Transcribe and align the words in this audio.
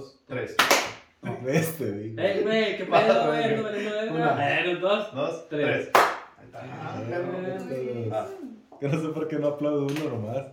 dos, 0.00 0.18
tres. 0.26 0.56
Este, 1.46 1.84
güey. 1.84 2.14
¡Ey, 2.18 2.42
güey! 2.42 2.76
¿Qué 2.78 2.84
pedo, 2.84 3.26
güey. 3.26 4.80
dos, 4.80 5.14
Dos, 5.14 5.48
tres. 5.48 5.66
tres. 5.66 5.90
Ahí 6.38 6.46
está. 6.46 6.60
Ah, 6.62 7.02
Ah. 8.12 8.26
Yo 8.80 8.88
no 8.88 9.00
sé 9.00 9.08
por 9.08 9.28
qué 9.28 9.36
no 9.36 9.48
aplaudo 9.48 9.86
uno 9.86 10.04
nomás. 10.16 10.44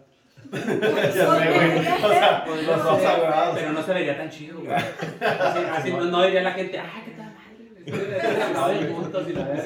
Ya 0.52 1.12
sé, 1.12 1.24
güey. 1.26 1.80
O 1.80 2.10
sea, 2.10 2.44
Pues 2.48 2.68
los 2.68 2.78
no 2.78 2.84
dos 2.84 3.00
sé, 3.00 3.08
agarrados. 3.08 3.56
Pero 3.58 3.72
no 3.72 3.82
se 3.84 3.94
vería 3.94 4.18
tan 4.18 4.30
chido, 4.30 4.60
güey. 4.60 4.72
Así, 4.74 5.60
así 5.78 5.92
no, 5.92 6.04
no 6.06 6.24
diría 6.24 6.42
la 6.42 6.52
gente, 6.52 6.80
¡ah, 6.80 7.02
qué 7.06 7.12
tal 7.12 7.34
madre! 7.34 7.84
Estoy 7.86 8.36
grabado 8.52 8.74
y 8.74 8.94
juntos 8.94 9.24
y 9.30 9.34
la 9.34 9.44
verga. 9.46 9.64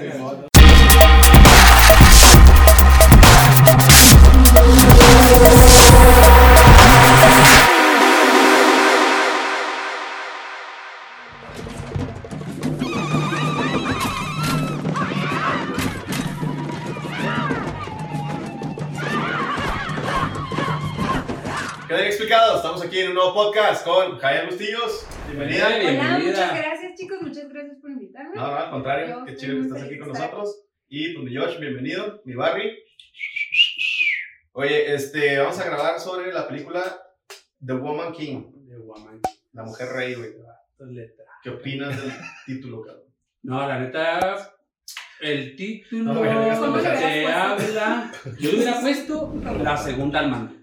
¿Qué 5.27 5.70
aquí 22.91 23.00
en 23.00 23.07
un 23.07 23.13
nuevo 23.15 23.33
podcast 23.33 23.86
con 23.86 24.19
Javier 24.19 24.47
Bustillos. 24.47 25.07
Bienvenida. 25.27 25.69
Bien. 25.69 25.79
Hola, 25.82 26.18
Bienvenida. 26.18 26.45
muchas 26.45 26.57
gracias 26.59 26.93
chicos, 26.99 27.21
muchas 27.21 27.47
gracias 27.47 27.77
por 27.79 27.89
invitarme. 27.89 28.36
No, 28.36 28.47
no, 28.47 28.57
al 28.57 28.69
contrario. 28.69 29.07
Yo 29.19 29.25
Qué 29.25 29.36
chido 29.37 29.55
que 29.55 29.61
estás 29.61 29.83
aquí 29.83 29.97
con 29.97 30.11
estar 30.11 30.33
nosotros. 30.33 30.65
Y 30.89 31.13
pues 31.13 31.25
mi 31.25 31.37
Josh, 31.37 31.57
bienvenido. 31.57 32.22
Mi 32.25 32.33
Barry. 32.33 32.77
Oye, 34.52 34.94
este, 34.94 35.39
vamos 35.39 35.58
a 35.58 35.63
grabar 35.63 36.02
sobre 36.02 36.33
la 36.33 36.49
película 36.49 37.02
The 37.66 37.72
Woman 37.72 38.11
King. 38.11 38.52
De 38.67 38.77
woman. 38.80 39.21
La 39.53 39.63
mujer 39.63 39.88
rey, 39.94 40.16
güey. 40.16 40.31
¿Qué 41.44 41.49
opinas 41.49 41.95
del 41.95 42.11
título, 42.45 42.81
cabrón? 42.81 43.05
No, 43.44 43.66
la 43.69 43.79
neta, 43.79 44.53
el 45.21 45.55
título 45.55 46.13
No, 46.13 46.19
güey, 46.19 46.33
no 46.33 46.44
digas 46.44 46.59
¿Cómo 46.59 46.75
le 46.75 46.83
se 46.83 46.89
hubieras 46.89 47.55
puesto? 47.55 47.79
habla. 47.79 48.11
Yo 48.38 48.51
le 48.51 48.57
hubiera 48.57 48.81
puesto 48.81 49.33
la 49.63 49.77
segunda 49.77 50.19
al 50.19 50.29
mando. 50.29 50.60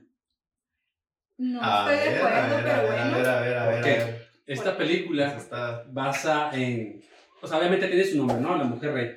No 1.38 1.60
A 1.62 1.92
estoy 1.94 2.12
de 2.12 2.18
ver, 2.18 2.22
a 2.22 2.46
acuerdo, 2.46 2.54
ver, 2.56 2.64
pero 2.64 2.74
a 2.74 2.82
ver, 2.82 2.90
bueno. 2.90 3.16
a 3.16 3.18
ver, 3.18 3.28
a 3.28 3.40
ver, 3.40 3.56
a 3.56 3.68
ver. 3.70 3.84
Ver. 3.84 4.28
Esta 4.46 4.76
película 4.76 5.36
Está... 5.36 5.84
basa 5.90 6.50
en. 6.52 7.02
O 7.40 7.46
sea, 7.46 7.58
obviamente 7.58 7.86
tiene 7.86 8.04
su 8.04 8.16
nombre, 8.18 8.40
¿no? 8.40 8.56
La 8.56 8.64
mujer 8.64 8.92
rey. 8.92 9.10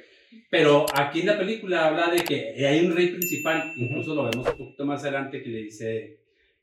Pero 0.49 0.85
aquí 0.93 1.21
en 1.21 1.27
la 1.27 1.37
película 1.37 1.87
habla 1.87 2.09
de 2.11 2.23
que 2.23 2.65
hay 2.65 2.85
un 2.85 2.95
rey 2.95 3.07
principal, 3.07 3.73
incluso 3.75 4.13
lo 4.13 4.23
vemos 4.29 4.47
un 4.47 4.57
poquito 4.57 4.85
más 4.85 5.01
adelante, 5.01 5.41
que 5.41 5.49
le 5.49 5.63
dice 5.63 6.19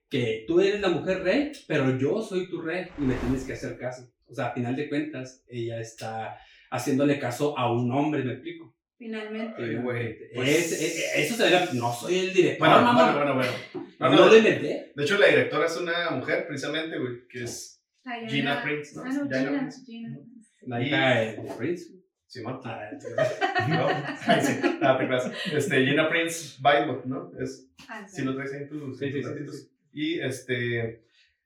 que 0.08 0.44
tú 0.46 0.60
eres 0.60 0.80
la 0.80 0.88
mujer 0.88 1.22
rey, 1.22 1.52
pero 1.66 1.98
yo 1.98 2.22
soy 2.22 2.48
tu 2.48 2.62
rey 2.62 2.86
y 2.96 3.02
me 3.02 3.14
tienes 3.14 3.44
que 3.44 3.52
hacer 3.54 3.76
caso. 3.78 4.08
O 4.26 4.34
sea, 4.34 4.46
a 4.46 4.52
final 4.54 4.76
de 4.76 4.88
cuentas, 4.88 5.44
ella 5.48 5.80
está 5.80 6.38
haciéndole 6.70 7.18
caso 7.18 7.58
a 7.58 7.70
un 7.72 7.90
hombre, 7.92 8.22
¿me 8.24 8.32
explico? 8.34 8.74
Finalmente. 8.98 9.62
Ay, 9.62 9.76
güey. 9.76 10.06
Es- 10.10 10.30
Pues- 10.34 10.72
es- 10.72 11.14
eso 11.16 11.34
se 11.36 11.44
ve, 11.50 11.68
no 11.74 11.92
soy 11.94 12.18
el 12.18 12.32
director, 12.34 12.68
Bueno, 12.68 12.82
mamá. 12.82 13.12
bueno, 13.14 13.34
bueno, 13.34 13.34
bueno. 13.72 13.88
No, 14.00 14.08
No, 14.10 14.16
no, 14.16 14.26
lo 14.26 14.36
inventé. 14.36 14.92
De 14.94 15.04
hecho, 15.04 15.18
la 15.18 15.28
directora 15.28 15.66
es 15.66 15.76
una 15.76 16.10
mujer, 16.10 16.46
precisamente, 16.46 16.98
güey, 16.98 17.26
que 17.28 17.44
es 17.44 17.80
Diana- 18.04 18.28
Gina 18.28 18.62
Prince, 18.62 18.96
¿no? 18.96 19.02
Ah, 19.02 19.08
no, 19.08 19.22
Gina 19.24 19.38
Gina. 19.38 19.58
Prince. 19.60 19.84
Gina. 19.86 20.18
La 20.62 20.82
hija 20.82 21.20
de 21.20 21.52
Prince. 21.56 21.92
Simón. 22.26 22.60
Ah, 22.64 22.90
¿No? 23.68 23.86
Ay, 24.26 24.40
sí. 24.42 24.60
Ah, 24.82 24.98
te 24.98 25.06
creas. 25.06 25.30
Este, 25.52 25.86
Gina 25.86 26.08
Prince 26.10 26.56
Bible, 26.60 27.00
¿no? 27.06 27.30
Es, 27.40 27.66
Ah, 27.88 28.06
si 28.06 28.22
lo 28.22 28.34
traes 28.34 28.52
ahí 28.52 28.62
en 28.62 28.68
tus, 28.68 28.98
Sí, 28.98 29.10
sí, 29.12 29.22
sí, 29.22 29.28
sí. 29.50 29.68
Y 29.92 30.20
este, 30.20 31.04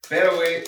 pero, 0.08 0.34
güey, 0.36 0.62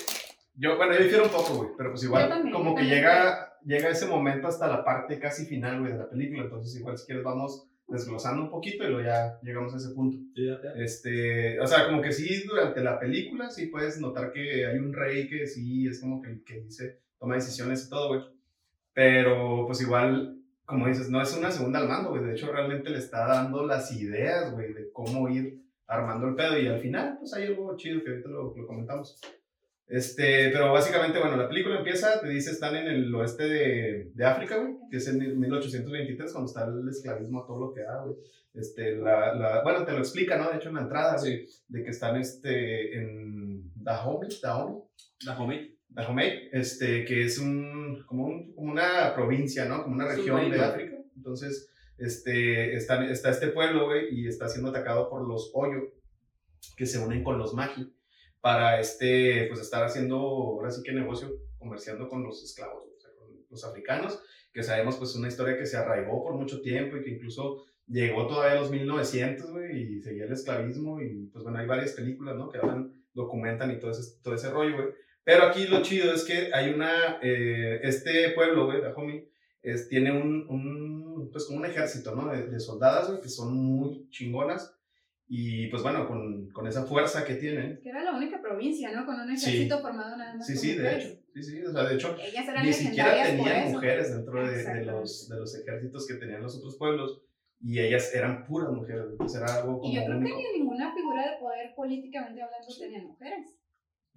yo, 0.55 0.77
bueno, 0.77 0.93
yo 0.93 1.03
difiero 1.03 1.25
un 1.25 1.31
poco, 1.31 1.55
güey, 1.55 1.69
pero 1.77 1.91
pues 1.91 2.03
igual, 2.03 2.29
también, 2.29 2.53
como 2.53 2.73
que 2.75 2.81
también 2.81 2.97
llega, 2.99 3.44
llega 3.65 3.89
ese 3.89 4.05
momento 4.07 4.47
hasta 4.47 4.67
la 4.67 4.83
parte 4.85 5.19
casi 5.19 5.45
final, 5.45 5.79
güey, 5.81 5.91
de 5.93 5.97
la 5.99 6.09
película, 6.09 6.43
entonces 6.43 6.79
igual 6.79 6.97
si 6.97 7.05
quieres 7.05 7.23
vamos 7.23 7.67
desglosando 7.87 8.41
un 8.43 8.49
poquito 8.49 8.83
y 8.83 8.87
luego 8.87 9.03
ya 9.05 9.37
llegamos 9.43 9.73
a 9.73 9.77
ese 9.77 9.93
punto. 9.93 10.17
sí, 10.35 10.47
ya 10.47 10.59
te- 10.59 10.83
Este, 10.83 11.59
o 11.59 11.67
sea, 11.67 11.85
como 11.87 12.01
que 12.01 12.11
sí, 12.11 12.43
durante 12.47 12.81
la 12.81 12.99
película 12.99 13.49
sí 13.49 13.67
puedes 13.67 13.99
notar 13.99 14.31
que 14.31 14.65
hay 14.65 14.77
un 14.79 14.91
rey 14.93 15.27
que 15.27 15.45
sí 15.47 15.87
es 15.87 16.01
como 16.01 16.21
que 16.21 16.41
que 16.43 16.61
dice, 16.61 16.99
toma 17.19 17.35
decisiones 17.35 17.85
y 17.85 17.89
todo, 17.89 18.07
güey. 18.09 18.21
Pero 18.93 19.65
pues 19.67 19.81
igual, 19.81 20.39
como 20.65 20.87
dices, 20.87 21.09
no 21.09 21.21
es 21.21 21.35
una 21.37 21.51
segunda 21.51 21.79
al 21.79 21.87
mando, 21.87 22.09
güey. 22.11 22.23
De 22.23 22.31
hecho, 22.33 22.51
realmente 22.51 22.89
le 22.89 22.97
está 22.97 23.27
dando 23.27 23.65
las 23.65 23.91
ideas, 23.91 24.51
güey, 24.53 24.73
de 24.73 24.89
cómo 24.91 25.27
ir 25.29 25.61
armando 25.87 26.27
el 26.27 26.35
pedo. 26.35 26.57
Y 26.57 26.67
al 26.67 26.79
final, 26.79 27.17
pues 27.19 27.33
hay 27.33 27.47
algo 27.47 27.75
chido 27.77 28.03
que 28.03 28.09
ahorita 28.11 28.29
lo, 28.29 28.55
lo 28.55 28.65
comentamos. 28.67 29.19
Este, 29.87 30.49
pero 30.49 30.73
básicamente, 30.73 31.19
bueno, 31.19 31.37
la 31.37 31.47
película 31.47 31.77
empieza, 31.77 32.19
te 32.19 32.29
dice, 32.29 32.51
están 32.51 32.75
en 32.75 32.87
el 32.87 33.13
oeste 33.13 33.43
de, 33.43 34.11
de 34.13 34.25
África, 34.25 34.57
güey, 34.57 34.77
que 34.89 34.97
es 34.97 35.07
en 35.07 35.39
1823, 35.39 36.31
cuando 36.31 36.49
está 36.49 36.65
el 36.65 36.89
esclavismo 36.89 37.43
a 37.43 37.47
todo 37.47 37.59
lo 37.59 37.73
que 37.73 37.81
da, 37.81 38.03
güey. 38.03 38.15
Este, 38.55 38.95
la, 38.95 39.35
la, 39.35 39.63
bueno, 39.63 39.85
te 39.85 39.91
lo 39.91 39.99
explica, 39.99 40.37
¿no? 40.37 40.49
De 40.49 40.57
hecho, 40.57 40.69
en 40.69 40.75
la 40.75 40.81
entrada, 40.81 41.19
güey, 41.19 41.45
de 41.67 41.83
que 41.83 41.89
están 41.89 42.15
este, 42.15 42.97
en 42.97 43.71
Dahomey, 43.75 44.29
Dahomey, 44.41 44.81
La 45.25 45.39
homie. 45.39 45.77
Dahomey, 45.89 46.49
este, 46.51 47.05
que 47.05 47.25
es 47.25 47.37
un, 47.37 48.03
como, 48.07 48.25
un, 48.25 48.53
como 48.53 48.71
una 48.71 49.13
provincia, 49.13 49.65
¿no? 49.65 49.83
Como 49.83 49.95
una 49.95 50.07
región 50.07 50.49
de. 50.49 50.59
África. 50.59 50.95
Entonces, 51.15 51.69
este, 51.97 52.75
está, 52.75 53.05
está 53.05 53.29
este 53.29 53.47
pueblo, 53.47 53.85
güey, 53.85 54.07
y 54.13 54.27
está 54.27 54.47
siendo 54.49 54.69
atacado 54.69 55.09
por 55.09 55.27
los 55.27 55.51
Oyo, 55.53 55.93
que 56.75 56.85
se 56.85 56.99
unen 56.99 57.23
con 57.23 57.37
los 57.37 57.53
Magi, 57.53 57.93
para, 58.45 58.79
este, 58.79 59.47
pues, 59.47 59.59
estar 59.59 59.83
haciendo, 59.83 60.17
ahora 60.17 60.69
sí 60.69 60.83
que 60.83 60.93
negocio, 60.93 61.29
comerciando 61.57 62.07
con 62.07 62.21
los 62.21 62.43
esclavos, 62.43 62.83
o 62.95 62.99
sea, 62.99 63.09
con 63.17 63.29
los 63.49 63.65
africanos, 63.65 64.21
que 64.53 64.61
sabemos, 64.61 64.97
pues, 64.97 65.15
una 65.15 65.29
historia 65.29 65.57
que 65.57 65.65
se 65.65 65.77
arraigó 65.77 66.21
por 66.21 66.35
mucho 66.35 66.61
tiempo 66.61 66.95
y 66.95 67.01
que 67.01 67.09
incluso 67.09 67.65
llegó 67.87 68.27
todavía 68.27 68.59
a 68.59 68.61
los 68.61 68.69
1900, 68.69 69.49
güey, 69.49 69.95
y 69.95 69.99
seguía 69.99 70.25
el 70.25 70.31
esclavismo, 70.31 71.01
y, 71.01 71.25
pues, 71.33 71.43
bueno, 71.43 71.57
hay 71.57 71.65
varias 71.65 71.93
películas, 71.93 72.35
¿no? 72.35 72.51
Que 72.51 72.59
hablan, 72.59 72.93
documentan 73.15 73.71
y 73.71 73.79
todo 73.79 73.89
ese, 73.89 74.21
todo 74.21 74.35
ese 74.35 74.51
rollo, 74.51 74.75
güey. 74.75 74.89
Pero 75.23 75.45
aquí 75.45 75.65
lo 75.65 75.81
chido 75.81 76.13
es 76.13 76.23
que 76.23 76.51
hay 76.53 76.71
una, 76.71 77.17
eh, 77.23 77.79
este 77.81 78.29
pueblo, 78.35 78.67
güey, 78.67 78.79
Dahomey, 78.79 79.27
es, 79.63 79.89
tiene 79.89 80.11
un, 80.11 80.45
un, 80.49 81.31
pues 81.31 81.45
como 81.45 81.57
un 81.57 81.65
ejército, 81.65 82.13
¿no? 82.13 82.31
De, 82.31 82.45
de 82.45 82.59
soldadas, 82.59 83.09
güey, 83.09 83.21
que 83.21 83.29
son 83.29 83.55
muy 83.55 84.07
chingonas. 84.11 84.74
Y 85.27 85.67
pues 85.67 85.81
bueno, 85.81 86.07
con, 86.07 86.49
con 86.51 86.67
esa 86.67 86.85
fuerza 86.85 87.25
que 87.25 87.35
tienen. 87.35 87.79
Que 87.81 87.89
era 87.89 88.03
la 88.03 88.15
única 88.15 88.39
provincia, 88.41 88.91
¿no? 88.91 89.05
Con 89.05 89.19
un 89.19 89.35
Sí. 89.37 89.49
ejército 89.49 89.81
formado 89.81 90.15
nada 90.17 90.35
más 90.35 90.45
Sí, 90.45 90.55
sí, 90.55 90.75
de 90.75 90.83
mujeres. 90.83 91.05
hecho. 91.05 91.21
Sí, 91.33 91.43
sí, 91.43 91.61
o 91.63 91.71
sea, 91.71 91.83
de 91.83 91.95
hecho, 91.95 92.17
ni 92.63 92.73
siquiera 92.73 93.23
tenían 93.23 93.71
mujeres 93.71 94.13
dentro 94.15 94.47
de, 94.47 94.63
de, 94.63 94.85
los, 94.85 95.27
de 95.27 95.35
los 95.37 95.55
ejércitos 95.59 96.07
que 96.07 96.13
tenían 96.15 96.43
los 96.43 96.55
otros 96.57 96.77
pueblos. 96.77 97.21
Y 97.61 97.79
ellas 97.79 98.13
eran 98.13 98.45
puras 98.45 98.69
mujeres, 98.69 99.05
entonces 99.11 99.41
era 99.41 99.55
algo 99.61 99.79
como 99.79 99.91
Y 99.91 99.95
yo 99.95 100.05
creo 100.05 100.19
que 100.19 100.25
único. 100.25 100.37
ni 100.37 100.59
ninguna 100.59 100.93
figura 100.93 101.31
de 101.31 101.37
poder 101.39 101.73
políticamente 101.75 102.41
hablando 102.43 102.67
tenían 102.79 103.07
mujeres. 103.07 103.57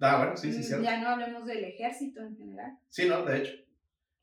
Ah, 0.01 0.17
bueno, 0.17 0.37
sí, 0.37 0.51
sí, 0.53 0.59
Mm, 0.59 0.63
cierto. 0.63 0.83
Ya 0.85 1.01
no 1.01 1.09
hablemos 1.09 1.45
del 1.47 1.63
ejército 1.63 2.21
en 2.21 2.37
general. 2.37 2.77
Sí, 2.89 3.07
no, 3.07 3.25
de 3.25 3.37
hecho. 3.39 3.53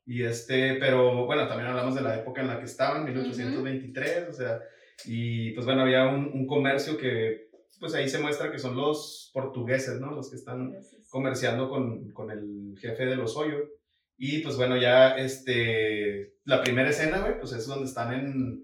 Y 0.05 0.23
este, 0.23 0.75
pero 0.79 1.25
bueno, 1.25 1.47
también 1.49 1.67
hablamos 1.69 1.93
de 1.95 2.01
la 2.01 2.15
época 2.17 2.41
en 2.41 2.47
la 2.47 2.59
que 2.59 2.65
estaban, 2.65 3.03
1823, 3.03 4.29
o 4.29 4.33
sea, 4.33 4.61
y 5.05 5.51
pues 5.53 5.65
bueno, 5.65 5.81
había 5.81 6.07
un, 6.07 6.25
un 6.33 6.47
comercio 6.47 6.97
que, 6.97 7.49
pues 7.79 7.93
ahí 7.93 8.09
se 8.09 8.19
muestra 8.19 8.51
que 8.51 8.59
son 8.59 8.75
los 8.75 9.29
portugueses, 9.33 9.99
¿no? 9.99 10.11
Los 10.11 10.29
que 10.29 10.35
están 10.37 10.73
comerciando 11.09 11.69
con, 11.69 12.11
con 12.11 12.31
el 12.31 12.75
jefe 12.79 13.05
de 13.05 13.15
los 13.15 13.37
hoyos. 13.37 13.69
Y 14.17 14.39
pues 14.39 14.57
bueno, 14.57 14.77
ya 14.77 15.15
este, 15.17 16.33
la 16.43 16.63
primera 16.63 16.89
escena, 16.89 17.19
güey, 17.21 17.37
pues 17.39 17.53
es 17.53 17.67
donde 17.67 17.85
están 17.85 18.13
en 18.13 18.63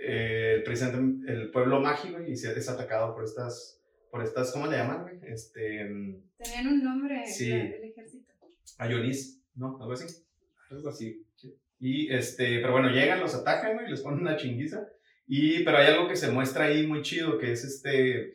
eh, 0.00 0.62
el, 0.66 1.24
el 1.28 1.50
pueblo 1.50 1.80
mágico 1.80 2.22
y 2.22 2.36
se 2.36 2.58
es 2.58 2.68
atacado 2.70 3.14
por 3.14 3.24
estas, 3.24 3.82
por 4.10 4.22
estas, 4.22 4.50
¿cómo 4.52 4.66
le 4.66 4.78
llaman, 4.78 5.02
güey? 5.02 5.18
Este, 5.30 5.80
tenían 6.38 6.66
un 6.68 6.82
nombre 6.82 7.26
Sí. 7.26 7.50
la- 7.50 7.64
el 7.64 7.84
ejército. 7.84 8.32
Ayonis, 8.78 9.42
¿no? 9.56 9.78
Algo 9.80 9.92
así. 9.92 10.06
Algo 10.70 10.88
así. 10.88 11.22
Y 11.80 12.12
este, 12.12 12.58
pero 12.60 12.72
bueno, 12.72 12.88
llegan, 12.90 13.20
los 13.20 13.34
atacan, 13.34 13.74
güey, 13.74 13.90
les 13.90 14.00
ponen 14.00 14.20
una 14.20 14.36
chinguiza. 14.36 14.88
Y, 15.28 15.62
pero 15.62 15.76
hay 15.76 15.88
algo 15.88 16.08
que 16.08 16.16
se 16.16 16.30
muestra 16.30 16.64
ahí 16.64 16.86
muy 16.86 17.02
chido, 17.02 17.38
que 17.38 17.52
es 17.52 17.62
este, 17.62 18.32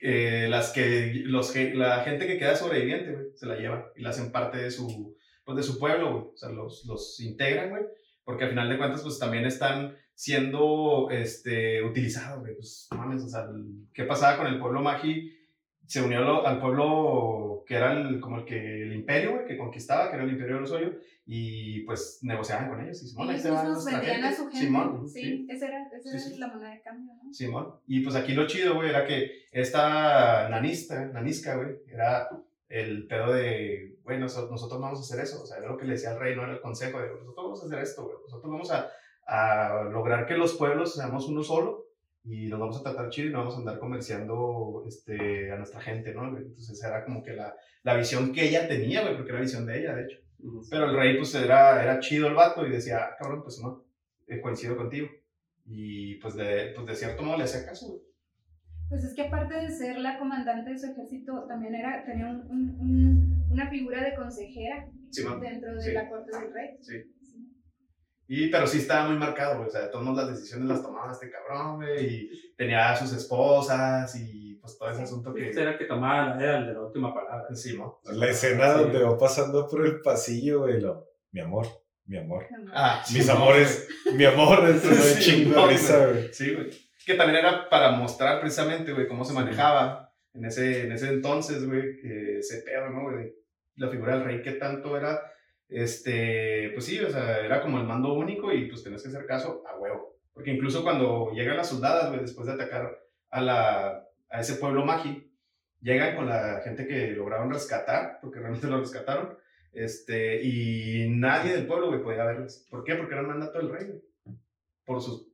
eh, 0.00 0.48
las 0.50 0.72
que, 0.72 1.22
los, 1.24 1.54
la 1.54 2.02
gente 2.02 2.26
que 2.26 2.38
queda 2.38 2.56
sobreviviente, 2.56 3.12
güey, 3.12 3.26
se 3.36 3.46
la 3.46 3.54
llevan 3.54 3.84
y 3.94 4.02
la 4.02 4.10
hacen 4.10 4.32
parte 4.32 4.58
de 4.58 4.72
su, 4.72 5.16
pues 5.44 5.56
de 5.56 5.62
su 5.62 5.78
pueblo, 5.78 6.12
güey. 6.12 6.24
O 6.34 6.36
sea, 6.36 6.48
los, 6.50 6.84
los 6.86 7.20
integran, 7.20 7.70
güey, 7.70 7.84
porque 8.24 8.44
al 8.44 8.50
final 8.50 8.68
de 8.68 8.78
cuentas, 8.78 9.02
pues 9.02 9.20
también 9.20 9.46
están 9.46 9.96
siendo, 10.12 11.08
este, 11.12 11.84
utilizados, 11.84 12.40
güey. 12.40 12.56
Pues, 12.56 12.88
mames, 12.90 13.22
o 13.22 13.28
sea, 13.28 13.46
¿qué 13.94 14.02
pasaba 14.02 14.38
con 14.38 14.48
el 14.48 14.58
pueblo 14.58 14.82
magi? 14.82 15.32
Se 15.86 16.02
unió 16.02 16.44
al 16.44 16.60
pueblo 16.60 17.47
que 17.68 17.76
era 17.76 17.92
el, 17.92 18.18
como 18.18 18.38
el 18.38 18.44
que, 18.46 18.82
el 18.82 18.94
imperio, 18.94 19.34
güey, 19.34 19.46
que 19.46 19.58
conquistaba, 19.58 20.08
que 20.08 20.16
era 20.16 20.24
el 20.24 20.32
imperio 20.32 20.54
de 20.54 20.60
los 20.62 20.72
hoyos, 20.72 20.94
y 21.26 21.80
pues 21.80 22.20
negociaban 22.22 22.70
con 22.70 22.80
ellos. 22.80 23.02
Y 23.02 23.08
Simón, 23.08 23.28
ahí 23.28 23.38
se 23.38 23.50
va 23.50 23.62
nuestra 23.62 23.98
vendían 23.98 24.24
a 24.24 24.28
gente. 24.28 24.36
su 24.36 24.42
gente. 24.44 24.58
Simón, 24.58 25.08
sí, 25.08 25.20
sí. 25.20 25.46
esa 25.50 25.66
era, 25.66 25.86
esa 25.88 26.08
era 26.08 26.18
sí. 26.18 26.38
la 26.38 26.46
moneda 26.46 26.70
de 26.70 26.80
cambio, 26.80 27.12
¿no? 27.22 27.30
Simón. 27.30 27.74
Y 27.86 28.00
pues 28.00 28.16
aquí 28.16 28.32
lo 28.32 28.46
chido, 28.46 28.74
güey, 28.74 28.88
era 28.88 29.04
que 29.06 29.30
esta 29.52 30.48
nanista, 30.48 31.04
nanisca, 31.08 31.56
güey, 31.56 31.76
era 31.88 32.30
el 32.70 33.06
pedo 33.06 33.34
de, 33.34 33.98
bueno, 34.02 34.20
nosotros, 34.20 34.50
nosotros 34.50 34.80
vamos 34.80 35.00
a 35.00 35.02
hacer 35.02 35.22
eso, 35.22 35.42
o 35.42 35.46
sea, 35.46 35.58
era 35.58 35.68
lo 35.68 35.76
que 35.76 35.84
le 35.84 35.92
decía 35.92 36.12
al 36.12 36.20
rey, 36.20 36.34
no 36.34 36.44
era 36.44 36.54
el 36.54 36.62
consejo, 36.62 36.98
de, 37.00 37.08
nosotros 37.08 37.36
vamos 37.36 37.62
a 37.62 37.66
hacer 37.66 37.78
esto, 37.80 38.04
güey, 38.04 38.16
nosotros 38.22 38.50
vamos 38.50 38.70
a, 38.70 38.88
a 39.26 39.84
lograr 39.84 40.24
que 40.24 40.38
los 40.38 40.54
pueblos 40.54 40.94
seamos 40.94 41.28
uno 41.28 41.42
solo 41.42 41.87
y 42.30 42.46
nos 42.46 42.60
vamos 42.60 42.78
a 42.78 42.82
tratar 42.82 43.08
chido 43.08 43.28
y 43.28 43.32
no 43.32 43.38
vamos 43.38 43.54
a 43.56 43.58
andar 43.58 43.78
comerciando 43.78 44.84
este, 44.86 45.50
a 45.50 45.56
nuestra 45.56 45.80
gente, 45.80 46.12
¿no? 46.14 46.28
Entonces 46.36 46.82
era 46.84 47.04
como 47.04 47.22
que 47.22 47.32
la, 47.32 47.54
la 47.84 47.96
visión 47.96 48.32
que 48.32 48.46
ella 48.48 48.68
tenía, 48.68 49.02
güey, 49.02 49.16
porque 49.16 49.30
era 49.32 49.40
visión 49.40 49.64
de 49.66 49.80
ella, 49.80 49.94
de 49.94 50.04
hecho. 50.04 50.18
Ujú. 50.40 50.62
Pero 50.70 50.90
el 50.90 50.96
rey, 50.96 51.16
pues, 51.16 51.34
era, 51.34 51.82
era 51.82 52.00
chido 52.00 52.28
el 52.28 52.34
vato 52.34 52.66
y 52.66 52.70
decía, 52.70 52.98
ah, 53.04 53.16
cabrón, 53.18 53.42
pues 53.42 53.58
no, 53.62 53.84
eh, 54.26 54.40
coincido 54.40 54.76
contigo. 54.76 55.08
Y 55.66 56.14
pues 56.16 56.34
de, 56.34 56.72
pues 56.74 56.86
de 56.86 56.94
cierto 56.94 57.22
modo 57.22 57.38
le 57.38 57.44
hacía 57.44 57.66
caso, 57.66 57.88
güey. 57.88 58.02
Pues 58.88 59.04
es 59.04 59.14
que 59.14 59.22
aparte 59.22 59.54
de 59.54 59.70
ser 59.70 59.98
la 59.98 60.18
comandante 60.18 60.70
de 60.70 60.78
su 60.78 60.86
ejército, 60.86 61.44
también 61.46 61.74
era, 61.74 62.04
tenía 62.06 62.26
un, 62.26 62.40
un- 62.50 62.80
un- 62.80 63.46
una 63.50 63.68
figura 63.70 64.02
de 64.02 64.14
consejera 64.14 64.88
Sí, 65.10 65.22
dentro 65.40 65.74
de 65.74 65.80
Sí. 65.82 65.92
la 65.92 66.08
corte 66.08 66.30
del 66.38 66.52
rey. 66.54 66.76
Sí. 66.80 66.94
Y, 68.30 68.50
pero 68.50 68.66
sí 68.66 68.78
estaba 68.78 69.08
muy 69.08 69.16
marcado, 69.18 69.56
güey. 69.56 69.68
O 69.68 69.70
sea, 69.70 69.80
de 69.82 69.88
todas 69.88 70.14
las 70.14 70.28
decisiones 70.30 70.68
las 70.68 70.82
tomaba 70.82 71.10
este 71.10 71.30
cabrón, 71.30 71.76
güey. 71.76 72.04
Y 72.06 72.30
tenía 72.56 72.90
a 72.90 72.96
sus 72.96 73.12
esposas 73.14 74.14
y 74.16 74.54
pues 74.56 74.76
todo 74.78 74.90
ese 74.90 75.02
asunto 75.02 75.32
que. 75.32 75.48
Este 75.48 75.62
era 75.62 75.72
el 75.72 75.78
que 75.78 75.86
tomaba, 75.86 76.36
era 76.38 76.58
el 76.58 76.66
de 76.66 76.74
la 76.74 76.82
última 76.82 77.14
palabra. 77.14 77.46
Sí, 77.54 77.76
¿no? 77.78 78.00
La 78.04 78.26
escena 78.28 78.74
Sí. 78.74 78.80
donde 78.82 79.02
va 79.02 79.16
pasando 79.16 79.66
por 79.66 79.86
el 79.86 80.00
pasillo, 80.02 80.60
güey, 80.60 80.78
lo, 80.80 81.06
mi 81.32 81.40
amor, 81.40 81.66
mi 82.04 82.18
amor. 82.18 82.46
Ah, 82.74 83.02
Mis 83.12 83.24
sí, 83.24 83.30
amores, 83.30 83.88
mi 84.14 84.24
amor, 84.26 84.68
es 84.68 84.84
un 84.84 84.94
Sí, 84.94 85.20
chingo 85.22 85.66
risa, 85.66 86.06
güey. 86.08 86.32
Sí, 86.32 86.54
güey. 86.54 86.68
Que 87.06 87.14
también 87.14 87.38
era 87.38 87.70
para 87.70 87.92
mostrar 87.92 88.40
precisamente, 88.40 88.92
güey, 88.92 89.08
cómo 89.08 89.24
se 89.24 89.32
manejaba 89.32 90.12
en 90.34 90.44
ese, 90.44 90.82
en 90.84 90.92
ese 90.92 91.08
entonces, 91.08 91.66
güey, 91.66 91.98
ese 92.38 92.62
pedo, 92.62 92.90
¿no, 92.90 93.04
güey? 93.10 93.32
La 93.76 93.88
figura 93.88 94.16
del 94.16 94.24
rey, 94.24 94.42
que 94.42 94.52
tanto 94.52 94.94
era, 94.98 95.18
este, 95.68 96.70
pues 96.72 96.86
sí, 96.86 96.98
o 97.00 97.10
sea, 97.10 97.40
era 97.40 97.60
como 97.60 97.78
el 97.78 97.86
mando 97.86 98.14
único 98.14 98.52
y 98.52 98.66
pues 98.66 98.82
tenías 98.82 99.02
que 99.02 99.08
hacer 99.08 99.26
caso 99.26 99.62
a 99.66 99.78
huevo. 99.78 100.16
Porque 100.32 100.52
incluso 100.52 100.82
cuando 100.82 101.32
llegan 101.32 101.56
las 101.56 101.68
soldadas, 101.68 102.08
güey, 102.08 102.20
después 102.20 102.46
de 102.46 102.54
atacar 102.54 102.98
a, 103.30 103.40
la, 103.40 104.08
a 104.30 104.40
ese 104.40 104.54
pueblo 104.54 104.84
magi, 104.84 105.30
llegan 105.80 106.16
con 106.16 106.26
la 106.26 106.60
gente 106.62 106.86
que 106.86 107.08
lograron 107.10 107.52
rescatar, 107.52 108.18
porque 108.22 108.38
realmente 108.38 108.66
lo 108.68 108.78
rescataron, 108.78 109.36
este, 109.72 110.42
y 110.42 111.08
nadie 111.10 111.52
del 111.52 111.66
pueblo, 111.66 111.88
güey, 111.88 112.02
podía 112.02 112.24
verlos. 112.24 112.66
¿Por 112.70 112.84
qué? 112.84 112.94
Porque 112.94 113.14
era 113.14 113.22
el 113.22 113.28
mandato 113.28 113.58
del 113.58 113.70
rey, 113.70 113.86
güey. 113.86 114.02
Por 114.84 115.02
sus 115.02 115.28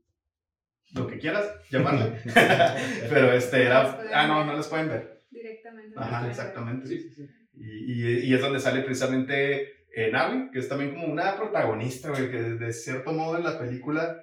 lo 0.94 1.06
que 1.06 1.18
quieras 1.18 1.46
llamarle. 1.70 2.20
Pero 3.08 3.32
este 3.32 3.64
era. 3.64 4.00
Ah, 4.12 4.26
no, 4.26 4.44
no 4.44 4.54
los 4.54 4.68
pueden 4.68 4.88
ver. 4.88 5.22
Directamente. 5.30 5.94
Ajá, 5.98 6.28
exactamente. 6.28 6.86
Sí, 6.86 7.00
sí, 7.00 7.10
sí. 7.10 7.30
Y, 7.54 7.92
y, 7.92 8.18
y 8.26 8.34
es 8.34 8.40
donde 8.40 8.60
sale 8.60 8.82
precisamente 8.82 9.83
eh, 9.96 10.10
Navi, 10.10 10.50
que 10.50 10.58
es 10.58 10.68
también 10.68 10.92
como 10.92 11.06
una 11.06 11.36
protagonista, 11.36 12.10
güey, 12.10 12.30
que 12.30 12.42
de 12.42 12.72
cierto 12.72 13.12
modo 13.12 13.36
en 13.38 13.44
la 13.44 13.58
película 13.58 14.20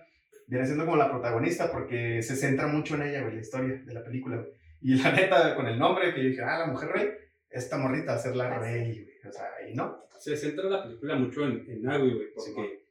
viene 0.47 0.65
siendo 0.65 0.85
como 0.85 0.97
la 0.97 1.09
protagonista 1.09 1.71
porque 1.71 2.21
se 2.21 2.35
centra 2.35 2.67
mucho 2.67 2.95
en 2.95 3.03
ella, 3.03 3.21
güey, 3.21 3.35
la 3.35 3.41
historia 3.41 3.81
de 3.85 3.93
la 3.93 4.03
película, 4.03 4.37
güey. 4.37 4.49
Y 4.81 4.95
la 4.95 5.11
neta, 5.15 5.55
con 5.55 5.67
el 5.67 5.79
nombre 5.79 6.13
que 6.13 6.23
yo 6.23 6.29
dije, 6.29 6.41
ah, 6.43 6.59
la 6.59 6.67
mujer 6.67 6.89
rey, 6.89 7.09
esta 7.49 7.77
morrita 7.77 8.13
va 8.13 8.17
a 8.17 8.21
ser 8.21 8.35
la 8.35 8.59
rey, 8.59 9.03
güey. 9.03 9.29
O 9.29 9.31
sea, 9.31 9.47
y 9.69 9.73
no. 9.73 10.05
Se 10.19 10.35
centra 10.35 10.65
la 10.65 10.83
película 10.83 11.15
mucho 11.15 11.45
en, 11.45 11.65
en 11.67 11.81
güey, 11.81 12.27
Sí, 12.37 12.51
porque 12.55 12.85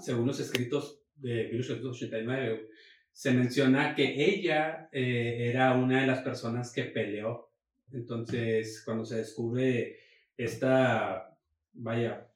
según 0.00 0.26
los 0.26 0.38
escritos 0.38 1.02
de 1.16 1.48
1889, 1.52 2.48
güey, 2.50 2.66
se 3.12 3.32
menciona 3.32 3.94
que 3.94 4.24
ella 4.24 4.88
eh, 4.92 5.50
era 5.50 5.74
una 5.74 6.00
de 6.00 6.06
las 6.06 6.20
personas 6.20 6.72
que 6.72 6.84
peleó. 6.84 7.50
Entonces, 7.92 8.82
cuando 8.84 9.04
se 9.04 9.16
descubre 9.16 9.98
esta, 10.36 11.31
vaya, 11.72 12.28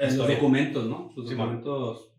Historia. 0.00 0.36
documentos, 0.36 0.86
¿no? 0.86 1.12
Sus 1.14 1.28
Sí, 1.28 1.34
documentos 1.34 2.12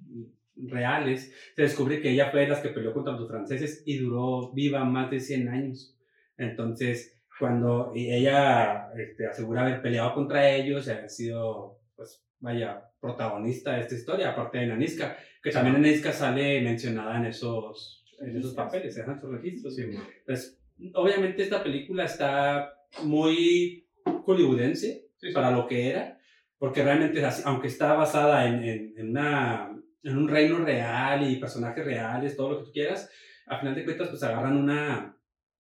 reales, 0.56 1.33
se 1.56 1.62
descubre 1.63 2.01
que 2.01 2.12
ella 2.12 2.29
fue 2.29 2.41
de 2.41 2.47
las 2.50 2.59
que 2.59 2.69
peleó 2.69 2.94
contra 2.94 3.13
los 3.13 3.27
franceses 3.27 3.81
y 3.85 3.97
duró 3.97 4.51
viva 4.53 4.83
más 4.85 5.09
de 5.09 5.19
100 5.19 5.50
años. 5.50 5.97
Entonces, 6.38 7.19
cuando 7.39 7.91
ella 7.95 8.89
este, 8.95 9.25
asegura 9.25 9.62
haber 9.62 9.81
peleado 9.81 10.13
contra 10.13 10.50
ellos, 10.50 10.88
haber 10.89 11.09
sido, 11.09 11.79
pues, 11.95 12.24
vaya, 12.39 12.83
protagonista 13.00 13.74
de 13.74 13.81
esta 13.81 13.95
historia, 13.95 14.31
aparte 14.31 14.59
de 14.59 14.67
Nanisca, 14.67 15.17
que 15.41 15.50
también 15.50 15.81
Nanisca 15.81 16.12
sale 16.12 16.62
mencionada 16.62 17.17
en 17.17 17.25
esos, 17.25 18.06
en 18.19 18.38
esos 18.38 18.53
papeles, 18.53 18.95
en 18.97 19.09
esos 19.12 19.31
registros. 19.31 19.75
Sí. 19.75 19.85
Pues, 20.25 20.62
obviamente 20.94 21.41
esta 21.41 21.63
película 21.63 22.06
está 22.06 22.74
muy 23.03 23.88
hollywoodense 24.25 25.07
Sí, 25.21 25.31
para 25.31 25.51
lo 25.51 25.68
que 25.68 25.89
era, 25.89 26.19
porque 26.57 26.83
realmente, 26.83 27.23
aunque 27.45 27.68
está 27.68 27.94
basada 27.94 28.47
en, 28.47 28.63
en, 28.63 28.94
en 28.97 29.09
una, 29.09 29.71
en 30.03 30.18
un 30.18 30.27
reino 30.27 30.57
real 30.57 31.29
y 31.29 31.35
personajes 31.35 31.85
reales, 31.85 32.35
todo 32.35 32.51
lo 32.51 32.59
que 32.59 32.65
tú 32.65 32.71
quieras, 32.71 33.09
a 33.45 33.59
final 33.59 33.75
de 33.75 33.85
cuentas, 33.85 34.09
pues 34.09 34.23
agarran 34.23 34.57
una, 34.57 35.15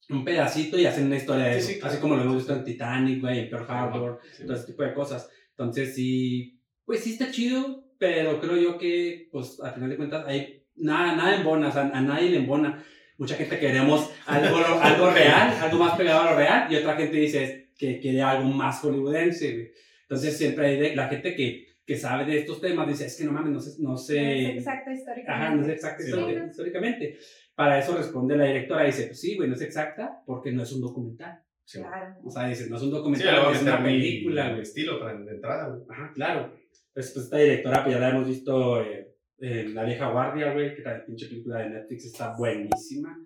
un 0.09 0.25
pedacito 0.25 0.79
y 0.79 0.85
hacen 0.85 1.05
una 1.05 1.17
historia 1.17 1.45
de 1.45 1.61
sí, 1.61 1.79
claro. 1.79 1.91
así 1.91 2.01
como 2.01 2.15
lo 2.15 2.23
hemos 2.23 2.37
visto 2.37 2.53
en 2.53 2.63
Titanic, 2.63 3.21
güey, 3.21 3.39
en 3.39 3.49
Pearl 3.49 3.65
Harbor, 3.69 4.19
Sí, 4.31 4.45
todo 4.45 4.55
ese 4.55 4.65
tipo 4.65 4.83
de 4.83 4.93
cosas. 4.93 5.29
Entonces, 5.51 5.93
sí, 5.93 6.59
pues 6.85 7.01
sí 7.01 7.13
está 7.13 7.31
chido, 7.31 7.83
pero 7.99 8.39
creo 8.39 8.57
yo 8.57 8.77
que, 8.77 9.29
pues, 9.31 9.59
a 9.63 9.71
final 9.71 9.89
de 9.89 9.97
cuentas, 9.97 10.25
hay 10.27 10.65
nada, 10.75 11.15
nada 11.15 11.35
embona, 11.35 11.67
o 11.67 11.71
sea, 11.71 11.91
a 11.93 12.01
nadie 12.01 12.29
le 12.29 12.37
embona. 12.37 12.83
Mucha 13.17 13.35
gente 13.35 13.59
queremos 13.59 14.09
algo, 14.25 14.57
algo 14.81 15.11
real, 15.11 15.53
algo 15.61 15.77
más 15.77 15.95
pegado 15.95 16.21
a 16.21 16.31
lo 16.31 16.37
real, 16.37 16.67
y 16.71 16.75
otra 16.77 16.95
gente 16.95 17.17
dice 17.17 17.70
que 17.81 17.99
quiere 17.99 18.21
algo 18.21 18.47
más 18.49 18.79
hollywoodense, 18.81 19.53
güey. 19.53 19.71
Entonces, 20.03 20.37
siempre 20.37 20.67
hay 20.67 20.79
de- 20.79 20.95
la 20.95 21.07
gente 21.07 21.33
que, 21.35 21.65
que 21.83 21.97
sabe 21.97 22.25
de 22.25 22.37
estos 22.39 22.61
temas 22.61 22.87
dice, 22.87 23.07
es 23.07 23.17
que 23.17 23.23
no 23.25 23.31
mames, 23.31 23.51
no 23.51 23.59
sé, 23.59 23.81
no 23.81 23.89
No 23.91 23.97
sé, 23.97 24.51
es 24.51 24.57
exacta 24.57 24.93
históricamente. 24.93 25.31
Ajá, 25.45 25.55
no 25.55 25.61
es 25.63 25.69
exacta 25.69 26.03
Sí, 26.03 26.09
histórica- 26.09 26.45
históricamente. 26.45 27.17
Para 27.55 27.79
eso 27.79 27.97
responde 27.97 28.37
la 28.37 28.45
directora, 28.45 28.83
dice, 28.85 29.07
pues 29.07 29.19
sí, 29.19 29.35
güey, 29.35 29.49
no 29.49 29.55
es 29.55 29.61
exacta 29.61 30.21
porque 30.25 30.51
no 30.51 30.61
es 30.63 30.71
un 30.71 30.81
documental. 30.81 31.39
Sí. 31.63 31.79
Claro. 31.79 32.15
O 32.23 32.29
sea, 32.29 32.47
dice, 32.47 32.69
no 32.69 32.75
es 32.75 32.81
un 32.83 32.89
Sí, 32.89 32.95
documental, 32.95 33.35
a 33.45 33.51
es 33.51 33.61
una 33.63 33.77
mi- 33.79 33.85
película, 33.89 34.43
mi 34.45 34.49
güey. 34.51 34.61
estilo 34.61 34.99
para 34.99 35.17
de 35.17 35.31
entrada, 35.31 35.69
güey. 35.69 35.81
Ajá, 35.89 36.11
claro. 36.13 36.53
Pues, 36.93 37.11
pues 37.11 37.25
esta 37.25 37.37
directora, 37.37 37.83
pues 37.83 37.95
ya 37.95 38.01
la 38.01 38.09
hemos 38.09 38.27
visto 38.27 38.81
eh, 38.83 39.07
en 39.39 39.73
La 39.73 39.83
Vieja 39.85 40.11
Guardia, 40.11 40.53
güey, 40.53 40.75
que 40.75 40.81
la 40.83 41.03
pinche 41.05 41.27
película 41.27 41.59
de 41.59 41.69
Netflix 41.71 42.05
está 42.05 42.35
buenísima. 42.37 43.17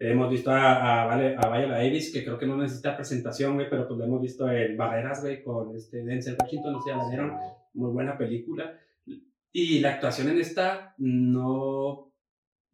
Hemos 0.00 0.30
visto 0.30 0.50
a, 0.52 1.02
a, 1.02 1.06
Vale- 1.06 1.34
a 1.36 1.48
Viola 1.58 1.78
Davis, 1.78 2.12
que 2.12 2.22
creo 2.24 2.38
que 2.38 2.46
no 2.46 2.56
necesita 2.56 2.94
presentación, 2.96 3.54
güey, 3.54 3.68
pero 3.68 3.86
pues 3.88 3.98
lo 3.98 4.04
hemos 4.04 4.22
visto 4.22 4.48
en 4.50 4.76
Barreras, 4.76 5.22
güey, 5.22 5.42
con 5.42 5.74
este 5.74 6.04
Denzel 6.04 6.36
Washington, 6.40 6.72
no 6.74 6.80
sé, 6.82 6.90
ya 6.90 6.96
la 6.96 7.40
muy 7.74 7.90
buena 7.92 8.16
película. 8.16 8.78
Y 9.52 9.80
la 9.80 9.94
actuación 9.94 10.28
en 10.28 10.38
esta 10.38 10.94
no, 10.98 12.12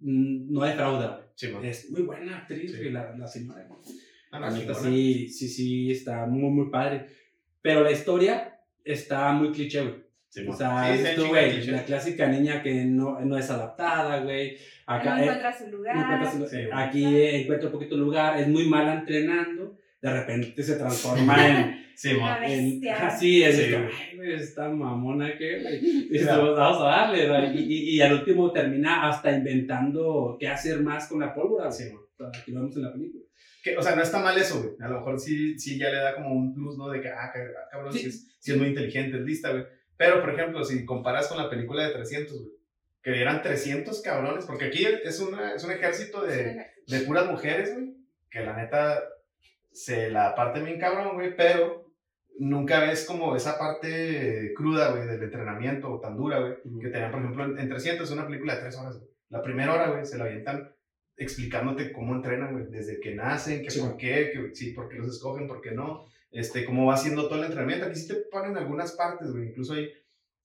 no 0.00 0.60
defrauda. 0.64 1.26
Sí. 1.34 1.50
Es 1.62 1.90
muy 1.90 2.02
buena 2.02 2.38
actriz, 2.38 2.72
Sí. 2.76 2.90
la, 2.90 3.16
la 3.16 3.26
señora. 3.26 3.66
Ah, 4.30 4.40
La 4.40 4.52
chingona. 4.52 4.74
sí, 4.80 5.28
sí, 5.28 5.48
sí, 5.48 5.90
está 5.90 6.26
muy, 6.26 6.50
muy 6.50 6.70
padre. 6.70 7.06
Pero 7.62 7.82
la 7.82 7.90
historia 7.92 8.60
está 8.84 9.32
muy 9.32 9.50
cliché, 9.50 9.80
güey. 9.80 10.04
Sí, 10.34 10.46
O 10.48 10.52
sea, 10.52 10.86
Sí, 10.88 10.94
es 10.94 11.00
está 11.00 11.14
tú, 11.14 11.20
chinga 11.22 11.40
güey, 11.40 11.66
la 11.68 11.84
clásica 11.84 12.26
niña 12.26 12.60
que 12.62 12.84
no, 12.86 13.20
no 13.20 13.38
es 13.38 13.48
adaptada, 13.50 14.20
güey. 14.24 14.56
Acá, 14.86 15.14
no 15.14 15.20
eh, 15.20 15.24
encuentra 15.26 15.56
su 15.56 15.66
lugar. 15.68 15.94
no 15.96 16.02
encuentra 16.02 16.30
su- 16.32 16.48
Sí, 16.56 16.62
aquí 16.72 17.04
eh, 17.04 17.42
encuentra 17.42 17.66
un 17.68 17.72
poquito 17.72 17.96
lugar, 17.96 18.40
es 18.40 18.48
muy 18.48 18.68
mala 18.68 18.94
entrenando, 18.94 19.78
de 20.02 20.10
repente 20.12 20.62
se 20.62 20.74
transforma 20.76 21.46
en, 21.48 21.84
Sí. 21.96 22.12
Una 22.14 22.44
en 22.44 22.82
así 22.88 23.44
es, 23.44 23.56
que, 23.56 23.70
güey. 23.70 23.84
ay, 24.10 24.16
güey, 24.16 24.32
esta 24.34 24.68
mamona 24.68 25.38
que, 25.38 25.62
güey, 25.62 26.08
esto, 26.16 26.52
vamos 26.56 26.82
a 26.82 26.84
darle, 26.86 27.52
y, 27.54 27.72
y, 27.72 27.90
y 27.96 28.00
al 28.00 28.14
último 28.14 28.50
termina 28.50 29.08
hasta 29.08 29.30
inventando 29.30 30.36
qué 30.40 30.48
hacer 30.48 30.80
más 30.80 31.06
con 31.06 31.20
la 31.20 31.32
pólvora, 31.32 31.70
Sí, 31.70 31.84
man. 31.92 32.30
Aquí 32.36 32.50
lo 32.52 32.60
vemos 32.60 32.76
en 32.76 32.82
la 32.82 32.92
película. 32.92 33.24
Que, 33.62 33.76
o 33.76 33.82
sea, 33.82 33.94
no 33.96 34.02
está 34.02 34.18
mal 34.18 34.36
eso, 34.36 34.60
güey. 34.62 34.74
A 34.80 34.88
lo 34.88 34.98
mejor 34.98 35.18
sí, 35.20 35.58
sí 35.58 35.78
ya 35.78 35.88
le 35.90 35.96
da 35.98 36.14
como 36.14 36.32
un 36.34 36.52
plus, 36.54 36.76
¿no? 36.76 36.88
De 36.90 37.00
que, 37.00 37.08
ah, 37.08 37.30
ca- 37.32 37.68
cabrón, 37.70 37.92
sí, 37.92 38.00
Sí. 38.00 38.06
es, 38.08 38.36
sí 38.40 38.50
es 38.52 38.58
muy 38.58 38.68
inteligente, 38.68 39.16
es 39.18 39.22
lista, 39.24 39.50
güey. 39.52 39.64
Pero, 39.96 40.20
por 40.20 40.30
ejemplo, 40.30 40.64
si 40.64 40.84
comparas 40.84 41.28
con 41.28 41.38
la 41.38 41.48
película 41.50 41.86
de 41.86 41.94
300, 41.94 42.38
güey, 42.38 42.52
que 43.02 43.20
eran 43.20 43.42
300 43.42 44.00
cabrones, 44.02 44.46
porque 44.46 44.66
aquí 44.66 44.86
es, 45.04 45.20
una, 45.20 45.54
es 45.54 45.62
un 45.64 45.72
ejército 45.72 46.22
de, 46.22 46.66
de 46.86 47.00
puras 47.00 47.26
mujeres, 47.26 47.74
güey, 47.74 47.94
que 48.30 48.40
la 48.40 48.56
neta 48.56 49.02
se 49.72 50.10
la 50.10 50.34
parte 50.34 50.60
bien 50.60 50.78
cabrón, 50.80 51.14
güey, 51.14 51.36
pero 51.36 51.84
nunca 52.38 52.80
ves 52.80 53.04
como 53.04 53.36
esa 53.36 53.58
parte 53.58 54.52
cruda, 54.56 54.90
güey, 54.92 55.06
del 55.06 55.22
entrenamiento 55.22 56.00
tan 56.00 56.16
dura, 56.16 56.38
güey, 56.40 56.54
que 56.80 56.88
tenían, 56.88 57.10
por 57.10 57.20
ejemplo, 57.20 57.44
en, 57.44 57.58
en 57.58 57.68
300, 57.68 58.10
una 58.10 58.26
película 58.26 58.54
de 58.54 58.60
3 58.62 58.76
horas, 58.78 58.98
güey. 58.98 59.10
La 59.28 59.42
primera 59.42 59.74
hora, 59.74 59.90
güey, 59.90 60.04
se 60.04 60.16
la 60.18 60.24
avientan 60.24 60.72
explicándote 61.16 61.92
cómo 61.92 62.14
entrenan, 62.14 62.52
güey, 62.52 62.66
desde 62.70 63.00
que 63.00 63.14
nacen, 63.14 63.62
que 63.62 63.70
Sí. 63.70 63.80
por 63.80 63.96
qué, 63.96 64.30
que 64.32 64.54
sí, 64.54 64.72
por 64.72 64.88
qué 64.88 64.96
los 64.96 65.08
escogen, 65.08 65.46
por 65.46 65.60
qué 65.60 65.72
no, 65.72 66.06
este, 66.34 66.64
cómo 66.64 66.86
va 66.86 66.94
haciendo 66.94 67.26
todo 67.28 67.38
el 67.38 67.46
entrenamiento. 67.46 67.86
Aquí 67.86 67.98
sí 67.98 68.08
te 68.08 68.16
ponen 68.30 68.56
algunas 68.56 68.92
partes, 68.92 69.30
güey, 69.30 69.48
incluso 69.48 69.74
hay, 69.74 69.88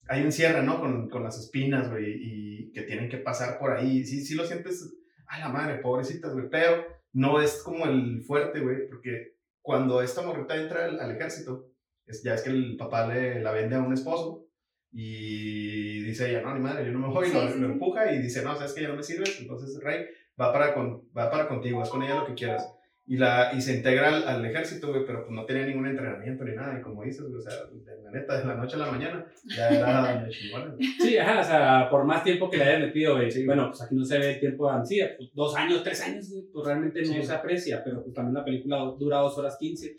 hay 0.08 0.22
un 0.22 0.32
cierre, 0.32 0.62
¿no? 0.62 0.80
Con, 0.80 1.10
con 1.10 1.22
las 1.22 1.38
espinas, 1.38 1.90
güey, 1.90 2.04
y 2.06 2.72
que 2.72 2.82
tienen 2.82 3.08
que 3.08 3.18
pasar 3.18 3.58
por 3.58 3.72
ahí. 3.72 4.04
Sí, 4.04 4.24
sí 4.24 4.34
lo 4.34 4.46
sientes, 4.46 4.96
a 5.26 5.40
la 5.40 5.48
madre, 5.48 5.78
pobrecitas, 5.78 6.32
güey, 6.32 6.48
pero 6.48 6.84
no 7.12 7.40
es 7.40 7.62
como 7.62 7.86
el 7.86 8.22
fuerte, 8.22 8.60
güey, 8.60 8.88
porque 8.88 9.34
cuando 9.60 10.00
esta 10.00 10.22
morrita 10.22 10.56
entra 10.56 10.84
al, 10.84 11.00
al 11.00 11.10
ejército, 11.10 11.70
es, 12.06 12.22
ya 12.22 12.34
es 12.34 12.42
que 12.42 12.50
el 12.50 12.76
papá 12.76 13.06
le, 13.06 13.40
la 13.40 13.52
vende 13.52 13.76
a 13.76 13.80
un 13.80 13.92
esposo 13.92 14.46
y 14.92 16.02
dice 16.02 16.30
ella, 16.30 16.42
no, 16.42 16.54
ni 16.54 16.60
madre, 16.60 16.86
yo 16.86 16.92
no 16.92 16.98
me 17.00 17.14
voy, 17.14 17.28
Sí, 17.28 17.34
lo, 17.34 17.48
sí, 17.48 17.58
lo 17.58 17.66
empuja 17.66 18.12
y 18.12 18.20
dice, 18.20 18.42
no, 18.42 18.56
sabes 18.56 18.72
que 18.72 18.82
ya 18.82 18.88
no 18.88 18.96
me 18.96 19.02
sirves, 19.02 19.40
entonces 19.40 19.80
Rey 19.82 20.06
va 20.40 20.52
para, 20.52 20.74
con, 20.74 21.08
va 21.16 21.30
para 21.30 21.48
contigo, 21.48 21.80
haz 21.80 21.90
con 21.90 22.02
ella 22.02 22.16
lo 22.16 22.26
que 22.26 22.34
quieras. 22.34 22.68
Y, 23.06 23.16
la, 23.16 23.52
y 23.52 23.60
se 23.60 23.76
integra 23.78 24.08
al, 24.08 24.28
al 24.28 24.44
ejército, 24.46 24.88
güey, 24.90 25.04
pero 25.04 25.24
pues 25.24 25.32
no 25.32 25.44
tenía 25.44 25.66
ningún 25.66 25.86
entrenamiento 25.88 26.44
ni 26.44 26.54
nada, 26.54 26.78
y 26.78 26.82
como 26.82 27.02
dices, 27.02 27.22
güey, 27.22 27.38
o 27.38 27.40
sea, 27.40 27.52
de 27.66 28.02
la 28.04 28.10
neta, 28.12 28.38
de 28.38 28.44
la 28.46 28.54
noche 28.54 28.76
a 28.76 28.78
la 28.78 28.90
mañana, 28.92 29.26
ya 29.56 29.68
era 29.68 30.14
doña 30.14 30.28
chingona. 30.28 30.66
güey. 30.76 30.86
Sí, 31.00 31.18
ajá, 31.18 31.40
o 31.40 31.42
sea, 31.44 31.90
por 31.90 32.04
más 32.04 32.22
tiempo 32.22 32.48
que 32.48 32.58
le 32.58 32.64
hayan 32.64 32.82
metido, 32.82 33.16
güey, 33.16 33.28
Sí, 33.28 33.44
bueno, 33.44 33.66
pues 33.68 33.82
aquí 33.82 33.96
no 33.96 34.04
se 34.04 34.16
ve 34.18 34.34
el 34.34 34.40
tiempo 34.40 34.72
en 34.72 34.86
sí, 34.86 35.00
pues, 35.16 35.30
dos 35.34 35.56
años, 35.56 35.82
tres 35.82 36.00
años, 36.02 36.32
pues 36.52 36.64
realmente 36.66 37.00
no 37.02 37.06
Sí. 37.14 37.22
se 37.24 37.32
aprecia, 37.32 37.82
pero 37.82 38.02
pues 38.04 38.14
también 38.14 38.34
la 38.34 38.44
película 38.44 38.78
dura 38.96 39.18
dos 39.18 39.36
horas 39.38 39.56
quince, 39.58 39.96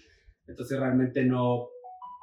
entonces 0.48 0.80
realmente 0.80 1.26
no, 1.26 1.68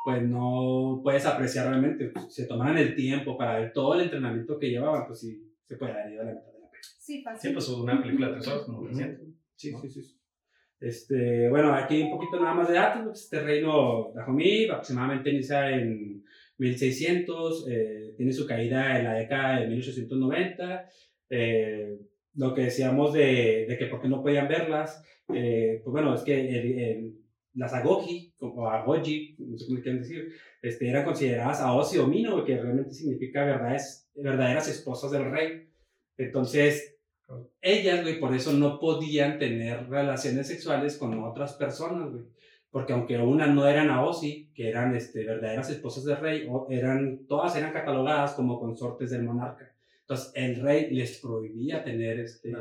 pues 0.06 0.22
no 0.22 1.00
puedes 1.02 1.26
apreciar 1.26 1.68
realmente, 1.68 2.06
pues, 2.06 2.32
si 2.32 2.42
se 2.42 2.48
tomaran 2.48 2.78
el 2.78 2.94
tiempo 2.94 3.36
para 3.36 3.58
ver 3.58 3.72
todo 3.74 3.92
el 3.94 4.02
entrenamiento 4.02 4.58
que 4.58 4.70
llevaban, 4.70 5.06
pues 5.06 5.20
sí, 5.20 5.52
se 5.66 5.76
puede 5.76 5.92
haber 5.92 6.12
ido 6.14 6.22
a 6.22 6.24
la 6.24 6.32
mitad 6.32 6.46
de 6.50 6.60
la 6.60 6.70
película. 6.70 6.94
Sí, 6.98 7.22
fácil. 7.22 7.50
Sí, 7.50 7.54
pues 7.54 7.68
una 7.68 8.00
película 8.00 8.28
de 8.28 8.32
tres 8.34 8.48
horas, 8.48 8.62
como 8.62 8.86
reciente. 8.86 9.22
Sí, 9.54 9.72
¿no? 9.72 9.80
sí, 9.82 9.90
sí. 9.90 10.17
Este, 10.80 11.48
bueno, 11.48 11.72
aquí 11.74 12.02
un 12.02 12.10
poquito 12.10 12.38
nada 12.40 12.54
más 12.54 12.68
de 12.68 12.74
datos. 12.74 13.02
pues, 13.06 13.20
Este 13.24 13.40
reino 13.40 14.12
Dahomey 14.14 14.66
aproximadamente 14.68 15.30
inicia 15.30 15.70
en 15.76 16.24
1600, 16.58 17.66
eh, 17.70 18.14
tiene 18.16 18.32
su 18.32 18.46
caída 18.46 18.98
en 18.98 19.04
la 19.04 19.14
década 19.14 19.60
de 19.60 19.66
1890. 19.68 20.88
eh, 21.30 21.98
lo 22.36 22.54
que 22.54 22.62
decíamos 22.62 23.12
de, 23.12 23.66
de 23.68 23.76
que 23.78 23.86
por 23.86 24.00
qué 24.00 24.08
no 24.08 24.22
podían 24.22 24.48
verlas, 24.48 25.02
eh, 25.34 25.80
pues 25.84 25.92
bueno, 25.92 26.14
es 26.14 26.22
que 26.22 26.40
el- 26.40 26.78
el- 26.78 27.14
las 27.54 27.74
agoji, 27.74 28.32
o 28.40 28.66
agoji, 28.68 29.34
no 29.40 29.58
sé 29.58 29.66
cómo 29.66 29.80
quieren 29.82 30.00
decir, 30.00 30.32
este, 30.62 30.88
eran 30.88 31.04
consideradas 31.04 31.60
aosi 31.60 31.98
o 31.98 32.06
mino, 32.06 32.44
que 32.44 32.56
realmente 32.56 32.92
significa 32.94 33.44
verdades, 33.44 34.08
verdaderas 34.14 34.68
esposas 34.68 35.10
del 35.10 35.30
rey. 35.30 35.68
Entonces, 36.16 36.97
ellas, 37.60 38.02
güey, 38.02 38.20
por 38.20 38.34
eso 38.34 38.52
no 38.52 38.78
podían 38.78 39.38
tener 39.38 39.88
relaciones 39.88 40.46
sexuales 40.48 40.96
con 40.96 41.22
otras 41.24 41.54
personas, 41.54 42.10
güey. 42.10 42.24
Porque 42.70 42.92
aunque 42.92 43.16
una 43.18 43.46
no 43.46 43.66
eran 43.66 43.88
Aosi, 43.90 44.50
que 44.54 44.68
eran 44.68 44.94
este, 44.94 45.24
verdaderas 45.24 45.70
esposas 45.70 46.04
del 46.04 46.18
rey, 46.18 46.46
o 46.50 46.66
eran, 46.70 47.26
todas 47.26 47.56
eran 47.56 47.72
catalogadas 47.72 48.32
como 48.32 48.60
consortes 48.60 49.10
del 49.10 49.22
monarca. 49.24 49.72
Entonces, 50.02 50.32
el 50.34 50.60
rey 50.62 50.90
les 50.90 51.18
prohibía 51.18 51.82
tener 51.82 52.20
este, 52.20 52.52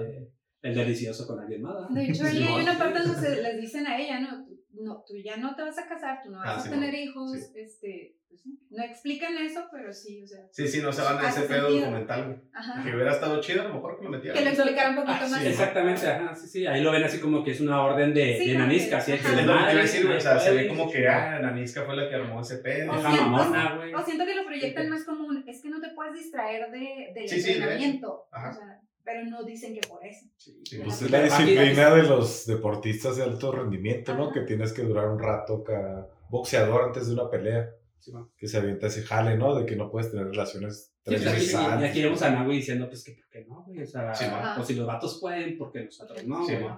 el 0.61 0.73
delicioso 0.75 1.27
con 1.27 1.39
alguien 1.41 1.61
más. 1.61 1.93
De 1.93 2.05
hecho, 2.09 2.23
ahí 2.25 2.43
hay 2.43 2.63
una 2.63 2.77
parte 2.77 2.99
donde 2.99 3.19
se- 3.19 3.41
les 3.41 3.59
dicen 3.61 3.85
a 3.85 3.99
ella, 3.99 4.19
¿no? 4.21 4.47
No, 4.81 5.03
tú 5.07 5.13
ya 5.23 5.37
no 5.37 5.55
te 5.55 5.61
vas 5.63 5.77
a 5.77 5.87
casar, 5.87 6.19
tú 6.23 6.29
no 6.31 6.37
vas 6.39 6.47
Ah, 6.47 6.55
a 6.57 6.59
sí, 6.61 6.69
tener 6.69 6.93
no. 6.93 6.99
hijos, 6.99 7.31
Sí. 7.31 7.59
este, 7.59 8.15
pues 8.27 8.41
sí. 8.41 8.59
No 8.69 8.83
explican 8.83 9.37
eso, 9.37 9.65
pero 9.71 9.91
sí, 9.93 10.21
o 10.23 10.27
sea, 10.27 10.39
Sí, 10.51 10.67
sí, 10.67 10.81
no 10.81 10.91
se 10.93 11.01
van 11.01 11.17
a 11.17 11.29
ese 11.29 11.41
pedo 11.41 11.61
sentido. 11.67 11.79
documental, 11.85 12.25
güey. 12.25 12.37
ajá. 12.53 12.83
Que 12.83 12.93
hubiera 12.95 13.11
estado 13.13 13.41
chido, 13.41 13.61
a 13.61 13.67
lo 13.69 13.73
mejor 13.75 13.97
que 13.97 14.03
lo 14.05 14.09
metieran. 14.11 14.37
Que 14.37 14.43
lo 14.45 14.49
explicara 14.51 14.89
un 14.89 14.95
poquito 14.97 15.13
Ah, 15.25 15.27
más. 15.29 15.41
sí, 15.41 15.47
Exactamente, 15.47 16.07
ajá, 16.07 16.35
sí, 16.35 16.47
sí. 16.47 16.67
Ahí 16.67 16.81
lo 16.81 16.91
ven 16.91 17.03
así 17.03 17.19
como 17.19 17.43
que 17.43 17.51
es 17.51 17.61
una 17.61 17.81
orden 17.81 18.13
de, 18.13 18.37
Sí, 18.37 18.51
de 18.51 18.57
nanisca, 18.57 18.97
ajá. 18.97 19.11
Es 19.13 19.23
lo 19.23 19.53
que 19.53 19.53
a 19.53 19.73
decir, 19.75 20.05
güey. 20.05 20.17
O 20.17 20.21
sea, 20.21 20.39
se 20.39 20.53
ve 20.53 20.67
como 20.67 20.91
que, 20.91 21.07
ah, 21.07 21.39
Nanisca 21.39 21.83
fue 21.83 21.95
la 21.95 22.07
que 22.09 22.15
armó 22.15 22.41
ese 22.41 22.57
pedo. 22.57 22.91
Siento- 22.93 23.09
mamona, 23.23 23.75
güey. 23.77 23.93
O 23.93 24.01
siento 24.03 24.25
que 24.25 24.35
lo 24.35 24.45
proyectan 24.45 24.89
más 24.89 25.03
como 25.05 25.27
un, 25.27 25.43
es 25.47 25.61
que 25.61 25.69
no 25.69 25.79
te 25.81 25.89
puedes 25.89 26.13
distraer 26.13 26.69
de, 26.71 27.11
del 27.15 27.27
Sí, 27.29 27.41
sí, 27.41 27.51
entrenamiento. 27.53 28.27
Ajá. 28.31 28.49
o 28.49 28.53
sea, 28.53 28.81
pero 29.07 29.23
no 29.25 29.43
dicen 29.43 29.73
que 29.73 29.87
por 29.87 30.05
eso. 30.05 30.27
Sí, 30.35 30.61
Pues 30.83 31.01
es 31.01 31.09
la 31.09 31.23
disciplina 31.23 31.95
de 31.95 32.03
los 32.03 32.45
deportistas 32.45 33.15
de 33.15 33.23
alto 33.23 33.53
rendimiento, 33.53 34.13
¿no? 34.13 34.25
Ajá. 34.25 34.33
Que 34.33 34.41
tienes 34.41 34.73
que 34.73 34.81
durar 34.83 35.07
un 35.07 35.17
rato 35.17 35.63
cada 35.63 36.09
boxeador 36.29 36.83
antes 36.83 37.07
de 37.07 37.13
una 37.13 37.29
pelea. 37.29 37.69
Sí. 37.99 38.11
Que 38.37 38.47
se 38.49 38.57
avienta 38.57 38.87
ese 38.87 39.03
jale, 39.03 39.37
¿no? 39.37 39.55
De 39.55 39.65
que 39.65 39.77
no 39.77 39.89
puedes 39.89 40.11
tener 40.11 40.27
relaciones 40.27 40.93
Sí, 41.05 41.15
aquí, 41.15 41.23
veces 41.23 41.53
y 41.53 41.83
aquí 41.85 42.03
vemos 42.03 42.21
a 42.21 42.31
Nagui 42.31 42.57
diciendo, 42.57 42.89
pues 42.89 43.01
que 43.05 43.13
por 43.13 43.29
qué 43.29 43.45
no, 43.45 43.63
güey. 43.65 43.81
O 43.81 43.85
sea, 43.85 44.11
pues 44.57 44.67
si 44.67 44.75
los 44.75 44.85
vatos 44.85 45.19
pueden, 45.21 45.57
¿por 45.57 45.71
qué 45.71 45.85
nosotros 45.85 46.25
no? 46.25 46.45
Sí, 46.45 46.55
güey? 46.55 46.73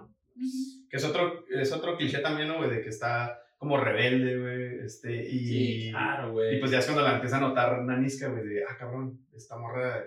Que 0.88 0.98
es 0.98 1.04
otro, 1.04 1.46
es 1.50 1.72
otro 1.72 1.98
cliché 1.98 2.20
también, 2.20 2.48
¿no, 2.48 2.58
güey? 2.58 2.70
De 2.70 2.82
que 2.84 2.90
está 2.90 3.42
como 3.58 3.78
rebelde, 3.78 4.40
güey. 4.40 4.86
Este, 4.86 5.28
y, 5.28 5.48
Sí, 5.48 5.90
claro, 5.90 6.34
güey. 6.34 6.58
y 6.58 6.60
pues 6.60 6.70
ya 6.72 6.78
es 6.78 6.86
cuando 6.86 7.02
la 7.02 7.16
empieza 7.16 7.38
a 7.38 7.42
notar 7.42 7.82
Nanisca, 7.82 8.28
güey, 8.30 8.48
de, 8.48 8.64
ah, 8.64 8.78
cabrón, 8.78 9.20
esta 9.36 9.58
morra 9.58 10.04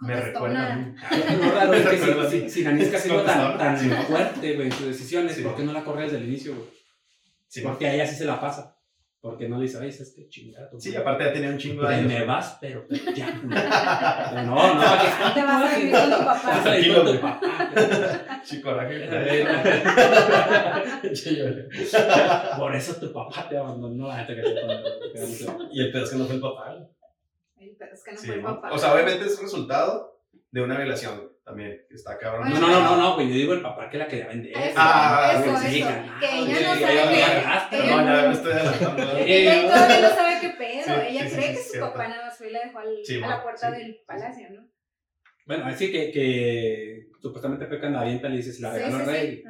me 0.00 0.14
recuerda 0.20 0.72
a 0.72 0.76
mí. 0.76 0.94
Lo 1.42 1.50
raro 1.50 1.74
es 1.74 1.86
que 1.88 1.98
si, 1.98 2.40
si, 2.40 2.50
si 2.50 2.64
Nanisca 2.64 2.96
ha 2.96 3.00
sido 3.00 3.22
tan, 3.22 3.58
tan 3.58 3.76
fuerte, 3.78 4.54
güey, 4.54 4.66
en 4.66 4.72
sus 4.72 4.86
decisiones, 4.86 5.34
Sí, 5.34 5.42
¿por 5.42 5.56
qué 5.56 5.64
no 5.64 5.72
la 5.72 5.84
corre 5.84 6.04
desde 6.04 6.18
el 6.18 6.24
inicio, 6.24 6.54
güey? 6.54 6.68
Sí, 7.48 7.62
Porque 7.62 7.86
a 7.86 7.94
ella 7.94 8.06
sí 8.06 8.14
se 8.14 8.24
la 8.26 8.40
pasa. 8.40 8.74
Porque 9.20 9.48
no 9.48 9.56
le 9.56 9.64
dice, 9.64 9.78
ay, 9.82 9.88
es 9.88 10.14
que 10.14 10.28
chingada. 10.28 10.70
tu 10.70 10.78
sí, 10.78 10.90
madre". 10.90 11.00
aparte 11.02 11.24
ya 11.24 11.32
tenía 11.32 11.48
un 11.50 11.58
chingo 11.58 11.82
de 11.88 11.92
años. 11.92 12.06
me 12.12 12.24
vas, 12.24 12.56
pero, 12.60 12.86
ya. 13.16 13.40
güey. 13.42 13.48
no, 14.46 14.74
no, 14.74 14.80
aquí 14.80 15.06
Te 15.34 15.42
vas 15.42 15.72
a 15.72 15.76
vivir 15.76 15.92
con 15.92 16.04
tu 16.04 16.18
papá. 16.18 16.40
Vas 16.44 16.66
a 16.66 16.74
vivir 16.76 16.94
con 16.94 17.06
tu 17.06 17.20
papá. 17.20 18.40
Chicoraje. 18.44 19.08
Por 22.58 22.76
eso 22.76 22.94
tu 22.94 23.12
papá 23.12 23.48
te 23.48 23.56
abandonó. 23.58 24.08
Ah, 24.08 24.24
y 25.72 25.80
el 25.80 25.90
pedo 25.92 26.04
es 26.04 26.10
que 26.10 26.16
no 26.16 26.24
fue 26.26 26.36
el 26.36 26.40
papá. 26.40 26.76
Es 27.98 28.04
que 28.04 28.12
no 28.12 28.18
Sí, 28.18 28.26
fue 28.26 28.36
el 28.36 28.42
¿no? 28.42 28.48
papá. 28.60 28.72
O 28.72 28.78
sea, 28.78 28.94
obviamente 28.94 29.24
es 29.26 29.40
resultado 29.40 30.20
de 30.50 30.62
una 30.62 30.76
violación 30.78 31.30
también, 31.44 31.80
que 31.88 31.94
está 31.94 32.18
cabrón. 32.18 32.50
No, 32.50 32.58
no, 32.60 32.68
no, 32.68 32.80
no, 32.82 32.96
no, 32.96 33.14
güey. 33.14 33.28
Yo 33.28 33.34
digo 33.34 33.52
el 33.54 33.62
papá 33.62 33.88
que 33.90 33.98
la 33.98 34.06
quería 34.08 34.28
vender. 34.28 34.52
Eso, 34.56 34.74
Ah, 34.76 35.32
eso, 35.34 35.50
güey, 35.52 35.72
sí, 35.72 35.78
eso. 35.80 35.88
carnal, 35.88 36.20
que 36.20 36.38
ella 36.38 36.74
no 36.74 36.80
sabe 36.80 36.96
que... 37.70 37.78
No, 37.88 38.04
ya 38.04 38.28
me 38.28 38.32
estoy 38.34 38.52
adelantando. 38.52 39.18
Ella 39.18 39.62
todavía 39.62 40.00
no 40.00 40.08
sabe 40.10 40.34
qué 40.40 40.48
pedo. 40.50 40.84
Sí, 40.84 40.92
ella 41.08 41.22
sí, 41.24 41.28
sí, 41.30 41.36
cree 41.36 41.48
sí, 41.48 41.54
que 41.56 41.62
su 41.62 41.70
cierto. 41.70 41.92
papá 41.92 42.08
nada 42.08 42.24
más 42.26 42.38
fue 42.38 42.48
y 42.48 42.52
la 42.52 42.60
dejó 42.64 42.78
al- 42.78 42.98
Sí, 43.04 43.22
a 43.22 43.26
la 43.28 43.42
puerta 43.42 43.70
sí. 43.74 43.78
del 43.82 44.00
palacio, 44.06 44.50
¿no? 44.50 44.68
Bueno, 45.46 45.64
así 45.66 45.90
que, 45.90 46.10
que 46.10 47.08
supuestamente 47.22 47.66
fue 47.66 47.80
cuando 47.80 47.98
avienta 48.00 48.28
le 48.28 48.36
dice, 48.36 48.52
se 48.52 48.60
la 48.60 48.70
Sí, 48.72 48.76
regaló 48.80 48.96
sí, 48.96 49.02
el 49.02 49.06
rey. 49.08 49.42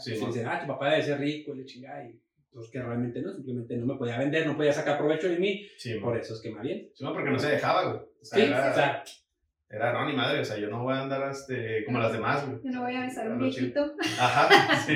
sí. 0.00 0.16
Sí, 0.16 0.26
dice, 0.26 0.44
ah, 0.46 0.60
tu 0.62 0.66
papá 0.66 0.90
debe 0.90 1.02
ser 1.02 1.18
rico, 1.18 1.52
y 1.54 1.58
le 1.58 1.64
chinga. 1.66 2.02
Y 2.04 2.18
pues 2.52 2.68
que 2.70 2.80
realmente 2.82 3.20
no, 3.22 3.32
simplemente 3.34 3.76
no 3.76 3.86
me 3.86 3.96
podía 3.96 4.18
vender, 4.18 4.46
no 4.46 4.56
podía 4.56 4.72
sacar 4.72 4.98
provecho 4.98 5.28
de 5.28 5.38
mí. 5.38 5.66
Sí, 5.78 5.94
Por 5.94 6.16
eso 6.16 6.34
es 6.34 6.40
que 6.40 6.50
me 6.50 6.60
avienta. 6.60 6.90
Sí, 6.94 7.04
porque 7.12 7.30
no 7.30 7.38
se 7.38 7.50
dejaba, 7.50 7.84
güey. 7.84 7.96
O 8.20 8.24
sea, 8.24 8.38
Sí, 8.38 8.44
era, 8.46 8.70
o 8.70 8.74
sea, 8.74 9.04
era, 9.70 9.92
no, 9.94 10.06
ni 10.06 10.14
madre, 10.14 10.40
o 10.40 10.44
sea, 10.44 10.58
yo 10.58 10.68
no 10.68 10.82
voy 10.82 10.92
a 10.92 11.00
andar 11.00 11.30
este, 11.30 11.82
como 11.86 11.98
las 11.98 12.12
demás, 12.12 12.46
güey. 12.46 12.60
Yo 12.62 12.70
no 12.72 12.82
voy 12.82 12.94
a 12.94 13.00
besar 13.00 13.26
a 13.26 13.30
un 13.30 13.38
viejito, 13.38 13.94
Ajá, 14.20 14.76
sí, 14.86 14.92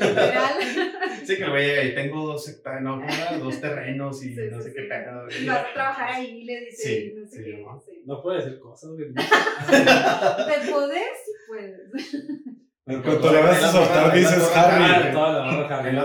literal. 0.00 0.54
Sí, 1.24 1.36
que 1.36 1.48
güey 1.48 1.66
llega 1.66 1.84
y 1.84 1.94
tengo 1.94 2.26
dos 2.26 2.48
hectáreas, 2.48 2.82
no, 2.82 2.98
dos 3.38 3.60
terrenos 3.60 4.24
y 4.24 4.34
Sí, 4.34 4.40
no 4.50 4.56
sí, 4.58 4.70
sé 4.70 4.74
qué 4.74 4.82
pedo. 4.84 5.28
Y 5.40 5.46
vas 5.46 5.58
a 5.66 5.72
trabajar 5.74 6.08
ahí, 6.14 6.44
le 6.44 6.60
dice, 6.64 6.82
Sí, 6.82 7.12
no 7.14 7.26
sé 7.26 7.36
sí, 7.36 7.44
qué. 7.44 7.62
¿no? 7.62 7.78
sí. 7.78 8.02
no 8.06 8.22
puede 8.22 8.38
decir 8.42 8.58
cosas, 8.58 8.90
güey. 8.92 9.10
De 9.10 10.70
poder, 10.72 11.08
sí 11.24 11.32
puedes. 11.46 12.16
En 12.90 13.02
cuanto 13.02 13.32
le 13.32 13.40
vas 13.42 13.62
a 13.64 13.68
soltar, 13.72 14.12
dices 14.14 14.52
Ah, 14.54 14.76
Harry. 14.96 15.12
toda 15.12 15.32
la 15.32 15.50
Harry. 15.68 15.96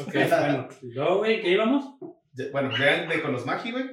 Ok, 0.00 0.14
bueno. 0.14 0.68
¿Y 0.82 0.92
luego, 0.92 1.18
güey, 1.18 1.40
qué 1.40 1.50
íbamos? 1.50 1.84
Bueno, 2.52 2.70
llegan 2.70 3.08
de 3.08 3.20
con 3.20 3.32
los 3.32 3.44
Magi, 3.46 3.72
güey. 3.72 3.84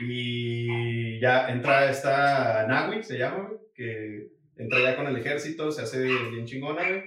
Y 0.00 1.20
ya 1.20 1.48
entra 1.48 1.90
esta 1.90 2.66
Nawi, 2.66 3.02
se 3.02 3.18
llama, 3.18 3.48
güey. 3.48 3.58
Que 3.74 4.28
entra 4.56 4.80
ya 4.80 4.96
con 4.96 5.06
el 5.06 5.16
ejército, 5.16 5.70
se 5.70 5.82
hace 5.82 6.02
bien 6.04 6.44
chingona, 6.46 6.88
güey. 6.88 7.02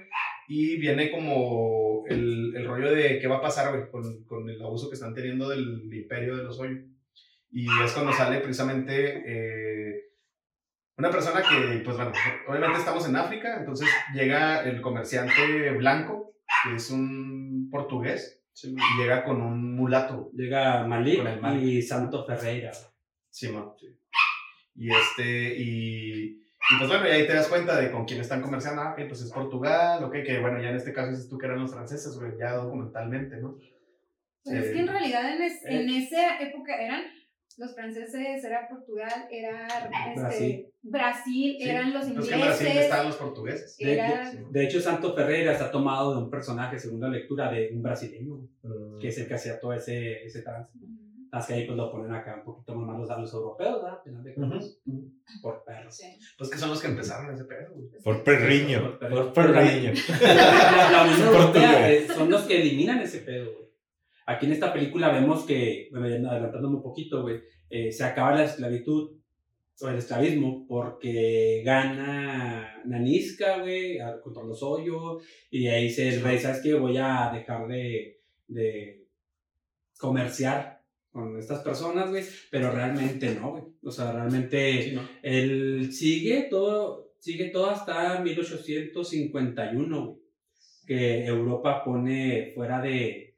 Y 0.48 0.76
viene 0.78 1.10
como 1.10 2.04
el, 2.08 2.54
el 2.56 2.66
rollo 2.66 2.92
de 2.92 3.18
qué 3.18 3.26
va 3.26 3.36
a 3.36 3.40
pasar, 3.42 3.72
güey, 3.76 3.90
con, 3.90 4.24
con 4.24 4.48
el 4.48 4.60
abuso 4.62 4.88
que 4.88 4.94
están 4.94 5.14
teniendo 5.14 5.48
del 5.48 5.88
imperio 5.92 6.36
de 6.36 6.44
los 6.44 6.58
hoyos. 6.58 6.80
Y 7.50 7.66
es 7.84 7.92
cuando 7.92 8.12
sale 8.12 8.38
precisamente 8.40 9.22
eh, 9.26 9.94
una 11.02 11.10
persona 11.10 11.42
que, 11.42 11.78
pues 11.84 11.96
bueno, 11.96 12.12
obviamente 12.46 12.78
estamos 12.78 13.08
en 13.08 13.16
África, 13.16 13.56
entonces 13.58 13.88
llega 14.14 14.62
el 14.64 14.80
comerciante 14.80 15.70
blanco, 15.72 16.34
que 16.64 16.76
es 16.76 16.90
un 16.90 17.68
portugués, 17.70 18.40
y 18.62 18.76
llega 19.00 19.24
con 19.24 19.40
un 19.42 19.74
mulato. 19.74 20.30
Llega 20.34 20.86
Malik 20.86 21.18
Con 21.18 21.26
el 21.26 21.40
Malik. 21.40 21.62
y 21.64 21.82
Santo 21.82 22.24
Ferreira. 22.24 22.70
Sí, 23.30 23.48
ma. 23.48 23.72
Y 24.76 24.90
este, 24.90 25.54
y, 25.58 26.24
y 26.70 26.78
pues 26.78 26.88
bueno, 26.88 27.08
y 27.08 27.10
ahí 27.10 27.26
te 27.26 27.34
das 27.34 27.48
cuenta 27.48 27.76
de 27.80 27.90
con 27.90 28.04
quién 28.04 28.20
están 28.20 28.40
comerciando. 28.40 28.82
Ah, 28.82 28.92
ok, 28.92 29.08
pues 29.08 29.22
es 29.22 29.32
Portugal, 29.32 30.04
ok, 30.04 30.12
que 30.24 30.38
bueno, 30.38 30.60
ya 30.62 30.68
en 30.70 30.76
este 30.76 30.92
caso 30.92 31.10
dices 31.10 31.28
tú 31.28 31.36
que 31.36 31.46
eran 31.46 31.60
los 31.60 31.72
franceses, 31.72 32.16
güey, 32.18 32.32
ya 32.38 32.52
documentalmente, 32.54 33.38
¿no? 33.38 33.56
Pues 34.44 34.56
es 34.56 34.66
Eh, 34.66 34.72
que 34.72 34.80
en 34.80 34.88
realidad 34.88 35.34
en, 35.34 35.42
es- 35.42 35.64
eh. 35.64 35.80
en 35.82 35.88
esa 35.90 36.38
época 36.40 36.76
eran 36.80 37.02
los 37.58 37.74
franceses, 37.74 38.44
era 38.44 38.68
Portugal, 38.68 39.26
era 39.30 39.66
este, 39.66 40.20
Brasil. 40.20 40.66
Brasil, 40.82 41.56
Sí, 41.58 41.68
eran 41.68 41.92
los 41.92 42.04
Pues 42.08 42.28
que 42.28 42.34
en 42.34 42.40
Brasil 42.40 42.66
ingleses. 42.66 42.84
estaban 42.84 43.06
los 43.06 43.16
portugueses. 43.16 43.76
De, 43.78 43.92
Era- 43.94 44.30
de- 44.32 44.44
de 44.50 44.64
hecho, 44.64 44.80
Santo 44.80 45.14
Ferreira 45.14 45.52
está 45.52 45.70
tomado 45.70 46.14
de 46.16 46.22
un 46.24 46.30
personaje, 46.30 46.78
según 46.78 47.00
la 47.00 47.08
lectura, 47.08 47.50
de 47.52 47.70
un 47.72 47.82
brasileño, 47.82 48.48
que 49.00 49.08
es 49.08 49.18
el 49.18 49.26
que 49.28 49.34
hacía 49.34 49.58
todo 49.60 49.72
ese, 49.72 50.24
ese 50.24 50.42
trance. 50.42 50.72
Las 51.30 51.46
que 51.46 51.54
ahí 51.54 51.64
pues 51.64 51.78
lo 51.78 51.90
ponen 51.90 52.12
acá 52.12 52.34
un 52.36 52.44
poquito 52.44 52.74
más 52.74 52.86
malos 52.88 53.08
a 53.10 53.18
los 53.18 53.32
europeos, 53.32 53.82
¿verdad? 53.82 53.98
Final 54.04 54.22
de 54.22 54.34
cuentas, 54.34 54.78
Por 55.40 55.64
perros. 55.64 55.96
Sí. 55.96 56.06
Pues 56.36 56.50
que 56.50 56.58
son 56.58 56.68
los 56.68 56.78
que 56.82 56.88
empezaron 56.88 57.34
ese 57.34 57.44
pedo, 57.46 57.72
güey. 57.72 57.88
Por 58.04 58.22
perriño. 58.22 58.98
Por 58.98 59.08
Por 59.08 59.32
perro. 59.32 59.54
perriño. 59.54 59.92
La, 60.20 60.90
la 60.90 61.02
Unión 61.04 61.28
Por 61.28 61.36
Europea 61.40 61.90
eh, 61.90 62.06
son 62.06 62.28
los 62.30 62.42
que 62.42 62.60
eliminan 62.60 62.98
ese 63.00 63.20
pedo, 63.20 63.50
güey. 63.50 63.71
Aquí 64.26 64.46
en 64.46 64.52
esta 64.52 64.72
película 64.72 65.10
vemos 65.10 65.44
que, 65.44 65.88
bueno, 65.90 66.30
adelantándome 66.30 66.76
un 66.76 66.82
poquito, 66.82 67.22
güey, 67.22 67.40
eh, 67.68 67.90
se 67.90 68.04
acaba 68.04 68.34
la 68.34 68.44
esclavitud 68.44 69.16
o 69.80 69.88
el 69.88 69.96
esclavismo 69.96 70.66
porque 70.66 71.62
gana 71.64 72.82
Nanisca, 72.84 73.60
güey, 73.60 73.98
contra 74.22 74.42
los 74.42 74.62
hoyos 74.62 75.22
y 75.50 75.66
ahí 75.66 75.90
se 75.90 76.20
rey, 76.20 76.38
¿sabes 76.38 76.60
qué? 76.62 76.74
Voy 76.74 76.96
a 76.98 77.30
dejar 77.34 77.66
de, 77.66 78.20
de 78.46 79.06
comerciar 79.98 80.82
con 81.10 81.38
estas 81.38 81.60
personas, 81.60 82.10
güey, 82.10 82.24
pero 82.50 82.70
realmente 82.70 83.34
no, 83.34 83.50
güey. 83.52 83.64
O 83.84 83.90
sea, 83.90 84.12
realmente 84.12 84.82
Sí, 84.82 84.92
¿no? 84.94 85.02
él 85.22 85.92
sigue 85.92 86.46
todo, 86.48 87.14
sigue 87.18 87.50
todo 87.50 87.70
hasta 87.70 88.20
1851, 88.20 90.06
güey, 90.06 90.18
que 90.86 91.26
Europa 91.26 91.84
pone 91.84 92.52
fuera 92.54 92.80
de, 92.80 93.31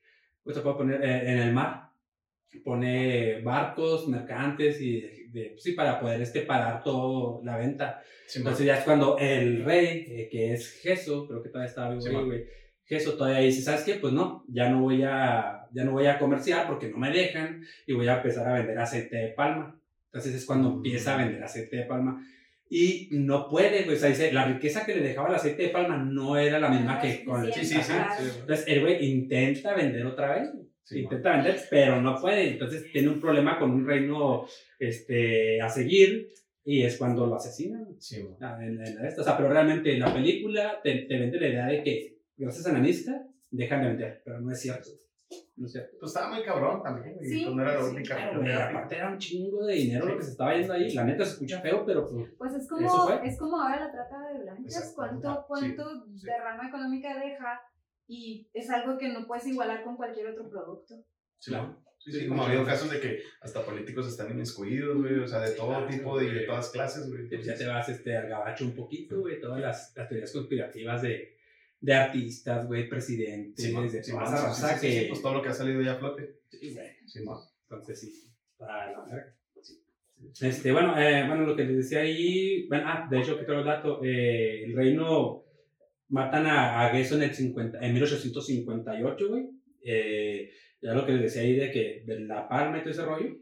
pues 0.45 0.55
se 0.57 0.63
puede 0.63 0.77
poner 0.77 1.03
eh, 1.03 1.33
en 1.33 1.39
el 1.39 1.53
mar, 1.53 1.89
pone 2.63 3.41
barcos, 3.43 4.07
mercantes 4.09 4.81
y 4.81 5.01
de- 5.01 5.25
de- 5.31 5.55
sí, 5.59 5.73
para 5.73 5.99
poder 5.99 6.21
este, 6.21 6.43
parar 6.43 6.83
toda 6.85 7.43
la 7.45 7.57
venta. 7.57 8.01
Sí. 8.27 8.39
Entonces 8.39 8.67
ya 8.67 8.79
es 8.79 8.85
cuando 8.85 9.19
el 9.19 9.65
rey, 9.65 10.05
eh, 10.09 10.29
que 10.31 10.53
es 10.53 10.81
Geso, 10.81 11.27
creo 11.27 11.43
que 11.43 11.49
todavía 11.49 11.69
estaba 11.69 11.89
vivo 11.91 12.01
Sí, 12.03 12.11
güey, 12.13 12.45
Geso 12.85 13.17
todavía 13.17 13.41
dice, 13.41 13.63
¿sabes 13.63 13.83
qué? 13.83 13.95
Pues 13.95 14.13
no, 14.13 14.45
ya 14.49 14.69
no 14.69 14.83
voy 14.83 15.03
a, 15.03 15.67
ya 15.73 15.85
no 15.85 15.93
voy 15.93 16.07
a 16.07 16.19
comerciar 16.19 16.67
porque 16.69 16.89
no 16.89 16.99
me 16.99 17.11
dejan 17.11 17.65
y 17.87 17.93
voy 17.95 18.07
a 18.07 18.17
empezar 18.19 18.47
a 18.47 18.53
vender 18.55 18.79
aceite 18.79 19.17
de 19.17 19.29
palma. 19.31 19.81
Entonces 20.13 20.35
es 20.35 20.45
cuando 20.47 20.71
Mm. 20.71 20.75
empieza 20.77 21.15
a 21.15 21.25
vender 21.25 21.43
aceite 21.43 21.77
de 21.77 21.85
palma. 21.85 22.25
Y 22.71 23.09
no 23.13 23.49
puede, 23.49 23.89
o 23.89 23.97
sea, 23.97 24.09
dice, 24.09 24.33
la 24.33 24.47
riqueza 24.47 24.85
que 24.85 24.95
le 24.95 25.03
dejaba 25.03 25.29
el 25.29 25.35
aceite 25.37 25.65
de 25.65 25.69
palma 25.69 25.97
no 25.99 26.37
era 26.37 26.59
la 26.59 26.71
misma 26.71 27.01
que 27.01 27.23
con 27.25 27.45
el... 27.45 27.53
Sí, 27.53 27.65
sí, 27.65 27.77
sí. 27.83 27.93
Entonces 28.41 28.65
el 28.67 28.81
güey 28.81 29.05
intenta 29.05 29.75
vender 29.75 30.05
otra 30.07 30.35
vez, 30.35 30.51
intenta 30.99 31.33
vender, 31.37 31.61
pero 31.71 32.01
no 32.03 32.19
puede. 32.21 32.49
Entonces 32.53 32.91
tiene 32.91 33.09
un 33.09 33.21
problema 33.21 33.59
con 33.59 33.71
un 33.71 33.87
reino 33.87 34.47
este, 34.79 35.61
a 35.61 35.69
seguir 35.69 36.31
y 36.65 36.83
es 36.83 36.97
cuando 36.97 37.27
lo 37.27 37.37
asesinan. 37.37 37.87
Sí. 38.01 38.27
Ah, 38.41 38.59
en- 38.61 38.85
en 38.85 38.95
la. 38.97 39.09
O 39.19 39.23
sea, 39.23 39.37
pero 39.37 39.51
realmente 39.51 39.97
la 39.99 40.13
película 40.13 40.81
te, 40.83 40.95
te 41.09 41.19
vende 41.19 41.39
la 41.41 41.49
idea 41.49 41.67
de 41.67 41.83
que 41.83 42.17
gracias 42.37 42.67
a 42.67 42.73
Nanisca 42.73 43.23
dejan 43.51 43.83
de 43.83 43.89
vender, 43.89 44.23
pero 44.25 44.41
no 44.41 44.51
es 44.51 44.61
cierto. 44.61 44.89
No 45.57 45.67
es 45.67 45.73
cierto. 45.73 45.97
Pues 46.01 46.11
estaba 46.13 46.35
muy 46.35 46.43
cabrón 46.45 46.83
también, 46.83 47.15
güey. 47.15 47.29
Sí, 47.29 47.45
pues 47.45 47.55
no 47.57 47.63
era 47.63 47.75
la 47.75 47.83
sí, 47.85 47.91
única. 47.95 48.17
Claro, 48.17 48.41
güey, 48.41 48.53
aparte 48.53 48.97
era 48.97 49.09
un 49.11 49.19
chingo 49.19 49.65
de 49.67 49.75
dinero 49.75 50.07
lo 50.07 50.17
que 50.17 50.23
se 50.25 50.31
estaba 50.33 50.55
yendo 50.57 50.73
ahí. 50.73 50.93
La 50.95 51.05
neta 51.05 51.25
se 51.25 51.33
escucha 51.33 51.61
feo, 51.61 51.85
pero 51.87 52.09
pues, 52.09 52.29
Pues 52.37 52.55
es 52.55 52.63
¿Eso 52.65 52.77
como, 52.77 53.11
es 53.23 53.39
como 53.39 53.61
ahora 53.61 53.81
la 53.87 53.93
trata 53.93 54.33
de 54.33 54.41
blancas, 54.43 54.93
cuánto, 54.97 55.45
cuánto 55.47 55.85
sí, 56.07 56.19
sí. 56.19 56.27
derrama 56.27 56.69
económica 56.69 57.15
deja 57.19 57.61
y 58.07 58.51
es 58.53 58.69
algo 58.71 58.99
que 58.99 59.09
no 59.13 59.27
puedes 59.27 59.47
igualar 59.47 59.85
con 59.85 59.97
cualquier 59.97 60.27
otro 60.29 60.51
producto. 60.51 60.95
Sí, 61.39 61.51
Claro. 61.53 61.81
Sí, 61.99 62.13
sí, 62.13 62.29
como 62.29 62.43
ha 62.43 62.49
habido 62.49 62.67
casos 62.67 62.91
de 62.91 63.01
que 63.01 63.19
hasta 63.41 63.65
políticos 63.65 64.07
están 64.07 64.31
inmiscuidos, 64.31 64.99
güey, 65.01 65.21
o 65.21 65.27
sea, 65.27 65.41
de 65.41 65.53
todo 65.53 65.69
Claro, 65.69 65.87
tipo 65.87 66.19
de, 66.19 66.25
y 66.27 66.29
de 66.29 66.35
güey. 66.35 66.47
todas 66.47 66.69
clases, 66.71 67.09
güey. 67.09 67.29
pues, 67.31 67.47
ya 67.47 67.55
te 67.55 67.67
vas 67.67 67.89
este, 67.89 68.15
al 68.15 68.29
gabacho 68.29 68.67
un 68.67 68.75
poquito, 68.75 69.21
güey. 69.21 69.41
Todas 69.41 69.59
las, 69.61 69.95
las 69.97 70.07
teorías 70.09 70.31
conspirativas 70.31 71.01
de, 71.01 71.34
de 71.85 71.93
artistas, 71.93 72.67
güey, 72.67 72.89
presidentes, 72.89 73.63
sí, 73.63 73.71
man, 73.71 73.91
de 73.91 74.03
sí, 74.03 74.13
man, 74.15 74.27
sí, 74.27 74.33
raza 74.33 74.81
que. 74.81 75.07
pues 75.11 75.21
todo 75.21 75.35
lo 75.35 75.43
que 75.43 75.51
ha 75.51 75.53
salido 75.53 75.83
ya 75.83 75.97
flote. 75.97 76.41
Sí, 76.49 76.73
güey. 76.73 76.89
Sí, 77.07 77.21
man. 77.23 77.37
Entonces 77.65 78.01
sí, 78.01 78.33
para 78.57 78.91
la 78.91 79.05
verga. 79.05 79.35
Este, 80.41 80.73
bueno, 80.73 80.99
eh, 80.99 81.27
bueno, 81.29 81.45
lo 81.45 81.55
que 81.55 81.65
les 81.65 81.77
decía 81.77 82.01
ahí, 82.01 82.67
bueno, 82.69 82.85
ah, 82.87 83.07
de 83.11 83.19
hecho, 83.19 83.37
que 83.37 83.43
otro 83.43 83.63
dato, 83.63 84.01
eh, 84.03 84.65
el 84.65 84.75
reino 84.75 85.45
matan 86.09 86.47
a, 86.47 86.87
a 86.87 86.91
Gesso 86.91 87.17
en, 87.17 87.25
el 87.25 87.35
50, 87.35 87.79
en 87.81 87.93
1858, 87.93 89.29
güey. 89.29 89.51
Eh, 89.83 90.51
ya 90.81 90.95
lo 90.95 91.05
que 91.05 91.13
les 91.13 91.23
decía 91.25 91.43
ahí 91.43 91.55
de 91.55 91.71
que 91.71 92.05
de 92.07 92.21
la 92.21 92.49
palma 92.49 92.79
y 92.79 92.81
todo 92.81 92.91
ese 92.93 93.05
rollo. 93.05 93.37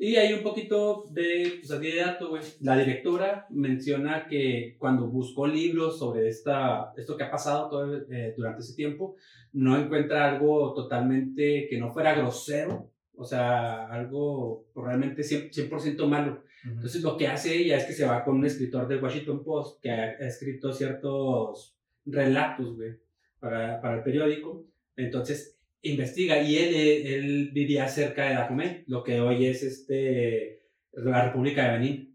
Y 0.00 0.14
hay 0.14 0.32
un 0.32 0.44
poquito 0.44 1.06
de, 1.10 1.60
pues 1.60 1.80
de 1.80 1.96
dato, 1.96 2.28
güey. 2.28 2.42
La 2.60 2.78
directora 2.78 3.48
menciona 3.50 4.28
que 4.28 4.76
cuando 4.78 5.08
buscó 5.08 5.48
libros 5.48 5.98
sobre 5.98 6.28
esta, 6.28 6.92
esto 6.96 7.16
que 7.16 7.24
ha 7.24 7.30
pasado 7.30 7.68
todo, 7.68 7.96
eh, 8.08 8.32
durante 8.36 8.60
ese 8.60 8.76
tiempo, 8.76 9.16
no 9.52 9.76
encuentra 9.76 10.30
algo 10.30 10.72
totalmente 10.72 11.66
que 11.68 11.78
no 11.78 11.92
fuera 11.92 12.14
grosero, 12.14 12.92
o 13.16 13.24
sea, 13.24 13.88
algo 13.88 14.66
realmente 14.76 15.22
100%, 15.22 15.68
100% 15.68 16.06
malo. 16.06 16.44
Entonces 16.64 17.02
lo 17.02 17.16
que 17.16 17.26
hace 17.26 17.56
ella 17.56 17.76
es 17.76 17.84
que 17.84 17.92
se 17.92 18.06
va 18.06 18.24
con 18.24 18.36
un 18.36 18.44
escritor 18.44 18.86
del 18.86 19.02
Washington 19.02 19.42
Post 19.42 19.82
que 19.82 19.90
ha, 19.90 20.02
ha 20.02 20.26
escrito 20.28 20.72
ciertos 20.72 21.76
relatos, 22.04 22.76
güey, 22.76 23.00
para, 23.40 23.80
para 23.80 23.96
el 23.96 24.04
periódico. 24.04 24.64
Entonces 24.96 25.57
investiga 25.82 26.40
y 26.42 26.56
él, 26.56 26.74
él 27.06 27.50
vivía 27.52 27.88
cerca 27.88 28.24
de 28.28 28.34
Dahomey, 28.34 28.84
lo 28.86 29.02
que 29.02 29.20
hoy 29.20 29.46
es 29.46 29.62
este, 29.62 30.62
la 30.92 31.26
República 31.26 31.64
de 31.72 31.78
Benín. 31.78 32.08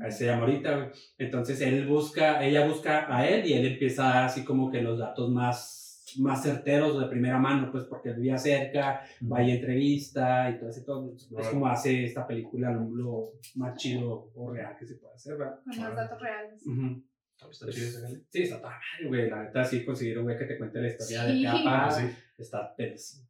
Ahí 0.00 0.10
se 0.10 0.24
llama 0.26 0.44
ahorita. 0.44 0.90
Entonces 1.18 1.60
él 1.60 1.86
busca, 1.86 2.44
ella 2.44 2.66
busca 2.66 3.14
a 3.14 3.28
él 3.28 3.46
y 3.46 3.52
él 3.52 3.66
empieza 3.66 4.08
a 4.10 4.14
dar 4.14 4.24
así 4.24 4.42
como 4.44 4.70
que 4.70 4.80
los 4.80 4.98
datos 4.98 5.30
más, 5.30 6.02
más 6.18 6.42
certeros 6.42 6.98
de 6.98 7.06
primera 7.08 7.38
mano, 7.38 7.70
pues 7.70 7.84
porque 7.84 8.08
él 8.10 8.16
vivía 8.16 8.38
cerca, 8.38 9.02
va 9.30 9.42
y 9.42 9.50
entrevista 9.50 10.50
y 10.50 10.58
todo 10.58 10.70
eso. 10.70 10.84
Todo. 10.84 11.14
Es 11.38 11.48
como 11.48 11.66
hace 11.68 12.04
esta 12.04 12.26
película 12.26 12.70
lo, 12.72 12.88
lo 12.90 13.32
más 13.56 13.76
chido 13.76 14.30
o 14.34 14.50
real 14.52 14.74
que 14.78 14.86
se 14.86 14.94
puede 14.96 15.14
hacer, 15.14 15.36
¿verdad? 15.36 15.58
Con 15.64 15.84
los 15.84 15.94
datos 15.96 16.20
reales. 16.20 16.66
Ujú. 16.66 17.02
Está 17.50 17.68
chido 17.70 17.86
ese 17.86 18.00
jale. 18.00 18.20
Sí, 18.30 18.42
está 18.44 18.60
madre, 18.62 19.08
güey. 19.08 19.28
La 19.28 19.42
neta, 19.44 19.62
sí 19.62 19.84
conseguir 19.84 20.18
un 20.18 20.24
güey 20.24 20.38
que 20.38 20.46
te 20.46 20.56
cuente 20.56 20.80
la 20.80 20.88
historia 20.88 21.26
Sí. 21.26 21.38
de 21.38 21.44
cada 21.44 21.58
Ah, 21.84 21.86
paso. 21.88 22.00
sí. 22.00 22.06
Está 22.38 22.74
pedísimo. 22.76 23.28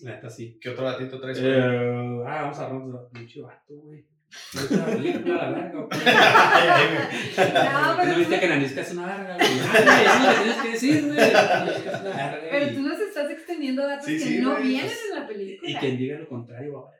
La 0.00 0.14
neta, 0.14 0.30
sí. 0.30 0.58
¿Qué 0.60 0.70
otro 0.70 0.84
datito 0.84 1.20
traes? 1.20 1.38
Eh, 1.42 2.22
ah, 2.26 2.42
vamos 2.42 2.58
a 2.58 2.68
de 2.68 2.74
un 2.74 3.26
chivato, 3.26 3.74
güey. 3.76 4.06
No 4.54 4.60
es 4.60 4.70
una 4.70 4.86
película, 4.86 5.34
la 5.36 5.50
verga, 5.50 5.80
güey. 5.80 5.88
No, 7.72 7.90
¿No 7.90 7.96
pero, 8.00 8.18
viste 8.18 8.34
tú, 8.34 8.40
que 8.40 8.48
Nanisca 8.48 8.80
es 8.80 8.92
una 8.92 9.06
verga, 9.06 9.34
güey? 9.34 9.48
Ah, 9.48 10.02
eso 10.02 10.14
es 10.14 10.36
lo 10.36 10.42
tienes 10.42 10.62
que 10.62 10.70
decir, 10.70 11.06
güey. 11.06 11.32
Pero 12.50 12.74
tú 12.74 12.80
nos 12.82 13.00
estás 13.00 13.30
extendiendo 13.30 13.86
datos 13.86 14.06
Sí, 14.06 14.18
que 14.18 14.24
sí, 14.24 14.38
no 14.40 14.56
vienen 14.56 14.86
pues, 14.86 15.04
en 15.10 15.20
la 15.20 15.26
película. 15.26 15.70
Y 15.70 15.74
quien 15.76 15.98
diga 15.98 16.18
lo 16.18 16.28
contrario, 16.28 16.72
va 16.74 16.88
a. 16.88 16.92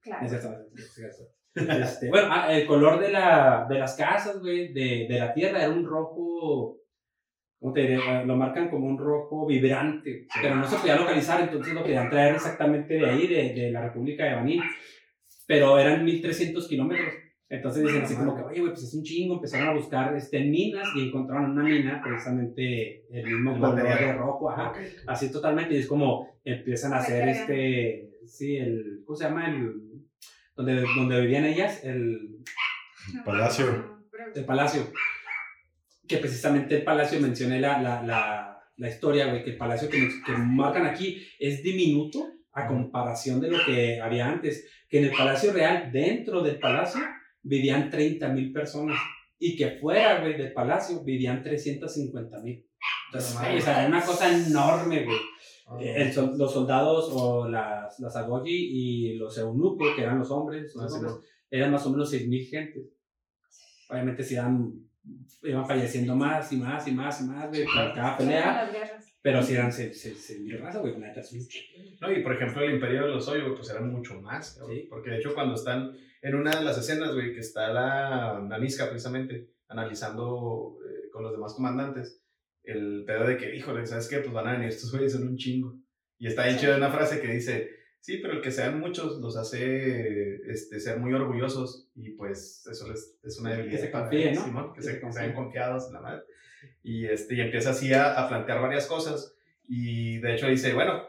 Claro. 0.00 0.28
Cierto. 0.28 1.24
Este, 1.56 2.10
bueno, 2.10 2.28
ah, 2.30 2.52
el 2.52 2.66
color 2.66 3.00
de, 3.00 3.10
la, 3.10 3.66
de 3.66 3.78
las 3.78 3.94
casas, 3.94 4.40
güey, 4.40 4.74
de, 4.74 5.06
de 5.08 5.18
la 5.18 5.32
tierra 5.32 5.62
era 5.62 5.70
un 5.70 5.86
rojo, 5.86 6.82
¿cómo 7.66 7.74
te 7.74 7.80
diré? 7.80 8.24
Lo 8.24 8.36
marcan 8.36 8.70
como 8.70 8.86
un 8.86 8.96
rojo 8.96 9.44
vibrante, 9.44 10.28
pero 10.40 10.54
no 10.54 10.68
se 10.68 10.76
podía 10.76 10.94
localizar, 10.94 11.40
entonces 11.40 11.74
lo 11.74 11.82
querían 11.82 12.08
traer 12.08 12.36
exactamente 12.36 12.94
de 12.94 13.10
ahí, 13.10 13.26
de, 13.26 13.54
de 13.54 13.72
la 13.72 13.82
República 13.88 14.24
de 14.24 14.36
Baní. 14.36 14.60
Pero 15.48 15.76
eran 15.76 16.04
1300 16.04 16.68
kilómetros. 16.68 17.12
Entonces 17.48 17.82
dicen 17.82 18.02
así 18.02 18.14
como 18.14 18.36
que, 18.36 18.42
oye, 18.42 18.60
güey, 18.60 18.72
pues 18.72 18.84
es 18.84 18.94
un 18.94 19.02
chingo. 19.02 19.34
Empezaron 19.34 19.68
a 19.68 19.72
buscar 19.74 20.14
este, 20.14 20.44
minas 20.44 20.86
y 20.94 21.08
encontraron 21.08 21.50
una 21.50 21.64
mina, 21.64 22.00
precisamente 22.04 23.04
el 23.10 23.24
mismo 23.26 23.58
color 23.58 23.74
de 23.82 24.12
rojo, 24.12 24.48
ajá 24.50 24.70
Ok. 24.70 24.76
así 25.08 25.32
totalmente 25.32 25.74
y 25.74 25.78
es 25.78 25.88
como 25.88 26.38
empiezan 26.44 26.92
a 26.92 26.98
hacer 26.98 27.28
este 27.28 28.10
sí 28.26 28.56
el 28.56 29.02
cómo 29.04 29.16
se 29.16 29.24
llama 29.24 29.48
el 29.50 29.74
donde 30.54 30.84
donde 30.96 31.20
vivían 31.20 31.44
ellas 31.44 31.82
el, 31.84 32.44
Palacio. 33.24 33.66
el 34.34 34.44
palacio 34.44 34.82
que 36.06 36.18
precisamente 36.18 36.76
el 36.76 36.84
palacio 36.84 37.20
mencioné 37.20 37.60
la, 37.60 37.80
la, 37.80 38.02
la, 38.02 38.58
la 38.76 38.88
historia 38.88 39.28
güey 39.28 39.44
que 39.44 39.50
el 39.50 39.56
palacio 39.56 39.88
que, 39.88 40.08
que 40.24 40.32
marcan 40.32 40.86
aquí 40.86 41.26
es 41.38 41.62
diminuto 41.62 42.26
a 42.52 42.66
comparación 42.66 43.40
de 43.40 43.50
lo 43.50 43.64
que 43.64 44.00
había 44.00 44.28
antes 44.28 44.68
que 44.88 44.98
en 44.98 45.04
el 45.06 45.12
palacio 45.12 45.52
real 45.52 45.90
dentro 45.92 46.42
del 46.42 46.58
palacio 46.58 47.00
vivían 47.42 47.90
30 47.90 48.28
mil 48.28 48.52
personas 48.52 48.98
y 49.38 49.56
que 49.56 49.72
fuera 49.72 50.20
güey 50.20 50.36
del 50.36 50.52
palacio 50.52 51.02
vivían 51.04 51.42
350 51.42 52.40
mil. 52.40 52.66
Entonces 53.08 53.36
o 53.36 53.60
sea, 53.60 53.80
era 53.80 53.88
una 53.88 54.04
cosa 54.04 54.32
enorme 54.32 55.04
güey. 55.04 55.18
Ah, 55.68 55.78
eh, 55.80 56.12
el 56.14 56.38
los 56.38 56.52
soldados 56.52 57.10
o 57.12 57.48
las, 57.48 57.98
las 57.98 58.16
agogi 58.16 58.54
y 58.54 59.14
los 59.14 59.36
eunucos, 59.38 59.94
que 59.96 60.02
eran 60.02 60.18
los 60.18 60.30
hombres, 60.30 60.72
Ah, 60.76 60.84
los 60.84 60.92
hombres, 60.94 61.14
eran 61.50 61.72
más 61.72 61.84
o 61.86 61.90
menos 61.90 62.12
6.000 62.12 62.48
gentes. 62.48 62.84
Obviamente 63.88 64.22
se 64.22 64.34
iban, 64.34 64.72
iban 65.42 65.66
falleciendo 65.66 66.14
más 66.14 66.52
y 66.52 66.56
más 66.56 66.86
y 66.88 66.92
más 66.92 67.20
y 67.20 67.24
más, 67.24 67.48
güey, 67.48 67.62
Sí, 67.62 67.68
por 67.74 67.94
cada 67.94 68.16
pelea, 68.16 68.70
pero 69.22 69.42
si 69.42 69.54
eran 69.54 69.70
6.000 69.70 70.60
razas, 70.60 70.80
güey, 70.82 70.92
la 70.98 71.08
neta, 71.08 71.22
chingo. 71.22 71.44
No, 72.00 72.12
y 72.12 72.22
por 72.22 72.34
ejemplo, 72.34 72.62
el 72.62 72.74
Imperio 72.74 73.02
de 73.02 73.08
los 73.08 73.28
Hoyos, 73.28 73.54
pues 73.56 73.70
eran 73.70 73.90
mucho 73.90 74.20
más. 74.20 74.54
Sí. 74.68 74.86
Porque 74.88 75.10
de 75.10 75.18
hecho, 75.18 75.34
cuando 75.34 75.54
están 75.54 75.96
en 76.22 76.34
una 76.34 76.56
de 76.56 76.64
las 76.64 76.78
escenas, 76.78 77.12
güey, 77.12 77.32
que 77.32 77.40
está 77.40 77.72
la 77.72 78.40
Nanisca 78.40 78.88
precisamente 78.88 79.50
analizando 79.68 80.78
eh, 80.84 81.10
con 81.12 81.22
los 81.22 81.32
demás 81.32 81.54
comandantes, 81.54 82.22
el 82.62 83.04
pedo 83.06 83.26
de 83.26 83.36
que, 83.36 83.54
híjole, 83.54 83.86
¿sabes 83.86 84.08
qué? 84.08 84.18
Pues 84.18 84.32
van 84.32 84.48
a 84.48 84.52
venir 84.52 84.68
estos 84.68 84.92
güeyes 84.92 85.12
son 85.12 85.28
un 85.28 85.36
chingo. 85.36 85.78
Y 86.18 86.26
está 86.26 86.44
bien 86.46 86.58
chida 86.58 86.76
una 86.76 86.90
frase 86.90 87.20
que 87.20 87.28
dice: 87.28 87.70
Sí, 88.06 88.18
pero 88.22 88.34
el 88.34 88.40
que 88.40 88.52
sean 88.52 88.78
muchos 88.78 89.18
los 89.18 89.36
hace 89.36 90.36
este, 90.48 90.78
ser 90.78 91.00
muy 91.00 91.12
orgullosos 91.12 91.88
y 91.96 92.10
pues 92.10 92.64
eso 92.70 92.86
les, 92.88 93.16
es 93.24 93.40
una 93.40 93.50
Que 93.50 93.56
debilidad. 93.56 93.80
se 93.80 93.86
para 93.88 94.04
confíen, 94.04 94.34
¿no? 94.36 94.44
Simón, 94.44 94.72
que, 94.72 94.76
Que 94.76 94.82
se, 94.86 94.92
se 94.92 95.00
que 95.00 95.12
sean 95.12 95.32
confiados 95.34 95.88
en 95.88 95.92
la 95.94 96.00
madre. 96.02 96.20
Y, 96.84 97.06
este, 97.06 97.34
y 97.34 97.40
empieza 97.40 97.70
así 97.70 97.92
a, 97.92 98.12
a 98.12 98.28
plantear 98.28 98.60
varias 98.62 98.86
cosas 98.86 99.32
y 99.68 100.18
de 100.18 100.34
hecho 100.36 100.46
dice, 100.46 100.72
bueno, 100.72 101.02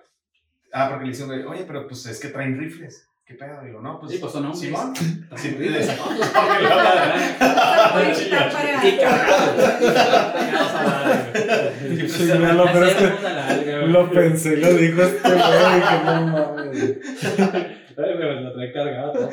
ah, 0.74 0.88
porque 0.90 1.06
le 1.06 1.12
dice, 1.12 1.26
güey, 1.26 1.44
oye, 1.44 1.66
pero 1.68 1.88
pues 1.88 2.04
es 2.08 2.20
que 2.20 2.30
traen 2.30 2.58
rifles. 2.60 3.08
¿Qué 3.28 3.36
pedo? 3.36 3.62
Digo, 3.64 3.80
no, 3.82 4.00
pues. 4.00 4.14
Sí, 4.14 4.18
pues 4.20 4.32
son 4.32 4.46
hombres. 4.46 4.62
Simón. 4.62 4.94
Sí, 5.38 5.50
Traen 5.50 5.60
le- 5.60 5.80
rifles. 5.80 5.98
lo 13.88 14.10
que 14.10 14.16
pensé 14.16 14.58
lo 14.58 14.74
dijo 14.74 15.02
este 15.04 15.30
güey, 15.30 15.42
que 15.42 16.04
no 16.06 16.28
mames. 16.28 16.57
Ay, 17.98 18.14
güey, 18.16 18.44
Lo 18.44 18.54
trae 18.54 18.72
cargado. 18.72 19.12
todo. 19.14 19.30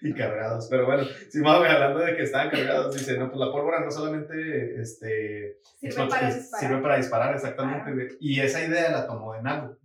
y 0.00 0.12
cargados. 0.14 0.66
Pero 0.70 0.86
bueno, 0.86 1.04
Simón, 1.30 1.58
güey, 1.58 1.70
hablando 1.70 2.00
de 2.00 2.16
que 2.16 2.22
estaban 2.22 2.50
cargados, 2.50 2.94
dice, 2.94 3.16
no, 3.16 3.28
pues 3.30 3.38
la 3.38 3.52
pólvora 3.52 3.80
no 3.84 3.90
solamente 3.90 4.80
este, 4.80 5.58
Sirve 5.78 5.88
explota- 5.94 6.08
para 6.10 6.28
es- 6.28 6.34
disparar. 6.36 6.60
sirve 6.68 6.82
para 6.82 6.96
disparar, 6.96 7.34
exactamente. 7.34 7.92
Güey. 7.92 8.08
Y 8.20 8.40
esa 8.40 8.64
idea 8.64 8.90
la 8.90 9.06
tomó 9.06 9.34
de 9.34 9.42
Nago, 9.42 9.76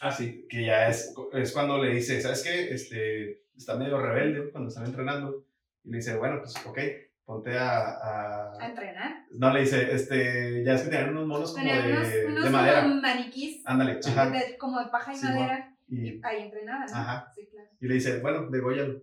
Ah, 0.00 0.10
sí. 0.12 0.46
que 0.48 0.64
ya 0.64 0.88
es, 0.88 1.14
es 1.34 1.52
cuando 1.52 1.82
le 1.82 1.92
dice, 1.94 2.20
¿sabes 2.22 2.42
qué? 2.42 2.72
Este, 2.72 3.42
está 3.56 3.76
medio 3.76 3.98
rebelde 4.00 4.50
cuando 4.50 4.68
están 4.68 4.86
entrenando. 4.86 5.44
Y 5.84 5.90
le 5.90 5.96
dice, 5.98 6.16
bueno, 6.16 6.38
pues 6.40 6.54
ok, 6.64 6.78
ponte 7.24 7.56
a... 7.58 7.80
A 7.80 8.52
a... 8.60 8.66
entrenar. 8.66 9.24
No, 9.32 9.52
le 9.52 9.60
dice, 9.60 9.94
este, 9.94 10.64
ya 10.64 10.74
es 10.74 10.82
que 10.82 10.88
tenían 10.90 11.10
unos 11.10 11.26
monos 11.26 11.52
como 11.52 11.64
de, 11.64 11.92
unos, 11.92 12.08
unos 12.28 12.44
de 12.44 12.50
madera. 12.50 12.82
como 12.82 12.94
maniquís. 12.96 13.62
Ándale, 13.66 13.98
ajá. 14.06 14.30
de- 14.30 14.56
como 14.58 14.80
de 14.80 14.86
paja 14.90 15.12
y 15.12 15.16
Simón. 15.16 15.34
madera. 15.34 15.69
Y, 15.90 16.20
ahí 16.22 16.42
entrenaban. 16.44 16.86
¿no? 16.90 16.96
Ajá. 16.96 17.32
Sí, 17.34 17.48
claro. 17.50 17.68
y 17.80 17.88
le 17.88 17.94
dice, 17.94 18.20
bueno, 18.20 18.48
dególlalo 18.50 19.02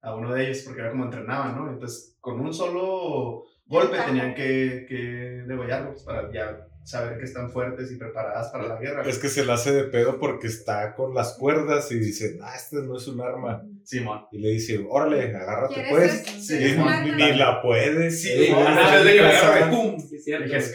a 0.00 0.16
uno 0.16 0.32
de 0.34 0.44
ellos, 0.44 0.62
porque 0.62 0.80
era 0.80 0.90
como 0.90 1.04
entrenaban, 1.04 1.56
¿no? 1.56 1.70
Entonces, 1.70 2.16
con 2.20 2.40
un 2.40 2.52
solo 2.52 3.44
golpe 3.66 3.96
tenían 4.06 4.34
que, 4.34 4.86
que 4.88 5.44
degollarlos 5.46 6.02
para 6.02 6.32
ya 6.32 6.66
saber 6.84 7.18
que 7.18 7.24
están 7.24 7.50
fuertes 7.50 7.92
y 7.92 7.96
preparadas 7.96 8.48
para 8.50 8.66
la 8.66 8.80
guerra. 8.80 9.02
Es 9.08 9.18
que 9.18 9.28
se 9.28 9.44
le 9.44 9.52
hace 9.52 9.72
de 9.72 9.84
pedo 9.84 10.18
porque 10.18 10.48
está 10.48 10.94
con 10.94 11.14
las 11.14 11.34
cuerdas 11.34 11.90
y 11.92 11.98
dice, 11.98 12.38
ah, 12.42 12.54
este 12.56 12.82
no 12.82 12.96
es 12.96 13.06
un 13.06 13.20
arma. 13.20 13.64
Simón. 13.84 14.26
Y 14.32 14.38
le 14.38 14.50
dice, 14.50 14.84
órale, 14.88 15.22
agárrate 15.36 15.74
¿Quieres 15.74 15.90
pues. 15.90 16.46
ser- 16.46 16.62
Sí, 16.62 16.76
ni, 17.16 17.32
la 17.36 17.62
puede. 17.62 18.10
Sí, 18.10 18.28
Sí, 18.28 18.50
la. 18.50 19.98
Sí, 20.08 20.72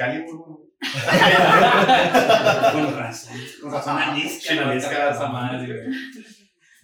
Con 2.72 2.96
razón. 2.98 3.38
Con 3.62 3.72
razón. 3.72 3.98
Sí, 4.18 4.56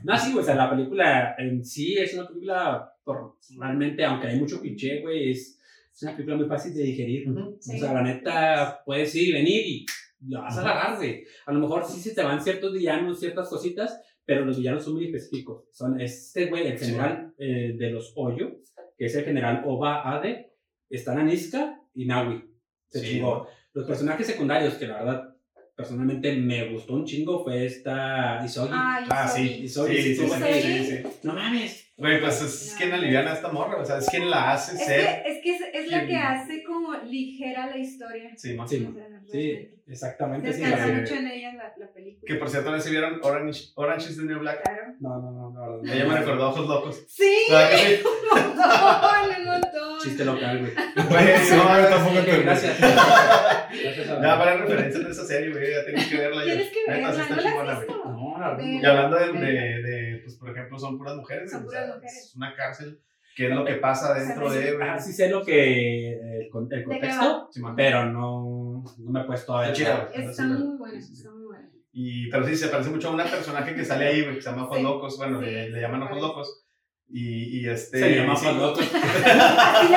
no, 0.05 0.17
sí, 0.17 0.31
güey, 0.33 0.43
o 0.43 0.45
sea, 0.45 0.55
la 0.55 0.69
película 0.69 1.35
en 1.37 1.63
sí 1.63 1.95
es 1.97 2.13
una 2.13 2.27
película, 2.27 2.91
por- 3.05 3.37
realmente, 3.57 4.03
aunque 4.03 4.27
hay 4.27 4.37
mucho 4.39 4.59
cliché, 4.59 4.99
güey, 5.01 5.31
es, 5.31 5.57
es 5.93 6.03
una 6.03 6.11
película 6.13 6.35
muy 6.35 6.47
fácil 6.47 6.73
de 6.73 6.83
digerir. 6.83 7.29
Ujú. 7.29 7.57
Sí. 7.61 7.75
O 7.77 7.79
sea, 7.79 7.93
la 7.93 8.01
neta, 8.03 8.81
puedes 8.85 9.15
ir 9.15 9.29
y 9.29 9.33
venir 9.33 9.65
y 9.65 9.85
la 10.27 10.41
vas 10.41 10.57
a 10.57 10.61
agarrar, 10.61 10.97
güey. 10.97 11.23
A 11.45 11.53
lo 11.53 11.59
mejor 11.59 11.85
sí 11.85 12.01
se 12.01 12.13
te 12.13 12.21
van 12.23 12.41
ciertos 12.43 12.73
villanos, 12.73 13.19
ciertas 13.19 13.47
cositas, 13.47 13.97
pero 14.25 14.43
los 14.45 14.57
villanos 14.57 14.83
son 14.83 14.95
muy 14.95 15.05
específicos. 15.05 15.65
Son 15.71 15.99
este 16.01 16.47
güey, 16.47 16.67
el 16.67 16.77
Sí. 16.77 16.85
general 16.87 17.33
eh, 17.37 17.73
de 17.77 17.89
los 17.91 18.11
Hoyo, 18.17 18.57
que 18.97 19.05
es 19.05 19.15
el 19.15 19.23
general 19.23 19.63
Oba 19.65 20.15
Ade, 20.17 20.53
están 20.89 21.17
Aniska 21.19 21.79
y 21.93 22.05
Nawi. 22.05 22.43
Se 22.89 22.99
Sí. 22.99 23.07
chingó. 23.13 23.47
Los 23.73 23.87
personajes 23.87 24.27
secundarios, 24.27 24.75
que 24.75 24.87
la 24.87 24.95
verdad, 25.03 25.29
personalmente 25.75 26.35
me 26.35 26.69
gustó 26.71 26.93
un 26.93 27.05
chingo, 27.05 27.43
fue 27.43 27.65
esta 27.65 28.41
Isogi. 28.45 28.71
Ay, 28.73 29.05
Ah, 29.09 29.27
sí. 29.27 29.61
Isogi, 29.63 29.95
Sí, 29.95 30.15
sí, 30.15 30.27
sí, 30.27 30.61
sí, 30.61 30.85
sí. 30.85 31.03
No 31.23 31.33
mames. 31.33 31.79
Güey, 31.95 32.19
pues 32.21 32.41
es 32.41 32.75
quien 32.75 32.91
aliviana 32.91 33.31
a 33.31 33.33
esta 33.35 33.51
morra, 33.51 33.77
o 33.79 33.85
sea, 33.85 33.99
es 33.99 34.09
quien 34.09 34.27
la 34.29 34.51
hace 34.53 34.75
Es 34.75 34.85
ser. 34.85 35.23
que, 35.23 35.31
es, 35.31 35.43
que 35.43 35.55
es, 35.55 35.61
es 35.73 35.91
la 35.91 36.01
Sí. 36.01 36.07
que 36.07 36.15
hace 36.17 36.63
como 36.63 36.93
ligera 37.05 37.67
la 37.67 37.77
historia. 37.77 38.31
Sí, 38.35 38.57
O 38.57 38.67
sea, 38.67 38.77
Sí, 38.79 38.85
realmente. 38.95 39.73
exactamente. 39.87 40.53
Sí, 40.53 40.61
Descansa 40.61 40.87
mucho 40.87 41.15
en 41.15 41.27
ella 41.27 41.53
la, 41.53 41.73
la 41.77 41.93
película. 41.93 42.23
Que 42.27 42.35
por 42.35 42.49
cierto, 42.49 42.71
no 42.71 42.79
si 42.79 42.89
vieron 42.89 43.19
Orange, 43.21 43.65
Orange 43.75 44.09
is 44.09 44.17
the 44.17 44.23
New 44.23 44.39
Black. 44.39 44.63
Claro. 44.63 44.93
no, 44.99 45.09
no, 45.21 45.31
no, 45.31 45.49
no, 45.51 45.77
no. 45.83 45.93
Ella 45.93 46.05
me 46.05 46.17
recordó 46.17 46.49
Ojos 46.49 46.67
Locos. 46.67 47.03
Sí, 47.07 47.31
¿Verdad 47.49 47.69
que 47.69 47.77
sí? 47.77 48.03
un 48.03 48.39
montón, 48.43 49.37
un 49.37 49.45
montón. 49.45 49.92
Chiste 50.03 50.25
local, 50.25 50.59
güey. 50.59 50.71
Güey, 51.09 51.37
Sí, 51.37 51.55
no, 51.55 51.87
tampoco 51.89 52.17
entendí. 52.19 52.43
gracias. 52.43 52.79
Gracias 52.79 54.09
a 54.09 54.21
Ya, 54.21 54.37
para 54.37 54.57
referencias 54.57 55.03
de 55.05 55.11
esa 55.11 55.25
serie, 55.25 55.51
güey, 55.51 55.71
ya 55.71 55.85
tienes 55.85 56.07
que 56.07 56.17
verla. 56.17 56.43
Tienes 56.43 56.69
que 56.69 56.91
verla, 56.91 57.11
¿no 57.11 57.17
la 57.17 57.43
chingona, 57.43 57.71
has? 57.73 57.87
No, 57.87 58.37
la 58.39 58.49
verdad. 58.49 58.63
Y 58.65 58.85
hablando 58.85 59.17
de, 59.17 59.31
de, 59.33 59.81
de, 59.81 60.19
pues, 60.23 60.35
por 60.35 60.49
ejemplo, 60.49 60.77
son 60.79 60.97
puras 60.97 61.15
mujeres. 61.15 61.51
Son 61.51 61.63
puras 61.63 61.87
mujeres. 61.87 62.17
Es 62.17 62.35
una 62.35 62.55
cárcel. 62.55 62.99
¿Qué 63.35 63.47
es 63.47 63.55
lo 63.55 63.65
que 63.65 63.73
pasa 63.75 64.13
dentro 64.13 64.51
de? 64.51 64.77
Ah, 64.81 64.99
sí 64.99 65.11
sé 65.11 65.29
lo 65.29 65.43
que. 65.43 66.13
El, 66.13 66.49
contexto, 66.51 67.49
pero 67.75 68.05
no, 68.05 68.83
no 68.99 69.11
me 69.11 69.21
he 69.21 69.23
puesto 69.23 69.57
a 69.57 69.61
ver. 69.61 69.71
Está 69.71 69.83
chida, 69.83 70.09
güey. 70.13 70.29
Está 70.29 70.43
muy 70.43 70.77
buena, 70.77 70.99
está 70.99 71.31
muy 71.31 71.45
buena. 71.45 71.69
Y, 71.91 72.29
pero 72.29 72.45
sí, 72.45 72.55
se 72.55 72.67
parece 72.67 72.89
mucho 72.91 73.09
a 73.09 73.11
una 73.11 73.23
personaje 73.23 73.73
que 73.75 73.83
sale 73.85 74.05
ahí, 74.07 74.21
güey, 74.21 74.35
que 74.35 74.41
se 74.41 74.49
llama 74.49 74.63
Ojos 74.65 74.77
Sí. 74.77 74.83
Locos. 74.83 75.17
Bueno, 75.17 75.39
Sí, 75.39 75.45
le, 75.45 75.81
llaman 75.81 76.03
Ojos. 76.03 76.21
Locos. 76.21 76.62
Y, 77.09 77.59
y 77.61 77.69
este. 77.69 77.99
Se 77.99 78.09
llama 78.15 78.35
sí, 78.35 78.45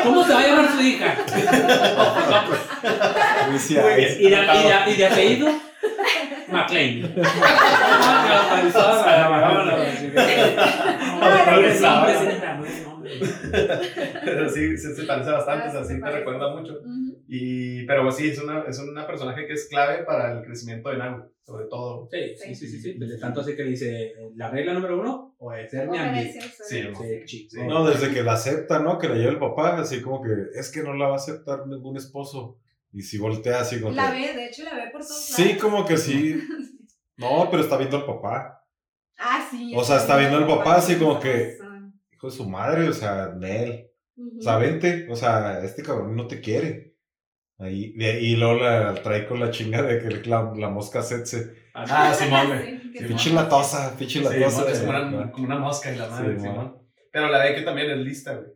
¿Cómo 0.05 0.25
se 0.25 0.35
va 0.35 0.41
a 0.41 0.47
llamar 0.47 0.71
su 0.73 0.81
hija? 0.83 1.17
Ojos 1.97 2.31
Locos. 2.31 2.59
Dice, 3.53 3.81
Muy 3.81 3.91
"Ay, 3.93 3.97
bien. 3.97 4.17
¿Y 4.21 4.23
de, 4.23 4.29
y 4.29 4.31
de- 4.37 4.91
y 4.91 4.97
de 4.97 5.07
apellido? 5.07 5.49
McLean. 6.49 7.15
Sí. 13.19 13.25
sí. 13.95 14.01
Pero 14.25 14.49
sí, 14.51 14.77
sí, 14.77 14.95
se 14.95 15.03
parece 15.05 15.31
bastante, 15.31 15.69
o 15.69 15.71
sea, 15.71 15.81
Ah, 15.81 15.85
sí 15.85 15.95
te 15.95 16.01
parece. 16.01 16.19
recuerda 16.19 16.55
mucho. 16.57 16.75
Y, 17.29 17.85
pero 17.87 18.11
sí, 18.13 18.29
es 18.31 18.39
una, 18.41 18.63
es 18.69 18.79
una 18.79 19.07
personaje 19.07 19.47
que 19.47 19.55
es 19.55 19.67
clave 19.69 20.05
para 20.05 20.33
el 20.39 20.45
crecimiento 20.45 20.91
de 20.91 20.99
Nago, 20.99 21.31
sobre 21.45 21.67
todo. 21.67 22.09
Sí, 22.11 22.37
sí, 22.37 22.55
sí, 22.55 22.69
sí, 22.69 22.81
sí. 22.81 22.95
Desde 22.99 23.19
tanto 23.19 23.41
así 23.41 23.57
que 23.57 23.65
le 23.65 23.71
dice, 23.71 24.13
la 24.37 24.51
regla 24.51 24.75
número 24.75 25.01
uno, 25.01 25.35
obedecerme 25.39 25.99
a 25.99 26.13
mí. 26.13 26.19
Obedece, 26.21 26.41
Sí. 26.69 26.83
Sí. 27.27 27.49
Sí. 27.51 27.59
No, 27.67 27.87
desde 27.87 28.13
que 28.13 28.23
la 28.23 28.35
acepta, 28.35 28.79
¿no? 28.79 28.99
Que 28.99 29.09
la 29.09 29.17
lleva 29.17 29.33
el 29.33 29.39
papá, 29.39 29.77
así 29.79 30.01
como 30.03 30.23
que 30.23 30.31
es 30.55 30.71
que 30.71 30.83
no 30.83 30.95
la 30.95 31.07
va 31.09 31.15
a 31.15 31.17
aceptar 31.17 31.67
ningún 31.67 31.97
esposo. 31.97 32.59
Y 32.93 33.03
si 33.03 33.19
voltea 33.19 33.61
así 33.61 33.81
como 33.81 33.93
La 33.95 34.11
que... 34.13 34.21
ve, 34.21 34.35
de 34.35 34.47
hecho 34.47 34.63
la 34.65 34.75
ve 34.75 34.91
por 34.93 35.03
todos 35.03 35.27
Sí, 35.27 35.45
lados. 35.45 35.63
como 35.63 35.85
que 35.85 35.97
sí. 35.97 36.41
No, 37.19 37.49
pero 37.51 37.63
está 37.63 37.79
viendo 37.79 37.97
al 37.97 38.05
papá. 38.07 38.63
Ah, 39.19 39.47
sí. 39.51 39.73
O 39.75 39.83
sea, 39.83 39.97
está 39.97 40.19
viendo 40.19 40.37
al 40.37 40.47
papá 40.47 40.77
así 40.77 40.97
como 40.97 41.19
que- 41.19 41.57
Razón. 41.59 41.66
Hijo 42.17 42.27
de 42.31 42.33
su 42.37 42.49
madre, 42.49 42.89
o 42.89 42.93
sea, 42.93 43.33
Nel. 43.37 43.91
Ujú. 44.17 44.39
O 44.39 44.43
sea, 44.43 44.57
vente, 44.57 45.07
o 45.11 45.17
sea, 45.17 45.63
este 45.63 45.83
cabrón 45.83 46.17
no 46.17 46.27
te 46.27 46.41
quiere. 46.41 46.95
Ahí, 47.59 47.93
de- 47.97 48.21
y 48.21 48.37
luego 48.37 48.55
la 48.63 48.95
trae 49.03 49.27
con 49.27 49.41
la 49.41 49.51
chinga 49.51 49.83
de 49.83 49.99
que 50.01 50.29
la, 50.29 50.53
la 50.57 50.69
mosca 50.71 51.03
setse. 51.03 51.55
Ah. 51.75 52.13
Sí, 52.19 52.25
Sí, 52.25 52.99
sí. 52.99 53.09
Pinche 53.09 53.31
latosa, 53.35 53.95
pinche 53.99 54.21
Sí, 54.21 54.25
latosa. 54.25 54.71
es 54.71 54.81
como 54.81 54.93
Sí, 54.93 54.99
una, 55.15 55.31
como 55.31 55.45
una 55.47 55.59
mosca 55.59 55.93
y 55.93 55.97
la 55.97 56.09
madre, 56.09 56.37
Sí, 56.37 56.41
Simón. 56.47 56.79
Pero 57.13 57.29
la 57.29 57.45
ve 57.45 57.55
que 57.55 57.61
también 57.63 57.91
es 57.91 57.99
lista, 57.99 58.35
güey. 58.35 58.47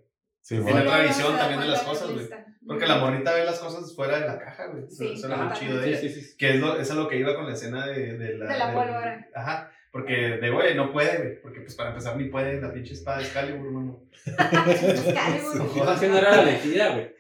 Sí, 0.40 0.59
Tiene 0.64 0.81
otra 0.81 1.03
Sí, 1.03 1.09
visión 1.09 1.37
también 1.37 1.61
de 1.61 1.66
las 1.66 1.83
cosas, 1.83 2.11
güey. 2.11 2.27
Porque 2.66 2.87
la 2.87 2.96
morrita 2.96 3.35
ve 3.35 3.44
las 3.44 3.59
cosas 3.59 3.94
fuera 3.94 4.18
de 4.20 4.27
la 4.27 4.38
caja, 4.38 4.68
güey. 4.68 4.85
Eso, 4.85 4.96
Sí, 5.05 5.12
eso 5.12 5.27
era 5.27 5.37
muy 5.37 5.53
chido 5.59 5.77
de 5.79 5.83
Sí, 5.85 5.88
ella. 5.90 6.01
sí, 6.01 6.09
sí. 6.23 6.37
Que 6.38 6.51
es 6.55 6.61
lo, 6.61 6.73
eso 6.81 6.92
es 6.92 6.99
lo 6.99 7.09
que 7.09 7.18
iba 7.18 7.35
con 7.37 7.46
la 7.46 7.53
escena 7.53 7.87
de, 7.87 8.16
de 8.16 8.38
la... 8.38 8.46
De 8.53 8.59
la 8.59 8.73
pólvora. 8.73 9.29
Ajá. 9.35 9.70
Porque 9.92 10.12
de, 10.40 10.50
güey, 10.50 10.74
no 10.76 10.92
puede, 10.92 11.16
güey. 11.18 11.40
Porque, 11.42 11.61
pues, 11.61 11.74
para 11.74 11.90
empezar, 11.90 12.16
ni 12.16 12.29
puede 12.29 12.61
la 12.61 12.72
pinche 12.72 12.94
espada 12.94 13.18
de 13.18 13.24
Excalibur, 13.24 13.70
mano. 13.72 14.00
Excalibur. 14.24 15.96
Que 16.00 16.09
no 16.09 16.18
era 16.18 16.37
la 16.37 16.42
elegida, 16.42 16.90
güey. 16.90 17.14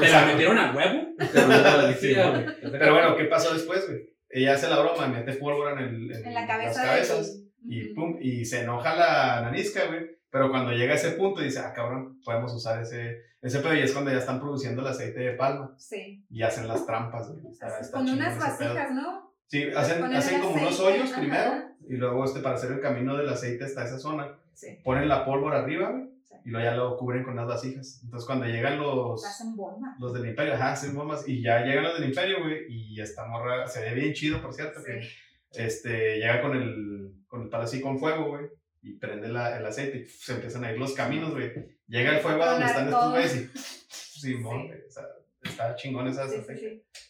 Te 0.00 0.08
la 0.10 0.26
metieron 0.26 0.58
a 0.58 0.72
huevo, 0.74 1.08
pero 1.18 1.46
no 1.46 1.54
era 1.54 1.76
la 1.76 1.84
elegida, 1.84 2.30
güey. 2.30 2.46
Pero 2.72 2.92
bueno, 2.92 3.16
¿qué 3.16 3.24
pasó 3.24 3.52
después, 3.54 3.86
güey? 3.86 4.10
Ella 4.30 4.54
hace 4.54 4.68
la 4.68 4.80
broma, 4.80 5.06
mete 5.08 5.32
pólvora 5.34 5.72
en, 5.72 5.78
el, 5.78 6.12
En 6.12 6.34
la 6.34 6.46
cabeza 6.46 6.84
las 6.84 7.08
de 7.08 7.08
cabezas. 7.08 7.40
Y 7.66 7.94
pum, 7.94 8.16
y 8.20 8.44
se 8.44 8.62
enoja 8.62 8.94
la 8.94 9.40
nanisca, 9.42 9.86
güey. 9.86 10.18
Pero 10.30 10.50
cuando 10.50 10.72
llega 10.72 10.92
a 10.92 10.96
ese 10.96 11.12
punto 11.12 11.40
dice, 11.40 11.60
ah, 11.60 11.72
cabrón, 11.74 12.20
podemos 12.24 12.52
usar 12.54 12.82
ese, 12.82 13.22
ese 13.40 13.60
pedo. 13.60 13.74
Y 13.74 13.80
es 13.80 13.92
cuando 13.92 14.10
ya 14.10 14.18
están 14.18 14.38
produciendo 14.40 14.82
el 14.82 14.88
aceite 14.88 15.20
de 15.20 15.32
palma. 15.32 15.74
Sí. 15.78 16.24
Y 16.30 16.42
hacen 16.42 16.68
las 16.68 16.84
trampas, 16.84 17.30
güey. 17.30 17.46
Está- 17.50 17.80
está 17.80 17.96
Con 17.96 18.08
unas 18.08 18.38
vasijas, 18.38 18.90
¿no? 18.92 19.27
Sí, 19.48 19.64
hacen, 19.76 20.04
hacen 20.04 20.40
como 20.40 20.54
unos 20.54 20.74
aceite, 20.74 20.92
hoyos 21.00 21.10
ajá. 21.12 21.20
primero. 21.20 21.52
Y 21.88 21.96
luego, 21.96 22.24
este, 22.24 22.40
para 22.40 22.54
hacer 22.56 22.70
el 22.72 22.80
camino 22.80 23.16
del 23.16 23.28
aceite 23.28 23.64
hasta 23.64 23.84
esa 23.84 23.98
zona, 23.98 24.38
Sí. 24.54 24.78
ponen 24.84 25.08
la 25.08 25.24
pólvora 25.24 25.60
arriba. 25.60 25.92
Sí. 26.24 26.34
Y 26.44 26.50
luego 26.50 26.64
ya 26.70 26.74
lo 26.76 26.96
cubren 26.96 27.22
con 27.24 27.34
las 27.36 27.46
vasijas. 27.46 28.00
Entonces, 28.04 28.26
cuando 28.26 28.46
llegan 28.46 28.78
los... 28.78 29.24
Hacen 29.24 29.56
bomba. 29.56 29.96
Los 29.98 30.12
del 30.12 30.26
Imperio, 30.26 30.54
ajá, 30.54 30.72
hacen 30.72 30.94
bombas. 30.94 31.26
Y 31.28 31.42
ya 31.42 31.60
llegan 31.64 31.84
los 31.84 31.98
del 31.98 32.08
Imperio, 32.08 32.42
güey. 32.42 32.66
Y 32.68 33.00
esta 33.00 33.26
morra 33.26 33.66
se 33.66 33.82
ve 33.82 33.94
bien 33.94 34.12
chido, 34.12 34.40
por 34.42 34.52
cierto. 34.54 34.82
Que, 34.84 35.02
Sí. 35.50 35.60
este, 35.62 36.16
llega 36.18 36.42
con 36.42 36.54
el, 36.56 37.12
con 37.26 37.42
el 37.42 37.48
palo 37.48 37.64
así 37.64 37.80
con 37.80 37.98
fuego, 37.98 38.28
güey. 38.28 38.46
Y 38.82 38.92
prende 38.98 39.28
la, 39.28 39.56
el 39.58 39.64
aceite 39.66 39.98
y 39.98 40.04
se 40.06 40.34
empiezan 40.34 40.62
a 40.64 40.72
ir 40.72 40.78
los 40.78 40.92
caminos, 40.92 41.32
güey. 41.32 41.50
Llega 41.88 42.10
el 42.10 42.18
fuego 42.20 42.42
a 42.42 42.50
donde 42.52 42.66
están 42.66 42.86
estos 42.88 43.10
güeyes 43.12 43.36
y. 43.36 43.58
Simón. 44.20 44.70
O 44.86 44.90
sea, 44.90 45.04
está 45.42 45.74
chingón 45.76 46.06
esa 46.08 46.28
sí. 46.28 46.36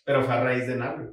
Pero 0.04 0.22
fue 0.22 0.34
a 0.34 0.42
raíz 0.44 0.66
de 0.68 0.76
nada, 0.76 0.92
güey. 0.94 1.08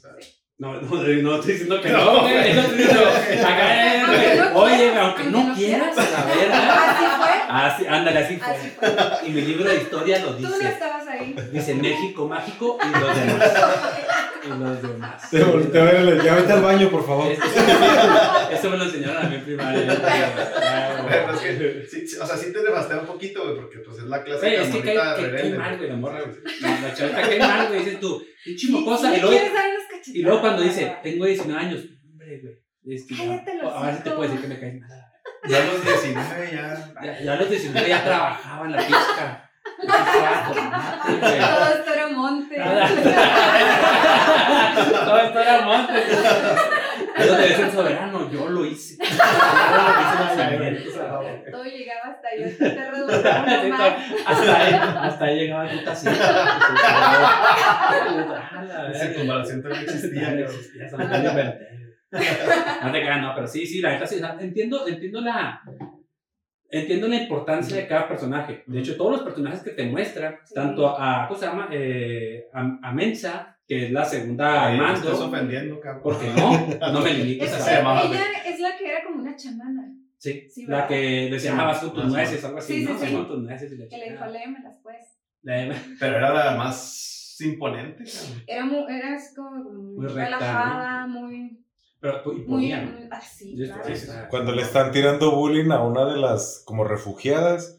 Sea. 0.00 0.10
No, 0.58 0.74
no, 0.74 0.80
no 0.82 1.34
estoy 1.36 1.52
diciendo 1.52 1.80
que 1.80 1.88
no, 1.88 2.20
güey. 2.20 2.52
No 2.54 2.60
estoy 2.60 2.76
diciendo 2.78 3.02
acá, 3.48 4.00
Aunque 4.04 4.16
güey. 4.26 4.38
no 4.38 4.58
Oye, 4.60 4.98
aunque 4.98 5.22
no 5.24 5.54
quieras, 5.54 5.96
a 5.98 6.24
ver, 6.26 6.36
¿verdad? 6.50 6.88
Así 6.90 7.04
fue. 7.16 7.30
Así, 7.48 7.86
ándale, 7.86 8.18
así 8.18 8.36
fue. 8.36 8.46
Así 8.54 8.68
fue. 8.78 9.28
Y 9.28 9.30
mi 9.30 9.40
libro 9.42 9.70
de 9.70 9.76
historia 9.76 10.18
lo 10.18 10.34
Tú 10.36 10.42
no 10.42 10.58
dice. 10.58 10.68
estabas 10.68 11.08
ahí. 11.08 11.34
Dice 11.50 11.74
México 11.74 12.28
mágico 12.28 12.78
y 12.84 12.98
los 13.00 13.16
demás. 13.20 13.50
Y 14.42 14.48
los 14.58 14.82
demás. 14.82 15.30
Te 15.30 15.42
volteo 15.44 15.82
a 15.82 15.84
ver, 15.86 15.96
el- 15.96 16.22
ya 16.22 16.34
vete 16.34 16.52
al 16.52 16.62
baño, 16.62 16.88
por 16.90 17.06
favor. 17.06 17.30
Eso, 17.30 17.42
eso 18.52 18.70
me 18.70 18.76
lo 18.78 18.84
enseñaron 18.84 19.16
a 19.18 19.28
mí 19.28 19.34
en 19.36 19.44
primaria. 19.44 19.82
Bueno, 21.02 21.32
es 21.34 21.40
que, 21.40 21.86
sí, 22.06 22.16
o 22.20 22.26
sea, 22.26 22.36
sí 22.36 22.52
te 22.52 22.62
devastea 22.62 22.98
un 23.00 23.06
poquito, 23.06 23.42
güey, 23.44 23.56
porque 23.56 23.78
pues 23.80 23.98
es 23.98 24.04
la 24.04 24.22
clase 24.22 24.46
de 24.46 24.62
es 24.62 24.68
que 24.68 24.82
cae, 24.82 25.30
cae 25.32 25.54
mal, 25.54 25.76
güey, 25.76 25.88
la 25.90 25.96
morra. 25.96 26.20
güey. 26.20 26.36
La 26.60 26.80
la 26.88 26.94
chavita 26.94 27.20
cae 27.22 27.38
mal, 27.38 27.66
güey. 27.68 27.80
Dices 27.80 28.00
tú, 28.00 28.22
qué 28.44 28.56
chimocosa. 28.56 29.14
¿Y 29.16 29.20
luego, 29.20 29.36
y 30.06 30.22
luego 30.22 30.40
cuando 30.40 30.62
dice, 30.62 30.96
tengo 31.02 31.24
19 31.26 31.60
años, 31.60 31.80
hombre, 32.10 32.40
güey. 32.42 32.54
Este, 32.96 33.14
los 33.62 33.72
ahora 33.72 33.94
sí 33.96 34.02
te 34.02 34.10
puedo 34.10 34.22
decir 34.22 34.40
que 34.40 34.48
me 34.48 34.58
caes 34.58 34.80
mal. 34.80 34.88
Ya 35.48 35.56
a 35.58 35.64
los 35.66 35.84
19 35.84 36.50
ya. 36.52 36.92
Ya, 37.02 37.20
ya 37.22 37.32
a 37.32 37.36
los 37.36 37.50
19 37.50 37.88
ya 37.88 38.04
trabajaba 38.04 38.66
en 38.66 38.72
la 38.72 38.78
pizca. 38.78 39.46
Güey. 39.78 40.60
Todo 41.38 41.74
esto 41.74 41.92
era 41.94 42.08
monte. 42.08 42.56
Todo 45.04 45.18
esto 45.18 45.40
era 45.40 45.60
monte. 45.62 45.92
Eso 47.16 47.34
debe 47.34 47.54
ser 47.54 47.70
soberano, 47.70 48.30
yo 48.30 48.48
lo 48.48 48.64
hice. 48.64 48.96
Yo. 51.00 51.50
Todo 51.50 51.64
llegaba 51.64 52.10
hasta. 52.10 52.28
Te 52.30 53.68
más. 53.68 53.94
hasta 54.26 54.56
ahí, 54.58 54.74
hasta 54.74 55.24
ahí 55.24 55.38
llegaba 55.38 55.70
el 55.70 55.78
puta 55.78 55.92
así. 55.92 56.08
Ese 58.92 59.14
convaleciente 59.14 59.68
no 59.68 59.74
existía. 59.74 60.30
No 62.82 62.92
te 62.92 63.00
creas, 63.00 63.20
no, 63.20 63.34
pero 63.34 63.46
sí, 63.46 63.66
sí, 63.66 63.80
la 63.80 63.90
neta 63.90 64.06
sí. 64.06 64.20
Entiendo, 64.40 64.86
entiendo 64.86 65.20
la. 65.20 65.62
Entiendo 66.72 67.08
la 67.08 67.16
importancia 67.16 67.76
de 67.76 67.86
cada 67.88 68.06
personaje. 68.08 68.62
De 68.66 68.78
hecho, 68.78 68.96
todos 68.96 69.12
los 69.12 69.22
personajes 69.22 69.60
que 69.62 69.70
te 69.70 69.86
muestran, 69.86 70.36
Sí. 70.44 70.54
tanto 70.54 70.88
a, 70.88 71.26
¿cómo 71.26 71.38
se 71.40 71.46
llama? 71.46 71.68
Eh, 71.72 72.46
a, 72.52 72.78
a 72.82 72.92
Mensa, 72.92 73.58
que 73.66 73.86
es 73.86 73.90
la 73.92 74.04
segunda 74.04 74.66
Ay, 74.66 74.78
me 74.78 74.92
estás 74.92 75.18
mando. 75.18 75.26
ofendiendo, 75.26 75.80
cabrón. 75.80 76.02
Porque 76.04 76.28
no, 76.28 76.92
no 76.92 77.00
me 77.00 77.14
limites 77.14 77.52
Es- 77.52 77.66
a 77.66 77.80
ella 77.80 78.20
es 78.46 78.60
la 78.60 78.76
que 78.76 78.88
era 78.88 79.02
como 79.04 79.20
una 79.22 79.34
chamana. 79.36 79.92
Sí, 80.18 80.46
Sí, 80.50 80.66
la 80.66 80.86
que 80.86 81.28
le 81.30 81.38
llamaba 81.38 81.78
con 81.80 81.94
tus 81.94 82.04
nueces, 82.04 82.44
algo 82.44 82.58
así, 82.58 82.74
Sí, 82.74 82.84
¿no? 82.84 82.98
sí, 82.98 83.06
sí. 83.06 83.14
Tus 83.26 83.42
nueces 83.42 83.72
y 83.72 83.76
la 83.78 83.88
Que 83.88 83.96
le 83.96 84.10
dijo, 84.12 84.26
léemelas 84.26 84.78
pues. 84.82 85.18
Pero 85.42 86.16
era 86.18 86.32
la 86.34 86.56
más 86.56 87.38
imponente, 87.40 88.04
cabrón. 88.04 88.42
Era, 88.46 88.64
muy, 88.66 88.84
era 88.94 89.14
así 89.16 89.34
como 89.34 89.50
muy, 89.50 89.96
Muy 89.96 90.06
recta, 90.08 90.24
relajada, 90.24 91.06
muy. 91.06 91.64
Pero, 92.00 92.22
y 92.32 92.38
Muy. 92.38 92.46
ponía, 92.46 92.80
¿no? 92.82 92.92
muy- 92.92 93.08
así, 93.10 93.62
esto- 93.62 93.80
claro. 93.82 93.96
sí. 93.96 94.06
Cuando 94.28 94.52
le 94.52 94.62
están 94.62 94.90
tirando 94.92 95.32
bullying 95.32 95.70
a 95.70 95.82
una 95.82 96.06
de 96.06 96.16
las 96.18 96.62
como 96.66 96.84
refugiadas, 96.84 97.76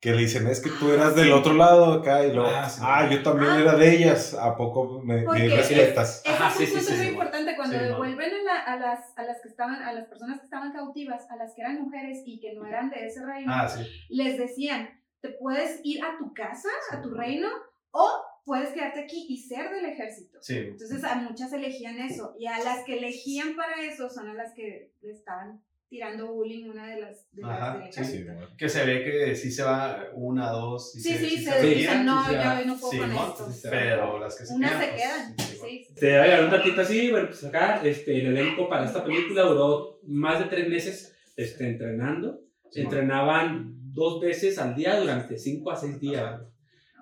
que 0.00 0.12
le 0.12 0.18
dicen, 0.18 0.46
es 0.48 0.60
que 0.60 0.68
tú 0.70 0.92
eras 0.92 1.16
del 1.16 1.32
otro 1.32 1.54
lado 1.54 1.92
acá, 1.94 2.26
y 2.26 2.32
luego, 2.32 2.50
Ah, 2.54 2.68
sí. 2.68 2.80
ah, 2.84 3.08
yo 3.10 3.22
también 3.22 3.52
Ah. 3.52 3.60
era 3.62 3.74
de 3.76 3.96
ellas, 3.96 4.34
¿a 4.34 4.54
poco 4.54 5.00
me, 5.02 5.22
me 5.26 5.48
respetas? 5.48 6.20
Ese 6.24 6.34
Ajá, 6.34 6.48
es 6.48 6.54
sí, 6.56 6.66
sí, 6.66 6.80
sí, 6.80 6.92
muy 6.92 7.00
sí, 7.04 7.08
importante 7.08 7.56
cuando 7.56 7.78
Sí, 7.78 7.84
devuelven 7.84 8.32
a, 8.34 8.42
la- 8.42 8.60
a 8.60 8.76
las, 8.78 9.00
a 9.18 9.22
las 9.22 9.40
que 9.40 9.48
estaban, 9.48 9.76
a 9.82 9.92
las 9.94 10.06
personas 10.06 10.38
que 10.40 10.44
estaban 10.44 10.72
cautivas, 10.72 11.28
a 11.30 11.36
las 11.36 11.54
que 11.54 11.62
eran 11.62 11.80
mujeres 11.80 12.18
y 12.26 12.38
que 12.38 12.52
no 12.54 12.66
eran 12.66 12.90
de 12.90 13.06
ese 13.06 13.24
reino, 13.24 13.50
Ah, 13.54 13.66
sí. 13.66 13.82
les 14.10 14.36
decían, 14.36 14.90
te 15.22 15.30
puedes 15.30 15.80
ir 15.84 16.04
a 16.04 16.18
tu 16.18 16.34
casa, 16.34 16.68
a 16.90 17.00
tu 17.00 17.10
reino, 17.14 17.48
o 17.92 18.23
puedes 18.44 18.70
quedarte 18.70 19.00
aquí 19.00 19.26
y 19.28 19.38
ser 19.38 19.70
del 19.70 19.86
ejército. 19.86 20.38
Sí. 20.40 20.58
Entonces 20.58 21.02
a 21.04 21.16
muchas 21.16 21.52
elegían 21.52 21.98
eso, 21.98 22.34
y 22.38 22.46
a 22.46 22.58
las 22.62 22.84
que 22.84 22.98
elegían 22.98 23.56
para 23.56 23.82
eso 23.82 24.08
son 24.10 24.28
a 24.28 24.34
las 24.34 24.52
que 24.54 24.92
le 25.02 25.12
estaban 25.12 25.62
tirando 25.88 26.32
bullying 26.32 26.68
una 26.70 26.88
de 26.88 27.00
las, 27.00 27.30
de 27.32 27.42
las 27.42 27.50
Ajá, 27.60 27.78
del 27.78 27.92
sí. 27.92 28.04
Sí, 28.04 28.24
bueno. 28.24 28.48
Que 28.58 28.68
se 28.68 28.84
ve 28.84 29.04
que 29.04 29.36
sí 29.36 29.50
se 29.52 29.62
va 29.62 30.04
una, 30.14 30.50
dos. 30.50 30.96
y 30.96 31.00
Sí, 31.00 31.14
sí, 31.14 31.30
sí 31.36 31.44
se, 31.44 31.52
retira, 31.52 31.70
dicen, 31.92 32.06
no, 32.06 32.26
se 32.26 32.36
va. 32.36 32.42
ya 32.42 32.58
hoy 32.58 32.66
no 32.66 32.76
puedo 32.76 32.90
Sí, 32.92 32.98
con 32.98 33.12
¿no? 33.14 33.28
esto. 33.28 33.48
Pero 33.70 34.18
las 34.18 34.36
que 34.36 34.46
se 34.46 34.54
Unas 34.54 34.70
quedan. 34.72 34.82
se 34.82 34.88
pues, 34.88 35.02
quedan, 35.02 35.38
sí, 35.38 35.44
sí. 35.44 35.84
sí. 35.88 35.94
Te 35.94 36.18
voy 36.18 36.26
a 36.26 36.30
dar 36.30 36.44
un 36.46 36.50
ratito 36.50 36.80
así, 36.80 37.10
bueno, 37.12 37.28
pues 37.28 37.44
acá 37.44 37.80
este, 37.84 38.18
el 38.18 38.26
elenco 38.26 38.68
para 38.68 38.86
esta 38.86 39.04
película 39.04 39.42
duró 39.42 40.00
más 40.02 40.40
de 40.40 40.46
tres 40.46 40.68
meses 40.68 41.14
este, 41.36 41.68
entrenando. 41.68 42.40
Sí, 42.70 42.80
Entrenaban 42.80 43.74
dos 43.92 44.20
veces 44.20 44.58
al 44.58 44.74
día 44.74 44.98
durante 44.98 45.38
cinco 45.38 45.70
a 45.70 45.76
seis 45.76 46.00
días. 46.00 46.40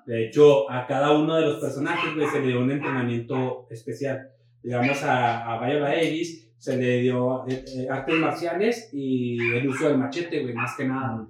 De 0.06 0.26
hecho, 0.26 0.70
a 0.70 0.86
cada 0.86 1.12
uno 1.16 1.36
de 1.36 1.42
los 1.42 1.60
personajes 1.60 2.14
güey, 2.14 2.26
se 2.28 2.40
le 2.40 2.48
dio 2.48 2.60
un 2.60 2.70
entrenamiento 2.70 3.66
especial. 3.70 4.28
Digamos, 4.62 5.02
a, 5.02 5.54
a 5.54 5.66
Viola 5.66 5.88
Davis 5.90 6.50
se 6.58 6.76
le 6.76 7.00
dio 7.00 7.46
eh, 7.48 7.64
eh, 7.76 7.88
artes 7.90 8.14
marciales 8.16 8.90
y 8.92 9.36
el 9.54 9.68
uso 9.68 9.88
del 9.88 9.98
machete, 9.98 10.42
güey, 10.42 10.54
más 10.54 10.76
que 10.76 10.84
nada. 10.84 11.26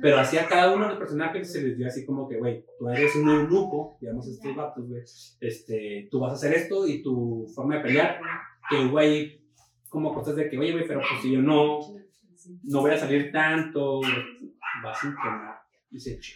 Pero 0.00 0.18
así 0.18 0.36
a 0.36 0.46
cada 0.48 0.74
uno 0.74 0.84
de 0.84 0.90
los 0.90 0.98
personajes 0.98 1.52
se 1.52 1.62
les 1.62 1.78
dio 1.78 1.86
así 1.86 2.04
como 2.04 2.28
que, 2.28 2.38
güey, 2.38 2.64
tú 2.78 2.88
eres 2.88 3.14
un 3.14 3.28
eunuco, 3.28 3.96
digamos, 4.00 4.26
estos 4.26 4.54
vatos, 4.56 4.88
güey. 4.88 5.02
Este, 5.40 6.08
tú 6.10 6.18
vas 6.20 6.32
a 6.32 6.34
hacer 6.34 6.54
esto 6.54 6.86
y 6.88 7.02
tu 7.02 7.46
forma 7.54 7.76
de 7.76 7.82
pelear, 7.82 8.20
que, 8.68 8.84
güey, 8.88 9.40
como 9.88 10.12
cosas 10.12 10.34
de 10.36 10.48
que, 10.48 10.58
oye, 10.58 10.72
güey, 10.72 10.86
pero 10.88 11.00
pues 11.00 11.22
si 11.22 11.30
yo 11.32 11.40
no, 11.40 11.78
no 12.64 12.80
voy 12.80 12.90
a 12.90 12.98
salir 12.98 13.30
tanto, 13.30 14.00
vas 14.82 15.04
a 15.04 15.06
entrenar. 15.08 15.54
Ch- 15.92 16.34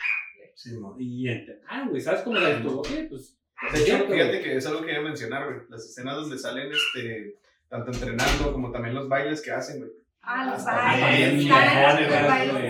Sí, 0.57 0.75
y 0.99 1.29
entrenar, 1.29 1.91
güey, 1.91 2.01
¿sabes 2.01 2.23
cómo 2.23 2.39
esto? 2.39 2.81
Oye, 2.81 3.07
pues, 3.11 3.37
De 3.75 3.83
hecho, 3.83 4.07
fíjate 4.07 4.41
que 4.41 4.57
es 4.57 4.67
algo 4.67 4.81
que 4.81 4.87
quería 4.87 5.03
mencionar, 5.03 5.45
güey. 5.45 5.67
Las 5.69 5.85
escenas 5.85 6.17
donde 6.17 6.39
salen, 6.39 6.73
este, 6.73 7.37
tanto 7.69 7.93
entrenando 7.93 8.55
como 8.55 8.73
también 8.73 8.95
los 8.95 9.07
bailes 9.07 9.43
que 9.43 9.51
hacen, 9.51 9.81
güey. 9.81 9.91
Ah, 10.29 10.45
los 10.45 10.65
bailes. 10.65 11.47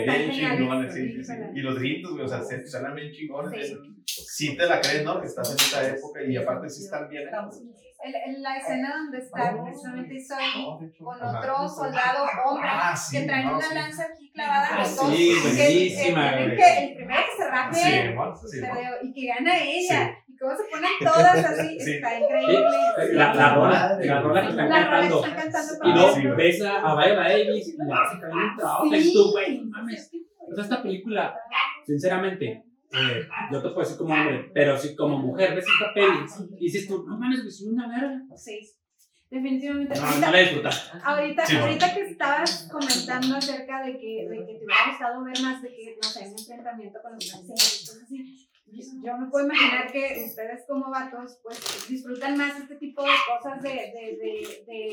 bien 0.06 0.30
chingones, 0.30 0.94
sí, 0.94 1.24
sí. 1.24 1.32
Y 1.54 1.60
los 1.60 1.78
gritos, 1.78 2.12
güey, 2.12 2.24
o 2.24 2.28
sea, 2.28 2.42
se 2.42 2.66
salen 2.66 2.94
bien 2.94 3.10
chingones. 3.12 3.74
Sí. 4.06 4.56
Te 4.56 4.66
la 4.66 4.80
crees, 4.80 5.04
¿no? 5.04 5.20
Que 5.20 5.26
estás 5.26 5.50
en 5.50 5.56
esa 5.56 5.88
época 5.88 6.22
y 6.22 6.36
aparte 6.36 6.68
sí 6.68 6.84
están 6.84 7.08
bien. 7.08 7.24
La 8.38 8.56
escena 8.58 8.94
donde 8.98 9.18
está 9.18 9.56
precisamente 9.64 10.14
Zoe 10.22 10.92
con 10.98 11.20
otro 11.20 11.68
soldado 11.68 12.24
hombre 12.44 12.68
Ah, 12.70 12.94
que 13.10 13.22
traen 13.22 13.46
no, 13.46 13.56
una 13.56 13.74
lanza 13.74 14.04
aquí 14.04 14.30
clavada 14.32 14.68
Ah, 14.70 14.78
los 14.80 14.96
dos. 14.96 15.16
sí, 15.16 15.32
que- 15.42 15.48
buenísima, 15.48 16.30
el 16.38 16.94
primero 16.94 17.20
que 17.36 17.42
se 17.42 17.50
raje 17.50 18.14
y 19.02 19.12
que 19.12 19.26
gana 19.26 19.58
ella. 19.58 20.18
Cómo 20.40 20.52
se 20.56 20.64
ponen 20.70 20.90
todas 21.00 21.44
así. 21.44 21.78
Sí. 21.86 21.92
Está 21.94 22.18
increíble. 22.20 22.64
la, 23.12 23.34
la 23.34 23.54
rola, 23.54 23.98
la 24.00 24.20
rola 24.20 24.42
que 24.42 24.48
están 24.50 24.68
La 24.68 24.84
rola 24.86 25.02
que 25.02 25.08
cantando. 25.08 25.26
están 25.26 25.36
cantando 25.36 25.72
Y 25.74 25.78
para 25.78 25.94
luego 25.94 26.14
sí, 26.14 26.26
ves 26.36 26.62
a, 26.62 26.76
a 26.78 26.94
Viola 27.06 27.28
Davis 27.28 27.68
y 27.68 27.76
le 27.76 27.92
hace 27.92 28.20
caer 28.20 28.32
un 28.34 28.56
trabajo. 28.56 28.84
Sí. 28.90 28.96
Y 28.96 29.12
tú, 29.12 29.30
güey, 29.32 29.58
no 29.60 29.70
mames. 29.70 30.10
O 30.50 30.54
sea, 30.54 30.64
esta 30.64 30.82
película, 30.82 31.34
sinceramente, 31.86 32.64
eh, 32.92 33.28
yo 33.52 33.62
te 33.62 33.68
puedo 33.70 33.80
decir 33.80 33.96
como 33.98 34.14
hombre, 34.14 34.50
pero 34.54 34.76
si 34.78 34.94
como 34.94 35.18
mujer 35.18 35.54
ves 35.54 35.64
esta 35.66 35.92
peli 35.94 36.24
y 36.58 36.64
dices 36.66 36.86
tú, 36.88 37.04
no 37.06 37.18
mames, 37.18 37.40
güey, 37.40 37.50
soy 37.50 37.68
una 37.68 37.88
verga. 37.88 38.20
Sí. 38.36 38.60
Definitivamente. 39.28 39.98
No, 39.98 40.06
Ahorita- 40.06 40.26
no 40.26 40.32
la 40.32 40.38
disfrutaste. 40.38 40.98
Ahorita, 41.02 41.46
Sí, 41.46 41.56
ahorita 41.56 41.94
que 41.94 42.00
estabas 42.02 42.68
comentando 42.70 43.36
acerca 43.36 43.82
de 43.84 43.98
que, 43.98 44.26
de 44.30 44.36
que 44.46 44.54
te 44.54 44.64
hubiera 44.64 44.88
gustado 44.88 45.24
ver 45.24 45.34
más 45.42 45.60
de 45.62 45.68
que, 45.70 45.96
no 46.00 46.08
sé, 46.08 46.20
un 46.28 46.38
enfrentamiento 46.38 46.98
con 47.02 47.12
los 47.14 47.28
franceses 47.30 47.82
y 47.82 47.86
cosas 47.88 48.02
así, 48.04 48.45
yo, 48.72 49.16
me 49.18 49.26
puedo 49.30 49.46
imaginar 49.46 49.90
que 49.90 50.24
ustedes 50.26 50.64
como 50.66 50.90
vatos, 50.90 51.38
pues 51.42 51.86
disfrutan 51.88 52.36
más 52.36 52.58
este 52.60 52.76
tipo 52.76 53.02
de 53.02 53.08
cosas 53.28 53.62
de, 53.62 53.68
de, 53.70 54.16
de, 54.16 54.64
de 54.66 54.90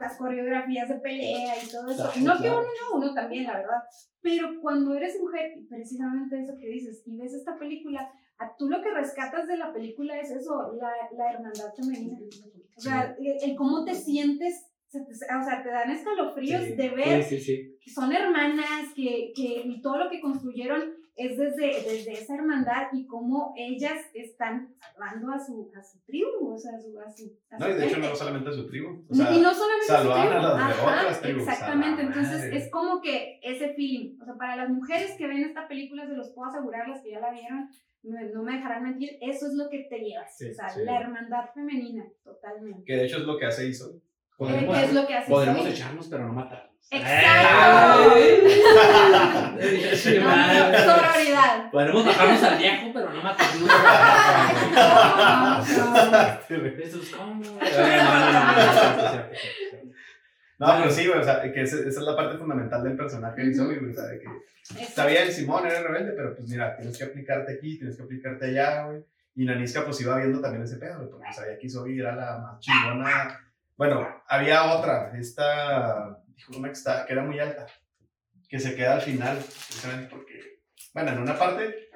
las 0.00 0.16
coreografías 0.16 0.88
de 0.88 0.94
pelea 0.96 1.54
y 1.62 1.68
todo 1.70 1.88
eso. 1.90 2.10
Claro, 2.12 2.36
no 2.36 2.42
que 2.42 2.48
uno 2.50 2.62
no, 2.62 2.96
uno 2.98 3.14
también, 3.14 3.44
la 3.44 3.54
verdad. 3.58 3.82
Pero 4.20 4.60
cuando 4.60 4.94
eres 4.94 5.18
mujer, 5.20 5.52
y 5.56 5.64
precisamente 5.66 6.40
eso 6.40 6.54
que 6.58 6.68
dices, 6.68 7.02
y 7.06 7.16
ves 7.16 7.34
esta 7.34 7.58
película, 7.58 8.10
a 8.38 8.56
tú 8.56 8.68
lo 8.68 8.80
que 8.82 8.90
rescatas 8.90 9.46
de 9.46 9.56
la 9.56 9.72
película 9.72 10.18
es 10.18 10.30
eso, 10.30 10.72
la, 10.80 10.90
la 11.16 11.32
hermandad 11.32 11.74
femenina. 11.74 12.18
O 12.76 12.80
sea, 12.80 13.14
el, 13.18 13.50
el 13.50 13.56
cómo 13.56 13.84
te 13.84 13.94
sientes, 13.94 14.66
o 14.94 15.44
sea, 15.44 15.62
te 15.62 15.68
dan 15.70 15.90
escalofríos 15.90 16.62
Sí. 16.64 16.72
de 16.74 16.88
ver 16.90 17.22
Sí, 17.24 17.38
sí, 17.40 17.78
que 17.82 17.90
son 17.90 18.12
hermanas, 18.12 18.92
que, 18.94 19.32
que 19.34 19.62
y 19.64 19.80
todo 19.80 19.98
lo 19.98 20.10
que 20.10 20.20
construyeron 20.20 20.94
es 21.14 21.36
desde, 21.36 21.66
desde 21.90 22.12
esa 22.12 22.34
hermandad 22.36 22.88
y 22.92 23.06
cómo 23.06 23.52
ellas 23.56 23.98
están 24.14 24.74
salvando 24.80 25.32
a 25.32 25.38
su, 25.38 25.70
a 25.78 25.82
su 25.82 25.98
tribu, 26.04 26.54
o 26.54 26.58
sea, 26.58 26.72
a 26.76 26.80
su, 26.80 26.98
a 26.98 27.10
su, 27.10 27.38
a 27.50 27.58
No, 27.58 27.66
su 27.66 27.70
y 27.70 27.74
de 27.74 27.86
hecho 27.86 27.98
no 27.98 28.14
solamente 28.16 28.48
a 28.48 28.52
su 28.52 28.66
tribu. 28.66 28.88
O 29.08 29.12
y 29.12 29.16
sea, 29.16 29.30
no 29.30 29.54
solamente 29.54 29.86
salvaban 29.86 30.26
su 30.26 30.32
tribu, 30.32 30.46
a 30.46 30.58
las 30.58 30.76
de 30.76 30.82
otras 30.82 31.20
tribus, 31.22 31.42
Exactamente, 31.42 32.02
a 32.02 32.04
entonces 32.06 32.42
es 32.52 32.70
como 32.70 33.00
que 33.02 33.38
ese 33.42 33.74
feeling, 33.74 34.18
o 34.20 34.24
sea, 34.24 34.34
para 34.36 34.56
las 34.56 34.70
mujeres 34.70 35.12
que 35.18 35.26
ven 35.26 35.44
esta 35.44 35.68
película, 35.68 36.06
se 36.06 36.14
los 36.14 36.30
puedo 36.30 36.48
asegurar, 36.50 36.88
las 36.88 37.02
que 37.02 37.10
ya 37.10 37.20
la 37.20 37.30
vieron, 37.30 37.68
no 38.02 38.42
me 38.42 38.52
dejarán 38.56 38.82
mentir, 38.82 39.10
eso 39.20 39.46
es 39.46 39.52
lo 39.54 39.68
que 39.70 39.86
te 39.90 39.98
llevas, 40.00 40.36
Sí, 40.36 40.50
o 40.50 40.54
sea, 40.54 40.68
sí. 40.70 40.80
la 40.84 40.98
hermandad 41.00 41.50
femenina, 41.54 42.04
totalmente. 42.24 42.84
que 42.84 42.96
de 42.96 43.04
hecho 43.04 43.18
es 43.18 43.24
lo 43.24 43.38
que 43.38 43.46
hace 43.46 43.68
Iso. 43.68 43.90
Eh, 43.94 44.00
Podremos- 44.38 44.76
¿Qué 44.76 44.84
es 44.86 44.92
lo 44.94 45.06
que 45.06 45.14
hace 45.14 45.30
Podremos 45.30 45.60
Zoe? 45.62 45.70
echarnos, 45.70 46.08
pero 46.08 46.26
no 46.26 46.32
matarnos. 46.32 46.71
¡Exacto! 46.90 48.14
Sororidad. 50.84 51.70
Podremos 51.70 52.04
bajarnos 52.06 52.42
al 52.42 52.58
viejo, 52.58 52.90
pero 52.92 53.10
no 53.10 53.22
matarnos. 53.22 53.70
Eso 56.82 57.02
es 57.02 57.10
como. 57.14 57.42
No, 60.58 60.66
pero 60.78 60.90
sí, 60.90 61.06
güey, 61.08 61.18
o 61.18 61.24
sea, 61.24 61.42
que 61.42 61.62
esa, 61.62 61.76
esa 61.76 61.88
es 61.88 62.06
la 62.06 62.14
parte 62.14 62.38
fundamental 62.38 62.84
del 62.84 62.96
personaje 62.96 63.42
de 63.42 63.52
Zoe, 63.54 63.78
güey, 63.78 63.90
o 63.90 63.94
sea, 63.94 64.04
de 64.04 64.20
que 64.20 64.28
está 64.80 65.06
bien, 65.06 65.32
Simón 65.32 65.66
era 65.66 65.82
rebelde, 65.82 66.12
pero 66.12 66.36
pues 66.36 66.48
mira, 66.48 66.76
tienes 66.76 66.96
que 66.96 67.04
aplicarte 67.04 67.54
aquí, 67.54 67.78
tienes 67.78 67.96
que 67.96 68.04
aplicarte 68.04 68.46
allá, 68.46 68.84
güey. 68.86 69.04
Y 69.34 69.44
Naniska 69.44 69.84
pues 69.84 70.00
iba 70.02 70.16
viendo 70.18 70.40
también 70.40 70.62
ese 70.62 70.76
pedo, 70.76 70.98
güey, 70.98 71.10
porque 71.10 71.32
sabía 71.32 71.58
que 71.58 71.68
Zoe 71.68 71.98
era 71.98 72.14
la 72.14 72.38
más 72.38 72.60
chingona. 72.60 73.40
Bueno, 73.76 74.06
había 74.28 74.72
otra, 74.74 75.10
esta, 75.18 76.21
dijo 76.36 76.56
una 76.58 76.68
que, 76.68 76.72
está, 76.74 77.04
que 77.06 77.12
era 77.12 77.22
muy 77.24 77.38
alta, 77.38 77.66
que 78.48 78.58
se 78.60 78.74
queda 78.74 78.94
al 78.94 79.00
final, 79.02 79.36
precisamente 79.38 80.08
porque, 80.10 80.60
bueno, 80.94 81.12
en 81.12 81.18
una 81.20 81.38
parte, 81.38 81.88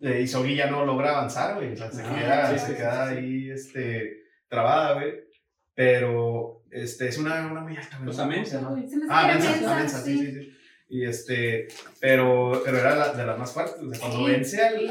eh, 0.00 0.20
Isogi 0.22 0.54
ya 0.56 0.70
no 0.70 0.84
logra 0.84 1.10
avanzar, 1.10 1.56
güey, 1.56 1.72
o 1.72 1.76
sea, 1.76 1.90
se 1.90 2.02
Ah, 2.02 2.14
queda, 2.18 2.52
sí, 2.52 2.58
se 2.58 2.66
sí, 2.66 2.74
queda 2.76 3.08
sí, 3.08 3.14
sí. 3.14 3.18
ahí, 3.20 3.50
este, 3.50 4.22
trabada, 4.48 4.94
güey. 4.94 5.14
Pero, 5.74 6.64
este, 6.70 7.08
es 7.08 7.18
una, 7.18 7.46
una 7.50 7.60
muy 7.60 7.76
alta, 7.76 7.96
güey. 7.96 8.06
Pues 8.06 8.16
no. 8.18 8.24
Ah, 8.24 8.26
Mensa, 8.26 9.54
ah, 9.66 9.76
Mensa, 9.78 9.98
sí, 10.02 10.18
sí, 10.18 10.32
sí. 10.32 10.54
Y 10.90 11.04
este, 11.04 11.68
pero, 12.00 12.62
pero 12.64 12.78
era 12.78 12.94
la- 12.96 13.12
de 13.12 13.26
las 13.26 13.38
más 13.38 13.52
fuertes, 13.52 13.76
o 13.82 13.90
sea, 13.90 14.00
cuando 14.00 14.26
Sí, 14.26 14.32
vence 14.32 14.62
al, 14.62 14.78
sí, 14.80 14.88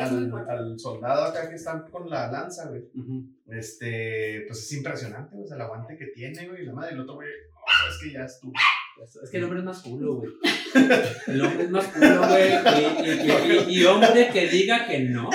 al, 0.47 0.79
soldado 0.79 1.23
acá 1.25 1.49
que 1.49 1.55
están 1.55 1.89
con 1.89 2.07
la 2.07 2.31
lanza, 2.31 2.67
güey, 2.69 2.83
este, 3.47 4.43
pues 4.47 4.59
es 4.59 4.73
impresionante, 4.73 5.35
o 5.37 5.47
sea, 5.47 5.55
el 5.55 5.61
aguante 5.63 5.97
que 5.97 6.07
tiene, 6.07 6.47
güey, 6.47 6.61
y 6.61 6.65
la 6.65 6.73
madre, 6.73 6.93
el 6.93 6.99
otro, 7.01 7.15
güey, 7.15 7.29
no, 7.51 7.56
es 7.89 7.97
que 8.03 8.11
ya 8.11 8.23
estuvo. 8.25 8.53
Es 9.23 9.29
que 9.29 9.37
el 9.37 9.43
hombre 9.43 9.59
es 9.59 9.65
más 9.65 9.81
culo, 9.83 10.15
güey. 10.15 10.31
El 11.27 11.41
hombre 11.41 11.63
es 11.65 11.69
más 11.69 11.85
culo, 11.87 12.27
güey. 12.27 12.49
Y, 12.51 13.11
y, 13.11 13.17
que- 13.27 13.65
y- 13.71 13.79
y 13.79 13.83
hombre 13.85 14.29
que 14.33 14.47
diga 14.47 14.87
que 14.87 14.99
no, 14.99 15.29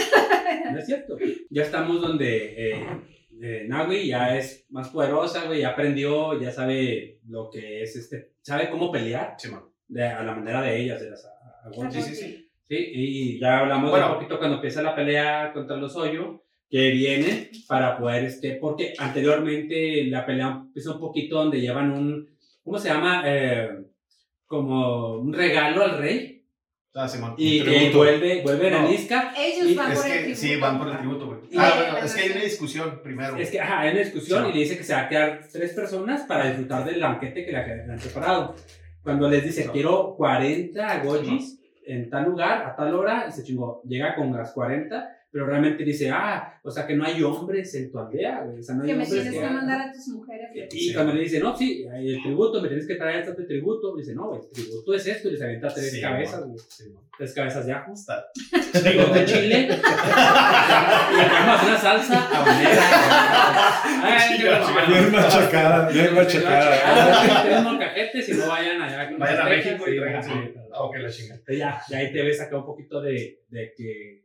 no 0.73 0.79
es 0.79 0.87
cierto. 0.87 1.16
Ya 1.51 1.62
estamos 1.62 2.01
donde 2.01 2.55
eh, 2.73 2.87
eh, 3.40 3.64
Nagui 3.68 4.09
ya 4.09 4.37
es 4.37 4.66
más 4.71 4.88
poderosa, 4.88 5.45
güey. 5.45 5.61
Ya 5.61 5.71
aprendió, 5.71 6.40
ya 6.40 6.51
sabe 6.51 7.21
lo 7.29 7.51
que 7.51 7.83
es 7.83 7.95
este. 7.97 8.33
Sabe 8.42 8.68
cómo 8.71 8.90
pelear 8.90 9.37
Sí, 9.38 9.49
man. 9.49 9.62
de, 9.88 10.05
a 10.09 10.23
la 10.25 10.35
manera 10.35 10.61
de 10.62 10.81
ellas, 10.81 11.01
de 11.01 11.11
las 11.11 11.25
a- 11.25 11.68
a- 11.68 11.90
Sí, 11.92 12.03
sí, 12.03 12.14
sí. 12.16 12.38
Sí, 12.68 12.77
y 12.95 13.38
ya 13.40 13.59
hablamos 13.61 13.85
de 13.87 13.90
Bueno. 13.90 14.07
un 14.09 14.14
poquito 14.14 14.38
cuando 14.38 14.57
empieza 14.57 14.83
la 14.83 14.97
pelea 14.97 15.53
contra 15.53 15.77
los 15.77 15.95
Hoyo, 15.95 16.41
que 16.72 16.90
viene 16.90 17.50
para 17.68 17.98
poder, 17.98 18.24
este, 18.24 18.52
porque 18.52 18.94
anteriormente 18.98 20.04
la 20.06 20.24
pelea 20.24 20.62
empieza 20.64 20.92
un 20.94 21.00
poquito 21.00 21.37
donde 21.37 21.61
llevan 21.61 21.90
un, 21.92 22.30
¿cómo 22.64 22.78
se 22.78 22.88
llama? 22.88 23.22
Eh, 23.26 23.68
como 24.46 25.18
un 25.18 25.35
regalo 25.35 25.85
al 25.85 25.98
rey 25.98 26.30
Ah, 26.94 27.06
Simón. 27.08 27.35
y 27.38 27.61
Un 27.61 27.66
que 27.66 27.90
vuelve, 27.94 28.42
vuelve 28.42 28.70
No. 28.70 28.82
Nanisca. 28.82 29.32
Ellos 29.38 29.68
Y 29.70 29.74
van 29.74 29.92
Es 29.92 29.98
por 29.98 30.06
el 30.06 30.12
que 30.12 30.18
tributo. 30.24 30.40
sí, 30.40 30.56
van 30.56 30.78
por 30.78 30.88
el 30.88 30.98
tributo, 30.98 31.26
güey. 31.26 31.38
Y- 31.50 31.56
Ah, 31.58 31.72
bueno, 31.76 32.06
es 32.06 32.14
que 32.14 32.20
hay 32.22 32.30
una 32.32 32.42
discusión 32.44 33.00
primero. 33.02 33.37
Es 33.37 33.50
que, 33.50 33.61
ajá, 33.61 33.80
hay 33.80 33.90
una 33.92 34.00
discusión 34.00 34.44
Sí. 34.44 34.50
y 34.50 34.52
le 34.54 34.61
dice 34.61 34.76
que 34.78 34.85
se 34.85 34.92
va 34.94 35.00
a 35.00 35.08
quedar 35.11 35.40
tres 35.52 35.72
personas 35.74 36.22
para 36.22 36.46
disfrutar 36.48 36.85
del 36.87 37.00
banquete 37.00 37.44
que 37.46 37.52
le 37.52 37.58
han 37.58 37.98
preparado. 37.98 38.54
Cuando 39.02 39.28
les 39.28 39.42
dice, 39.44 39.66
No. 39.66 39.72
quiero 39.72 40.14
40 40.16 41.02
gojis 41.04 41.58
en 41.87 42.08
tal 42.11 42.24
lugar, 42.26 42.64
a 42.66 42.76
tal 42.76 42.94
hora, 42.94 43.26
y 43.28 43.32
se 43.32 43.42
chingó, 43.42 43.82
llega 43.85 44.14
con 44.14 44.30
las 44.32 44.52
40, 44.52 45.08
pero 45.33 45.47
realmente 45.47 45.83
dice, 45.83 46.11
ah, 46.11 46.61
o 46.62 46.71
sea 46.71 46.87
que 46.87 46.95
no 46.95 47.05
hay 47.05 47.23
hombres 47.23 47.75
en 47.75 47.90
tu 47.90 47.99
aldea, 47.99 48.42
güey. 48.45 48.59
O 48.59 48.62
sea, 48.62 48.75
no 48.75 48.83
hay 48.83 48.88
Que 48.90 48.95
me 48.97 49.03
hombres 49.05 49.23
tienes 49.23 49.40
que 49.40 49.49
mandar 49.51 49.81
a 49.81 49.92
tus 49.92 50.09
mujeres. 50.09 50.51
Y 50.71 50.79
Sí. 50.88 50.95
cuando 50.95 51.14
le 51.14 51.23
dice, 51.23 51.40
no, 51.40 51.57
sí, 51.57 51.87
hay 51.90 52.14
el 52.14 52.23
tributo, 52.23 52.61
me 52.61 52.68
tienes 52.68 52.87
que 52.87 52.97
traer 52.97 53.21
este 53.27 53.42
tributo, 53.45 53.97
dice, 53.97 54.14
no, 54.14 54.35
el 54.35 54.49
tributo 54.53 54.95
es 54.95 55.07
esto, 55.07 55.29
y 55.29 55.33
les 55.33 55.42
avienta 55.42 55.68
tres 55.73 55.90
Sí, 55.90 56.01
cabezas, 56.03 56.45
güey. 56.45 56.59
Sí. 56.68 56.85
Tres 57.16 57.35
cabezas 57.35 57.66
de 57.66 57.73
ajo. 57.73 57.92
Está. 57.92 58.25
Digo, 58.90 59.05
de 59.14 59.25
chile. 59.25 59.68
y 59.68 61.16
le 61.16 61.25
ponemos 61.29 61.62
una 61.62 61.79
salsa 61.79 62.29
habanera. 62.37 62.83
Ay. 64.03 64.38
Bien 64.88 65.12
machacada, 65.12 65.88
bien 65.90 66.14
machacada. 66.14 67.42
Tres 67.42 67.62
molcajetes 67.62 68.29
y 68.29 68.33
no 68.35 68.49
vayan 68.49 68.83
allá. 68.83 69.11
Vayan 69.18 69.40
a 69.40 69.45
México 69.45 69.85
y 69.88 69.97
traigan 69.99 70.23
su. 70.25 70.31
Ah, 70.75 70.85
ok, 70.85 70.97
la 70.99 71.11
chinga. 71.11 71.37
Ya, 71.49 71.81
ya 71.88 71.99
ahí 71.99 72.12
te 72.12 72.23
ves 72.23 72.40
acá 72.40 72.57
un 72.57 72.64
poquito 72.66 73.01
de, 73.01 73.40
de 73.49 73.73
que 73.77 74.21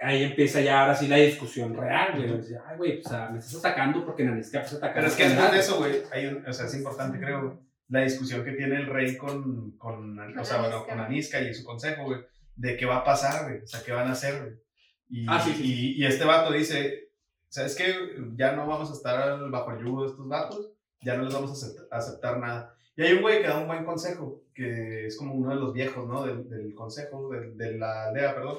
ahí 0.00 0.22
empieza 0.24 0.60
ya 0.60 0.80
ahora 0.82 0.94
sí 0.94 1.08
la 1.08 1.16
discusión 1.16 1.76
real, 1.76 2.16
güey. 2.16 2.38
Dice, 2.38 2.58
Ay, 2.66 2.76
güey, 2.76 3.02
pues 3.02 3.12
ah, 3.14 3.30
me 3.32 3.38
estás 3.38 3.56
atacando 3.56 4.04
porque 4.04 4.24
Nanisca 4.24 4.60
pues 4.60 4.74
atacando. 4.74 4.94
Pero 4.94 5.06
es 5.08 5.14
que 5.16 5.28
después 5.28 5.52
de 5.52 5.58
eso, 5.58 5.78
güey, 5.78 6.02
hay 6.12 6.26
un, 6.26 6.46
o 6.46 6.52
sea, 6.52 6.66
es 6.66 6.74
importante, 6.74 7.18
creo, 7.18 7.60
la 7.88 8.00
discusión 8.02 8.44
que 8.44 8.52
tiene 8.52 8.76
el 8.76 8.86
rey 8.86 9.16
con, 9.16 9.72
con, 9.78 10.18
o 10.38 10.44
sea, 10.44 10.58
bueno, 10.58 10.76
Aniska. 10.76 10.94
con 10.94 11.00
Aniska 11.04 11.40
y 11.40 11.54
su 11.54 11.64
consejo, 11.64 12.04
güey, 12.04 12.20
de 12.56 12.76
qué 12.76 12.86
va 12.86 12.98
a 12.98 13.04
pasar, 13.04 13.44
güey, 13.44 13.62
o 13.62 13.66
sea, 13.66 13.80
qué 13.84 13.92
van 13.92 14.08
a 14.08 14.12
hacer, 14.12 14.40
güey. 14.42 14.52
Y, 15.10 15.26
Ah, 15.28 15.40
sí, 15.42 15.52
sí, 15.54 15.62
y, 15.96 16.02
y 16.02 16.06
este 16.06 16.24
vato 16.24 16.52
dice, 16.52 17.08
¿sabes 17.48 17.74
qué? 17.76 17.94
Ya 18.36 18.52
no 18.52 18.66
vamos 18.66 18.90
a 18.90 18.94
estar 18.94 19.48
bajo 19.50 19.72
el 19.72 19.84
yugo 19.84 20.02
de 20.04 20.10
estos 20.10 20.28
vatos, 20.28 20.70
ya 21.00 21.16
no 21.16 21.22
les 21.24 21.32
vamos 21.32 21.50
a 21.50 21.54
aceptar, 21.54 21.86
a 21.90 21.96
aceptar 21.96 22.38
nada. 22.38 22.74
Y 22.94 23.02
hay 23.02 23.12
un 23.14 23.22
güey 23.22 23.40
que 23.40 23.46
da 23.48 23.58
un 23.58 23.68
buen 23.68 23.84
consejo, 23.84 24.42
que 24.54 25.06
es 25.06 25.16
como 25.16 25.32
uno 25.34 25.50
de 25.50 25.56
los 25.60 25.72
viejos, 25.72 26.06
¿no? 26.06 26.26
Del, 26.26 26.48
del 26.50 26.74
consejo, 26.74 27.30
del- 27.30 27.56
de 27.56 27.78
la 27.78 28.08
aldea, 28.08 28.34
perdón. 28.34 28.58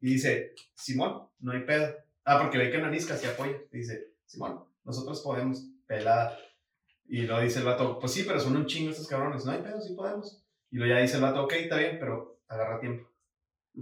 Y 0.00 0.14
dice, 0.14 0.54
Simón, 0.74 1.28
no 1.40 1.52
hay 1.52 1.60
pedo. 1.64 1.94
Ah, 2.24 2.38
porque 2.40 2.58
ve 2.58 2.70
que 2.70 2.78
Nanisca 2.78 3.16
se 3.16 3.28
apoya. 3.28 3.56
Y 3.72 3.78
dice, 3.78 4.12
Simón, 4.26 4.64
nosotros 4.84 5.20
podemos, 5.22 5.64
pelada. 5.86 6.38
Y 7.08 7.22
lo 7.22 7.40
dice 7.40 7.60
el 7.60 7.64
vato, 7.64 7.98
pues 7.98 8.12
sí, 8.12 8.24
pero 8.26 8.40
son 8.40 8.56
un 8.56 8.66
chingo 8.66 8.90
estos 8.90 9.06
cabrones. 9.06 9.44
No 9.44 9.52
hay 9.52 9.62
pedo, 9.62 9.80
sí 9.80 9.94
podemos. 9.94 10.42
Y 10.70 10.78
lo 10.78 10.86
ya 10.86 10.98
dice 10.98 11.16
el 11.16 11.22
vato, 11.22 11.44
ok, 11.44 11.52
está 11.52 11.76
bien, 11.78 11.98
pero 12.00 12.40
agarra 12.48 12.80
tiempo. 12.80 13.08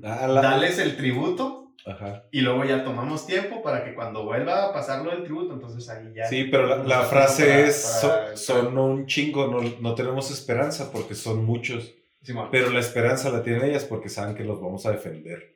Ah, 0.02 0.26
la- 0.26 0.42
Dales 0.42 0.78
el 0.78 0.96
tributo 0.96 1.72
Ajá. 1.86 2.24
y 2.30 2.40
luego 2.42 2.64
ya 2.64 2.84
tomamos 2.84 3.26
tiempo 3.26 3.62
para 3.62 3.84
que 3.84 3.94
cuando 3.94 4.24
vuelva 4.24 4.64
a 4.66 4.72
pasarlo 4.72 5.10
del 5.12 5.22
tributo, 5.24 5.54
entonces 5.54 5.88
ahí 5.88 6.12
ya. 6.14 6.26
Sí, 6.26 6.44
pero 6.50 6.66
la, 6.66 6.76
la 6.78 6.84
Para- 6.84 7.04
frase 7.04 7.64
es, 7.64 8.00
para- 8.02 8.36
son, 8.36 8.66
son 8.66 8.78
un 8.78 9.06
chingo, 9.06 9.46
no, 9.46 9.60
no 9.80 9.94
tenemos 9.94 10.30
esperanza 10.30 10.90
porque 10.92 11.14
son 11.14 11.44
muchos, 11.44 11.94
Simón. 12.22 12.48
pero 12.50 12.70
la 12.70 12.80
esperanza 12.80 13.30
la 13.30 13.42
tienen 13.42 13.64
ellas 13.64 13.84
porque 13.84 14.08
saben 14.08 14.34
que 14.34 14.44
los 14.44 14.60
vamos 14.60 14.84
a 14.84 14.92
defender. 14.92 15.53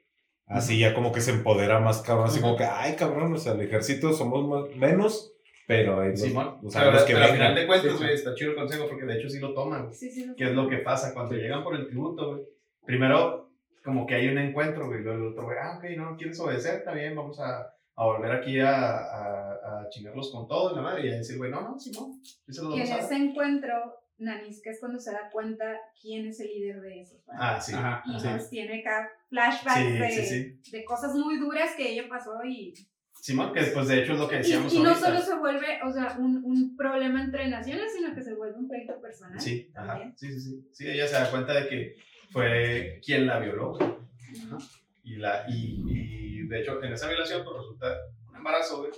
Así 0.48 0.78
ya 0.78 0.94
como 0.94 1.12
que 1.12 1.20
se 1.20 1.30
empodera 1.32 1.78
más 1.80 2.00
cabrón, 2.02 2.26
así 2.28 2.40
como 2.40 2.56
que, 2.56 2.64
ay 2.64 2.94
cabrón, 2.96 3.32
o 3.34 3.38
sea, 3.38 3.52
el 3.52 3.60
ejército 3.60 4.12
somos 4.12 4.46
más- 4.48 4.76
menos, 4.76 5.32
pero 5.66 6.00
hay 6.00 6.10
los, 6.12 6.20
Simón. 6.20 6.58
los 6.62 6.74
pero 6.74 6.90
que 7.04 7.12
pero 7.12 7.24
al 7.26 7.32
final 7.32 7.54
de 7.54 7.66
cuentas, 7.66 7.90
Sí, 7.92 7.98
sí. 7.98 8.02
güey, 8.04 8.14
está 8.14 8.34
chido 8.34 8.50
el 8.52 8.56
consejo 8.56 8.86
porque 8.88 9.04
de 9.04 9.18
hecho 9.18 9.28
sí 9.28 9.38
lo 9.40 9.52
toman. 9.52 9.92
Sí, 9.92 10.10
sí, 10.10 10.22
sí. 10.24 10.34
¿Qué 10.36 10.44
es 10.44 10.52
lo 10.54 10.68
que 10.68 10.78
pasa 10.78 11.12
cuando 11.12 11.34
llegan 11.34 11.62
por 11.62 11.74
el 11.76 11.86
tributo, 11.86 12.30
güey? 12.32 12.42
Primero, 12.86 13.50
como 13.84 14.06
que 14.06 14.14
hay 14.14 14.28
un 14.28 14.38
encuentro, 14.38 14.86
güey. 14.86 15.00
Luego 15.02 15.18
el 15.26 15.32
otro, 15.32 15.44
güey, 15.44 15.58
ah, 15.62 15.76
ok, 15.78 15.84
no 15.96 16.16
quieres 16.16 16.40
obedecer, 16.40 16.76
está 16.76 16.92
bien, 16.92 17.14
vamos 17.14 17.38
a, 17.40 17.74
a 17.96 18.04
volver 18.04 18.30
aquí 18.32 18.58
a, 18.60 18.70
a, 18.96 19.52
a 19.82 19.88
chingarlos 19.90 20.30
con 20.32 20.48
todo, 20.48 20.74
la 20.74 20.80
madre. 20.82 21.06
Y 21.06 21.12
a 21.12 21.16
decir, 21.16 21.36
güey, 21.36 21.50
no, 21.50 21.60
no, 21.60 21.78
sí, 21.78 21.90
no. 21.92 22.14
Sí 22.24 22.60
Que 22.74 22.82
en 22.82 22.98
ese 22.98 23.14
encuentro, 23.16 23.74
Naniska 24.18 24.70
es 24.70 24.80
cuando 24.80 24.98
se 24.98 25.12
da 25.12 25.30
cuenta 25.30 25.64
quién 26.00 26.26
es 26.26 26.40
el 26.40 26.48
líder 26.48 26.80
de 26.80 27.00
esos. 27.00 27.24
¿verdad? 27.26 27.56
Ah, 27.56 27.60
sí. 27.60 27.72
Ajá, 27.74 28.02
y 28.06 28.18
sí. 28.20 28.26
pues 28.28 28.50
tiene 28.50 28.80
acá 28.80 29.10
flashbacks 29.28 29.78
Sí, 29.80 29.92
de, 29.92 30.10
sí, 30.10 30.60
sí. 30.62 30.70
de 30.72 30.84
cosas 30.84 31.14
muy 31.14 31.38
duras 31.38 31.70
que 31.76 31.92
ella 31.92 32.08
pasó 32.08 32.42
y, 32.44 32.74
Simón, 33.20 33.52
que 33.52 33.60
después 33.60 33.88
de 33.88 34.02
hecho 34.02 34.12
es 34.12 34.18
lo 34.20 34.28
que 34.28 34.36
y, 34.36 34.38
decíamos 34.38 34.72
y 34.72 34.78
no 34.80 34.90
ahorita. 34.90 35.06
solo 35.06 35.20
se 35.20 35.34
vuelve, 35.36 35.80
o 35.84 35.92
sea, 35.92 36.16
un, 36.18 36.42
un 36.44 36.76
problema 36.76 37.22
entre 37.22 37.48
naciones, 37.48 37.92
sino 37.92 38.14
que 38.14 38.22
se 38.22 38.34
vuelve 38.34 38.56
un 38.58 38.68
pleito 38.68 39.00
personal. 39.00 39.40
Sí, 39.40 39.70
ajá. 39.74 40.12
Sí, 40.16 40.32
sí, 40.32 40.40
sí. 40.40 40.68
Sí, 40.72 40.88
ella 40.88 41.06
se 41.06 41.14
da 41.14 41.30
cuenta 41.30 41.52
de 41.54 41.68
que 41.68 41.96
fue 42.30 43.00
quien 43.04 43.26
la 43.26 43.38
violó. 43.40 43.72
Ujú. 43.72 44.58
Y, 45.02 45.16
la, 45.16 45.44
y, 45.48 45.82
y 45.86 46.46
de 46.46 46.60
hecho, 46.60 46.82
en 46.82 46.92
esa 46.92 47.08
violación, 47.08 47.42
pues 47.44 47.56
resulta 47.56 47.96
un 48.28 48.36
embarazo, 48.36 48.78
güey. 48.82 48.92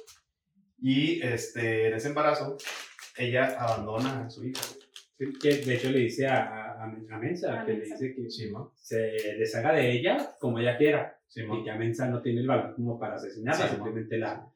Y 0.82 1.22
este, 1.22 1.88
en 1.88 1.94
ese 1.94 2.08
embarazo, 2.08 2.56
ella 3.16 3.56
abandona 3.58 4.26
a 4.26 4.30
su 4.30 4.44
hija, 4.44 4.60
güey. 4.74 4.79
Sí, 5.20 5.32
Que 5.38 5.56
de 5.56 5.74
hecho 5.74 5.90
le 5.90 5.98
dice 5.98 6.26
a, 6.26 6.46
a, 6.46 6.84
a 6.84 7.18
Mensa, 7.18 7.60
A 7.60 7.66
que 7.66 7.74
le 7.74 7.84
dice 7.84 8.14
que 8.14 8.30
Simón. 8.30 8.70
se 8.76 8.96
deshaga 9.38 9.74
de 9.74 9.92
ella 9.92 10.34
como 10.40 10.58
ella 10.58 10.78
quiera. 10.78 11.20
Y 11.28 11.32
Simón. 11.40 11.62
que 11.62 11.72
Mensa 11.74 12.06
no 12.08 12.22
tiene 12.22 12.40
el 12.40 12.46
valor 12.46 12.74
como 12.74 12.98
para 12.98 13.16
asesinarla, 13.16 13.68
Sí, 13.68 13.74
simplemente 13.74 14.16
la, 14.16 14.48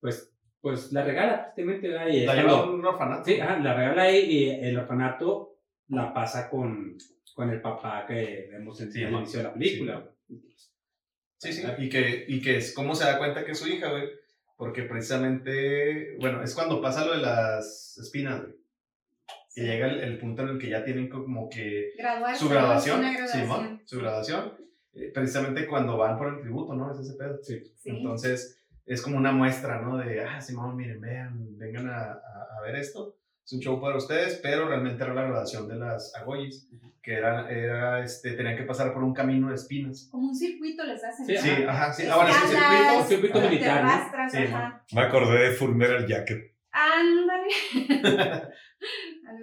pues, 0.00 0.32
pues 0.62 0.90
la 0.92 1.04
regala. 1.04 1.52
Y 1.54 1.60
es 2.20 2.26
La 2.26 2.34
lleva 2.34 2.52
a 2.52 2.70
un 2.70 2.82
orfanato. 2.84 3.24
Sí, 3.26 3.38
ajá, 3.38 3.58
la 3.58 3.74
regala 3.74 4.02
ahí 4.04 4.18
y 4.20 4.48
el 4.50 4.78
orfanato 4.78 5.58
la 5.88 6.14
pasa 6.14 6.48
con, 6.48 6.96
con 7.34 7.50
el 7.50 7.60
papá 7.60 8.06
que 8.08 8.48
vemos 8.50 8.80
en 8.80 8.90
Sí, 8.90 9.02
el 9.02 9.12
inicio 9.12 9.40
de 9.40 9.44
la 9.44 9.52
película. 9.52 10.10
Sí, 11.38 11.52
sí, 11.52 11.62
y 11.76 11.88
que, 11.90 12.24
y 12.26 12.40
que 12.40 12.56
es 12.56 12.72
cómo 12.72 12.94
se 12.94 13.04
da 13.04 13.18
cuenta 13.18 13.44
que 13.44 13.52
es 13.52 13.58
su 13.58 13.68
hija, 13.68 13.90
güey. 13.90 14.08
Porque 14.56 14.84
precisamente, 14.84 16.16
bueno, 16.18 16.42
es 16.42 16.54
cuando 16.54 16.80
pasa 16.80 17.04
lo 17.04 17.12
de 17.12 17.18
las 17.22 17.98
espinas, 17.98 18.40
güey. 18.42 18.54
Que 19.56 19.62
Sí. 19.62 19.66
llega 19.68 19.86
el, 19.88 20.00
el 20.00 20.18
punto 20.18 20.42
en 20.42 20.48
el 20.50 20.58
que 20.58 20.68
ya 20.68 20.84
tienen 20.84 21.08
como 21.08 21.48
que 21.48 21.92
Graduarse, 21.96 22.38
su 22.40 22.48
graduación, 22.50 23.00
graduación. 23.00 23.42
Simón, 23.42 23.82
su 23.86 23.98
graduación, 23.98 24.52
eh, 24.92 25.10
precisamente 25.14 25.66
cuando 25.66 25.96
van 25.96 26.18
por 26.18 26.28
el 26.28 26.40
tributo, 26.42 26.74
¿no? 26.74 26.92
Es 26.92 26.98
ese 27.00 27.16
pedo. 27.16 27.38
Sí. 27.42 27.62
Sí. 27.74 27.88
Entonces, 27.90 28.62
es 28.84 29.00
como 29.00 29.16
una 29.16 29.32
muestra, 29.32 29.80
¿no? 29.80 29.96
De, 29.96 30.20
ah, 30.22 30.40
Simón, 30.42 30.76
miren, 30.76 31.00
vean, 31.00 31.56
vengan 31.56 31.88
a, 31.88 32.02
a- 32.02 32.58
a 32.58 32.62
ver 32.62 32.76
esto. 32.76 33.16
es 33.46 33.52
un 33.54 33.60
show 33.60 33.80
para 33.80 33.96
ustedes, 33.96 34.40
pero 34.42 34.68
realmente 34.68 35.02
era 35.04 35.14
la 35.14 35.22
graduación 35.22 35.68
de 35.68 35.76
las 35.76 36.12
Agoyis, 36.16 36.68
que 37.00 37.14
era, 37.14 37.48
era, 37.48 38.02
este, 38.04 38.32
tenían 38.32 38.56
que 38.56 38.64
pasar 38.64 38.92
por 38.92 39.04
un 39.04 39.14
camino 39.14 39.48
de 39.48 39.54
espinas. 39.54 40.08
Como 40.10 40.28
un 40.30 40.34
circuito 40.34 40.82
les 40.84 41.02
hacen. 41.04 41.24
Sí, 41.26 41.34
¿no? 41.34 41.40
Sí, 41.40 41.50
ajá, 41.66 41.92
sí. 41.92 42.06
Ahora 42.08 42.32
sí, 42.32 42.38
Escalas, 42.54 42.58
circuito. 42.58 42.98
Un 42.98 43.06
circuito 43.06 43.40
te 43.40 43.48
militar, 43.48 43.84
¿no? 43.84 43.88
arrastras, 43.90 44.32
Sí, 44.32 44.38
ajá. 44.42 44.84
Me 44.92 45.00
acordé 45.00 45.38
de 45.44 45.50
Full 45.52 45.74
Metal 45.76 46.06
Jacket. 46.06 46.56
Ándale. 46.72 47.48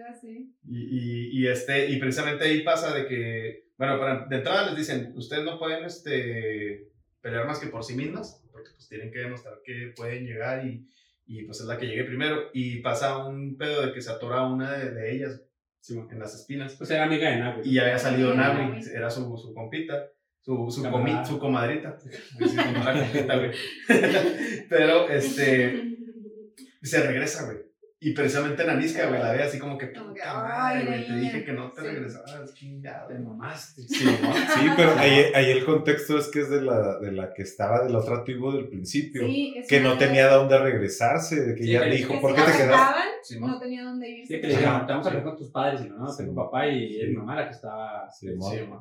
Algo 0.04 0.18
así. 0.18 0.54
Y, 0.68 0.80
y, 0.80 1.30
y, 1.44 1.48
este, 1.48 1.90
y 1.90 1.98
precisamente 2.00 2.46
ahí 2.46 2.62
pasa 2.62 2.94
de 2.94 3.08
que, 3.08 3.68
bueno, 3.78 4.00
para, 4.00 4.26
de 4.28 4.36
entrada 4.36 4.68
les 4.68 4.76
dicen, 4.78 5.14
ustedes 5.16 5.44
no 5.44 5.58
pueden 5.60 5.84
este, 5.86 6.90
pelear 7.22 7.48
más 7.48 7.60
que 7.60 7.68
por 7.68 7.84
sí 7.84 7.96
mismas, 7.96 8.44
porque 8.52 8.72
pues 8.76 8.88
tienen 8.90 9.12
que 9.12 9.20
demostrar 9.20 9.56
que 9.66 9.94
pueden 9.96 10.26
llegar 10.26 10.66
y, 10.66 10.88
y 11.26 11.44
pues 11.44 11.60
es 11.62 11.66
la 11.68 11.78
que 11.78 11.88
llegue 11.88 12.04
primero. 12.04 12.50
Y 12.54 12.80
pasa 12.80 13.26
un 13.26 13.58
pedo 13.58 13.86
de 13.86 13.94
que 13.94 14.02
se 14.02 14.12
atora 14.12 14.46
una 14.48 14.78
de, 14.78 14.92
de 14.92 15.16
ellas 15.16 15.42
Sí, 15.80 15.98
en 15.98 16.18
las 16.18 16.34
espinas. 16.34 16.76
Pues 16.78 16.90
era 16.92 17.04
amiga 17.04 17.30
de 17.30 17.40
Navi. 17.40 17.70
Y 17.70 17.74
ya 17.74 17.82
había 17.82 18.00
salido 18.00 18.32
Sí, 18.32 18.38
Navi, 18.38 18.70
Navi. 18.70 18.82
era 18.96 19.10
su, 19.10 19.38
su 19.38 19.54
compita, 19.54 20.08
su, 20.40 20.72
su, 20.72 20.82
comi- 20.82 21.26
su 21.26 21.38
comadrita. 21.40 21.98
Pero, 24.70 25.10
este, 25.10 25.98
se 26.82 27.04
regresa, 27.06 27.46
güey. 27.46 27.58
Y 28.06 28.12
precisamente 28.14 28.66
Nanisca, 28.66 29.08
güey, 29.08 29.22
la 29.22 29.32
ve 29.32 29.44
así 29.44 29.58
como 29.60 29.78
que, 29.78 29.92
Como 29.94 30.14
que, 30.14 30.20
puta 30.22 30.68
ay, 30.68 30.84
madre, 30.84 30.86
güey, 30.86 31.08
te 31.08 31.16
dije 31.16 31.46
que 31.46 31.54
no 31.54 31.72
te 31.72 31.82
Sí. 31.82 31.88
regresabas, 31.88 32.54
chingado. 32.54 33.08
Te 33.08 33.20
mamaste. 33.20 33.82
Sí, 33.84 34.06
¿no? 34.06 34.34
Sí, 34.34 34.68
pero 34.78 34.92
ahí, 34.98 35.26
ahí 35.34 35.52
el 35.52 35.64
contexto 35.66 36.18
es 36.18 36.28
que 36.28 36.42
es 36.42 36.50
de 36.50 36.62
la, 36.62 37.00
de 37.00 37.12
la 37.14 37.34
que 37.34 37.44
estaba 37.44 37.84
de 37.84 37.90
la 37.92 38.00
otra 38.00 38.24
tribu 38.24 38.52
del 38.52 38.68
principio. 38.68 39.26
Sí, 39.26 39.54
es 39.58 39.68
que 39.68 39.80
no 39.80 39.92
de- 39.96 40.06
tenía 40.06 40.28
dónde 40.28 40.58
regresarse, 40.58 41.46
de 41.46 41.56
que 41.56 41.64
Sí, 41.64 41.72
ya 41.72 41.86
le 41.86 41.96
dijo, 41.96 42.14
que 42.14 42.20
¿por 42.20 42.32
si 42.32 42.36
qué 42.38 42.52
te 42.52 42.58
quedaste? 42.58 43.40
no 43.40 43.58
tenía 43.60 43.84
dónde 43.84 44.10
irse. 44.10 44.34
Sí, 44.36 44.42
que 44.42 44.48
le 44.48 44.54
dijeron, 44.56 44.86
te 44.86 44.92
vamos 44.92 45.08
a 45.08 45.10
ver 45.12 45.24
con 45.24 45.38
tus 45.38 45.50
padres. 45.50 45.82
Y 45.86 45.90
no, 45.90 45.98
no, 46.00 46.36
papá 46.36 46.68
y 46.68 47.08
mi 47.08 47.16
mamá 47.16 47.36
la 47.38 47.46
que 47.46 47.52
estaba. 47.56 48.12
Sí, 48.12 48.28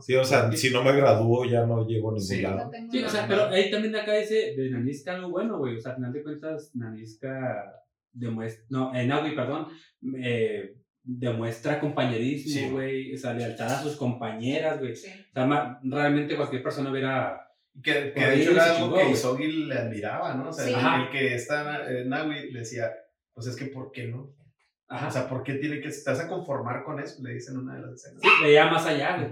Sí, 0.00 0.14
o 0.16 0.24
sea, 0.24 0.50
si 0.50 0.70
no 0.70 0.82
me 0.82 0.92
gradúo 0.96 1.44
ya 1.44 1.64
no 1.64 1.86
llego 1.86 2.08
a 2.10 2.12
ningún 2.14 2.20
Sí. 2.26 2.42
lado. 2.42 2.70
Sí, 2.90 3.04
o 3.04 3.08
sea, 3.08 3.26
pero 3.28 3.44
ahí 3.46 3.70
también 3.70 3.94
acá 3.94 4.14
dice 4.14 4.54
de 4.56 4.70
Nanisca 4.70 5.14
algo 5.14 5.30
bueno, 5.30 5.58
güey. 5.58 5.76
O 5.76 5.80
sea, 5.80 5.92
al 5.92 5.96
final 5.98 6.12
de 6.12 6.22
cuentas, 6.24 6.70
Nanisca 6.74 7.72
demuestra. 8.12 8.64
No, 8.70 8.94
eh, 8.94 9.06
Naui, 9.06 9.34
perdón. 9.34 9.68
eh, 10.22 10.74
demuestra 11.04 11.80
compañerismo, 11.80 12.52
Sí. 12.52 12.68
güey. 12.70 13.14
O 13.14 13.18
sea, 13.18 13.34
lealtad 13.34 13.68
a 13.72 13.82
sus 13.82 13.96
compañeras, 13.96 14.78
güey. 14.78 14.94
Sí. 14.94 15.08
O 15.08 15.32
sea, 15.34 15.78
realmente 15.82 16.36
cualquier 16.36 16.62
persona 16.62 16.90
hubiera. 16.90 17.38
Que, 17.82 18.12
que 18.14 18.20
de 18.26 18.40
hecho 18.42 18.50
era 18.52 18.64
algo 18.76 18.84
chingó, 18.86 18.96
que. 18.98 19.10
Isogi 19.12 19.46
le 19.66 19.74
admiraba, 19.74 20.34
¿no? 20.34 20.50
O 20.50 20.52
sea, 20.52 20.64
Sí. 20.66 20.72
el- 20.74 21.02
el, 21.02 21.10
que 21.10 21.34
está 21.34 21.88
en 21.90 22.08
Nawi 22.08 22.52
decía, 22.52 22.90
pues 23.32 23.46
es 23.46 23.56
que 23.56 23.66
¿por 23.66 23.90
qué 23.90 24.08
no? 24.08 24.30
Ajá. 24.88 25.08
O 25.08 25.10
sea, 25.10 25.26
¿por 25.26 25.42
qué 25.42 25.54
tiene 25.54 25.80
que, 25.80 25.88
te 25.88 26.10
vas 26.10 26.20
a 26.20 26.28
conformar 26.28 26.84
con 26.84 27.00
eso? 27.00 27.22
Le 27.22 27.32
dicen 27.32 27.54
en 27.54 27.60
una 27.62 27.76
de 27.76 27.80
las 27.80 27.94
escenas. 27.94 28.20
Sí, 28.20 28.28
veía 28.42 28.66
más 28.66 28.84
allá, 28.84 29.16
güey. 29.16 29.30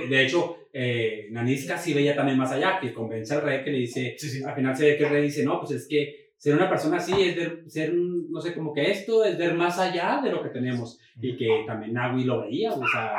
Que- 0.00 0.06
de 0.08 0.26
hecho, 0.26 0.58
eh, 0.74 1.28
Nanisca 1.30 1.78
sí 1.78 1.94
veía 1.94 2.14
también 2.14 2.36
más 2.36 2.52
allá, 2.52 2.78
que 2.78 2.92
convence 2.92 3.32
al 3.34 3.40
rey 3.42 3.64
que 3.64 3.70
le 3.70 3.78
dice, 3.78 4.14
Sí, 4.18 4.28
sí. 4.28 4.44
al 4.44 4.54
final 4.54 4.76
se 4.76 4.84
ve 4.84 4.96
que 4.98 5.04
el 5.04 5.10
rey 5.10 5.22
dice, 5.22 5.42
no, 5.42 5.58
pues 5.58 5.72
es 5.72 5.88
que 5.88 6.19
ser 6.40 6.54
una 6.54 6.70
persona 6.70 6.96
así 6.96 7.12
es 7.20 7.36
ver, 7.36 7.64
ser, 7.68 7.92
no 7.94 8.40
sé, 8.40 8.54
como 8.54 8.72
que 8.72 8.90
esto 8.90 9.22
es 9.26 9.36
ver 9.36 9.52
más 9.52 9.78
allá 9.78 10.22
de 10.24 10.30
lo 10.32 10.42
que 10.42 10.48
tenemos. 10.48 10.98
Y 11.20 11.36
que 11.36 11.64
también 11.66 11.92
Nawi 11.92 12.24
lo 12.24 12.40
veía, 12.40 12.72
o 12.72 12.86
sea, 12.86 13.12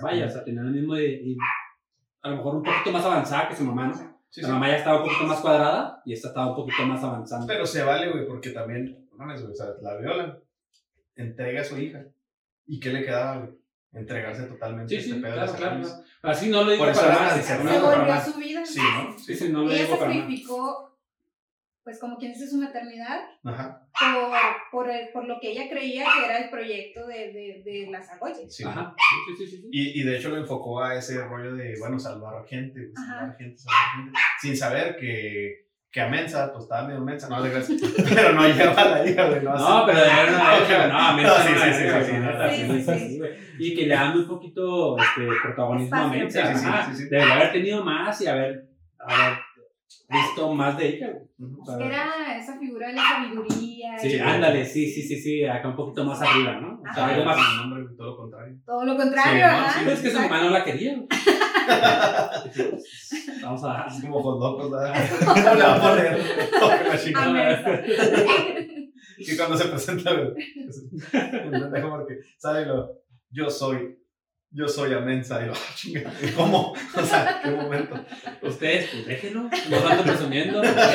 vaya, 0.00 0.26
o 0.26 0.30
sea, 0.30 0.44
tenía 0.44 0.60
el 0.60 0.70
mismo, 0.70 0.94
de, 0.94 1.06
y 1.10 1.36
a 2.22 2.30
lo 2.30 2.36
mejor 2.36 2.54
un 2.54 2.62
poquito 2.62 2.92
más 2.92 3.04
avanzada 3.04 3.48
que 3.48 3.56
su 3.56 3.64
mamá, 3.64 3.88
¿no? 3.88 3.94
Sí, 4.28 4.42
La 4.42 4.46
sí. 4.48 4.52
mamá 4.52 4.68
ya 4.68 4.76
estaba 4.76 4.98
un 4.98 5.08
poquito 5.08 5.24
más 5.24 5.40
cuadrada 5.40 6.02
y 6.04 6.12
esta 6.12 6.28
estaba 6.28 6.50
un 6.50 6.54
poquito 6.54 6.84
más 6.84 7.02
avanzando. 7.02 7.46
Pero 7.48 7.66
se 7.66 7.82
vale, 7.82 8.12
güey, 8.12 8.28
porque 8.28 8.50
también, 8.50 9.08
no 9.10 9.16
mames, 9.16 9.40
güey, 9.40 9.52
o 9.52 9.56
sea, 9.56 9.66
la 9.82 9.96
violan, 9.96 10.38
entrega 11.16 11.62
a 11.62 11.64
su 11.64 11.78
hija. 11.78 12.04
¿Y 12.64 12.78
qué 12.78 12.92
le 12.92 13.02
quedaba, 13.04 13.38
güey? 13.38 13.58
Entregarse 13.92 14.44
totalmente 14.44 14.90
Sí, 14.90 14.96
a 14.96 14.98
este 15.00 15.14
sí, 15.14 15.20
pedo 15.20 15.30
de 15.30 15.36
claro, 15.36 15.50
las 15.50 15.56
claro. 15.60 15.80
claro. 15.80 16.04
Así 16.22 16.50
no 16.50 16.62
lo 16.62 16.70
digo 16.70 16.84
para 16.84 16.94
no 16.94 17.34
lo 17.34 17.42
Se 17.42 17.80
volvió 17.80 18.20
su 18.20 18.38
vida. 18.38 18.66
Sí, 18.66 18.80
¿no? 18.80 19.18
Sí, 19.18 19.34
sí, 19.34 19.48
no 19.50 19.62
lo 19.64 19.70
digo 19.70 19.98
para 19.98 20.10
más. 20.10 20.18
sacrificó, 20.18 20.97
pues 21.88 21.98
como 22.00 22.18
quien 22.18 22.34
dice, 22.34 22.46
su 22.46 22.58
maternidad 22.58 23.20
Ajá. 23.44 23.80
por, 23.98 24.30
por, 24.84 24.90
el- 24.90 25.08
por 25.08 25.24
lo 25.26 25.40
que 25.40 25.52
ella 25.52 25.70
creía 25.70 26.04
que 26.04 26.24
era 26.26 26.36
el 26.36 26.50
proyecto 26.50 27.06
de, 27.06 27.32
de, 27.32 27.62
de 27.64 27.88
las 27.90 28.10
Agoyes. 28.10 28.54
Sí. 28.54 28.62
Ajá, 28.62 28.94
sí, 29.26 29.36
sí, 29.38 29.46
sí. 29.46 29.56
sí. 29.62 29.68
Y, 29.72 30.00
y 30.00 30.04
de 30.04 30.18
hecho 30.18 30.28
lo 30.28 30.36
enfocó 30.36 30.82
a 30.82 30.94
ese 30.96 31.24
rollo 31.24 31.54
de, 31.54 31.76
bueno, 31.80 31.98
salvar 31.98 32.44
gente, 32.46 32.78
güey, 32.78 32.92
salvar 32.94 33.34
gente, 33.38 33.56
salvar 33.56 33.80
gente, 33.96 34.18
sin 34.42 34.54
saber 34.54 34.96
que, 34.96 35.66
que 35.90 36.00
a 36.02 36.08
Mensa, 36.08 36.52
pues 36.52 36.64
estaba 36.64 36.86
medio 36.88 37.00
Mensa, 37.00 37.26
no, 37.30 37.36
pero 38.14 38.32
no 38.34 38.46
lleva 38.46 38.72
a 38.82 38.84
la 38.90 39.08
hija, 39.08 39.26
güey, 39.30 39.42
no 39.42 39.56
No, 39.56 39.86
pero 39.86 39.98
de 40.00 40.06
verdad, 40.14 40.88
no, 40.90 40.98
a 40.98 41.16
no, 41.22 41.34
sí, 41.36 41.48
sí, 41.54 41.72
sí, 41.72 41.72
sí, 41.72 41.86
no, 41.88 42.04
sí, 42.04 42.12
no, 42.12 42.50
sí, 42.50 42.82
sí, 42.84 42.98
sí, 43.00 43.08
sí, 43.08 43.18
güey. 43.18 43.30
Y 43.60 43.74
que 43.74 43.86
le 43.86 43.94
dan 43.94 44.14
muy 44.14 44.26
poquito 44.26 44.98
este, 44.98 45.26
protagonismo 45.42 45.96
a. 45.96 46.08
Mensa. 46.08 46.54
Sí, 46.54 46.58
sí, 46.60 46.66
sí, 46.90 46.96
sí. 47.04 47.08
Debería 47.08 47.34
haber 47.34 47.52
tenido 47.52 47.82
más 47.82 48.20
y 48.20 48.26
haber, 48.26 48.68
haber 48.98 49.38
visto 50.38 50.54
más 50.54 50.78
de 50.78 50.88
ella. 50.88 51.08
O 51.60 51.64
sea, 51.64 51.76
Era 51.86 52.38
esa 52.38 52.58
figura 52.58 52.88
de 52.88 52.94
la 52.94 53.02
sabiduría. 53.02 53.98
Sí, 53.98 54.16
y 54.16 54.18
ándale, 54.18 54.64
sí, 54.64 54.90
sí, 54.90 55.02
sí, 55.02 55.16
sí, 55.16 55.44
acá 55.44 55.68
un 55.68 55.76
poquito 55.76 56.04
más 56.04 56.20
arriba, 56.22 56.60
¿no? 56.60 56.80
O 56.80 56.94
sea, 56.94 57.06
algo 57.08 57.24
más. 57.24 57.36
Todo 57.96 58.10
lo 58.10 58.16
contrario. 58.16 58.56
Todo 58.64 58.84
lo 58.84 58.96
contrario, 58.96 59.32
Sí, 59.32 59.38
¿no? 59.40 59.46
ajá. 59.46 59.70
Sí, 59.70 59.80
Pero 59.84 59.96
es 59.96 60.00
que 60.02 60.10
su 60.10 60.20
mamá 60.20 60.42
no 60.42 60.50
la 60.50 60.64
quería. 60.64 60.98
Vamos 63.42 63.64
a 63.64 63.82
Así 63.82 64.00
como 64.02 64.22
hot 64.22 64.40
locos, 64.40 64.70
¿verdad? 64.70 64.94
¿Cómo 65.24 65.54
le 65.54 65.62
va 65.62 65.74
a 65.74 65.80
poner? 65.80 66.18
La 66.88 66.98
chingada. 66.98 67.82
Y 69.18 69.36
cuando 69.36 69.56
se 69.56 69.68
presenta, 69.68 70.10
sale 72.38 72.62
y 72.62 72.64
lo, 72.66 72.90
yo 73.30 73.50
soy, 73.50 73.98
yo 74.50 74.66
soy 74.66 74.94
Amensa, 74.94 75.42
y 75.42 75.46
lo, 75.46 75.52
ah, 75.54 75.74
chinga, 75.74 76.10
¿cómo? 76.36 76.72
O 76.72 77.02
sea, 77.02 77.40
¿qué 77.42 77.50
momento? 77.50 77.96
Ustedes, 78.42 78.88
pues 78.90 79.06
déjenlo, 79.06 79.42
no 79.42 79.88
ando 79.88 80.02
presumiendo. 80.04 80.62
No 80.62 80.72
mames. 80.72 80.88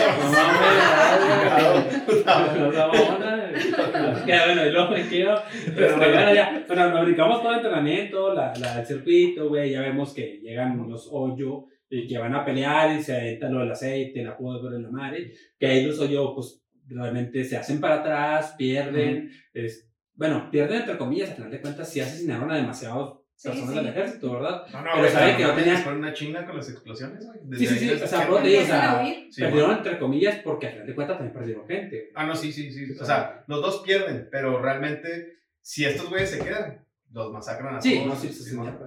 Que 4.26 4.40
bueno, 4.46 4.66
y 4.66 4.72
luego 4.72 4.92
me 4.92 5.08
quiero. 5.08 5.36
Pero 5.76 5.98
bueno, 5.98 6.34
ya, 6.34 6.64
bueno, 6.68 6.90
nos 6.90 7.06
brincamos 7.06 7.42
todo 7.42 7.52
el 7.52 7.58
entrenamiento, 7.58 8.34
la, 8.34 8.54
la, 8.60 8.80
el 8.80 8.86
circuito, 8.86 9.50
güey. 9.50 9.72
Ya 9.72 9.82
vemos 9.82 10.14
que 10.14 10.40
llegan 10.42 10.90
los 10.90 11.10
hoyo 11.12 11.66
y 11.90 12.08
que 12.08 12.18
van 12.18 12.34
a 12.34 12.44
pelear 12.44 12.98
y 12.98 13.04
se 13.04 13.16
aventan 13.16 13.54
lo 13.54 13.60
del 13.60 13.72
aceite, 13.72 14.24
la 14.24 14.36
ver 14.40 14.74
en 14.74 14.84
la 14.84 14.90
madre. 14.90 15.32
Que 15.60 15.68
ahí 15.68 15.86
los 15.86 16.00
hoyo, 16.00 16.34
pues 16.34 16.66
realmente 16.88 17.44
se 17.44 17.58
hacen 17.58 17.80
para 17.80 17.96
atrás, 17.96 18.56
pierden. 18.58 19.30
es, 19.54 19.90
bueno, 20.16 20.50
pierden 20.52 20.82
entre 20.82 20.98
comillas, 20.98 21.30
al 21.30 21.36
final 21.36 21.52
de 21.52 21.62
cuentas, 21.62 21.90
sí 21.92 22.00
asesinaron 22.00 22.52
a 22.52 22.56
demasiados 22.56 23.23
personas 23.44 23.70
sí. 23.70 23.76
del 23.76 23.88
ejército, 23.88 24.32
¿verdad? 24.34 24.64
No, 24.72 24.82
no, 24.82 24.90
Pero 24.96 25.10
saben 25.10 25.38
que 25.38 25.44
no 25.44 25.54
tenían- 25.56 25.78
Fueron 25.84 26.00
una 26.02 26.14
chinga 26.14 26.46
con 26.46 26.58
las 26.58 26.70
explosiones, 26.70 27.26
güey. 27.26 27.40
Sí, 27.40 27.46
Desde 27.50 27.66
sí, 27.68 27.74
ahí 27.90 27.98
sí, 27.98 28.04
o 28.04 28.08
sea, 28.08 28.20
¿qué? 28.22 28.26
bro, 28.26 28.38
te 28.38 28.48
digo, 28.48 28.60
o 28.60 28.62
Empiezan 28.62 28.82
a 28.82 28.94
sea, 28.96 29.04
huir. 29.04 29.16
Sí, 29.34 29.42
perdieron 29.42 29.70
bueno. 29.70 29.78
entre 29.84 30.00
comillas 30.00 30.36
porque 30.44 30.66
al 30.68 30.72
final 30.74 30.88
de 30.88 30.96
cuentas 30.96 31.18
también 31.18 31.34
perdieron 31.38 31.68
gente. 31.68 32.12
Ah, 32.16 32.26
no, 32.26 32.36
sí, 32.36 32.52
sí, 32.54 32.72
sí. 32.72 32.86
O 33.00 33.06
sea, 33.06 33.44
los 33.48 33.62
dos 33.62 33.82
pierden, 33.86 34.28
pero 34.32 34.62
realmente, 34.62 35.40
si 35.62 35.86
estos 35.86 36.10
güeyes 36.10 36.30
se 36.32 36.40
quedan, 36.40 36.84
los 37.12 37.32
masacran 37.32 37.76
a 37.76 37.82
Sí, 37.82 37.96
todos. 37.96 38.08
no, 38.08 38.16
sí, 38.16 38.28
sí, 38.30 38.44
sí, 38.44 38.50
Simón. 38.52 38.78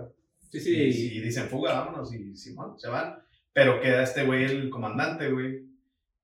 sí, 0.50 0.58
Y, 0.58 0.92
sí, 0.92 1.16
y 1.16 1.20
dicen 1.20 1.48
fuga, 1.48 1.72
vámonos, 1.74 2.12
y 2.14 2.34
Simón, 2.36 2.78
se 2.78 2.88
van. 2.88 3.16
Pero 3.52 3.80
queda 3.80 4.02
este 4.02 4.24
güey, 4.24 4.44
el 4.44 4.68
comandante, 4.70 5.30
güey, 5.30 5.56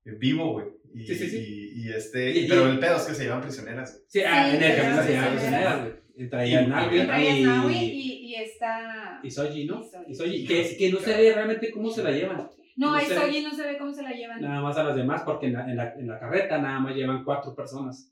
eh, 0.05 0.15
vivo, 0.19 0.51
güey. 0.53 0.67
Y, 0.95 1.07
Sí, 1.07 1.15
sí, 1.15 1.29
sí. 1.29 1.37
Y, 1.37 1.87
y 1.87 1.91
este, 1.93 2.29
Y- 2.31 2.45
y- 2.45 2.47
pero 2.47 2.69
el 2.69 2.77
pedo 2.77 2.97
es 2.97 3.03
que 3.03 3.15
se 3.15 3.23
llevan 3.23 3.41
prisioneras. 3.41 3.99
sí, 4.07 4.21
ah, 4.21 4.47
Sí, 4.51 4.57
en 4.57 4.63
el 4.63 4.75
camino 4.75 5.01
se 5.03 5.13
llaman 5.13 5.29
sí, 5.29 5.33
prisioneras, 5.35 5.79
güey. 5.81 6.29
Traía 6.29 6.61
Y- 6.61 6.67
Navi 6.67 6.99
Y 6.99 8.12
y, 8.33 8.39
y 8.39 8.43
esta... 8.43 9.19
y 9.23 9.31
Soji, 9.31 9.65
¿no? 9.65 9.81
y 9.81 9.89
Soji. 9.89 10.05
Y 10.11 10.15
Soji, 10.15 10.47
que, 10.47 10.77
que 10.77 10.91
no 10.91 10.99
se 10.99 11.17
ve 11.17 11.33
realmente 11.33 11.71
cómo 11.71 11.89
se 11.89 12.03
la 12.03 12.11
llevan. 12.11 12.49
No, 12.75 12.91
no 12.91 12.95
a 12.95 13.01
sé. 13.01 13.15
Soji 13.15 13.41
no 13.43 13.51
se 13.53 13.63
ve 13.67 13.77
cómo 13.77 13.93
se 13.93 14.01
la 14.03 14.11
llevan. 14.11 14.41
Nada 14.41 14.61
más 14.61 14.77
a 14.77 14.83
las 14.83 14.95
demás, 14.95 15.21
porque 15.23 15.47
en 15.47 15.53
la, 15.53 15.69
en 15.69 15.75
la, 15.77 15.93
en 15.93 16.07
la 16.07 16.19
carreta 16.19 16.57
nada 16.57 16.79
más 16.79 16.95
llevan 16.95 17.23
cuatro 17.23 17.55
personas. 17.55 18.09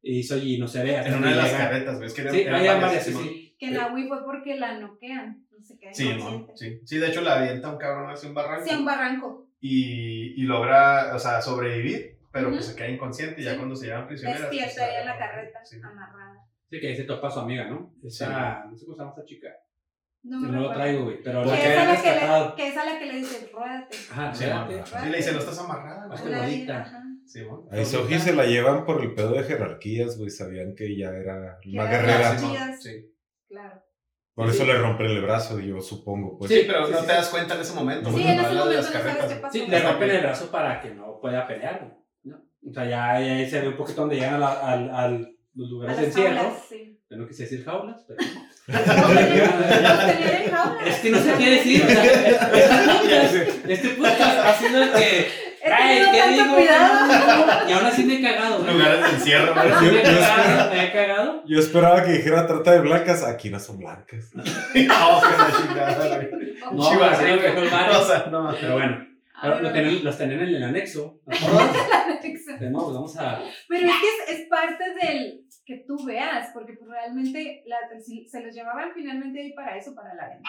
Y 0.00 0.22
Soji 0.22 0.58
no 0.58 0.66
se 0.68 0.82
ve. 0.84 0.94
En 0.96 1.14
una 1.14 1.30
de 1.30 1.36
las 1.36 1.52
carretas, 1.52 1.96
güey. 1.96 2.06
Es 2.06 2.14
que 2.14 2.20
eran- 2.22 2.34
Sí, 2.34 2.40
eran 2.42 2.54
había 2.54 2.74
varias, 2.78 3.04
sí. 3.04 3.54
Que 3.58 3.70
Naui 3.72 4.06
fue 4.06 4.24
porque 4.24 4.56
la 4.56 4.78
noquean 4.78 5.44
y 5.58 5.62
se 5.64 5.76
queda 5.78 5.92
Sí, 5.92 6.04
¿no? 6.10 6.14
inconsciente. 6.30 6.56
sí. 6.56 6.80
Sí, 6.86 6.98
de 6.98 7.08
hecho 7.08 7.20
la 7.22 7.40
avienta 7.40 7.68
un 7.70 7.76
cabrón 7.78 8.08
hacia 8.10 8.28
un 8.28 8.34
barranco. 8.34 8.64
Sí, 8.68 8.74
un 8.76 8.84
barranco. 8.84 9.48
y, 9.60 10.40
y 10.40 10.44
logra, 10.44 11.12
o 11.16 11.18
sea, 11.18 11.42
sobrevivir, 11.42 12.18
pero 12.30 12.50
pues 12.50 12.66
se 12.66 12.76
queda 12.76 12.88
inconsciente 12.88 13.40
y 13.40 13.44
ya 13.44 13.50
Sí. 13.52 13.56
cuando 13.56 13.74
se 13.74 13.86
llevan 13.86 14.06
prisioneras. 14.06 14.46
pues, 14.46 14.52
Despierta 14.60 14.84
ahí 14.92 15.00
en 15.00 15.06
la 15.08 15.18
carreta, 15.18 15.64
Sí. 15.64 15.76
amarrada. 15.82 16.36
Sí, 16.70 16.80
que 16.80 16.88
ahí 16.88 16.96
se 16.96 17.04
topa 17.04 17.28
a 17.28 17.30
su 17.30 17.40
amiga, 17.40 17.64
¿no? 17.66 17.94
Esa, 18.04 18.64
no 18.70 18.76
sé 18.76 18.84
cómo 18.84 18.96
se 18.96 19.00
llama 19.02 19.12
esta 19.16 19.24
chica. 19.24 19.48
No 20.24 20.40
No, 20.40 20.46
me 20.48 20.52
no 20.56 20.62
lo 20.64 20.72
traigo, 20.72 21.04
güey. 21.04 21.22
Pero 21.22 21.42
Que 21.42 21.48
la 21.48 21.54
es, 21.54 21.62
que 21.62 21.68
que, 21.68 21.86
rescatado. 22.14 22.48
le, 22.50 22.54
que 22.56 22.68
es 22.68 22.76
a 22.76 22.84
la 22.84 22.98
que 22.98 23.06
le 23.06 23.14
dice, 23.16 23.50
ruédate. 23.52 23.96
Ajá, 24.10 24.34
Sí. 24.34 24.44
Sí, 24.44 25.08
le 25.10 25.16
dice, 25.16 25.32
no 25.32 25.38
estás 25.38 25.58
amarrada. 25.60 26.06
güey". 26.06 26.18
Hazte 26.18 26.30
Nadie- 26.30 26.42
bolita. 26.56 26.80
ajá. 26.82 27.02
Sí, 27.24 27.42
¿no? 27.46 27.68
A 27.70 27.80
Isoji 27.80 28.18
se 28.18 28.34
la 28.34 28.44
llevan 28.46 28.84
por 28.86 29.02
el 29.02 29.14
pedo 29.14 29.32
de 29.32 29.42
jerarquías, 29.44 30.16
güey. 30.18 30.30
Sabían 30.30 30.74
que 30.74 30.86
ella 30.86 31.10
era 31.14 31.58
Que 31.62 31.72
era 31.72 31.84
guerrera. 31.86 32.38
Sí. 32.38 32.46
¿no? 32.46 32.76
Sí. 32.80 33.14
Claro. 33.48 33.82
Por 34.34 34.48
eso 34.48 34.62
Sí. 34.62 34.66
le 34.66 34.78
rompen 34.78 35.06
el 35.06 35.22
brazo, 35.22 35.58
yo 35.60 35.80
supongo. 35.80 36.38
Pues. 36.38 36.50
Sí, 36.50 36.64
pero 36.66 36.86
Sí, 36.86 36.92
no 36.92 36.98
sí, 37.00 37.06
te 37.06 37.12
sí. 37.12 37.16
das 37.18 37.28
cuenta 37.28 37.54
en 37.54 37.60
ese 37.60 37.74
momento. 37.74 38.08
Sí, 38.08 38.12
güey, 38.12 38.24
Sí, 38.24 38.30
en 38.30 38.36
no 38.36 38.42
ese 38.42 38.50
momento 38.54 38.72
las 38.76 38.86
no 38.86 38.92
sabes 38.92 39.26
qué 39.26 39.34
pasó. 39.40 39.52
Sí, 39.52 39.66
le 39.66 39.80
rompen 39.80 40.10
el 40.10 40.20
brazo 40.22 40.50
para 40.50 40.80
que 40.80 40.90
no 40.94 41.18
pueda 41.20 41.46
pelear, 41.46 41.96
¿no? 42.24 42.36
O 42.68 42.72
sea, 42.72 42.84
ya, 42.84 43.20
ya 43.20 43.34
ahí 43.36 43.48
se 43.48 43.60
ve 43.60 43.68
un 43.68 43.76
poquito 43.76 44.00
donde 44.02 44.16
llegan 44.16 44.34
a 44.34 44.38
la- 44.38 44.60
al, 44.72 44.90
al 44.90 45.37
los 45.58 45.70
lugares 45.70 45.96
de 45.98 46.04
encierro. 46.06 46.36
jaulas, 46.36 46.62
sí. 46.68 46.98
Yo 47.10 47.16
no 47.16 47.26
quise 47.26 47.42
decir 47.44 47.64
jaulas, 47.64 48.04
pero. 48.06 48.18
Tenían 48.66 50.42
en 50.44 50.50
jaulas. 50.50 50.86
Es 50.86 50.96
que 51.00 51.10
no 51.10 51.18
sé 51.18 51.34
qué 51.38 51.50
decir. 51.50 51.84
O 51.84 51.88
sea, 51.88 53.32
este 53.68 53.88
podcast, 53.90 54.38
ha 54.46 54.54
sido 54.54 54.82
el 54.82 54.92
que. 54.92 55.48
Ay, 55.70 56.02
¿qué 56.12 56.28
digo? 56.34 56.54
cuidado. 56.54 57.68
Y 57.68 57.72
aún 57.72 57.86
así 57.86 58.04
me 58.04 58.14
he 58.18 58.22
cagado, 58.22 58.64
¿eh? 58.66 58.72
Lugares 58.72 59.02
de 59.02 59.08
encierro. 59.10 59.54
Ahora 59.54 59.78
sí 59.80 59.84
me 59.86 59.90
he 60.00 60.04
Yo- 60.04 60.10
yo 60.12 60.18
cagado, 60.20 60.70
me 60.70 60.84
he 60.84 60.92
cagado. 60.92 61.42
Yo 61.46 61.58
esperaba 61.58 62.04
que 62.04 62.12
dijera 62.12 62.46
trata 62.46 62.72
de 62.72 62.80
blancas, 62.80 63.22
aquí 63.24 63.50
no 63.50 63.58
son 63.58 63.78
blancas. 63.78 64.30
No, 64.34 64.42
que 64.72 64.86
la 64.86 65.52
chingada. 65.56 66.28
No, 66.72 66.90
Chivas, 66.90 67.20
mejor 67.22 67.70
varios. 67.70 67.96
O 67.98 68.06
sea, 68.06 68.26
no. 68.30 68.54
Pero 68.60 68.74
bueno, 68.74 69.06
Ay, 69.34 69.50
lo 69.60 69.72
tenían- 69.72 70.04
los 70.04 70.16
tenían 70.18 70.40
en 70.40 70.48
el 70.54 70.62
anexo. 70.62 71.20
Pero 71.26 72.70
no, 72.70 72.78
pues 72.84 72.94
vamos 72.94 73.16
a. 73.18 73.40
Pero 73.68 73.86
es 73.86 73.92
que 73.96 74.32
es, 74.32 74.40
es 74.40 74.46
parte 74.48 74.84
del 75.02 75.44
que 75.68 75.84
tú 75.86 76.02
veas, 76.06 76.48
porque 76.54 76.72
pues 76.72 76.88
realmente 76.88 77.62
la, 77.66 77.76
si- 78.00 78.26
se 78.26 78.42
los 78.42 78.54
llevaban 78.54 78.88
finalmente 78.94 79.38
ahí 79.38 79.52
para 79.52 79.76
eso, 79.76 79.94
para 79.94 80.14
la 80.14 80.28
venta. 80.28 80.48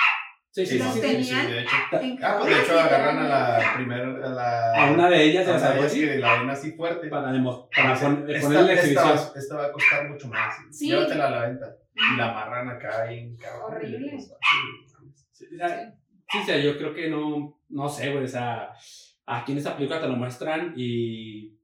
Sí, 0.51 0.65
sí, 0.65 0.77
Sí, 0.77 0.79
Los 0.79 0.93
sí. 0.93 1.01
sí, 1.01 1.07
sí, 1.07 1.13
tenían 1.29 1.47
de 1.47 1.59
hecho. 1.61 1.75
Ah, 2.23 2.37
pues 2.39 2.55
de 2.55 2.61
hecho 2.63 2.79
agarran 2.79 3.17
a 3.19 3.27
la 3.27 3.73
primera, 3.75 4.03
a 4.07 4.29
la... 4.29 4.83
A 4.87 4.91
una 4.91 5.09
de 5.09 5.23
ellas 5.23 5.45
a 5.47 5.51
de 5.51 5.57
ellas 5.77 5.85
así 5.91 5.99
que 5.99 6.17
la 6.17 6.39
ven 6.39 6.49
así 6.49 6.71
fuerte. 6.71 7.07
para, 7.09 7.31
demo- 7.33 7.69
para 7.75 7.93
esta, 7.93 8.07
poner 8.07 8.63
la 8.63 8.73
exhibición. 8.73 9.07
va, 9.09 9.31
esta 9.39 9.55
va 9.57 9.65
a 9.65 9.71
costar 9.73 10.09
mucho 10.09 10.27
más. 10.29 10.55
Sí. 10.71 10.87
Llévatela 10.87 11.27
a 11.27 11.31
la 11.31 11.47
venta. 11.47 11.75
Y 11.93 12.17
la 12.17 12.29
amarran 12.31 12.69
acá 12.69 12.89
cabrón. 12.89 13.37
Horrible. 13.63 14.17
Sí, 15.31 15.45
o 16.41 16.45
sea, 16.45 16.57
yo 16.57 16.77
creo 16.77 16.93
que 16.93 17.09
no, 17.09 17.59
no 17.69 17.89
sé, 17.89 18.11
güey, 18.11 18.23
o 18.23 18.27
sea, 18.27 18.71
aquí 19.25 19.51
en 19.51 19.57
esta 19.57 19.75
película 19.75 19.99
te 19.99 20.07
lo 20.07 20.15
muestran 20.15 20.73
y 20.75 21.57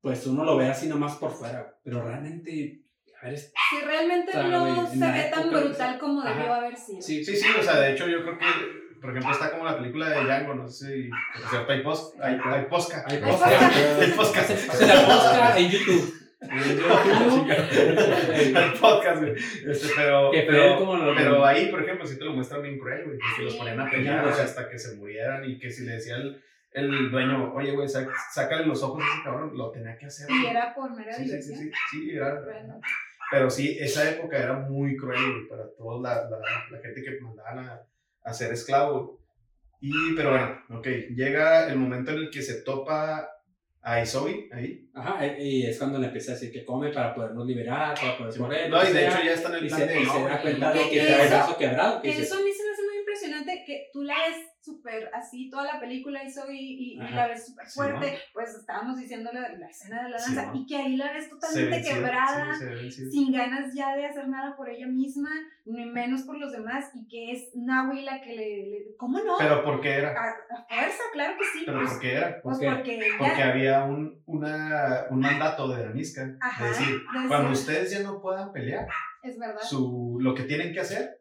pues 0.00 0.26
uno 0.26 0.44
lo 0.44 0.56
ve 0.56 0.68
así 0.68 0.88
nomás 0.88 1.16
por 1.16 1.30
fuera, 1.32 1.74
pero 1.82 2.02
realmente, 2.04 2.82
a 3.20 3.24
ver, 3.26 3.34
es- 3.34 3.52
Si 3.70 3.80
realmente 3.84 4.30
O 4.30 4.34
sea, 4.34 4.42
no 4.44 4.86
se 4.86 4.98
ve 5.12 5.30
tan 5.32 5.50
brutal 5.50 5.98
como 5.98 6.20
ajá. 6.22 6.34
debió 6.34 6.52
haber 6.54 6.76
sido. 6.76 7.00
sí, 7.02 7.24
Sí, 7.24 7.36
sí, 7.36 7.46
o 7.58 7.62
sea, 7.62 7.80
de 7.80 7.92
hecho 7.92 8.06
yo 8.08 8.22
creo 8.22 8.38
que, 8.38 8.44
por 9.00 9.10
ejemplo, 9.10 9.30
está 9.32 9.50
como 9.50 9.64
la 9.64 9.76
película 9.78 10.08
de 10.10 10.24
Django, 10.24 10.54
no 10.54 10.68
sé 10.68 10.86
si, 10.86 11.10
o 11.10 11.48
sea, 11.50 11.64
hay, 11.68 11.82
post, 11.82 12.14
hay, 12.20 12.38
hay 12.44 12.64
posca. 12.66 13.04
hay 13.06 13.16
Ay, 13.16 13.22
podcast, 13.22 13.60
Hay 14.02 14.10
posca. 14.12 14.42
se 14.44 14.86
la 14.86 14.94
busca 15.04 15.58
en 15.58 15.70
YouTube. 15.70 16.14
El 17.38 18.72
podcast, 18.80 19.20
güey. 19.20 19.32
Este, 19.66 19.88
pero, 19.96 20.30
que 20.30 20.42
pero, 20.42 20.76
como 20.78 20.96
lo, 20.96 21.14
pero 21.14 21.44
ahí, 21.44 21.66
por 21.68 21.82
ejemplo, 21.82 22.06
sí 22.06 22.16
te 22.18 22.24
lo 22.24 22.32
muestran 22.32 22.62
bien 22.62 22.78
cruel, 22.78 23.04
güey. 23.06 23.18
Que 23.36 23.42
los 23.44 23.52
Sí. 23.52 23.58
ponían 23.58 23.80
a 23.80 23.90
pelear 23.90 24.24
o 24.24 24.32
sea, 24.32 24.44
hasta 24.44 24.68
que 24.68 24.78
se 24.78 24.96
murieran 24.96 25.44
y 25.48 25.58
que 25.58 25.70
si 25.70 25.84
le 25.84 25.92
decía 25.92 26.16
el, 26.16 26.40
el 26.72 27.10
dueño, 27.10 27.52
oye, 27.54 27.72
güey, 27.72 27.88
sácale 27.88 28.66
los 28.66 28.82
ojos 28.82 29.02
a 29.02 29.14
ese 29.14 29.24
cabrón, 29.24 29.50
lo 29.56 29.70
tenía 29.70 29.96
que 29.98 30.06
hacer. 30.06 30.28
Y 30.30 30.46
era 30.46 30.74
por 30.74 30.94
mera 30.96 31.12
Sí, 31.14 31.24
sí, 31.28 31.42
sí, 31.42 31.48
diversión. 31.54 31.58
sí, 31.58 31.72
sí, 31.90 32.10
era. 32.16 32.34
Bueno, 32.40 32.80
Pero 33.30 33.50
sí, 33.50 33.76
esa 33.78 34.08
época 34.10 34.38
era 34.38 34.54
muy 34.54 34.96
cruel, 34.96 35.46
para 35.48 35.64
toda 35.76 36.00
la, 36.00 36.30
la, 36.30 36.38
la 36.70 36.78
gente 36.82 37.02
que 37.02 37.20
mandaban 37.20 37.58
a, 37.60 37.82
a 38.24 38.32
ser 38.32 38.52
esclavo. 38.52 39.18
Y, 39.80 39.92
pero 40.16 40.30
bueno, 40.30 40.60
ok, 40.70 40.86
llega 41.14 41.68
el 41.70 41.76
momento 41.78 42.10
en 42.12 42.18
el 42.18 42.30
que 42.30 42.42
se 42.42 42.62
topa 42.62 43.30
a 43.82 44.00
Isobi 44.02 44.48
ahí. 44.52 44.90
Ajá, 44.94 45.24
y 45.38 45.66
es 45.66 45.78
cuando 45.78 45.98
le 45.98 46.06
empieza 46.06 46.32
a 46.32 46.34
decir 46.34 46.50
que 46.50 46.64
come 46.64 46.90
para 46.92 47.14
podernos 47.14 47.46
liberar, 47.46 47.94
para 47.94 48.18
poder 48.18 48.36
correr. 48.38 48.70
No, 48.70 48.82
y 48.82 48.86
que 48.86 48.92
de 48.92 48.98
sea. 49.00 49.08
hecho 49.10 49.22
ya 49.24 49.32
está 49.34 49.48
en 49.50 49.54
el 49.54 49.64
y 49.64 49.68
plan 49.68 49.80
se, 49.80 49.86
de. 49.86 50.00
y 50.00 50.04
no, 50.04 50.12
se 50.12 50.22
da 50.24 50.40
cuenta 50.42 50.72
de 50.72 50.78
Que 50.80 50.90
que 50.90 51.00
trae 51.00 51.14
el 51.14 51.20
eso- 51.20 51.28
brazo 51.36 51.56
quebrado. 51.58 52.02
Que 52.02 52.10
que 52.10 52.22
eso 52.22 52.34
a 52.34 52.42
mí 52.42 52.50
se 52.52 52.64
me 52.64 52.70
hace 52.70 52.82
muy 52.82 52.96
impresionante 52.98 53.64
que 53.66 53.86
tú 53.92 54.02
la 54.02 54.14
ves 54.26 54.36
súper 54.68 55.10
así, 55.14 55.48
toda 55.50 55.64
la 55.64 55.80
película 55.80 56.22
hizo 56.24 56.50
y, 56.50 56.58
y, 56.58 56.92
y 56.94 57.10
la 57.14 57.26
ves 57.28 57.46
súper 57.46 57.66
Sí, 57.66 57.72
fuerte, 57.74 58.18
pues 58.34 58.54
estábamos 58.54 58.98
diciendo 58.98 59.30
la, 59.32 59.68
escena 59.68 60.04
de 60.04 60.10
la 60.10 60.18
Sí, 60.18 60.34
danza 60.34 60.52
¿no? 60.52 60.60
y 60.60 60.66
que 60.66 60.76
ahí 60.76 60.96
la 60.96 61.12
ves 61.12 61.30
totalmente 61.30 61.82
quebrada, 61.82 62.58
sí, 62.90 63.10
sin 63.10 63.32
ganas 63.32 63.74
ya 63.74 63.96
de 63.96 64.06
hacer 64.06 64.28
nada 64.28 64.56
por 64.56 64.68
ella 64.68 64.86
misma, 64.86 65.30
ni 65.64 65.86
menos 65.86 66.22
por 66.22 66.38
los 66.38 66.52
demás, 66.52 66.90
y 66.94 67.06
que 67.08 67.32
es 67.32 67.50
Nahui 67.54 68.02
la 68.02 68.20
que 68.20 68.34
le, 68.34 68.66
le- 68.66 68.96
¿cómo 68.98 69.18
no? 69.20 69.36
Pero 69.38 69.64
¿por 69.64 69.80
qué 69.80 69.90
era? 69.98 70.10
a, 70.10 70.28
a 70.54 70.66
fuerza, 70.68 71.02
claro 71.12 71.34
que 71.38 71.44
sí, 71.44 71.62
¿Pero 71.66 71.78
pues, 71.78 71.90
por 71.92 72.00
qué 72.00 72.12
era? 72.14 72.40
pues 72.42 72.58
¿Por 72.58 72.60
qué? 72.60 72.74
porque 72.74 72.94
ella, 72.96 73.14
Porque 73.18 73.42
había 73.42 73.84
un, 73.84 74.22
una, 74.26 75.06
un 75.10 75.20
mandato 75.20 75.68
de 75.74 75.84
Danisca. 75.84 76.24
De 76.26 76.68
decir, 76.68 76.86
de 77.22 77.28
cuando 77.28 77.50
ustedes 77.52 77.90
ya 77.90 78.00
no 78.00 78.20
puedan 78.20 78.52
pelear, 78.52 78.86
es 79.22 79.38
verdad, 79.38 79.60
su, 79.62 80.18
lo 80.20 80.34
que 80.34 80.44
tienen 80.44 80.72
que 80.72 80.80
hacer 80.80 81.17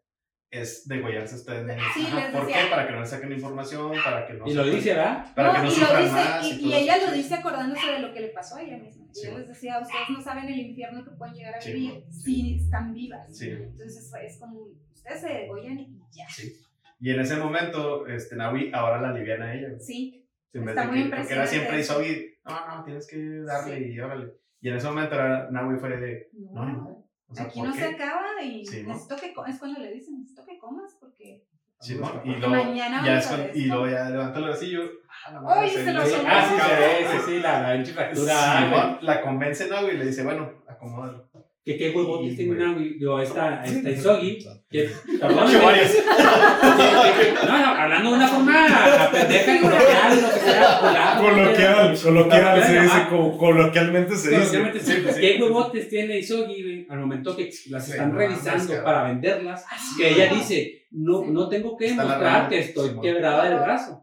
es 0.49 0.87
degollarse 0.87 1.35
a 1.35 1.37
ustedes 1.37 1.65
mismos. 1.65 1.83
Sí, 1.93 2.01
les 2.15 2.25
¿Por 2.31 2.47
qué? 2.47 2.53
Para 2.69 2.87
que 2.87 2.93
no 2.93 2.99
le 3.01 3.05
saquen 3.05 3.31
información, 3.33 3.91
para 4.03 4.25
que 4.25 4.33
no 4.33 4.47
Y 4.47 4.53
lo 4.53 4.63
dice, 4.65 4.93
¿verdad? 4.93 5.33
Para 5.35 5.51
que 5.53 5.57
no 5.59 5.63
y 5.65 5.67
lo 5.79 5.97
dice, 6.01 6.11
más. 6.13 6.45
y, 6.45 6.51
y 6.53 6.67
y 6.69 6.73
ella 6.73 6.97
lo 7.05 7.11
dice 7.11 7.33
acordándose 7.35 7.91
de 7.91 7.99
lo 7.99 8.13
que 8.13 8.21
le 8.21 8.27
pasó 8.29 8.55
a 8.55 8.61
ella 8.61 8.77
misma. 8.77 9.05
Y 9.11 9.13
Sí, 9.15 9.21
ella 9.21 9.31
bueno. 9.31 9.39
les 9.39 9.47
decía, 9.49 9.79
ustedes 9.81 10.09
no 10.09 10.21
saben 10.21 10.45
el 10.45 10.59
infierno 10.59 11.03
que 11.03 11.11
pueden 11.11 11.33
llegar 11.35 11.55
a 11.55 11.61
Sí, 11.61 11.73
vivir 11.73 12.03
si 12.09 12.55
están 12.63 12.93
vivas. 12.93 13.37
Sí. 13.37 13.49
Entonces 13.49 14.11
es 14.23 14.37
como, 14.39 14.67
ustedes 14.93 15.21
se 15.21 15.27
degollan 15.27 15.79
y 15.79 15.99
ya. 16.11 16.27
Sí. 16.29 16.53
Y 16.99 17.11
en 17.11 17.19
ese 17.19 17.35
momento, 17.35 18.07
este, 18.07 18.35
Naui 18.35 18.71
ahora 18.73 19.01
la 19.01 19.09
aliviana 19.09 19.45
a 19.47 19.53
ella. 19.55 19.67
Sí, 19.79 20.23
En 20.53 20.67
Está 20.69 20.85
muy 20.85 21.03
que- 21.03 21.09
porque 21.09 21.33
era 21.33 21.43
impresionante 21.45 21.51
siempre. 21.51 21.79
Isogi, 21.81 22.25
no, 22.45 22.77
no, 22.77 22.83
tienes 22.85 23.05
que 23.07 23.17
darle 23.45 23.77
Sí. 23.79 23.91
y 23.91 23.99
órale. 23.99 24.33
Y 24.61 24.69
en 24.69 24.75
ese 24.77 24.87
momento 24.87 25.13
era, 25.13 25.51
Naui 25.51 25.77
fue 25.77 25.89
de, 25.97 26.29
no, 26.51 26.65
no, 26.65 26.71
no. 26.73 26.96
O 27.29 27.35
sea, 27.35 27.45
aquí 27.45 27.59
¿por 27.59 27.67
no 27.67 27.73
qué? 27.73 27.79
se 27.79 27.85
acaba 27.87 28.41
y 28.41 28.65
Sí, 28.65 28.83
¿no? 28.83 28.89
necesito 28.89 29.15
que 29.17 29.33
es 29.47 29.59
cuando 29.59 29.79
le 29.81 29.91
dicen, 29.93 30.19
necesito 30.19 30.45
que 30.45 30.57
comas 30.57 30.95
porque... 30.99 31.43
Simón, 31.79 32.21
y 32.23 32.31
Porque 32.31 32.47
luego, 32.47 32.55
mañana 32.65 33.05
ya 33.05 33.19
es 33.19 33.37
ver 33.37 33.51
y 33.55 33.65
luego 33.65 33.87
ya 33.87 34.09
levanta 34.09 34.39
el 34.39 34.45
bracillo. 34.45 34.81
ah, 35.27 35.31
la 35.31 35.41
Oye, 35.41 35.69
se 35.69 35.83
se 35.85 35.93
lo 35.93 35.99
le- 36.03 36.09
soltó. 36.09 36.27
Ah, 36.27 36.49
sí, 36.49 37.05
sí, 37.11 37.17
sí, 37.25 37.39
la, 37.39 37.75
la. 37.75 38.61
Simón 38.63 38.97
la 39.01 39.21
convence 39.21 39.67
Naui 39.69 39.91
y 39.91 39.97
le 39.97 40.05
dice, 40.07 40.23
bueno, 40.23 40.51
acomódalo. 40.67 41.29
Que 41.67 41.77
qué 41.77 41.89
huevotes 41.89 42.29
Sí, 42.29 42.35
tiene 42.37 42.51
una, 42.63 42.79
digo, 42.79 43.19
esta, 43.19 43.61
esta 43.65 43.89
Isogi, 43.89 44.39
que, 44.71 44.89
perdón, 45.19 45.51
Que 45.51 45.57
güey. 45.57 45.65
varias. 45.65 45.97
no, 47.45 47.57
no, 47.59 47.65
hablando 47.65 48.09
de 48.11 48.15
una 48.15 48.27
forma 48.29 49.09
pendeja, 49.11 49.59
coloquial, 49.59 50.21
lo 50.21 50.29
que 50.33 50.39
sea, 50.39 50.79
popular. 50.79 51.17
Coloquial, 51.17 51.97
coloquial, 52.01 52.63
se 52.63 52.67
Coloquial, 52.67 52.83
dice, 52.83 53.37
coloquialmente 53.37 54.15
se 54.15 54.29
dice. 54.29 54.59
Coloquialmente. 54.61 55.19
¿Qué 55.19 55.43
huevotes 55.43 55.89
tiene 55.89 56.19
Isogi, 56.19 56.63
güey, 56.63 56.87
al 56.89 56.99
momento 56.99 57.35
que 57.35 57.49
las 57.69 57.85
Sí, 57.85 57.91
están 57.91 58.13
no, 58.13 58.17
revisando 58.17 58.83
para 58.85 59.03
venderlas? 59.03 59.65
Así 59.69 59.97
Que 59.97 60.11
ella 60.11 60.33
dice, 60.33 60.85
no, 60.91 61.25
no 61.25 61.49
tengo 61.49 61.75
que 61.75 61.87
Está 61.87 62.03
demostrar 62.03 62.47
que 62.47 62.59
estoy 62.59 62.91
quebrada 63.01 63.49
del 63.49 63.59
brazo. 63.59 64.01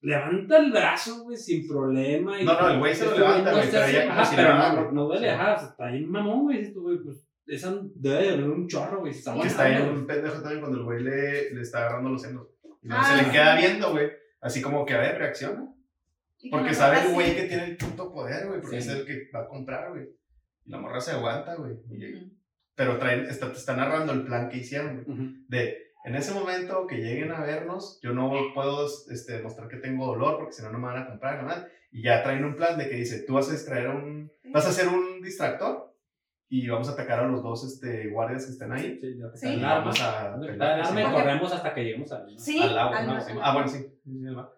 Levanta 0.00 0.58
el 0.58 0.70
brazo, 0.70 1.24
güey, 1.24 1.36
sin 1.36 1.66
problema. 1.66 2.40
y- 2.40 2.44
No, 2.44 2.60
no, 2.60 2.68
el 2.70 2.78
güey 2.78 2.94
se 2.94 3.04
lo 3.04 3.10
Este 3.10 3.20
güey 3.22 3.30
levanta, 3.32 3.50
no 3.50 3.56
güey, 3.56 3.68
está 3.68 3.86
pero 3.86 4.00
como 4.08 4.12
ajá, 4.12 4.24
si 4.24 4.36
pero 4.36 4.54
no, 4.54 4.92
no 4.92 5.04
duele, 5.06 5.20
Sí. 5.22 5.26
ajá, 5.28 5.54
está 5.66 5.86
bien 5.90 6.10
mamón, 6.10 6.42
güey, 6.44 6.72
tú, 6.72 6.82
güey, 6.82 6.98
pues, 6.98 7.26
esa 7.46 7.74
debe 7.94 8.22
de 8.22 8.30
doler 8.32 8.48
un 8.50 8.68
chorro, 8.68 9.00
güey, 9.00 9.12
está 9.12 9.34
Que 9.40 9.48
está 9.48 9.68
bien 9.68 9.88
un 9.88 10.06
pendejo 10.06 10.40
también 10.40 10.60
cuando 10.60 10.78
el 10.78 10.84
güey 10.84 11.02
le, 11.02 11.50
le 11.54 11.60
está 11.62 11.78
agarrando 11.78 12.10
los 12.10 12.22
senos. 12.22 12.46
Y 12.82 12.88
Ah, 12.90 13.02
se 13.04 13.16
le 13.16 13.24
sí. 13.24 13.30
queda 13.32 13.56
viendo, 13.56 13.90
güey. 13.90 14.08
Así 14.40 14.62
como 14.62 14.86
que, 14.86 14.94
a 14.94 14.98
ver, 15.00 15.18
reacciona. 15.18 15.66
Porque 16.50 16.72
sabe 16.74 17.00
el 17.08 17.12
güey 17.14 17.34
que 17.34 17.42
tiene 17.44 17.64
el 17.64 17.76
puto 17.76 18.12
poder, 18.12 18.46
güey. 18.46 18.60
Porque 18.60 18.80
Sí. 18.80 18.88
es 18.90 18.94
el 18.96 19.04
que 19.04 19.28
va 19.34 19.40
a 19.40 19.48
comprar, 19.48 19.90
güey. 19.90 20.04
Y 20.64 20.70
la 20.70 20.78
morra 20.78 21.00
se 21.00 21.10
aguanta, 21.10 21.56
güey. 21.56 21.72
Pero 22.76 22.96
traen, 22.98 23.24
está, 23.24 23.50
te 23.50 23.58
está 23.58 23.74
narrando 23.74 24.12
el 24.12 24.22
plan 24.24 24.48
que 24.48 24.58
hicieron, 24.58 25.02
güey. 25.02 25.34
De, 25.48 25.76
en 26.08 26.16
ese 26.16 26.32
momento 26.32 26.86
que 26.86 26.96
lleguen 26.96 27.30
a 27.32 27.40
vernos, 27.40 28.00
yo 28.02 28.12
no 28.12 28.32
puedo 28.54 28.86
este, 29.10 29.34
demostrar 29.34 29.68
que 29.68 29.76
tengo 29.76 30.06
dolor 30.06 30.38
porque 30.38 30.52
si 30.52 30.62
no, 30.62 30.70
no 30.72 30.78
me 30.78 30.86
van 30.86 31.02
a 31.02 31.06
comprar, 31.06 31.42
nada. 31.44 31.68
Y 31.90 32.02
ya 32.02 32.22
traen 32.22 32.44
un 32.44 32.56
plan 32.56 32.78
de 32.78 32.88
que 32.88 32.96
dice, 32.96 33.24
tú 33.26 33.34
vas 33.34 33.48
a 33.48 33.52
distraer 33.52 33.86
a 33.88 33.90
un... 33.94 34.32
Vas 34.52 34.66
a 34.66 34.70
hacer 34.70 34.88
un 34.88 35.20
distractor 35.22 35.94
y 36.48 36.66
vamos 36.68 36.88
a 36.88 36.92
atacar 36.92 37.20
a 37.20 37.28
los 37.28 37.42
dos 37.42 37.64
este, 37.64 38.08
guardias 38.08 38.46
que 38.46 38.52
están 38.52 38.72
ahí. 38.72 38.98
Sí, 39.00 39.18
que 39.18 39.38
Sí. 39.38 39.60
vamos 39.60 40.00
a... 40.00 40.36
Lo 40.36 40.46
que 40.46 40.52
pelear, 40.52 40.80
está 40.80 40.92
el 40.92 40.98
arma 40.98 41.00
y 41.00 41.20
corremos 41.20 41.52
hasta 41.52 41.74
que 41.74 41.84
lleguemos 41.84 42.12
al 42.12 42.38
Sí, 42.38 42.62
al 42.62 42.78
agua, 42.78 42.98
al 42.98 43.06
¿no? 43.06 43.18
ah, 43.42 43.52
bueno, 43.52 43.68
sí. 43.68 43.86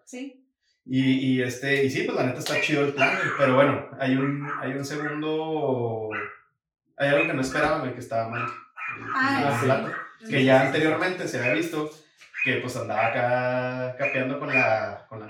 sí. 0.05 0.37
Y, 0.85 1.35
y, 1.35 1.41
este, 1.43 1.83
y 1.85 1.89
sí, 1.89 2.03
pues 2.03 2.17
la 2.17 2.25
neta 2.25 2.39
está 2.39 2.59
chido 2.61 2.85
el 2.85 2.93
plan, 2.93 3.15
pero 3.37 3.55
bueno, 3.55 3.87
hay 3.99 4.15
un, 4.15 4.47
hay 4.59 4.71
un 4.71 4.83
segundo, 4.83 6.09
hay 6.97 7.09
algo 7.09 7.27
que 7.27 7.33
no 7.33 7.41
esperaba, 7.41 7.93
que 7.93 7.99
estaba 7.99 8.29
mal. 8.29 8.47
Ah, 9.15 9.59
sí. 9.61 9.67
Que 10.29 10.43
ya 10.43 10.61
anteriormente 10.67 11.27
se 11.27 11.39
había 11.39 11.53
visto 11.53 11.89
que 12.43 12.53
pues 12.55 12.75
andaba 12.75 13.07
acá 13.07 13.95
capeando 13.99 14.39
con 14.39 14.47
la, 14.49 15.05
con 15.07 15.19
la. 15.19 15.27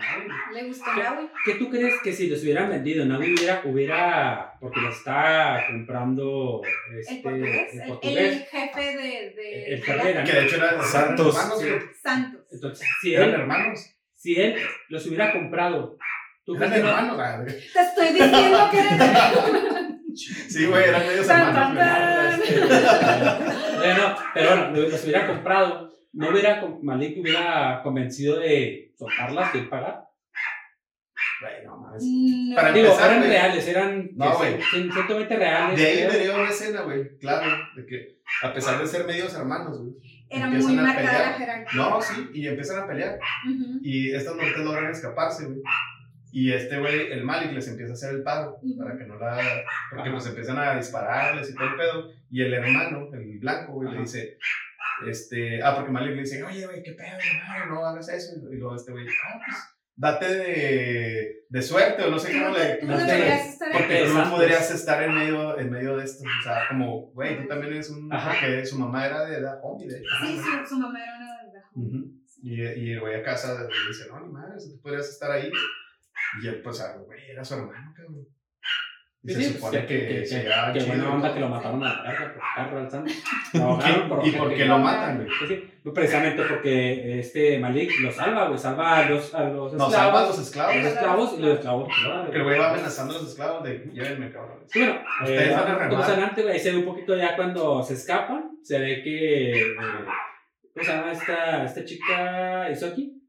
Le 0.53 0.63
gustó 0.63 0.93
Nahui. 0.95 1.29
¿Qué 1.43 1.55
tú 1.55 1.69
crees 1.69 1.95
que 2.01 2.13
si 2.13 2.27
los 2.27 2.41
hubieran 2.41 2.69
vendido, 2.69 3.03
no 3.05 3.19
hubiera, 3.19 3.61
hubiera 3.65 4.53
porque 4.61 4.79
los 4.79 4.95
está 4.97 5.61
comprando 5.69 6.61
este, 6.97 7.15
El 7.15 7.21
portugués, 7.21 7.73
el 7.73 7.81
el, 7.81 7.87
portugués? 7.89 8.33
el 8.33 8.43
jefe 8.45 8.81
de, 8.81 9.33
de, 9.35 9.65
El 9.65 9.79
de 9.81 9.85
Ferreira. 9.85 10.19
la- 10.21 10.25
que 10.25 10.31
de 10.39 10.45
hecho 10.45 10.55
eran 10.55 10.83
Santos. 10.83 11.35
eran 11.35 11.47
hermanos, 11.51 11.59
Sí. 11.61 11.67
güey. 11.69 11.81
Santos. 12.01 12.41
Entonces, 12.51 12.87
si 13.01 13.13
eran 13.13 13.29
él, 13.29 13.35
hermanos, 13.35 13.85
si 14.15 14.39
él 14.41 14.55
los 14.87 15.05
hubiera 15.07 15.33
comprado, 15.33 15.97
¿tú 16.45 16.55
eran 16.55 16.71
que 16.71 16.79
no? 16.79 16.87
hermanos, 16.89 17.19
ah, 17.19 17.41
güey. 17.43 17.57
Te 17.59 17.79
estoy 17.81 18.07
diciendo 18.13 18.69
que 18.71 18.81
sí, 20.49 20.65
güey, 20.65 20.83
eran 20.85 21.07
medios 21.07 21.27
hermanos, 21.29 21.77
güey. 23.81 23.95
tan. 23.95 24.01
Bueno, 24.01 24.15
pero 24.33 24.49
bueno, 24.49 24.71
los 24.89 25.03
hubiera 25.03 25.27
comprado, 25.27 25.91
no 26.13 26.29
hubiera, 26.29 26.63
Malik 26.81 27.17
hubiera 27.21 27.81
convencido 27.83 28.39
de 28.39 28.93
soltarlas 28.97 29.53
y 29.55 29.59
él 29.59 29.69
pagar. 29.69 30.03
Güey, 31.41 31.65
no 31.65 31.77
mames. 31.77 32.03
No. 32.03 32.55
Para 32.55 32.71
Digo, 32.71 32.87
empezar, 32.87 33.07
eran 33.09 33.19
güey. 33.19 33.29
reales, 33.31 33.67
eran 33.67 34.09
No, 34.15 34.37
güey. 34.37 34.59
cien- 34.59 34.93
ciertamente 34.93 35.35
reales. 35.35 35.79
De 35.79 35.85
ahí 35.87 36.07
venía 36.07 36.35
una 36.35 36.49
escena, 36.49 36.81
güey, 36.81 37.17
claro, 37.17 37.51
de 37.75 37.85
que 37.85 38.19
a 38.43 38.53
pesar 38.53 38.79
de 38.79 38.87
ser 38.87 39.05
medios 39.05 39.33
hermanos, 39.33 39.79
güey. 39.79 39.93
Era 40.29 40.45
empiezan 40.45 40.75
muy 40.75 40.79
a 40.83 40.87
marcada 40.87 41.07
pelear. 41.11 41.31
la 41.31 41.37
jerarquía. 41.37 41.81
No, 41.81 42.01
sí, 42.01 42.29
y 42.33 42.47
empiezan 42.47 42.83
a 42.83 42.87
pelear. 42.87 43.19
Ujú. 43.49 43.79
Y 43.81 44.13
estas 44.13 44.35
mujeres 44.35 44.59
logran 44.59 44.91
escaparse, 44.91 45.45
güey. 45.45 45.61
Y 46.31 46.53
este 46.53 46.79
güey, 46.79 47.11
el 47.11 47.23
Malik, 47.25 47.51
les 47.51 47.67
empieza 47.67 47.91
a 47.91 47.95
hacer 47.95 48.15
el 48.15 48.23
paro 48.23 48.57
Ujú. 48.61 48.77
para 48.77 48.97
que 48.97 49.03
no 49.05 49.17
la. 49.17 49.35
Porque 49.89 50.09
Ajá. 50.09 50.11
pues 50.11 50.27
empiezan 50.27 50.57
a 50.59 50.75
dispararles 50.75 51.49
y 51.49 51.55
todo 51.55 51.67
el 51.67 51.75
pedo. 51.75 52.09
Y 52.31 52.41
el 52.41 52.53
hermano, 52.53 53.09
el 53.13 53.39
blanco, 53.39 53.73
güey, 53.73 53.89
le 53.89 53.95
Ajá. 53.95 54.01
dice. 54.03 54.37
Este, 55.05 55.61
ah, 55.61 55.75
porque 55.75 55.91
Malik 55.91 56.15
le 56.15 56.21
dice, 56.21 56.41
oye, 56.43 56.65
güey, 56.65 56.81
qué 56.81 56.93
pedo, 56.93 57.17
madre, 57.47 57.65
no 57.67 57.85
hagas 57.85 58.07
eso. 58.09 58.35
Y 58.51 58.55
luego 58.55 58.75
este 58.75 58.91
güey, 58.91 59.05
ah, 59.07 59.39
pues, 59.45 59.57
date 59.95 60.25
de, 60.27 61.45
de 61.49 61.61
suerte, 61.61 62.03
o 62.03 62.09
no 62.11 62.17
sé 62.19 62.31
cómo 62.31 62.55
le. 62.57 62.75
tú 62.75 62.87
no 62.87 62.97
deberías 62.97 63.47
estar 63.47 63.71
porque 63.71 63.93
ahí. 63.93 64.03
Porque 64.03 64.11
tú 64.11 64.17
no 64.17 64.31
podrías 64.31 64.71
estar 64.71 65.03
en 65.03 65.13
medio, 65.13 65.59
en 65.59 65.69
medio 65.69 65.97
de 65.97 66.05
esto. 66.05 66.23
O 66.23 66.43
sea, 66.43 66.67
como, 66.69 67.11
güey, 67.11 67.41
tú 67.41 67.47
también 67.47 67.73
eres 67.73 67.89
un. 67.89 68.11
Ajá. 68.13 68.31
Porque 68.31 68.65
su 68.65 68.79
mamá 68.79 69.05
era 69.05 69.25
de 69.25 69.37
edad 69.37 69.59
homie, 69.63 69.87
de 69.87 69.97
hecho. 69.97 70.09
Sí, 70.21 70.37
su, 70.37 70.69
su 70.69 70.79
mamá 70.79 71.03
era 71.03 71.17
una 71.17 71.37
de 71.37 71.53
las 71.53 71.65
Ujú. 71.75 72.21
Y, 72.43 72.61
y 72.61 72.91
el 72.93 72.99
güey 72.99 73.15
a 73.15 73.23
casa 73.23 73.61
le 73.61 73.87
dice, 73.87 74.07
no, 74.09 74.19
ni 74.19 74.31
madre, 74.31 74.55
tú 74.57 74.81
podrías 74.81 75.09
estar 75.09 75.31
ahí. 75.31 75.51
Y 76.41 76.47
él, 76.47 76.61
pues, 76.61 76.79
ah, 76.81 76.97
güey, 77.05 77.29
era 77.29 77.43
su 77.43 77.55
hermano, 77.55 77.93
cabrón. 77.95 78.25
Y 79.23 79.33
Sí, 79.35 79.43
se 79.43 79.53
supone 79.53 79.85
que, 79.85 79.99
que, 79.99 80.23
que, 80.23 80.23
que, 80.73 80.79
que 80.79 80.85
buena 80.85 81.13
onda 81.13 81.31
que 81.31 81.39
lo 81.41 81.47
mataron 81.49 81.83
a 81.85 82.03
por 82.03 82.41
carro 82.55 82.79
al 82.79 82.89
santo. 82.89 83.11
Por 84.09 84.27
¿Y 84.27 84.31
por 84.31 84.51
qué 84.55 84.65
lo 84.65 84.79
matan, 84.79 85.17
güey? 85.17 85.29
Sí, 85.29 85.45
sí, 85.47 85.89
precisamente 85.93 86.41
porque 86.43 87.19
este 87.19 87.59
Malik 87.59 87.91
lo 88.01 88.11
salva, 88.11 88.47
güey, 88.47 88.57
salva 88.57 88.97
a 88.97 89.09
los, 89.09 89.33
a 89.35 89.43
los 89.43 89.73
No, 89.73 89.87
esclavos. 89.89 89.93
salva 89.93 90.19
a 90.23 90.25
los 90.27 90.39
esclavos. 90.39 90.75
los 90.75 90.85
esclavos 90.85 91.33
y 91.37 91.41
los 91.43 91.53
esclavos. 91.59 91.89
Porque 92.23 92.37
el 92.37 92.43
güey 92.43 92.57
va 92.59 92.71
amenazando 92.71 93.13
a 93.15 93.17
los 93.19 93.29
esclavos 93.29 93.63
de, 93.63 93.89
llévenme, 93.93 94.31
cabrón. 94.31 94.57
Sí, 94.67 94.79
bueno, 94.79 95.01
Ustedes 95.21 95.47
eh, 95.49 95.51
van 95.51 95.59
a 95.59 95.65
poquito 95.65 95.79
remar. 95.83 95.99
más 95.99 96.09
adelante, 96.09 96.41
güey, 96.41 96.59
se 96.59 96.71
ve 96.71 96.77
un 96.77 96.85
poquito 96.85 97.15
ya 97.15 97.35
cuando 97.35 97.83
se 97.83 97.93
escapan, 97.93 98.49
se 98.63 98.79
ve 98.79 99.03
que, 99.03 99.51
eh, 99.61 99.75
¿cómo 100.73 100.83
se 100.83 100.91
llama 100.93 101.11
esta, 101.11 101.63
esta 101.65 101.85
chica, 101.85 102.69
Isoki? 102.71 103.20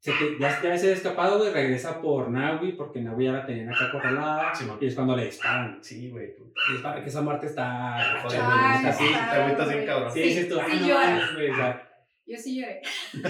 Se 0.00 0.12
que, 0.12 0.36
ya, 0.38 0.62
ya 0.62 0.78
se 0.78 0.92
escapado, 0.92 1.38
güey, 1.38 1.52
regresa 1.52 2.00
por 2.00 2.30
Naui, 2.30 2.72
porque 2.72 3.00
Naui 3.00 3.24
ya 3.24 3.32
la 3.32 3.44
tenían 3.44 3.68
acá 3.74 3.86
acorralada, 3.86 4.54
Sí, 4.54 4.64
y 4.80 4.86
es 4.86 4.94
cuando 4.94 5.16
le 5.16 5.24
disparan. 5.24 5.78
Sí, 5.82 6.08
güey. 6.10 6.36
tú. 6.36 6.52
Y 6.68 6.72
dispara 6.74 7.02
que 7.02 7.08
esa 7.08 7.20
muerte 7.22 7.46
está... 7.46 8.20
Joder, 8.22 8.40
Ay, 8.44 8.76
está 8.76 8.88
así. 8.90 9.04
te 9.08 9.36
agüitas 9.36 9.68
bien, 9.68 9.86
cabrón. 9.86 10.12
Sí, 10.12 10.22
Sí, 10.22 10.42
sí, 10.42 10.48
tú, 10.48 10.54
sí 10.54 10.90
ah, 10.92 11.30
güey, 11.34 11.50
o 11.50 11.56
sea, 11.56 11.88
Yo 12.26 12.36
sí 12.38 12.60
lloré. 12.60 12.80
Yo 13.12 13.20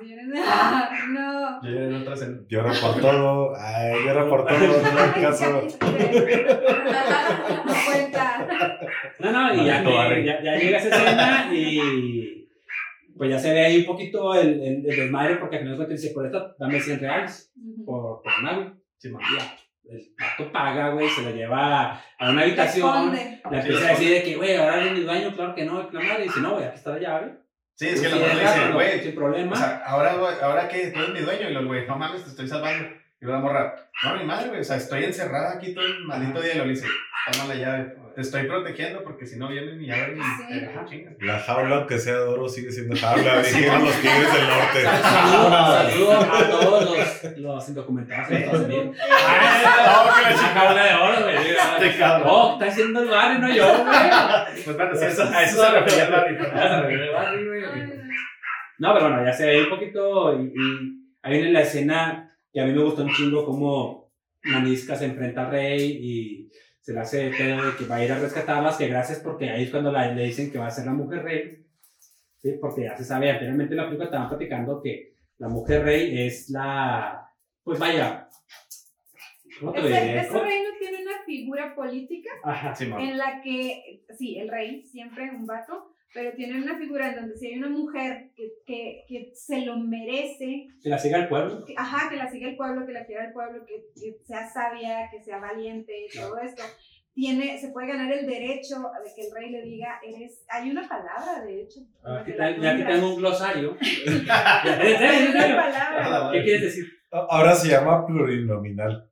sí 0.00 0.08
lloré. 0.10 0.24
No. 0.24 1.62
Yo 1.62 1.70
ya 1.74 1.80
en 1.82 1.94
otra 1.94 2.14
escena. 2.14 2.38
Llora 2.48 2.72
por 2.80 3.00
todo. 3.00 3.54
Ay, 3.56 3.94
llora 4.04 4.28
por 4.28 4.46
todo. 4.46 4.58
No 4.58 4.98
hagas 5.00 5.14
caso. 5.16 5.66
No 7.64 7.74
cuenta. 7.86 8.46
No, 9.20 9.32
no, 9.32 9.54
y 9.54 9.66
ya, 9.66 9.82
Barry. 9.82 10.24
ya, 10.24 10.42
ya 10.42 10.56
llega 10.56 10.78
esa 10.78 10.88
escena 10.88 11.50
y 11.54 12.39
pues 13.20 13.28
ya 13.28 13.38
se 13.38 13.52
ve 13.52 13.66
ahí 13.66 13.80
un 13.80 13.84
poquito 13.84 14.34
el, 14.34 14.62
el, 14.62 14.86
el 14.86 14.96
desmadre 14.96 15.36
porque 15.36 15.56
al 15.56 15.60
final 15.60 15.74
de 15.74 15.76
cuentas 15.76 16.00
dice, 16.00 16.14
por 16.14 16.24
esto 16.24 16.56
dame 16.58 16.80
100 16.80 17.00
reales 17.00 17.52
por, 17.84 18.22
por 18.22 18.42
Navi. 18.42 18.72
Sí, 18.96 19.10
man. 19.10 19.20
Y 19.30 19.36
ya, 19.38 19.58
el 19.90 20.14
vato 20.18 20.50
paga, 20.50 20.88
güey, 20.88 21.06
se 21.10 21.20
lo 21.20 21.30
lleva 21.30 22.02
a 22.18 22.30
una 22.30 22.40
habitación. 22.40 23.14
Le 23.14 23.42
empieza 23.44 23.78
Sí, 23.78 23.84
a 23.84 23.88
decir 23.90 24.10
de 24.10 24.22
que, 24.22 24.36
güey, 24.36 24.56
ahora 24.56 24.82
es 24.86 24.92
mi 24.92 25.00
dueño, 25.00 25.34
claro 25.34 25.54
que 25.54 25.66
no, 25.66 25.90
que 25.90 25.98
la 25.98 26.02
madre. 26.02 26.24
Y 26.24 26.28
dice, 26.28 26.40
no, 26.40 26.54
güey, 26.54 26.64
aquí 26.64 26.76
está 26.78 26.92
la 26.92 26.98
llave. 26.98 27.34
Sí, 27.74 27.88
es 27.88 28.00
que 28.00 28.08
Sí, 28.08 28.10
los 28.10 28.20
güeyes 28.20 28.36
le 28.36 28.42
dicen, 28.42 28.72
güey, 28.72 29.00
Sin 29.02 29.14
problema. 29.14 29.52
O 29.52 29.56
sea, 29.56 29.82
ahora, 29.84 30.14
güey, 30.14 30.34
ahora 30.40 30.66
que 30.66 30.86
tú 30.86 31.00
eres 31.00 31.10
mi 31.12 31.20
dueño 31.20 31.50
y 31.50 31.52
los 31.52 31.66
güey, 31.66 31.86
no 31.86 31.96
mames, 31.98 32.24
te 32.24 32.30
estoy 32.30 32.48
salvando. 32.48 32.88
Y 33.20 33.26
la 33.26 33.38
morra, 33.38 33.74
no, 34.02 34.16
mi 34.16 34.24
madre, 34.24 34.48
güey, 34.48 34.62
o 34.62 34.64
sea, 34.64 34.76
estoy 34.76 35.04
encerrada 35.04 35.56
aquí 35.56 35.74
todo 35.74 35.84
el 35.84 36.06
maldito 36.06 36.40
día 36.40 36.54
y 36.54 36.58
lo 36.58 36.64
dice, 36.64 36.86
toma 37.32 37.44
la 37.48 37.54
llave, 37.54 37.94
te 38.14 38.20
estoy 38.22 38.44
protegiendo 38.44 39.02
porque 39.04 39.26
si 39.26 39.38
no 39.38 39.48
vienen 39.48 39.78
mi 39.78 39.86
llave 39.86 40.16
y 40.16 40.20
Sí. 40.52 40.60
te. 40.60 41.16
La 41.20 41.38
jaula, 41.38 41.76
aunque 41.76 41.98
sea 41.98 42.14
de 42.14 42.20
oro, 42.22 42.48
sigue 42.48 42.72
siendo 42.72 42.96
jaula. 42.96 43.42
Dijeron 43.42 43.84
los 43.84 43.94
tigres 43.94 44.34
del 44.34 44.48
norte. 44.48 44.82
Saludos 44.82 45.52
saludo 45.52 46.12
a 46.20 46.50
todos 46.50 46.98
los, 46.98 47.38
los 47.38 47.68
indocumentados 47.68 48.30
en 48.30 48.36
Estados 48.38 48.64
Unidos. 48.66 48.96
Ah, 49.00 50.22
que 50.28 50.34
la 50.34 50.38
jaula 50.38 50.84
de 50.84 50.94
oro, 50.94 51.22
güey. 51.24 51.36
Este 51.36 51.98
cabrón. 51.98 52.28
Oh, 52.30 52.52
está 52.54 52.66
haciendo 52.66 53.02
el 53.02 53.08
barrio, 53.08 53.38
no 53.38 53.54
yo, 53.54 53.64
güey. 53.84 54.64
Pues 54.64 54.76
bueno, 54.76 54.92
eso, 54.92 55.22
a 55.24 55.42
eso 55.42 55.56
se 55.56 55.68
el. 55.68 55.76
Ah, 55.76 55.80
refiere 55.80 56.02
al 57.08 57.12
barrio, 57.12 57.46
güey. 57.48 58.00
No, 58.78 58.94
pero 58.94 59.08
bueno, 59.08 59.24
ya 59.24 59.32
se 59.32 59.46
ve 59.46 59.62
un 59.64 59.68
poquito 59.68 60.40
y, 60.40 60.46
y 60.46 61.04
ahí 61.22 61.32
viene 61.34 61.52
la 61.52 61.60
escena 61.60 62.30
que 62.52 62.60
a 62.60 62.64
mí 62.64 62.72
me 62.72 62.82
gustó 62.82 63.02
un 63.02 63.12
chingo 63.12 63.44
como 63.44 64.10
Manisca 64.42 64.96
se 64.96 65.04
enfrenta 65.04 65.44
al 65.44 65.50
rey 65.50 65.98
y 66.02 66.50
se 66.90 66.94
le 66.94 67.00
hace 67.02 67.30
de 67.30 67.30
pedo 67.36 67.64
de 67.66 67.76
que 67.76 67.84
va 67.84 67.96
a 67.96 68.04
ir 68.04 68.10
a 68.10 68.18
rescatarlas, 68.18 68.76
que 68.76 68.88
gracias 68.88 69.20
porque 69.20 69.48
ahí 69.48 69.62
es 69.62 69.70
cuando 69.70 69.92
la- 69.92 70.12
le 70.12 70.24
dicen 70.24 70.50
que 70.50 70.58
va 70.58 70.66
a 70.66 70.70
ser 70.72 70.86
la 70.86 70.92
mujer 70.92 71.22
rey, 71.22 71.64
¿sí? 72.42 72.54
porque 72.60 72.82
ya 72.82 72.96
se 72.96 73.04
sabe, 73.04 73.30
anteriormente 73.30 73.74
en 73.74 73.76
la 73.76 73.84
película 73.84 74.06
estaban 74.06 74.28
platicando 74.28 74.82
que 74.82 75.14
la 75.38 75.48
mujer 75.48 75.84
rey 75.84 76.26
es 76.26 76.50
la, 76.50 77.30
pues 77.62 77.78
vaya, 77.78 78.28
¿cómo 79.60 79.72
te 79.72 79.82
diré? 79.82 80.18
ese 80.18 80.30
reino 80.40 80.70
tiene 80.80 81.02
una 81.02 81.22
figura 81.24 81.74
política 81.76 82.30
Ajá, 82.42 82.74
Sí, 82.74 82.90
en 82.98 83.16
la 83.18 83.40
que, 83.40 84.02
sí, 84.18 84.38
el 84.40 84.48
rey, 84.48 84.82
siempre 84.84 85.30
un 85.30 85.46
vato, 85.46 85.94
pero 86.14 86.32
tiene 86.34 86.60
una 86.62 86.76
figura 86.78 87.08
en 87.10 87.16
donde 87.16 87.36
si 87.36 87.46
hay 87.48 87.58
una 87.58 87.68
mujer 87.68 88.30
que, 88.36 88.48
que, 88.66 89.04
que 89.08 89.30
se 89.34 89.64
lo 89.64 89.76
merece, 89.78 90.66
que 90.82 90.88
la 90.88 90.98
siga 90.98 91.18
el 91.18 91.28
pueblo. 91.28 91.64
que- 91.64 91.74
ajá, 91.76 92.08
que 92.10 92.16
la 92.16 92.30
siga 92.30 92.48
el 92.48 92.56
pueblo, 92.56 92.86
que 92.86 92.92
la 92.92 93.06
quiera 93.06 93.26
el 93.26 93.32
pueblo, 93.32 93.64
que, 93.66 93.84
que 94.00 94.16
sea 94.24 94.48
sabia, 94.48 95.08
que 95.10 95.22
sea 95.22 95.38
valiente, 95.38 96.06
todo 96.14 96.38
esto, 96.38 96.62
tiene, 97.12 97.58
se 97.58 97.70
puede 97.70 97.88
ganar 97.88 98.10
el 98.12 98.26
derecho 98.26 98.76
de 99.04 99.10
que 99.14 99.22
el 99.28 99.34
rey 99.34 99.50
le 99.50 99.62
diga, 99.62 100.00
eres, 100.06 100.44
hay 100.48 100.70
una 100.70 100.88
palabra, 100.88 101.44
de 101.44 101.62
hecho. 101.62 101.80
Aquí 102.04 102.32
la 102.36 102.50
está- 102.50 102.62
ya 102.62 102.70
aquí 102.72 102.84
tengo 102.84 103.10
un 103.14 103.16
glosario. 103.16 103.76
¿Qué 106.32 106.42
quieres 106.44 106.62
decir? 106.62 106.84
Ahora 107.10 107.54
se 107.54 107.68
llama 107.68 108.06
plurinominal. 108.06 109.09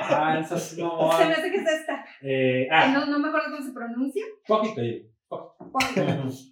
Ah, 0.00 0.40
no. 0.40 0.46
Se 0.58 0.76
me 1.26 1.32
hace 1.32 1.50
que 1.50 1.56
es 1.56 1.68
esta. 1.68 2.04
Eh, 2.22 2.68
ah, 2.70 2.88
No, 2.92 3.06
no 3.06 3.18
me 3.18 3.28
acuerdo 3.28 3.50
cómo 3.52 3.64
se 3.64 3.72
pronuncia. 3.72 4.24
poquito. 4.46 4.80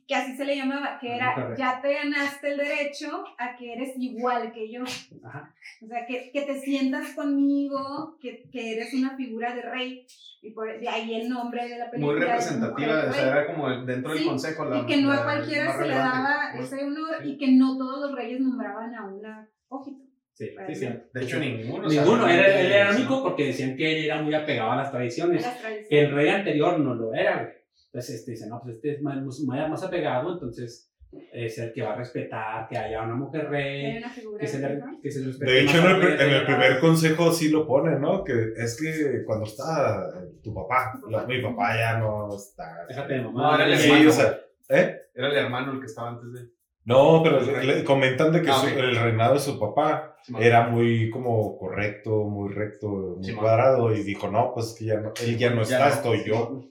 que 0.07 0.15
así 0.15 0.37
se 0.37 0.45
le 0.45 0.57
llamaba, 0.57 0.99
que 1.01 1.15
era, 1.17 1.55
ya 1.57 1.81
te 1.81 1.95
ganaste 1.95 2.53
el 2.53 2.59
derecho 2.59 3.25
a 3.39 3.57
que 3.57 3.73
eres 3.73 3.95
igual 3.97 4.53
que 4.53 4.71
yo. 4.71 4.83
Ajá. 5.25 5.55
O 5.83 5.87
sea, 5.87 6.05
que, 6.07 6.31
que 6.31 6.43
te 6.43 6.61
sientas 6.61 7.15
conmigo, 7.15 8.19
que, 8.21 8.49
que 8.51 8.75
eres 8.75 8.93
una 8.93 9.17
figura 9.17 9.55
de 9.55 9.63
rey, 9.63 10.07
y 10.43 10.51
por, 10.51 10.79
de 10.79 10.89
ahí 10.89 11.15
el 11.15 11.29
nombre 11.31 11.67
de 11.67 11.79
la 11.79 11.91
película. 11.91 12.15
Muy 12.17 12.23
es 12.23 12.29
representativa, 12.29 13.05
o 13.09 13.13
sea, 13.13 13.29
era 13.29 13.47
como 13.47 13.71
dentro 13.87 14.13
del 14.13 14.25
consejo 14.27 14.65
la 14.67 14.79
y 14.79 14.87
que 14.87 15.01
no 15.01 15.09
la 15.09 15.21
a 15.21 15.25
cualquiera 15.25 15.77
se 15.77 15.87
le 15.87 15.95
daba 15.95 16.53
Pues, 16.55 16.73
ese 16.73 16.85
honor 16.85 17.17
sí. 17.23 17.31
y 17.31 17.39
que 17.39 17.53
no 17.53 17.79
todos 17.79 18.11
los 18.11 18.15
reyes 18.15 18.41
nombraban 18.41 18.95
a 18.95 19.07
una 19.07 19.49
ojito. 19.69 20.06
Sí, 20.37 20.51
sí, 20.69 20.75
sí. 20.75 20.89
De 21.15 21.23
hecho, 21.23 21.39
ninguno. 21.41 21.87
o 21.87 21.91
sea, 21.91 22.03
Ninguno, 22.03 22.29
era, 22.29 22.61
él 22.61 22.67
era 22.73 22.89
el 22.91 22.95
sí. 22.95 23.01
único 23.01 23.23
porque 23.23 23.47
decían 23.47 23.75
que 23.75 23.99
él 23.99 24.05
era 24.05 24.21
muy 24.21 24.35
apegado 24.35 24.73
a 24.73 24.77
las 24.77 24.91
tradiciones. 24.91 25.41
Las 25.43 25.55
Que 25.55 25.61
tradiciones. 25.63 25.89
el 26.09 26.15
rey 26.15 26.29
anterior 26.29 26.79
no 26.79 26.95
lo 26.95 27.15
era, 27.15 27.43
güey. 27.43 27.55
Entonces, 27.87 28.17
este 28.17 28.33
dice, 28.33 28.47
no, 28.47 28.61
pues 28.63 28.77
este 28.77 28.93
es 28.93 29.03
más, 29.03 29.17
más, 29.17 29.71
más 29.71 29.83
apegado, 29.83 30.35
entonces 30.35 30.93
es 31.33 31.59
el 31.59 31.73
que 31.73 31.81
va 31.81 31.95
a 31.95 31.97
respetar 31.97 32.69
que 32.69 32.77
haya 32.77 33.01
una 33.03 33.15
mujer 33.15 33.49
rey, 33.49 33.97
una 33.97 34.13
que 34.39 34.47
se 34.47 34.59
le, 34.59 34.77
¿no? 34.77 35.01
que 35.03 35.11
se 35.11 35.21
le 35.21 35.27
respete. 35.29 35.51
De 35.51 35.61
hecho, 35.63 35.79
en 35.79 35.87
el, 36.03 36.21
en 36.21 36.31
el 36.31 36.45
primer 36.45 36.79
consejo 36.81 37.33
sí 37.33 37.49
lo 37.49 37.67
pone, 37.67 37.99
¿no? 37.99 38.23
Que 38.23 38.53
es 38.59 38.79
que 38.79 39.25
cuando 39.25 39.47
está 39.47 40.13
tu 40.43 40.53
papá, 40.53 40.93
la- 41.09 41.25
mi 41.27 41.41
papá 41.41 41.75
ya 41.79 41.97
no 41.99 42.29
está. 42.37 42.85
Déjate 42.87 43.15
de 43.15 43.23
No, 43.23 43.33
mamá. 43.33 43.55
era 43.55 43.73
el 43.73 43.79
Sí, 43.79 43.89
hermano. 43.91 44.11
o 44.11 44.13
sea, 44.13 44.39
¿eh? 44.69 44.97
Era 45.15 45.29
el 45.29 45.37
hermano 45.37 45.73
el 45.73 45.81
que 45.81 45.87
estaba 45.87 46.11
antes 46.11 46.31
de. 46.31 46.41
No, 46.87 47.21
pero 47.23 47.41
le, 47.41 47.85
comentan 47.85 48.33
de 48.33 48.43
que 48.43 48.51
Ah, 48.51 48.55
su- 48.61 48.69
el 48.69 48.97
reinado 48.97 49.35
de 49.35 49.41
su 49.41 49.59
papá 49.59 50.17
Sí, 50.23 50.35
era 50.39 50.69
muy 50.69 51.11
como 51.11 51.57
correcto, 51.59 52.25
muy 52.25 52.53
recto, 52.53 52.89
muy 52.89 53.27
Sí, 53.27 53.35
cuadrado 53.35 53.95
y 53.95 54.03
dijo, 54.03 54.29
no, 54.29 54.53
pues 54.55 54.75
que 54.79 54.87
ya 54.87 55.01
no, 55.01 55.13
él 55.23 55.37
ya 55.37 55.51
no 55.51 55.63
Ya 55.65 55.89
está, 55.89 55.89
no, 55.89 55.95
estoy 55.95 56.19
sí, 56.21 56.25
yo. 56.29 56.63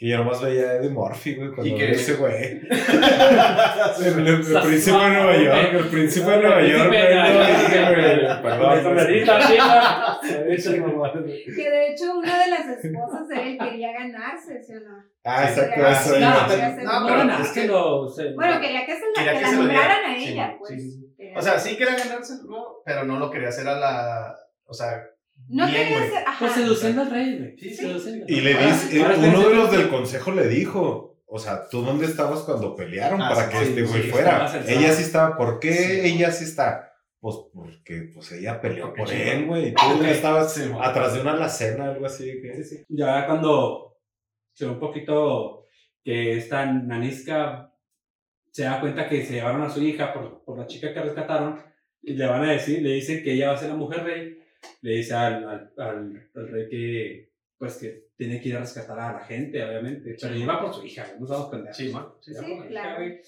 Que 0.00 0.08
yo 0.08 0.16
nomás 0.16 0.40
veía 0.40 0.76
Eddie 0.76 0.88
Murphy, 0.88 1.34
güey, 1.34 1.50
cuando 1.50 1.76
ese 1.76 2.14
güey. 2.14 2.32
El, 4.02 4.26
el 4.26 4.40
príncipe 4.62 4.96
de 4.96 5.08
Nueva 5.10 5.36
York, 5.36 5.74
el 5.74 5.88
príncipe 5.88 6.30
de 6.30 6.36
Nueva 6.38 6.62
York, 6.62 6.90
de 6.90 7.02
güey, 7.02 7.12
güey, 7.68 8.24
güey. 8.24 8.42
perdón. 8.42 8.98
Arriba. 8.98 10.18
Que 10.22 11.70
de 11.70 11.92
hecho 11.92 12.16
una 12.16 12.42
de 12.42 12.50
las 12.50 12.66
esposas 12.66 13.28
de 13.28 13.42
él 13.42 13.58
quería 13.58 13.92
ganarse, 13.92 14.62
¿sí 14.62 14.72
o 14.72 14.80
no? 14.80 15.04
Ah, 15.22 15.44
exacto, 15.46 15.86
eso. 15.86 16.18
No, 16.18 16.34
pero, 16.48 16.82
no, 16.82 17.00
no, 17.00 17.06
pero 17.06 17.24
no, 17.24 17.38
es 17.42 17.48
que 17.50 17.66
lo. 17.66 18.08
Bueno, 18.36 18.58
quería 18.58 18.86
que 18.86 18.94
se 18.94 19.04
la, 19.14 19.22
Quería 19.22 19.32
que 19.32 19.38
que 19.38 19.44
la 19.44 19.50
se 19.50 19.56
lo 19.56 19.62
nombraran 19.64 20.04
a 20.06 20.16
ella, 20.16 20.56
pues. 20.58 20.82
O 21.36 21.42
sea, 21.42 21.58
sí 21.58 21.76
quería 21.76 21.96
ganárselo, 21.96 22.82
pero 22.86 23.04
no 23.04 23.18
lo 23.18 23.30
quería 23.30 23.48
hacer 23.48 23.68
a 23.68 23.78
la. 23.78 24.34
O 24.64 24.72
sea, 24.72 25.09
no 25.48 25.66
bien, 25.66 25.88
quería 25.88 26.08
ser, 26.10 26.26
ajá. 26.26 26.36
Pues 26.38 26.52
seduciendo 26.52 27.02
al 27.02 27.10
rey, 27.10 27.38
güey. 27.38 27.58
Sí, 27.58 27.70
sí. 27.70 27.76
seduciendo. 27.76 28.24
Y 28.28 28.40
le 28.40 28.50
dice, 28.50 29.00
uno 29.00 29.10
espérense, 29.10 29.48
de 29.48 29.54
los 29.54 29.70
del 29.72 29.88
consejo 29.88 30.32
le 30.32 30.48
dijo, 30.48 31.20
o 31.26 31.38
sea, 31.38 31.68
¿tú 31.68 31.82
dónde 31.82 32.06
estabas 32.06 32.40
cuando 32.40 32.74
pelearon 32.74 33.20
Ah, 33.22 33.30
para 33.34 33.50
sí, 33.50 33.56
que 33.56 33.62
este 33.64 33.82
güey 33.82 34.02
sí, 34.02 34.08
fuera? 34.10 34.64
Ella 34.66 34.92
sí 34.92 35.02
estaba, 35.02 35.36
¿por 35.36 35.58
qué 35.60 35.72
Sí. 35.72 36.00
ella 36.14 36.30
sí 36.32 36.44
está? 36.44 36.86
Pues 37.20 37.36
porque 37.52 38.10
pues 38.14 38.32
ella 38.32 38.60
peleó 38.60 38.94
por 38.94 39.10
él, 39.12 39.46
güey. 39.46 39.68
Y 39.68 39.74
tú 39.74 40.02
ya 40.02 40.10
estabas 40.10 40.54
Sí, 40.54 40.62
atrás 40.80 41.14
de 41.14 41.20
una 41.20 41.32
alacena, 41.32 41.90
algo 41.90 42.06
así. 42.06 42.40
que- 42.40 42.56
Sí, 42.56 42.64
sí. 42.64 42.84
Ya 42.88 43.26
cuando 43.26 43.98
se 44.54 44.64
ve 44.64 44.72
un 44.72 44.80
poquito 44.80 45.66
que 46.02 46.36
esta 46.38 46.64
nanisca 46.66 47.72
se 48.50 48.64
da 48.64 48.80
cuenta 48.80 49.06
que 49.08 49.24
se 49.24 49.34
llevaron 49.34 49.62
a 49.62 49.70
su 49.70 49.82
hija 49.82 50.12
por, 50.12 50.42
por 50.44 50.58
la 50.58 50.66
chica 50.66 50.92
que 50.94 51.00
rescataron 51.02 51.60
y 52.02 52.14
le 52.14 52.26
van 52.26 52.42
a 52.44 52.52
decir, 52.52 52.82
le 52.82 52.94
dicen 52.94 53.22
que 53.22 53.34
ella 53.34 53.48
va 53.48 53.54
a 53.54 53.58
ser 53.58 53.68
la 53.68 53.76
mujer 53.76 54.02
rey, 54.02 54.38
le 54.82 54.92
dice 54.96 55.14
al, 55.14 55.48
al, 55.48 55.72
al, 55.78 56.30
al 56.34 56.48
rey 56.48 56.68
que 56.68 57.30
pues 57.58 57.76
que 57.76 58.06
tiene 58.16 58.40
que 58.40 58.48
ir 58.48 58.56
a 58.56 58.60
rescatar 58.60 58.98
a 58.98 59.12
la 59.12 59.20
gente, 59.20 59.62
obviamente, 59.62 60.16
pero 60.18 60.34
Sí. 60.34 60.42
iba 60.42 60.60
por 60.60 60.72
su 60.72 60.84
hija, 60.86 61.06
no 61.20 61.26
sabemos 61.26 61.50
pendejos. 61.50 61.76
Sí, 61.76 61.88
man. 61.92 62.06
Sí, 62.20 62.32
Sí, 62.34 62.52
hija, 62.52 62.66
claro. 62.68 62.96
güey. 62.96 63.20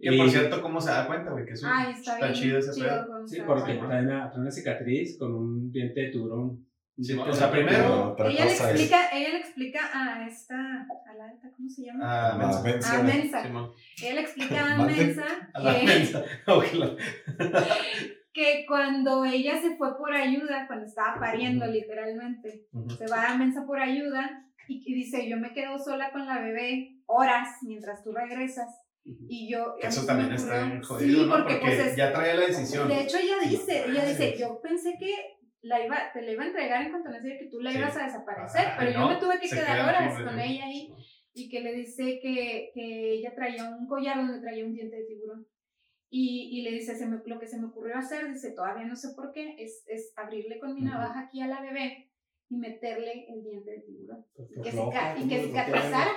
Que 0.00 0.12
por 0.16 0.26
Y- 0.26 0.30
cierto, 0.30 0.60
¿cómo 0.62 0.80
se 0.80 0.90
da 0.90 1.06
cuenta, 1.06 1.30
güey? 1.30 1.46
Que 1.46 1.52
es 1.54 1.62
un- 1.62 1.70
Ay, 1.72 1.92
está, 1.92 2.14
está 2.14 2.26
bien. 2.28 2.38
chido 2.38 2.58
ese 2.58 2.80
pedo. 2.80 3.06
con 3.06 3.26
Sí, 3.28 3.40
porque 3.46 3.72
Simón. 3.72 3.88
trae 3.88 4.02
una, 4.02 4.30
trae 4.30 4.40
una 4.42 4.50
cicatriz 4.50 5.18
con 5.18 5.34
un 5.34 5.72
diente 5.72 6.00
de 6.02 6.08
tiburón. 6.10 6.66
Diente 6.96 7.30
o 7.30 7.32
sea, 7.32 7.50
primero- 7.50 8.16
Ella 8.18 8.44
le, 8.44 8.50
explica, 8.52 9.08
ella 9.16 9.28
le 9.30 9.38
explica 9.38 9.80
a 9.94 10.26
esta, 10.26 10.54
a 10.56 11.14
la 11.16 11.24
alta, 11.30 11.50
¿cómo 11.56 11.68
se 11.70 11.82
llama? 11.86 12.00
Ah, 12.04 12.32
Ah, 12.34 12.38
mensa. 12.38 12.62
mensa. 12.62 13.00
a 13.00 13.02
Mensa. 13.02 13.72
Ella 14.02 14.14
le 14.14 14.20
explica 14.20 14.74
a. 14.74 14.84
Mensa 14.84 15.50
A 15.54 15.60
la 15.62 15.80
que, 15.80 15.86
mensa. 15.86 16.24
Que 18.32 18.64
cuando 18.66 19.24
ella 19.24 19.60
se 19.60 19.76
fue 19.76 19.96
por 19.98 20.12
ayuda, 20.14 20.66
cuando 20.66 20.86
estaba 20.86 21.18
pariendo 21.18 21.66
literalmente, 21.66 22.66
Ujú. 22.72 22.90
se 22.90 23.06
va 23.06 23.30
a 23.30 23.36
Mensa 23.38 23.64
por 23.66 23.80
ayuda 23.80 24.44
y, 24.68 24.82
y 24.86 24.94
dice, 24.94 25.28
yo 25.28 25.38
me 25.38 25.52
quedo 25.52 25.78
sola 25.78 26.10
con 26.12 26.26
la 26.26 26.38
bebé 26.40 26.98
horas 27.06 27.48
mientras 27.62 28.02
tú 28.04 28.12
regresas. 28.12 28.68
Y 29.04 29.50
yo... 29.50 29.74
Eso 29.80 30.04
también 30.04 30.32
está 30.32 30.64
bien 30.66 30.82
jodido, 30.82 31.20
Sí, 31.22 31.26
¿no? 31.26 31.32
porque, 31.36 31.54
Porque 31.54 31.76
pues 31.76 31.86
es- 31.88 31.96
ya 31.96 32.12
traía 32.12 32.34
la 32.34 32.46
decisión. 32.46 32.88
De 32.88 33.00
hecho, 33.02 33.16
ella 33.16 33.36
dice, 33.48 33.84
ella 33.88 34.04
dice, 34.04 34.36
yo 34.38 34.60
pensé 34.60 34.96
que 34.98 35.14
la 35.62 35.82
iba, 35.84 35.96
te 36.12 36.20
la 36.22 36.32
iba 36.32 36.44
a 36.44 36.46
entregar 36.48 36.82
en 36.82 36.90
cuanto 36.90 37.08
naciera, 37.08 37.38
que 37.38 37.46
tú 37.50 37.60
la 37.60 37.72
Sí. 37.72 37.78
ibas 37.78 37.96
a 37.96 38.04
desaparecer, 38.04 38.64
pero 38.78 38.90
yo 38.92 39.08
me 39.08 39.16
tuve 39.16 39.40
que 39.40 39.48
quedar 39.48 39.76
queda 39.78 39.86
horas 39.88 40.22
con 40.22 40.38
ella 40.38 40.66
ahí 40.66 40.92
y 41.32 41.48
que 41.48 41.60
le 41.62 41.72
dice 41.72 42.20
que, 42.22 42.70
que 42.74 43.12
ella 43.14 43.32
traía 43.34 43.64
un 43.70 43.86
collar 43.88 44.18
donde 44.18 44.40
traía 44.40 44.66
un 44.66 44.74
diente 44.74 44.96
de 44.96 45.04
tiburón. 45.06 45.46
Y, 46.10 46.48
y 46.58 46.62
le 46.62 46.70
dice, 46.72 46.96
se 46.96 47.06
me- 47.06 47.20
lo 47.26 47.38
que 47.38 47.46
se 47.46 47.58
me 47.58 47.66
ocurrió 47.66 47.96
hacer, 47.98 48.32
dice, 48.32 48.52
todavía 48.52 48.86
no 48.86 48.96
sé 48.96 49.10
por 49.14 49.32
qué, 49.32 49.56
es, 49.58 49.84
es 49.86 50.12
abrirle 50.16 50.58
con 50.58 50.74
mi 50.74 50.80
navaja 50.80 51.20
aquí 51.20 51.40
a 51.42 51.46
la 51.46 51.60
bebé 51.60 52.06
y 52.50 52.56
meterle 52.56 53.26
el 53.28 53.44
diente 53.44 53.72
de 53.72 53.80
tiburón. 53.80 54.24
Pues, 54.34 54.48
Y 54.56 54.62
que, 54.62 54.72
loca, 54.72 55.14
cica- 55.14 55.20
y 55.22 55.28
que 55.28 55.36
¿cómo 55.36 55.42
lo 55.42 55.48
cicatrizara. 55.48 56.08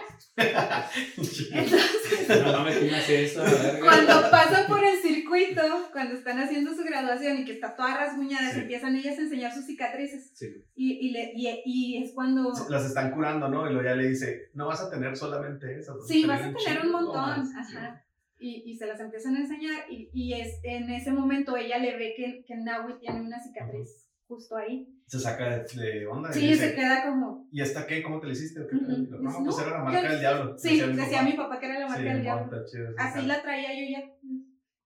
Sí. 1.22 1.50
Entonces, 1.54 2.30
No, 2.46 2.52
no 2.54 2.64
me 2.64 2.72
tienes 2.74 3.10
eso, 3.10 3.44
la 3.44 3.52
verga. 3.52 3.80
cuando 3.82 4.32
pasa 4.32 4.66
por 4.68 4.82
el 4.82 4.98
circuito, 5.00 5.62
cuando 5.92 6.16
están 6.16 6.40
haciendo 6.40 6.74
su 6.74 6.84
graduación 6.86 7.40
y 7.40 7.44
que 7.46 7.52
está 7.54 7.76
toda 7.76 7.98
rasguñada, 7.98 8.48
Sí. 8.50 8.56
se 8.56 8.62
empiezan 8.62 8.96
ellas 8.96 9.18
a 9.18 9.22
enseñar 9.24 9.54
sus 9.54 9.66
cicatrices. 9.66 10.32
Sí. 10.34 10.48
Y, 10.74 11.08
y, 11.08 11.12
le, 11.12 11.34
y, 11.36 11.50
y 11.66 12.04
es 12.04 12.14
cuando... 12.14 12.54
Las 12.70 12.86
están 12.86 13.12
curando, 13.12 13.50
¿no? 13.50 13.68
Y 13.70 13.74
luego 13.74 13.84
ya 13.90 13.96
le 13.96 14.08
dice, 14.08 14.52
no 14.54 14.68
vas 14.68 14.80
a 14.82 14.90
tener 14.90 15.18
solamente 15.18 15.78
esas. 15.78 15.98
Sí, 16.08 16.26
vas 16.26 16.42
a 16.44 16.54
tener 16.54 16.86
un 16.86 16.92
montón. 16.94 17.14
más". 17.40 17.50
Ajá. 17.58 18.06
Y, 18.42 18.64
y 18.66 18.76
se 18.76 18.88
las 18.88 19.00
empiezan 19.00 19.36
a 19.36 19.40
enseñar 19.42 19.86
y, 19.90 20.10
y 20.14 20.34
es, 20.34 20.60
en 20.64 20.90
ese 20.90 21.12
momento 21.12 21.56
ella 21.56 21.78
le 21.78 21.96
ve 21.96 22.14
que, 22.18 22.44
que 22.46 22.56
Naui 22.56 22.98
tiene 23.00 23.22
una 23.22 23.40
cicatriz 23.40 24.08
justo 24.28 24.56
ahí. 24.58 24.88
Se 25.06 25.20
saca 25.20 25.64
de, 25.64 26.08
onda. 26.08 26.30
y 26.32 26.34
Sí, 26.34 26.48
dice, 26.48 26.70
se 26.70 26.76
queda 26.76 27.06
como... 27.06 27.48
¿Y 27.52 27.62
esta 27.62 27.86
qué? 27.86 28.02
¿Cómo 28.02 28.20
te 28.20 28.28
la 28.28 28.34
hiciste? 28.34 28.62
¿Qué 28.70 28.78
tal? 28.78 29.02
Dice, 29.06 29.16
No, 29.20 29.30
pues 29.44 29.58
"No, 29.58 29.62
era 29.62 29.78
la 29.78 29.84
marca 29.84 30.10
del 30.10 30.20
diablo. 30.22 30.58
Sí, 30.58 30.80
decía 30.82 31.06
papá. 31.20 31.24
mi 31.24 31.34
papá 31.34 31.60
que 31.60 31.66
era 31.68 31.80
la 31.80 31.88
marca 31.88 32.02
Sí, 32.02 32.10
del 32.10 32.22
diablo. 32.22 32.46
monta, 32.48 32.66
chido, 32.66 32.88
sí, 32.90 32.96
Así 32.98 33.22
la 33.28 33.42
traía 33.44 33.70
yo 33.74 33.92
ya. 33.92 34.12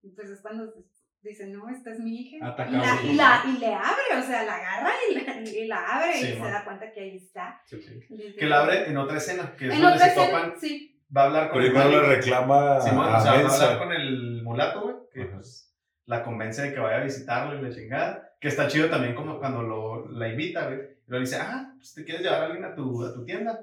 Entonces 0.04 0.40
cuando 0.42 0.74
dice, 1.22 1.48
no, 1.48 1.70
esta 1.70 1.92
es 1.92 2.00
mi 2.00 2.16
hija. 2.22 2.46
Atacado. 2.46 2.76
Y, 2.78 2.80
la, 2.80 3.02
y, 3.04 3.16
la, 3.16 3.44
y 3.56 3.60
le 3.60 3.74
abre, 3.74 4.20
o 4.20 4.22
sea, 4.22 4.44
la 4.44 4.56
agarra 4.56 4.92
y 5.10 5.16
la, 5.16 5.42
y 5.50 5.68
la 5.68 5.78
abre 5.86 6.14
Sí, 6.14 6.26
y 6.26 6.34
se 6.34 6.40
mon. 6.40 6.52
da 6.52 6.64
cuenta 6.66 6.92
que 6.92 7.00
ahí 7.02 7.16
está. 7.18 7.62
Sí, 7.66 7.78
sí. 7.82 8.00
Que 8.38 8.46
la 8.48 8.62
abre 8.64 8.90
en 8.90 8.98
otra 8.98 9.18
escena, 9.18 9.56
que 9.56 9.68
es 9.68 9.74
En 9.76 9.82
donde 9.82 9.96
otra 9.96 10.08
se 10.10 10.20
escena, 10.22 10.42
topan. 10.42 10.60
sí. 10.60 10.92
Va 11.16 11.22
a 11.22 11.26
hablar 11.26 11.50
con 11.50 11.62
el 11.62 11.72
Primero 11.72 11.90
le 11.90 11.98
Malik. 12.08 12.10
reclama 12.18 12.82
Simón, 12.82 13.06
a 13.14 13.18
o 13.18 13.22
sea, 13.22 13.34
va 13.34 13.40
a 13.50 13.54
hablar 13.56 13.78
con 13.80 13.94
el 13.94 14.42
mulato, 14.44 14.82
güey, 14.82 14.96
que 15.14 15.26
pues 15.26 15.74
la 16.06 16.24
convence 16.24 16.62
de 16.62 16.74
que 16.74 16.80
vaya 16.80 16.98
a 16.98 17.04
visitarlo 17.04 17.58
y 17.58 17.62
la 17.62 17.74
chingada. 17.76 18.32
Que 18.40 18.50
está 18.50 18.68
chido 18.68 18.90
también 18.90 19.16
como 19.16 19.40
cuando 19.40 19.64
lo, 19.64 20.08
la 20.12 20.28
invita, 20.28 20.66
güey. 20.68 20.80
Y 20.80 21.10
luego 21.10 21.22
dice, 21.26 21.38
ah, 21.42 21.72
pues 21.78 21.94
te 21.94 22.04
quieres 22.04 22.22
llevar 22.24 22.42
a 22.42 22.46
alguien 22.46 22.66
a 22.66 22.76
tu, 22.76 23.04
a 23.04 23.14
tu 23.14 23.24
tienda. 23.26 23.60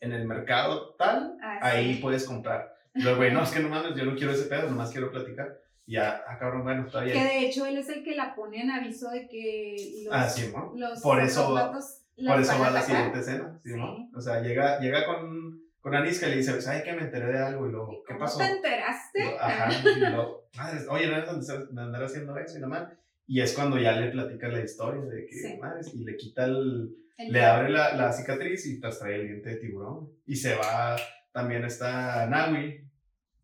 En 0.00 0.12
el 0.12 0.26
mercado 0.26 0.94
tal, 0.96 1.36
Ah, 1.42 1.58
ahí 1.62 1.94
sí. 1.96 2.00
puedes 2.00 2.24
comprar. 2.24 2.72
Y 2.94 3.02
luego, 3.02 3.18
güey, 3.18 3.32
no, 3.32 3.42
es 3.42 3.50
que 3.50 3.60
no 3.60 3.68
mames, 3.68 3.94
yo 3.96 4.04
no 4.04 4.14
quiero 4.16 4.32
ese 4.32 4.44
pedo, 4.48 4.68
nomás 4.70 4.90
quiero 4.92 5.10
platicar. 5.10 5.58
Y 5.86 5.94
ya, 5.94 6.22
ah, 6.28 6.38
cabrón, 6.38 6.62
bueno, 6.62 6.86
está 6.86 7.00
Que 7.04 7.12
bien. 7.12 7.24
de 7.24 7.38
hecho 7.40 7.66
él 7.66 7.76
es 7.78 7.88
el 7.88 8.02
que 8.04 8.14
la 8.14 8.34
pone 8.34 8.60
en 8.62 8.70
aviso 8.70 9.10
de 9.10 9.28
que 9.28 9.76
los, 10.04 10.14
Ah, 10.14 10.28
sí, 10.28 10.52
¿no? 10.54 10.72
los 10.76 11.00
Por 11.00 11.20
eso- 11.20 11.48
Por 11.52 12.40
eso 12.40 12.58
va 12.60 12.66
a 12.68 12.70
la 12.70 12.82
siguiente 12.82 13.18
escena, 13.20 13.58
¿sí, 13.64 13.70
Sí. 13.72 13.76
no? 13.76 14.08
O 14.16 14.20
sea, 14.20 14.40
llega, 14.40 14.78
llega 14.80 15.04
con, 15.06 15.60
con 15.80 15.94
Aniska 15.94 16.26
y 16.26 16.30
le 16.30 16.36
dice, 16.38 16.60
¿sabes 16.60 16.82
que 16.82 16.92
me 16.92 17.02
enteré 17.02 17.32
de 17.32 17.38
algo? 17.38 17.66
Y 17.66 17.70
luego, 17.72 18.02
¿qué 18.06 18.14
¿Cómo 18.14 18.20
pasó? 18.24 18.38
te 18.38 18.46
enteraste? 18.46 19.22
Ajá, 19.40 19.70
y 19.96 20.00
luego, 20.00 20.48
madres, 20.56 20.86
oye, 20.90 21.06
no 21.08 21.16
eres 21.16 21.46
de 21.46 21.66
de 21.70 21.80
andar 21.82 22.04
haciendo 22.04 22.36
eso 22.36 22.56
y 22.58 22.60
nada 22.60 22.68
más. 22.68 22.92
Y 23.26 23.40
es 23.40 23.52
cuando 23.52 23.78
ya 23.78 23.92
le 23.92 24.10
platica 24.10 24.48
la 24.48 24.62
historia 24.64 25.02
de 25.02 25.26
que, 25.26 25.34
Sí. 25.34 25.58
madres, 25.60 25.92
y 25.94 26.04
le 26.04 26.16
quita 26.16 26.44
el, 26.46 26.94
El 27.18 27.32
le 27.32 27.44
abre 27.44 27.68
la, 27.70 27.94
la 27.94 28.12
cicatriz 28.12 28.64
y 28.66 28.80
tras 28.80 28.98
trae 28.98 29.16
el 29.16 29.26
diente 29.28 29.50
de 29.50 29.56
tiburón. 29.56 30.08
Y 30.26 30.36
se 30.36 30.54
va, 30.54 30.96
también 31.32 31.64
está 31.64 32.26
Nawi, 32.26 32.84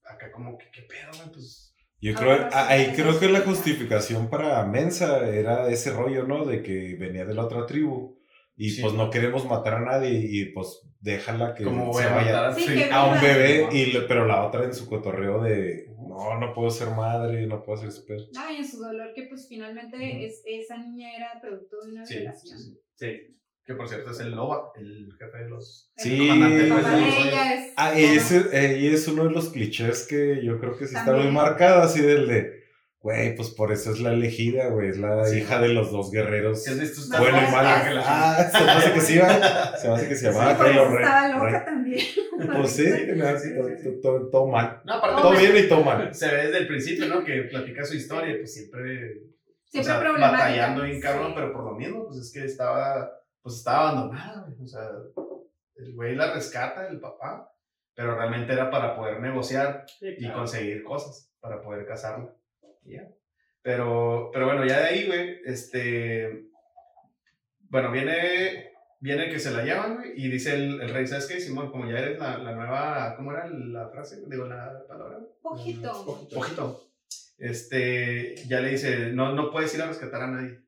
acá 0.05 0.31
como 0.33 0.57
que, 0.59 0.67
¿qué 0.73 0.83
pedo, 0.83 1.11
güey? 1.17 1.33
Pues, 1.33 1.75
Yo 2.01 2.13
Ah, 2.15 2.19
creo, 2.19 2.37
sí, 2.51 2.57
ahí 2.69 2.93
creo 2.95 3.19
que 3.21 3.29
la 3.29 3.41
justificación 3.41 4.29
para 4.29 4.65
Mensa 4.67 5.29
era 5.29 5.69
ese 5.71 5.91
rollo, 5.93 6.25
¿no? 6.25 6.45
De 6.45 6.63
que 6.63 6.97
venía 6.99 7.25
de 7.25 7.35
la 7.35 7.45
otra 7.45 7.67
tribu 7.67 8.19
y 8.57 8.71
Sí. 8.71 8.83
pues 8.83 8.95
no 8.95 9.11
queremos 9.11 9.45
matar 9.47 9.75
a 9.75 9.81
nadie 9.81 10.11
y 10.13 10.47
pues 10.53 10.81
déjala 11.05 11.55
que 11.55 11.65
como 11.65 11.93
se 11.93 12.05
a 12.05 12.15
vaya 12.15 12.33
matar 12.33 12.55
Sí, 12.55 12.63
sí. 12.67 12.75
que 12.75 12.91
a 12.91 13.05
un 13.05 13.21
bebé, 13.21 13.69
y 13.73 13.87
le- 13.93 14.01
pero 14.03 14.27
la 14.27 14.45
otra 14.47 14.65
en 14.65 14.75
su 14.75 14.89
cotorreo 14.89 15.43
de 15.43 15.87
no, 16.09 16.39
no 16.41 16.55
puedo 16.55 16.71
ser 16.71 16.89
madre, 16.91 17.47
no 17.47 17.63
puedo 17.63 17.79
ser 17.79 17.91
pedo. 18.07 18.27
No, 18.33 18.51
y 18.51 18.57
en 18.57 18.67
su 18.69 18.79
dolor 18.79 19.13
que 19.15 19.25
pues 19.29 19.47
finalmente 19.49 20.25
es, 20.27 20.43
esa 20.47 20.79
niña 20.79 21.09
era 21.17 21.41
producto 21.43 21.77
de 21.85 21.93
una 21.93 22.07
Sí, 22.07 22.15
sí, 22.15 22.21
violación. 22.21 22.59
sí. 22.59 22.79
Sí. 22.95 23.37
Que 23.67 23.75
por 23.75 23.89
cierto 23.89 24.11
es 24.11 24.21
el 24.21 24.31
Loba, 24.33 24.73
el 24.77 25.09
jefe 25.19 25.39
de 25.39 25.49
los... 25.49 25.91
Sí, 25.97 26.19
comandante, 26.19 26.61
El 26.65 26.69
los 26.69 26.79
ella 26.87 27.55
es... 27.55 27.73
Ah, 27.77 27.99
y 27.99 28.05
ese, 28.05 28.43
eh, 28.53 28.79
y 28.79 28.87
es 28.89 29.09
uno 29.09 29.25
de 29.25 29.31
los 29.31 29.49
clichés 29.51 30.07
que 30.07 30.45
yo 30.45 30.59
creo 30.61 30.77
que 30.77 30.87
sí 30.87 30.95
está 30.95 31.13
muy 31.17 31.31
marcado, 31.33 31.83
así 31.83 32.03
del 32.03 32.29
de, 32.29 32.64
güey, 33.05 33.37
pues 33.37 33.51
por 33.51 33.71
eso 33.71 33.93
es 33.93 34.01
la 34.01 34.13
elegida, 34.13 34.69
güey, 34.69 34.89
es 34.89 34.97
la 34.99 35.25
Sí. 35.27 35.39
hija 35.41 35.61
de 35.61 35.69
los 35.69 35.93
dos 35.93 36.11
guerreros. 36.11 36.65
¿Sí 36.65 36.71
has 36.71 36.81
visto 36.81 37.03
No, 37.11 37.19
Bueno 37.23 37.37
y 37.37 37.53
malo. 37.53 38.01
Ah, 38.03 38.49
se 38.51 38.65
me 38.65 38.71
hace 38.71 38.93
que 38.95 39.01
sí, 39.01 39.19
va. 39.19 39.77
Se 39.77 39.89
me 39.89 39.95
hace 39.95 40.09
que 40.09 40.15
se 40.17 40.33
llamaba 40.33 40.57
Kylo 40.57 40.89
Ren. 40.89 41.03
estaba 41.05 41.29
loca 41.29 41.51
Ren. 41.51 41.65
también. 41.67 42.07
Pues 42.57 42.71
sí, 42.73 42.85
todo, 44.03 44.47
mal. 44.49 44.81
No, 44.85 44.95
aparte, 44.95 45.21
Todo 45.23 45.33
bien 45.39 45.57
y 45.57 45.69
todo 45.69 45.85
mal. 45.85 46.15
se 46.15 46.29
ve 46.29 46.47
desde 46.47 46.59
el 46.59 46.67
principio, 46.67 47.07
¿no? 47.07 47.23
Que 47.23 47.43
platica 47.43 47.85
su 47.85 47.95
historia 47.95 48.37
pues 48.39 48.55
siempre 48.55 49.21
Siempre 49.67 49.81
o 49.93 49.95
sea, 49.95 50.01
problemática. 50.01 50.39
batallando 50.45 50.83
bien 50.85 51.01
cabrón, 51.01 51.27
Sí. 51.29 51.33
pero 51.37 51.53
por 51.53 51.65
lo 51.65 51.73
mismo, 51.73 52.07
pues 52.07 52.19
es 52.21 52.33
que 52.33 52.45
estaba, 52.45 53.11
pues 53.43 53.57
estaba 53.57 53.91
abandonada, 53.91 54.47
güey. 54.49 54.63
O 54.63 54.67
sea, 54.67 54.89
el 55.77 55.95
güey 55.95 56.15
la 56.15 56.33
rescata, 56.33 56.87
el 56.89 57.01
papá, 57.01 57.51
pero 57.95 58.15
realmente 58.17 58.53
era 58.53 58.71
para 58.71 58.97
poder 58.97 59.21
negociar 59.21 59.85
Sí, 59.99 60.07
y 60.19 60.31
conseguir 60.31 60.83
cosas, 60.85 61.31
para 61.41 61.61
poder 61.61 61.85
casarla. 61.87 62.33
Ya. 62.85 63.09
Pero, 63.63 64.31
pero 64.33 64.47
bueno, 64.47 64.67
ya 64.67 64.81
de 64.81 64.85
ahí, 64.85 65.07
güey, 65.07 65.41
este, 65.45 66.49
bueno, 67.71 67.91
viene, 67.91 68.73
viene 69.01 69.31
que 69.31 69.39
se 69.39 69.51
la 69.53 69.65
llevan, 69.65 69.97
güey, 69.97 70.13
y 70.17 70.29
dice 70.29 70.55
el, 70.55 70.81
el 70.83 70.91
rey, 70.91 71.07
¿sabes 71.07 71.27
qué, 71.27 71.41
Simón? 71.41 71.71
Como 71.71 71.91
ya 71.91 71.99
eres 71.99 72.19
la, 72.19 72.39
la 72.39 72.55
nueva, 72.55 73.15
¿cómo 73.17 73.33
era 73.33 73.49
la 73.49 73.89
frase? 73.89 74.23
Digo, 74.27 74.45
la 74.47 74.85
palabra. 74.87 75.19
Poquito. 75.41 76.05
Poquito. 76.05 76.35
Poquito. 76.37 76.91
Este, 77.39 78.35
ya 78.49 78.61
le 78.61 78.71
dice, 78.71 79.13
no, 79.13 79.33
no 79.35 79.51
puedes 79.51 79.75
ir 79.75 79.83
a 79.83 79.89
rescatar 79.89 80.23
a 80.23 80.27
nadie. 80.31 80.61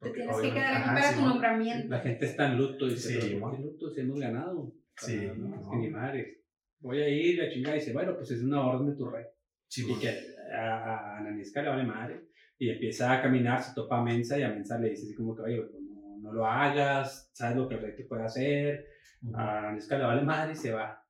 Te 0.00 0.10
tienes 0.10 0.36
que 0.36 0.52
quedar 0.52 0.74
aquí 0.74 0.82
ajá, 0.84 0.94
para 0.94 1.14
tu 1.14 1.20
nombramiento. 1.22 1.88
La 1.88 2.00
gente 2.00 2.26
está 2.26 2.46
en 2.46 2.58
luto 2.58 2.86
y 2.86 2.90
dice, 2.90 3.20
Sí, 3.20 3.28
¿pero 3.28 3.40
por 3.40 3.56
qué 3.56 3.62
luto 3.62 3.90
si 3.90 4.00
hemos 4.00 4.20
ganado? 4.20 4.72
Sí, 4.96 5.28
Ah, 5.28 5.34
no, 5.36 5.60
es 5.60 5.68
que 5.70 5.76
ni 5.76 5.90
madre. 5.90 6.42
Voy 6.80 7.02
a 7.02 7.08
ir, 7.08 7.38
la 7.38 7.50
chingada, 7.50 7.76
y 7.76 7.80
dice, 7.80 7.92
bueno, 7.92 8.14
pues 8.16 8.30
es 8.30 8.42
una 8.42 8.64
orden 8.64 8.90
de 8.90 8.96
tu 8.96 9.08
rey. 9.10 9.24
Simón. 9.66 9.98
Y 9.98 10.00
que 10.00 10.27
a, 10.52 11.18
a, 11.18 11.20
le 11.22 11.68
vale 11.68 11.84
madre. 11.84 12.28
Y 12.58 12.70
empieza 12.70 13.12
a 13.12 13.22
caminar, 13.22 13.62
se 13.62 13.74
topa 13.74 13.98
a 13.98 14.02
Mensa 14.02 14.38
y 14.38 14.42
a 14.42 14.48
Mensa 14.48 14.78
le 14.78 14.90
dice 14.90 15.04
así 15.04 15.14
como 15.14 15.34
que, 15.36 15.42
oye, 15.42 15.62
pues, 15.62 15.82
no, 15.82 16.18
no 16.18 16.32
lo 16.32 16.46
hagas, 16.46 17.30
sabes 17.32 17.56
lo 17.56 17.68
que 17.68 17.76
el 17.76 17.82
rey 17.82 17.94
te 17.94 18.04
puede 18.04 18.24
hacer. 18.24 18.86
A 19.34 19.62
Nanisca 19.62 19.98
le 19.98 20.04
vale 20.04 20.22
madre 20.22 20.52
y 20.52 20.56
se 20.56 20.72
va. 20.72 21.04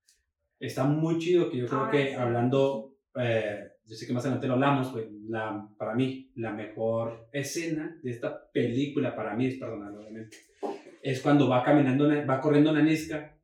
Está 0.61 0.84
muy 0.84 1.18
chido 1.18 1.51
que 1.51 1.59
yo 1.59 1.66
creo 1.66 1.80
Ahora 1.80 1.93
que 1.93 2.09
sí. 2.09 2.14
hablando, 2.14 2.97
eh, 3.16 3.72
yo 3.86 3.95
sé 3.95 4.07
que 4.07 4.12
más 4.12 4.24
adelante 4.24 4.47
lo 4.47 4.55
hablamos, 4.55 4.91
pues, 4.91 5.07
la, 5.28 5.68
para 5.78 5.95
mí, 5.95 6.32
la 6.36 6.53
mejor 6.53 7.28
escena 7.32 7.99
de 8.03 8.11
esta 8.11 8.51
película, 8.51 9.14
para 9.14 9.34
mí 9.34 9.47
es 9.47 9.57
personal, 9.57 9.97
obviamente, 9.97 10.36
es 11.03 11.20
cuando 11.22 11.49
va 11.49 11.62
caminando, 11.62 12.09
va 12.26 12.41
corriendo 12.41 12.72
Nanisca, 12.72 13.36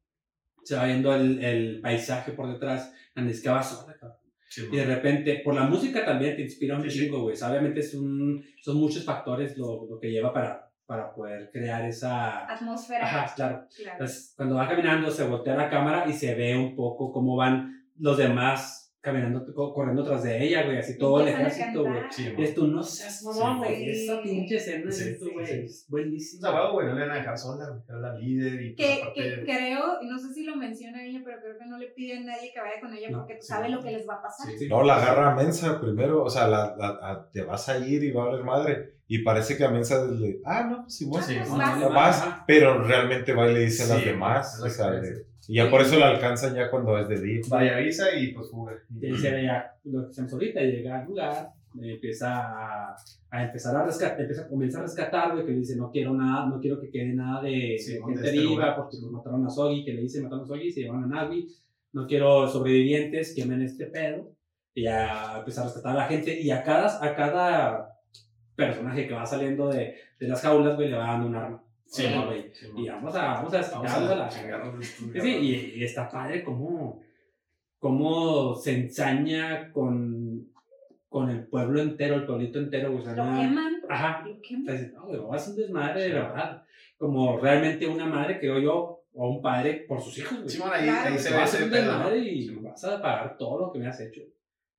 se 0.62 0.76
va 0.76 0.86
viendo 0.86 1.14
el, 1.14 1.42
el 1.42 1.80
paisaje 1.80 2.32
por 2.32 2.50
detrás, 2.52 2.92
Nanisca 3.14 3.52
va 3.52 3.62
sola, 3.62 3.94
cabrón. 3.94 4.23
Sí, 4.54 4.68
Y 4.70 4.76
de 4.76 4.84
repente, 4.84 5.40
por 5.44 5.54
la 5.54 5.64
música 5.64 6.04
también 6.04 6.36
te 6.36 6.42
inspira 6.42 6.76
un 6.76 6.88
Sí, 6.88 7.00
chingo, 7.00 7.22
güey. 7.22 7.34
Obviamente 7.42 7.80
es 7.80 7.94
un, 7.94 8.40
son 8.62 8.76
muchos 8.76 9.04
factores 9.04 9.58
lo, 9.58 9.86
lo 9.88 9.98
que 9.98 10.12
lleva 10.12 10.32
para, 10.32 10.70
para 10.86 11.12
poder 11.12 11.50
crear 11.52 11.84
esa... 11.84 12.46
Atmósfera. 12.52 13.04
Ajá, 13.04 13.34
claro. 13.34 13.66
Claro. 13.74 13.92
Entonces, 13.92 14.32
cuando 14.36 14.54
va 14.54 14.68
caminando, 14.68 15.10
se 15.10 15.24
voltea 15.24 15.56
la 15.56 15.68
cámara 15.68 16.06
y 16.08 16.12
se 16.12 16.34
ve 16.36 16.56
un 16.56 16.76
poco 16.76 17.10
cómo 17.10 17.34
van 17.34 17.88
los 17.98 18.16
demás 18.16 18.83
caminando, 19.04 19.44
co- 19.54 19.74
corriendo 19.74 20.02
tras 20.02 20.22
de 20.22 20.42
ella, 20.46 20.64
güey. 20.64 20.78
Así 20.78 20.96
todo 20.96 21.20
el 21.20 21.28
ejército, 21.28 21.82
güey. 21.84 22.00
Sí, 22.10 22.32
es 22.38 22.54
tú, 22.54 22.66
no 22.66 22.82
seas 22.82 23.22
mamón, 23.22 23.52
Sí. 23.52 23.58
güey. 23.58 23.90
Esa 23.90 24.22
pinche 24.22 24.56
escena 24.56 24.90
Sí, 24.90 25.10
es, 25.10 25.20
sí, 25.20 25.30
güey, 25.32 25.46
sí. 25.46 25.52
es 25.64 25.86
buenísima. 25.88 26.48
O 26.48 26.52
sea, 26.52 26.70
güey, 26.70 26.86
no 26.86 26.94
le 26.94 27.00
van 27.02 27.10
a 27.10 27.14
dejar 27.18 27.36
sola, 27.38 27.68
güey. 27.68 27.82
Era 27.86 27.98
la 27.98 28.14
líder 28.18 28.62
y 28.62 28.74
pues, 28.74 28.88
Que, 28.88 29.12
que 29.14 29.42
creo, 29.44 30.02
y 30.02 30.08
no 30.08 30.18
sé 30.18 30.32
si 30.32 30.44
lo 30.44 30.56
menciona 30.56 31.04
ella, 31.04 31.20
pero 31.22 31.36
creo 31.40 31.58
que 31.58 31.66
no 31.66 31.78
le 31.78 31.88
pide 31.88 32.16
a 32.16 32.20
nadie 32.22 32.50
que 32.52 32.60
vaya 32.60 32.80
con 32.80 32.92
ella 32.94 33.10
No, 33.10 33.18
porque 33.18 33.34
sí. 33.40 33.46
sabe 33.46 33.68
lo 33.68 33.82
que 33.82 33.90
les 33.90 34.08
va 34.08 34.14
a 34.14 34.22
pasar. 34.22 34.50
Sí. 34.50 34.58
Sí. 34.60 34.68
No, 34.68 34.82
la 34.82 34.96
agarra 34.96 35.32
a 35.32 35.34
Mensa 35.34 35.78
primero, 35.80 36.24
o 36.24 36.30
sea, 36.30 36.48
la, 36.48 36.74
la- 36.78 36.98
a- 37.02 37.30
te 37.30 37.42
vas 37.42 37.68
a 37.68 37.78
ir 37.86 38.02
y 38.02 38.10
va 38.10 38.24
a 38.24 38.28
haber 38.28 38.42
madre. 38.44 38.94
Y 39.06 39.18
parece 39.18 39.58
que 39.58 39.64
a 39.64 39.70
Mensa 39.70 40.02
le, 40.06 40.40
ah, 40.46 40.64
no, 40.66 40.82
pues 40.84 41.02
igual, 41.02 41.22
Sí, 41.22 41.34
pues 41.36 41.50
no, 41.50 41.58
vas. 41.58 41.78
no, 41.78 41.90
vas, 41.90 42.22
Ajá. 42.22 42.44
pero 42.46 42.82
realmente 42.82 43.34
va 43.34 43.50
y 43.50 43.52
le 43.52 43.60
dice 43.60 43.82
a 43.82 43.86
las 43.88 43.98
Sí, 43.98 44.04
demás, 44.06 44.60
o 44.64 44.68
sea, 44.70 44.92
y 45.48 45.56
ya 45.56 45.70
por 45.70 45.80
eso 45.82 45.98
la 45.98 46.10
alcanzan 46.10 46.54
ya 46.54 46.70
cuando 46.70 46.98
es 46.98 47.08
de 47.08 47.20
día. 47.20 47.40
Vaya 47.48 47.76
avisa 47.76 48.14
y 48.14 48.32
pues 48.32 48.50
fuga. 48.50 48.72
Ve 48.88 49.12
ya 49.20 49.72
lo 49.84 50.04
que 50.04 50.10
hacemos 50.10 50.32
ahorita, 50.32 50.60
llega 50.60 51.00
al 51.00 51.06
lugar, 51.06 51.50
eh, 51.82 51.94
empieza 51.94 52.40
a, 52.40 52.96
a 53.30 53.44
empezar 53.44 53.76
a 53.76 53.84
rescatar, 53.84 54.20
empieza 54.20 54.42
a 54.42 54.48
comenzar 54.48 54.80
a 54.80 54.84
rescatar, 54.84 55.32
güey, 55.32 55.44
que 55.44 55.52
le 55.52 55.58
dice, 55.58 55.76
no 55.76 55.90
quiero 55.90 56.14
nada, 56.14 56.46
no 56.46 56.60
quiero 56.60 56.80
que 56.80 56.90
quede 56.90 57.14
nada 57.14 57.42
de, 57.42 57.76
Sí, 57.78 57.94
de 57.94 58.00
gente 58.00 58.26
este 58.26 58.30
viva, 58.30 58.76
porque 58.76 58.98
nos 59.00 59.10
mataron 59.10 59.44
a 59.44 59.50
Sogi, 59.50 59.84
que 59.84 59.92
le 59.92 60.02
dice, 60.02 60.22
mataron 60.22 60.44
a 60.44 60.46
Sogi, 60.46 60.70
se 60.70 60.82
llevaron 60.82 61.04
a 61.04 61.06
Nagui, 61.06 61.48
no 61.92 62.06
quiero 62.06 62.48
sobrevivientes, 62.48 63.34
quemen 63.34 63.62
este 63.62 63.86
pedo, 63.86 64.30
y 64.72 64.84
ya 64.84 65.38
empieza 65.38 65.62
a 65.62 65.64
rescatar 65.64 65.92
a 65.92 65.98
la 65.98 66.06
gente, 66.06 66.40
y 66.40 66.50
a 66.50 66.62
cada, 66.62 67.04
a 67.04 67.14
cada 67.14 67.88
personaje 68.54 69.08
que 69.08 69.14
va 69.14 69.26
saliendo 69.26 69.68
de, 69.68 69.96
de 70.18 70.28
las 70.28 70.40
jaulas, 70.42 70.76
güey, 70.76 70.90
le 70.90 70.96
va 70.96 71.06
dando 71.08 71.26
un 71.26 71.34
arma. 71.34 71.63
Sí, 71.86 72.06
¿no, 72.08 72.16
¿no? 72.22 72.26
güey? 72.26 72.50
Sí, 72.52 72.66
Y 72.76 72.88
vamos 72.88 73.14
a, 73.14 73.22
vamos 73.34 73.54
a 73.54 73.58
desquitarnos 73.58 73.92
a 73.92 74.12
a 74.12 74.16
la 74.16 74.26
estos 74.28 74.86
Sí, 74.86 75.20
sí, 75.20 75.28
y, 75.28 75.54
y 75.80 75.84
está 75.84 76.08
padre 76.10 76.42
cómo, 76.42 77.00
cómo 77.78 78.54
se 78.54 78.74
ensaña 78.74 79.70
con, 79.72 80.48
con 81.08 81.30
el 81.30 81.46
pueblo 81.46 81.80
entero, 81.80 82.16
el 82.16 82.26
pueblito 82.26 82.58
entero, 82.58 82.96
o 82.96 83.00
sea, 83.02 83.14
Lo 83.14 83.24
queman. 83.24 83.82
Ajá. 83.88 84.24
Lo 84.26 84.40
queman. 84.40 84.62
Entonces, 84.62 84.92
no, 84.92 85.06
güey, 85.06 85.20
vas 85.20 85.46
a 85.46 85.50
un 85.50 85.56
desmadre 85.56 86.02
de 86.02 86.12
verdad. 86.12 86.64
Como 86.98 87.38
realmente 87.38 87.86
una 87.86 88.06
madre, 88.06 88.38
creo 88.40 88.58
yo, 88.58 89.04
o 89.12 89.28
un 89.28 89.40
padre 89.42 89.84
por 89.86 90.00
sus 90.00 90.18
hijos, 90.18 90.38
güey. 90.38 90.48
Simón, 90.48 90.70
ahí, 90.72 90.84
Claro, 90.84 91.12
ahí 91.14 91.18
se 91.18 91.36
ve 91.36 91.42
ese 91.44 91.64
un 91.64 91.70
pedo, 91.70 91.84
¿no? 91.84 91.92
desmadre 91.92 92.18
y 92.18 92.48
Sí, 92.48 92.54
vas 92.60 92.84
a 92.84 93.00
pagar 93.00 93.36
todo 93.36 93.60
lo 93.66 93.72
que 93.72 93.78
me 93.78 93.86
has 93.86 94.00
hecho. 94.00 94.22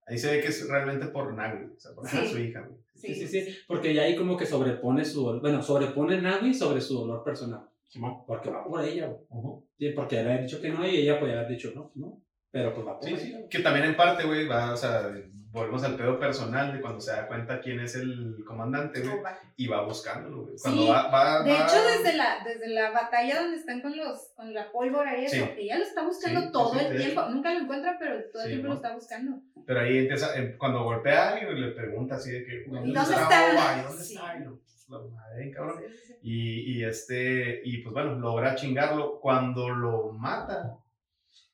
Ahí 0.08 0.18
se 0.18 0.36
ve 0.36 0.42
que 0.42 0.48
es 0.50 0.70
realmente 0.70 1.08
por 1.08 1.34
Nagui, 1.34 1.66
o 1.76 1.80
sea, 1.80 1.94
por 1.96 2.08
Sí. 2.08 2.18
su 2.28 2.38
hija, 2.40 2.62
güey. 2.62 2.80
Sí, 2.94 3.14
sí, 3.16 3.28
sí. 3.28 3.56
Porque 3.68 3.94
ya 3.94 4.04
ahí 4.04 4.16
como 4.16 4.38
que 4.38 4.46
sobrepone 4.46 5.04
su, 5.04 5.40
bueno, 5.42 5.62
sobrepone 5.62 6.22
Nagui 6.22 6.54
sobre 6.54 6.80
su 6.82 6.96
dolor 7.00 7.24
personal. 7.24 7.68
Porque 8.28 8.50
va 8.50 8.64
por 8.66 8.84
ella, 8.84 9.08
güey. 9.08 9.22
Ujú. 9.30 9.68
Sí, 9.78 9.90
porque 9.92 10.20
él 10.20 10.28
había 10.28 10.42
dicho 10.42 10.62
que 10.62 10.70
no 10.70 10.86
y 10.88 10.98
ella 10.98 11.20
podía 11.20 11.40
haber 11.40 11.50
dicho 11.52 11.72
no, 11.76 11.84
pues 11.90 11.96
no. 11.98 12.22
Pero 12.52 12.74
pues 12.74 12.86
va 12.88 13.00
por 13.00 13.08
Sí, 13.10 13.16
ella. 13.16 13.48
Que 13.50 13.60
también 13.60 13.86
en 13.86 13.96
parte, 13.96 14.26
güey, 14.26 14.48
va, 14.48 14.74
o 14.74 14.78
sea, 14.78 15.12
volvemos 15.56 15.84
al 15.86 15.96
pedo 15.96 16.20
personal 16.20 16.74
de 16.74 16.82
cuando 16.82 17.00
se 17.00 17.12
da 17.12 17.28
cuenta 17.28 17.62
quién 17.62 17.80
es 17.80 17.96
el 17.96 18.44
comandante, 18.46 19.00
güey, 19.02 19.16
y 19.56 19.68
va 19.68 19.84
buscándolo, 19.86 20.44
güey. 20.44 20.56
Cuando 20.62 20.82
Sí. 20.84 20.88
va, 20.90 21.08
va, 21.10 21.44
De 21.44 21.52
va- 21.52 21.66
hecho, 21.66 21.76
desde 21.88 22.18
la, 22.18 22.44
desde 22.44 22.68
la 22.68 22.92
batalla 22.92 23.42
donde 23.42 23.58
están 23.58 23.82
con 23.82 23.96
los 23.96 24.34
con 24.36 24.54
la 24.54 24.72
pólvora 24.72 25.18
y 25.18 25.26
eso, 25.26 25.46
Sí. 25.46 25.52
ella 25.60 25.78
lo 25.80 25.86
está 25.86 26.04
buscando 26.04 26.42
Sí, 26.42 26.50
todo 26.52 26.80
el 26.80 26.98
tiempo. 26.98 27.22
Nunca 27.30 27.54
lo 27.54 27.60
encuentra, 27.62 27.96
pero 27.98 28.16
todo 28.32 28.44
el 28.44 28.50
tiempo 28.50 28.68
¿no? 28.68 28.74
lo 28.74 28.76
está 28.76 28.94
buscando. 28.94 29.42
Pero 29.66 29.80
ahí 29.80 29.98
empieza, 30.00 30.36
em, 30.38 30.58
cuando 30.58 30.84
golpea 30.84 31.24
a 31.24 31.30
alguien, 31.34 31.60
le 31.62 31.72
pregunta 31.72 32.16
así 32.16 32.32
de 32.32 32.46
que, 32.46 32.56
¿Y 32.68 32.70
¿dónde, 32.70 32.94
dónde 32.94 33.00
está? 33.16 33.22
está? 33.50 33.80
¿Y 33.80 33.84
dónde 33.84 34.04
está? 34.04 34.36
La 34.88 35.00
madre, 35.00 35.50
cabrón. 35.52 35.82
Y, 36.22 36.78
y 36.78 36.84
este, 36.84 37.62
y 37.64 37.78
pues 37.78 37.92
bueno, 37.94 38.20
logra 38.20 38.54
chingarlo. 38.54 39.20
Cuando 39.20 39.70
lo 39.70 40.12
mata, 40.12 40.78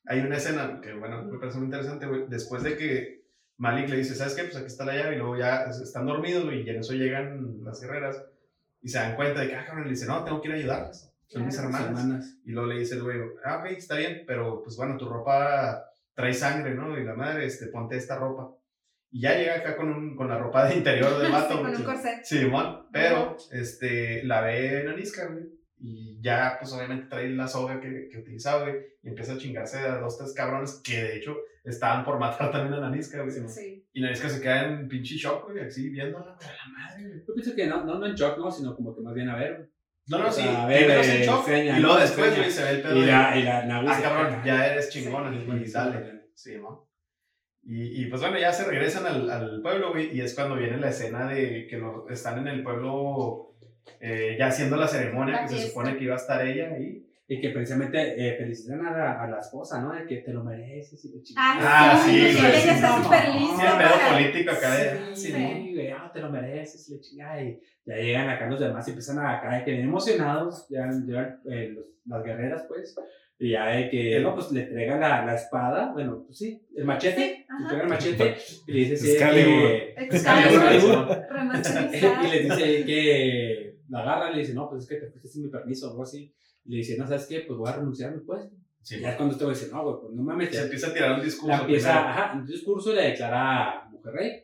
hay 0.05 0.19
una 0.19 0.35
escena 0.35 0.81
que, 0.81 0.91
bueno, 0.93 1.23
me 1.23 1.37
parece 1.39 1.57
muy 1.59 1.65
interesante, 1.67 2.07
güey. 2.07 2.25
Después 2.27 2.63
de 2.63 2.75
que 2.75 3.20
Malik 3.61 3.89
le 3.89 3.97
dice, 3.97 4.15
¿sabes 4.15 4.33
qué? 4.33 4.43
Pues 4.45 4.55
aquí 4.55 4.65
está 4.65 4.85
la 4.85 4.95
llave, 4.95 5.15
y 5.15 5.19
luego 5.19 5.37
ya 5.37 5.65
están 5.65 6.07
dormidos, 6.07 6.51
y 6.51 6.67
en 6.67 6.79
eso 6.79 6.93
llegan 6.93 7.63
las 7.63 7.79
guerreras 7.79 8.25
y 8.81 8.89
se 8.89 8.97
dan 8.97 9.15
cuenta 9.15 9.41
de 9.41 9.49
que, 9.49 9.55
ah, 9.55 9.63
cabrón, 9.67 9.83
le 9.83 9.91
dice, 9.91 10.07
no, 10.07 10.23
tengo 10.23 10.41
que 10.41 10.47
ir 10.47 10.55
a 10.55 10.57
ayudarlas. 10.57 11.13
Son 11.27 11.45
mis 11.45 11.55
Claro, 11.55 11.69
Sus 11.69 11.79
hermanas. 11.79 12.01
hermanas. 12.03 12.37
Y 12.43 12.51
luego 12.53 12.69
le 12.69 12.79
dice 12.79 12.95
el 12.95 13.03
güey, 13.03 13.19
ah, 13.45 13.57
ok, 13.57 13.65
está 13.77 13.97
bien, 13.97 14.23
pero 14.25 14.63
pues 14.63 14.75
bueno, 14.77 14.97
tu 14.97 15.07
ropa 15.07 15.85
trae 16.15 16.33
sangre, 16.33 16.73
¿no? 16.73 16.97
Y 16.97 17.03
la 17.03 17.13
madre, 17.13 17.45
este, 17.45 17.67
ponte 17.67 17.97
esta 17.97 18.17
ropa. 18.17 18.49
Y 19.11 19.21
ya 19.21 19.37
llega 19.37 19.57
acá 19.57 19.77
con, 19.77 19.89
un, 19.89 20.15
con 20.15 20.27
la 20.27 20.39
ropa 20.39 20.65
de 20.67 20.77
interior 20.77 21.19
del 21.21 21.31
vato. 21.31 21.57
Sí, 21.57 21.61
con 21.63 21.75
un 21.75 21.83
corset. 21.83 22.23
Simón, 22.23 22.87
pero 22.91 23.37
este, 23.51 24.23
la 24.23 24.41
ve 24.41 24.83
Nanisca, 24.87 25.27
güey. 25.27 25.43
Y 25.77 26.19
ya, 26.19 26.57
pues 26.59 26.73
obviamente 26.73 27.07
trae 27.09 27.29
la 27.29 27.47
soga 27.47 27.79
que, 27.79 28.09
que 28.11 28.17
utilizaba, 28.17 28.63
güey. 28.63 28.77
Y 29.03 29.09
empieza 29.09 29.33
a 29.33 29.37
chingarse 29.37 29.77
a 29.77 29.99
dos, 29.99 30.17
tres 30.17 30.33
cabrones 30.33 30.81
que 30.83 31.03
de 31.03 31.17
hecho 31.17 31.37
estaban 31.63 32.03
por 32.03 32.17
matar 32.19 32.51
también 32.51 32.73
a 32.75 32.79
Nanisca, 32.79 33.21
güey. 33.21 33.31
Sí. 33.47 33.85
Y 33.93 34.01
Nanisca 34.01 34.29
se 34.29 34.41
queda 34.41 34.65
en 34.65 34.87
pinche 34.87 35.15
shock, 35.15 35.49
güey, 35.51 35.63
así 35.65 35.89
viéndola, 35.89 36.35
güey, 36.35 36.49
a 36.49 36.53
la 36.53 36.67
madre, 36.73 37.07
güey. 37.07 37.19
Yo 37.27 37.33
pienso 37.33 37.55
que 37.55 37.67
no, 37.67 37.83
no, 37.85 37.99
no 37.99 38.05
en 38.05 38.15
shock, 38.15 38.37
¿no? 38.37 38.51
Sino 38.51 38.75
como 38.75 38.95
que 38.95 39.01
más 39.01 39.13
bien 39.13 39.29
a 39.29 39.35
ver. 39.35 39.69
No, 40.07 40.17
no, 40.17 40.27
O 40.27 40.31
sí, 40.31 40.41
a 40.47 40.65
ver, 40.65 40.89
eh, 40.89 41.23
shock. 41.25 41.47
enseña, 41.47 41.77
y 41.77 41.81
luego 41.81 41.95
¿no? 41.95 42.01
después, 42.01 42.27
Enseña. 42.27 42.43
güey, 42.43 42.51
se 42.51 42.63
ve 42.63 42.69
el 42.71 42.81
pedo. 42.81 42.97
Y 42.97 43.05
la, 43.05 43.37
y 43.37 43.43
la 43.43 43.65
Navi 43.65 43.87
Ah, 43.89 43.95
se 43.95 44.01
cabrón, 44.01 44.41
ya 44.43 44.67
eres 44.67 44.89
chingona, 44.89 45.29
Sí, 45.31 45.37
y 45.37 45.45
güey. 45.45 45.65
Sí, 46.33 46.57
¿no? 46.57 46.87
Y, 47.63 48.01
y 48.01 48.05
pues 48.07 48.19
bueno, 48.21 48.39
ya 48.39 48.51
se 48.51 48.65
regresan 48.65 49.05
al, 49.05 49.29
al 49.29 49.61
pueblo, 49.61 49.91
güey, 49.91 50.17
y 50.17 50.21
es 50.21 50.33
cuando 50.33 50.55
viene 50.55 50.77
la 50.77 50.89
escena 50.89 51.27
de 51.27 51.67
que 51.69 51.77
lo- 51.77 52.09
están 52.09 52.39
en 52.39 52.47
el 52.47 52.63
pueblo 52.63 53.55
eh, 53.99 54.35
ya 54.39 54.47
haciendo 54.47 54.77
la 54.77 54.87
ceremonia, 54.87 55.41
La 55.41 55.45
que 55.47 55.55
se 55.55 55.67
supone 55.67 55.95
que 55.95 56.05
iba 56.05 56.15
a 56.15 56.17
estar 56.17 56.45
ella 56.45 56.71
ahí. 56.73 57.05
Y 57.33 57.39
que 57.39 57.49
precisamente 57.51 57.97
eh, 58.17 58.35
felicitan 58.37 58.85
a 58.85 58.91
la, 58.91 59.23
a 59.23 59.27
la 59.29 59.39
esposa, 59.39 59.79
¿no? 59.81 59.93
De 59.93 60.05
que 60.05 60.17
te 60.17 60.33
lo 60.33 60.43
mereces 60.43 61.05
y 61.05 61.11
de 61.13 61.21
Ah, 61.37 61.93
Ah, 61.93 62.03
sí, 62.05 62.11
sí, 62.11 62.33
sí, 62.33 62.37
sí, 62.63 62.69
está 62.69 62.97
no, 62.97 63.03
súper. 63.05 63.21
Sí, 63.21 63.27
el 63.37 63.77
pedo 63.77 63.89
para- 63.89 64.11
político 64.17 64.51
acá 64.51 64.75
de. 64.75 65.15
Sí, 65.15 65.27
sí, 65.27 65.31
sí, 65.31 65.73
güey, 65.73 65.89
ah, 65.91 66.11
te 66.13 66.19
lo 66.19 66.29
mereces, 66.29 66.89
le 66.89 66.99
chingada. 66.99 67.41
Y 67.41 67.57
ya 67.85 67.95
llegan 67.95 68.29
acá 68.29 68.47
los 68.49 68.59
demás 68.59 68.85
y 68.85 68.91
empiezan 68.91 69.19
a 69.19 69.37
acá 69.37 69.55
de 69.55 69.63
que 69.63 69.71
bien 69.71 69.83
emocionados, 69.85 70.67
ya 70.69 70.89
llegan 70.89 71.39
eh, 71.49 71.73
las 72.05 72.21
guerreras, 72.23 72.65
pues. 72.67 72.93
Y 73.39 73.51
ya 73.51 73.67
de 73.67 73.89
que, 73.89 74.19
no, 74.19 74.35
pues 74.35 74.51
le 74.51 74.63
entregan 74.63 74.99
la, 74.99 75.25
la 75.25 75.35
espada, 75.35 75.93
bueno, 75.93 76.23
pues 76.25 76.37
sí, 76.37 76.61
el 76.75 76.83
machete, 76.83 77.45
Sí, 77.47 77.53
le 77.57 77.63
entregan 77.63 77.85
el 77.85 77.89
machete 77.89 78.35
y 78.67 78.71
le 78.73 78.79
dice 78.81 78.97
sí, 78.97 79.11
Excalibur. 79.13 79.69
que- 79.69 79.95
y 82.27 82.29
les 82.29 82.43
dice 82.43 82.85
que 82.85 83.77
la 83.89 83.99
agarra 84.01 84.31
y 84.31 84.35
le 84.35 84.39
dice, 84.41 84.53
no, 84.53 84.69
pues 84.69 84.83
es 84.83 84.89
que 84.89 84.95
te 84.97 85.07
fuiste 85.09 85.29
sin 85.29 85.43
mi 85.43 85.49
permiso 85.49 85.87
o 85.87 85.91
algo 85.91 86.03
así. 86.03 86.35
Y 86.65 86.71
le 86.71 86.77
dice, 86.77 86.97
no, 86.97 87.07
¿sabes 87.07 87.25
qué? 87.27 87.41
Pues 87.41 87.57
voy 87.57 87.69
a 87.69 87.75
renunciar 87.75 88.11
a 88.11 88.15
mi 88.15 88.21
puesto. 88.21 88.55
Sí, 88.81 88.95
y 88.97 88.99
ya 89.01 89.11
es 89.11 89.15
cuando 89.15 89.33
este 89.33 89.45
güey 89.45 89.55
dice, 89.55 89.71
no, 89.71 89.83
güey, 89.83 89.95
pues 90.01 90.13
no 90.13 90.23
mames. 90.23 90.49
se 90.49 90.55
ya- 90.55 90.61
empieza 90.63 90.87
a 90.87 90.93
tirar 90.93 91.19
un 91.19 91.23
discurso. 91.25 91.47
la 91.55 91.61
empieza, 91.61 91.89
primero. 91.91 92.09
ajá, 92.09 92.33
un 92.37 92.45
discurso 92.45 92.91
y 92.91 92.95
le 92.95 93.01
declara 93.03 93.87
mujer 93.91 94.13
rey. 94.13 94.43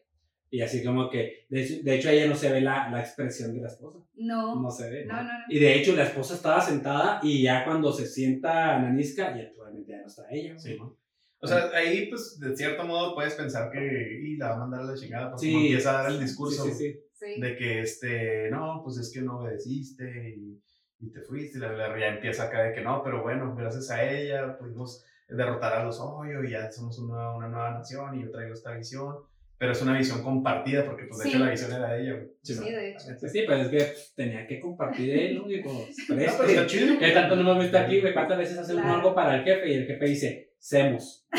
Y 0.49 0.61
así 0.61 0.82
como 0.84 1.09
que, 1.09 1.45
de 1.49 1.61
hecho, 1.63 1.74
de 1.84 1.95
hecho 1.95 2.09
ella 2.09 2.28
no 2.28 2.36
se 2.36 2.49
ve 2.51 2.61
la, 2.61 2.89
la 2.89 3.01
expresión 3.01 3.53
de 3.53 3.61
la 3.61 3.68
esposa. 3.68 3.99
No, 4.15 4.61
No 4.61 4.72
se 4.72 4.89
ve. 4.89 5.05
no, 5.05 5.15
no. 5.18 5.24
no. 5.24 5.30
Y 5.49 5.59
de 5.59 5.76
hecho 5.76 5.93
la 5.95 6.03
esposa 6.03 6.36
estaba 6.36 6.61
sentada 6.61 7.20
y 7.22 7.41
ya 7.41 7.65
cuando 7.65 7.91
se 7.91 8.05
sienta 8.07 8.80
Nanisca, 8.80 9.36
ya 9.38 9.51
probablemente 9.53 9.91
ya 9.91 9.99
no 10.01 10.07
está 10.07 10.24
ella. 10.32 10.57
Sí, 10.57 10.76
¿no? 10.78 10.95
O 11.39 11.47
sea, 11.47 11.70
ahí, 11.76 12.07
pues, 12.09 12.39
de 12.39 12.55
cierto 12.55 12.84
modo 12.86 13.13
puedes 13.13 13.34
pensar 13.36 13.70
que 13.70 14.20
y 14.24 14.38
la 14.38 14.49
va 14.49 14.55
a 14.55 14.59
mandar 14.59 14.82
a 14.82 14.84
la 14.86 14.95
chingada, 14.95 15.30
porque 15.32 15.45
Sí. 15.47 15.53
empieza 15.53 15.89
a 15.99 16.03
dar 16.03 16.11
el 16.13 16.20
discurso 16.20 16.63
sí. 16.65 16.95
Sí. 17.13 17.39
de 17.41 17.55
que, 17.57 17.82
este, 17.82 18.49
no, 18.49 18.82
pues 18.84 18.97
es 18.97 19.11
que 19.11 19.22
no 19.22 19.39
obedeciste 19.39 20.36
y, 20.38 20.59
y 21.00 21.12
te 21.12 21.22
fuiste, 21.22 21.58
y 21.58 21.62
la, 21.62 21.72
la, 21.74 22.00
ya 22.00 22.08
empieza 22.08 22.43
acá 22.43 22.64
de 22.64 22.74
que 22.74 22.82
no, 22.82 23.04
pero 23.04 23.22
bueno, 23.22 23.56
gracias 23.56 23.89
a 23.91 24.04
ella 24.04 24.58
pudimos 24.58 25.04
derrotar 25.30 25.74
a 25.74 25.84
los 25.84 26.00
hoyos 26.00 26.43
y 26.45 26.52
ya 26.52 26.72
somos 26.72 26.98
una, 27.00 27.34
una 27.36 27.48
nueva 27.50 27.72
nación 27.72 28.18
y 28.18 28.24
yo 28.24 28.32
traigo 28.32 28.54
esta 28.54 28.72
visión, 28.74 29.16
pero 29.60 29.72
es 29.74 29.82
una 29.82 29.98
visión 29.98 30.22
compartida 30.24 30.86
porque, 30.86 31.06
pues, 31.06 31.18
de 31.20 31.24
Sí. 31.26 31.30
hecho, 31.30 31.39
la 31.39 31.50
visión 31.52 31.72
era 31.74 31.89
de 31.93 32.02
ella, 32.02 32.14
güey. 32.14 32.28
Sí, 32.43 32.54
Sí, 32.54 32.60
¿no? 32.60 32.66
de 32.66 32.89
hecho. 32.91 33.00
Sí, 33.20 33.30
sí, 33.30 33.43
pero 33.48 33.62
es 33.62 33.68
que 33.70 33.78
pues, 33.78 34.14
tenía 34.16 34.48
que 34.48 34.60
compartir 34.60 35.10
él, 35.20 35.38
¿no? 35.39 35.48
Dijo, 35.48 35.70
No, 36.10 36.16
pero 36.45 36.66
chido. 36.68 36.98
¿Qué 37.00 37.12
tanto 37.12 37.36
no 37.36 37.41
hemos 37.41 37.60
visto 37.64 37.78
aquí, 37.78 38.00
güey? 38.02 38.14
¿Cuántas 38.14 38.38
veces 38.38 38.68
Claro. 38.70 38.93
algo 38.93 39.16
para 39.16 39.36
el 39.36 39.43
jefe 39.43 39.68
y 39.70 39.74
el 39.78 39.86
jefe 39.88 40.06
dice, 40.06 40.52
semos? 40.60 41.28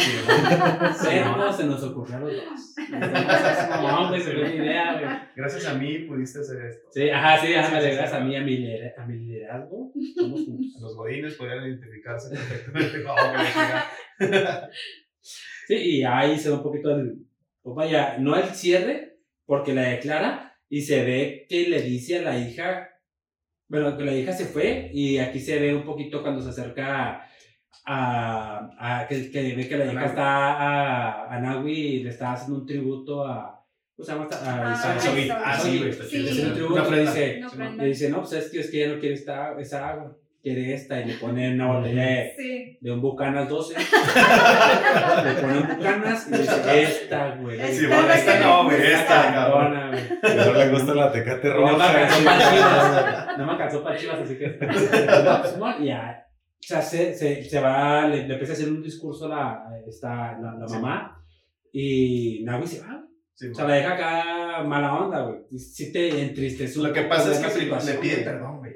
Semos, 1.00 1.56
se 1.56 1.64
nos 1.64 1.82
ocurrió 1.82 2.16
a 2.16 2.20
los 2.20 2.32
dos. 2.34 2.74
Entonces, 2.92 3.68
no, 3.82 4.08
güey, 4.08 4.20
se 4.20 4.34
ve 4.34 4.56
idea, 4.56 4.92
güey. 5.00 5.17
Gracias 5.38 5.66
a 5.66 5.74
mí 5.74 6.00
pudiste 6.00 6.40
hacer 6.40 6.66
esto. 6.66 6.88
Sí, 6.90 7.08
ajá, 7.10 7.40
sí, 7.40 7.54
ajá, 7.54 7.80
Sí, 7.80 7.90
sí. 7.92 8.16
a 8.16 8.18
mí, 8.18 8.34
a 8.34 8.40
mi, 8.40 8.76
a 8.96 9.06
mi 9.06 9.18
liderazgo. 9.18 9.92
Los 10.80 10.96
godines 10.96 11.34
podían 11.34 11.64
identificarse 11.64 12.34
perfectamente. 12.34 13.04
Sí, 15.68 15.74
y 15.76 16.02
ahí 16.02 16.36
se 16.36 16.48
ve 16.48 16.56
un 16.56 16.62
poquito 16.64 16.90
el. 16.90 17.24
Pues 17.62 17.76
vaya, 17.76 18.18
no 18.18 18.34
el 18.36 18.46
cierre, 18.48 19.20
porque 19.46 19.74
la 19.74 19.82
declara 19.82 20.56
y 20.68 20.80
se 20.82 21.04
ve 21.04 21.46
que 21.48 21.68
le 21.68 21.82
dice 21.82 22.18
a 22.18 22.22
la 22.22 22.36
hija. 22.36 22.88
Bueno, 23.68 23.96
que 23.96 24.04
la 24.04 24.14
hija 24.14 24.32
se 24.32 24.46
fue 24.46 24.90
y 24.92 25.18
aquí 25.18 25.38
se 25.38 25.60
ve 25.60 25.72
un 25.72 25.84
poquito 25.84 26.20
cuando 26.20 26.42
se 26.42 26.48
acerca 26.48 27.22
a, 27.84 29.00
a 29.02 29.06
que, 29.06 29.30
que 29.30 29.54
ve 29.54 29.68
que 29.68 29.76
la 29.76 29.92
hija 29.92 30.06
está 30.06 30.52
a, 30.54 31.32
a 31.32 31.40
Nahui 31.40 31.72
y 31.78 32.02
le 32.02 32.10
está 32.10 32.32
haciendo 32.32 32.58
un 32.58 32.66
tributo 32.66 33.24
a. 33.24 33.57
¿Cómo 33.98 34.06
se 34.06 34.12
llama? 34.12 34.24
esta? 34.30 34.36
A 34.38 34.72
Ah. 34.72 34.96
Isabel. 34.96 35.30
Ah, 35.32 35.58
sí, 35.58 35.78
güey, 35.78 35.92
Sí. 35.92 36.24
tributo 36.54 36.72
y 36.72 36.74
le 36.76 36.80
ofrenda. 36.80 37.12
dice, 37.12 37.40
No, 37.40 37.50
Sí, 37.50 37.56
le 37.78 37.84
dice, 37.86 38.10
no, 38.10 38.18
pues 38.20 38.32
es 38.32 38.50
que, 38.50 38.60
es 38.60 38.70
que 38.70 38.84
ella 38.84 38.94
no 38.94 39.00
quiere 39.00 39.14
esta, 39.16 39.58
esa 39.58 39.88
agua, 39.88 40.16
quiere 40.40 40.72
esta, 40.72 41.00
y 41.00 41.04
le 41.06 41.14
pone 41.14 41.52
una 41.52 41.66
botella 41.72 42.02
de, 42.04 42.32
Sí. 42.38 42.78
de 42.80 42.92
un 42.92 43.00
Bucanas 43.00 43.48
12. 43.48 43.74
le 45.24 45.32
pone 45.42 45.58
un 45.58 45.68
Bucanas 45.76 46.28
y 46.28 46.30
le 46.30 46.38
dice, 46.38 46.82
esta, 46.82 47.34
güey. 47.36 47.60
Esta 47.60 47.72
Sí, 47.74 47.84
Esta 47.86 47.96
bueno, 48.38 48.46
no, 48.46 48.64
güey, 48.64 48.82
esta, 48.86 49.32
cabrón. 49.32 49.72
cabrona, 49.74 49.88
güey. 49.90 50.36
No 50.36 50.52
le 50.54 50.68
gusta 50.68 50.94
la 50.94 51.12
tecate 51.12 51.48
Y 51.48 51.50
no 51.50 51.60
me 51.60 51.70
roja. 51.72 51.90
alcanzó 51.90 52.24
para 52.24 52.38
chivas. 52.50 53.38
No 53.38 53.46
me 53.46 53.52
alcanzó 53.52 53.82
para 53.84 53.96
chivas, 53.98 54.20
así 54.20 54.38
que. 54.38 54.46
No, 54.48 55.40
pues, 55.42 55.56
no, 55.58 55.80
y 55.82 55.86
ya. 55.86 56.24
O 56.24 56.66
sea, 56.68 56.82
se, 56.82 57.14
se, 57.14 57.42
se 57.44 57.60
va, 57.60 58.06
le, 58.06 58.26
le 58.28 58.34
empieza 58.34 58.52
a 58.52 58.56
hacer 58.56 58.68
un 58.68 58.82
discurso 58.82 59.26
la, 59.28 59.64
esta, 59.88 60.38
la, 60.38 60.54
la 60.54 60.68
Sí. 60.68 60.74
mamá. 60.74 61.20
Y 61.72 62.42
Nahui 62.44 62.66
se 62.66 62.80
va. 62.80 63.02
Sí, 63.38 63.50
O 63.50 63.54
sea, 63.54 63.66
la 63.68 63.74
deja 63.74 63.92
acá 63.94 64.64
mala 64.64 64.94
onda, 64.96 65.20
güey. 65.22 65.58
Sí 65.60 65.92
te 65.92 66.22
entristece 66.22 66.80
Lo 66.80 66.92
que 66.92 67.02
pasa 67.02 67.30
es 67.30 67.38
que 67.54 67.66
le 67.92 67.98
pide 67.98 68.16
perdón, 68.24 68.58
güey. 68.58 68.72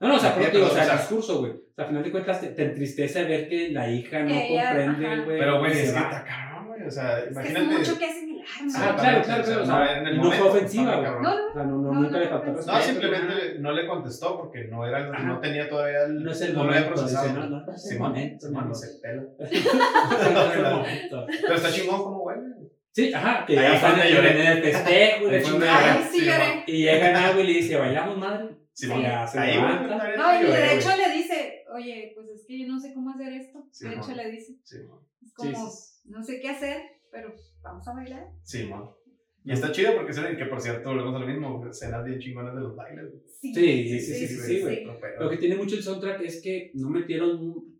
No, 0.00 0.08
no, 0.08 0.16
o 0.16 0.18
sea, 0.18 0.34
digo, 0.50 0.64
o 0.66 0.70
sea, 0.70 0.84
el 0.92 0.98
discurso, 0.98 1.40
güey. 1.40 1.52
O 1.52 1.74
sea, 1.76 1.84
al 1.84 1.88
final 1.90 2.02
de 2.02 2.10
cuentas 2.10 2.40
te, 2.40 2.46
te 2.48 2.64
entristece 2.64 3.22
ver 3.24 3.48
que 3.50 3.68
la 3.70 3.90
hija 3.90 4.20
no 4.22 4.30
Ella, 4.34 4.64
comprende, 4.74 5.24
güey. 5.26 5.38
Pero, 5.38 5.58
güey, 5.58 5.72
es 5.72 5.78
que 5.78 5.84
está 5.88 6.24
cabrón, 6.24 6.66
güey. 6.68 6.82
O 6.84 6.90
sea, 6.90 7.18
Es 7.18 7.24
que 7.24 7.28
es 7.28 7.50
imagínate. 7.50 7.78
mucho 7.78 7.98
que 7.98 8.04
asimilar, 8.06 8.46
¿no? 8.64 8.72
Ah, 8.76 8.96
claro, 8.98 9.22
claro, 9.22 9.44
claro. 9.44 9.62
O 9.62 9.66
sea, 9.66 9.98
en 9.98 10.06
el 10.06 10.14
y 10.14 10.16
no 10.16 10.22
momento, 10.24 10.44
fue 10.44 10.56
ofensiva, 10.56 10.96
güey. 10.96 11.10
No, 11.12 11.20
no, 11.20 11.46
O 11.50 11.52
sea, 11.52 11.62
no, 11.64 11.70
no, 11.76 11.92
No, 11.92 12.00
nunca 12.00 12.10
no, 12.12 12.18
le 12.18 12.28
faltó 12.28 12.46
no, 12.46 12.52
respeto. 12.56 12.76
No, 12.78 12.82
simplemente 12.82 13.58
no 13.58 13.72
le 13.72 13.86
contestó 13.86 14.38
porque 14.38 14.64
no 14.64 14.86
era, 14.86 14.98
Ajá. 15.10 15.22
no 15.22 15.38
tenía 15.38 15.68
todavía 15.68 16.02
el, 16.04 16.24
No 16.24 16.32
es 16.32 16.40
el 16.40 16.54
no 16.54 16.64
lo 16.64 16.70
había 16.70 16.80
momento, 16.80 17.02
dice, 17.02 17.14
procesado. 17.14 17.40
no, 17.40 17.48
no, 17.50 17.66
no 17.66 17.72
es 17.74 17.84
el 17.84 17.90
Simón, 17.92 18.08
momento, 18.08 18.46
Simón, 18.46 18.68
no. 18.68 18.74
se 18.74 19.00
pela. 19.00 19.22
No 19.22 19.44
es 19.46 20.56
el 20.56 20.62
momento. 20.62 21.26
Pero 21.42 21.54
está 21.54 21.70
chingón 21.70 22.02
como 22.02 22.18
güey. 22.20 22.36
Sí, 22.92 23.12
ajá, 23.12 23.46
que 23.46 23.58
Ahí 23.58 23.64
ya 23.64 23.68
fue 23.68 23.76
están 23.76 23.90
donde 23.92 24.08
en, 24.08 24.14
lloré. 24.14 24.30
en 24.40 24.46
el 24.58 24.62
festejo 24.62 25.26
y 25.26 25.30
la 25.30 25.78
Ahí 25.94 26.04
sí 26.12 26.18
Sí, 26.20 26.24
lloré. 26.26 26.64
Y 26.66 26.72
llega 26.82 27.12
Nahui 27.12 27.42
y 27.42 27.46
le 27.46 27.52
dice, 27.54 27.76
¿bailamos, 27.76 28.18
madre? 28.18 28.56
Simón. 28.74 29.02
Ya 29.02 29.26
se 29.26 29.38
Ahí, 29.38 29.54
levanta. 29.54 30.16
No, 30.16 30.40
y 30.42 30.46
de 30.52 30.76
hecho 30.76 30.88
le 30.96 31.16
dice, 31.16 31.64
oye, 31.74 32.12
pues 32.14 32.28
es 32.28 32.44
que 32.46 32.58
yo 32.60 32.66
no 32.68 32.78
sé 32.78 32.92
cómo 32.92 33.10
hacer 33.10 33.32
esto. 33.32 33.66
Sí, 33.70 33.88
de 33.88 33.94
hecho 33.96 34.12
le 34.14 34.30
dice, 34.30 34.54
Simón. 34.62 35.00
es 35.24 35.32
como, 35.34 35.70
Sí, 35.70 35.76
sí, 36.02 36.10
no 36.10 36.22
sé 36.22 36.40
qué 36.40 36.50
hacer, 36.50 36.82
pero 37.10 37.34
vamos 37.62 37.86
a 37.88 37.94
bailar. 37.94 38.26
Simón. 38.42 38.90
Y 39.44 39.52
está 39.52 39.72
chido 39.72 39.96
porque 39.96 40.12
saben 40.12 40.36
que, 40.36 40.44
por 40.44 40.60
cierto, 40.60 40.90
volvemos 40.90 41.16
a 41.16 41.18
lo 41.18 41.26
mismo, 41.26 41.66
escenas 41.68 42.04
bien 42.04 42.20
chingonas 42.20 42.54
de 42.54 42.60
los 42.60 42.76
bailes. 42.76 43.06
Sí, 43.40 43.52
sí, 43.54 43.98
sí, 44.00 44.26
sí, 44.28 44.36
sí, 44.36 44.60
güey. 44.60 44.84
Lo 45.18 45.28
que 45.30 45.36
tiene 45.38 45.56
mucho 45.56 45.74
el 45.76 45.82
soundtrack 45.82 46.20
es 46.22 46.40
que 46.42 46.70
no 46.74 46.90
metieron 46.90 47.71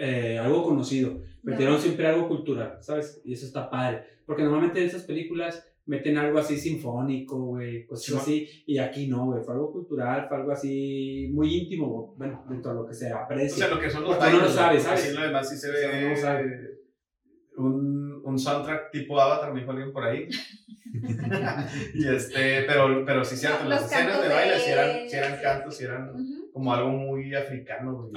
eh, 0.00 0.38
algo 0.38 0.62
conocido, 0.64 1.20
metieron 1.42 1.74
No. 1.74 1.80
siempre 1.80 2.06
algo 2.06 2.26
cultural, 2.28 2.78
¿sabes? 2.80 3.20
Y 3.24 3.34
eso 3.34 3.46
está 3.46 3.68
padre. 3.70 4.02
Porque 4.26 4.42
normalmente 4.42 4.80
en 4.80 4.86
esas 4.86 5.02
películas 5.04 5.64
meten 5.86 6.16
algo 6.18 6.38
así 6.38 6.56
sinfónico, 6.56 7.36
güey, 7.46 7.84
cosas 7.86 8.04
Simón. 8.06 8.22
así, 8.22 8.48
y 8.66 8.78
aquí 8.78 9.08
no, 9.08 9.26
güey, 9.26 9.42
fue 9.42 9.54
algo 9.54 9.72
cultural, 9.72 10.26
fue 10.28 10.36
algo 10.36 10.52
así 10.52 11.28
muy 11.32 11.52
íntimo, 11.54 12.14
bueno, 12.16 12.44
dentro 12.48 12.70
de 12.72 12.76
lo 12.80 12.86
que 12.86 12.94
se 12.94 13.12
aprecia. 13.12 13.66
O 13.66 13.68
sea, 13.68 13.76
lo 13.76 13.80
que 13.82 13.90
son 13.90 14.04
los 14.04 14.16
bailes. 14.18 14.40
no 14.40 14.46
güey, 14.46 14.54
¿sabes? 14.54 14.86
Así 14.86 15.12
lo 15.14 15.22
demás 15.22 15.48
sí 15.50 15.56
se 15.56 15.68
O 15.70 15.72
sea, 15.72 15.88
uno 15.90 16.00
no 16.02 16.08
ve 16.08 16.16
sabe. 16.16 16.70
un, 17.56 18.22
un 18.24 18.38
soundtrack 18.38 18.90
tipo 18.92 19.20
Avatar, 19.20 19.52
me 19.52 19.60
dijo 19.60 19.72
alguien 19.72 19.92
por 19.92 20.04
ahí. 20.04 20.28
y 21.94 22.08
este, 22.08 22.62
pero, 22.66 23.04
pero 23.04 23.24
sí, 23.24 23.36
cierto, 23.36 23.64
las 23.68 23.84
escenas 23.84 24.22
de 24.22 24.28
baile 24.28 24.54
de- 24.54 24.60
sí 24.60 24.70
eran, 24.70 25.08
sí 25.08 25.16
eran 25.16 25.40
cantos, 25.42 25.76
sí 25.76 25.84
eran 25.84 26.12
como 26.52 26.72
algo 26.72 26.90
muy 26.90 27.34
africano, 27.34 27.94
güey. 27.96 28.12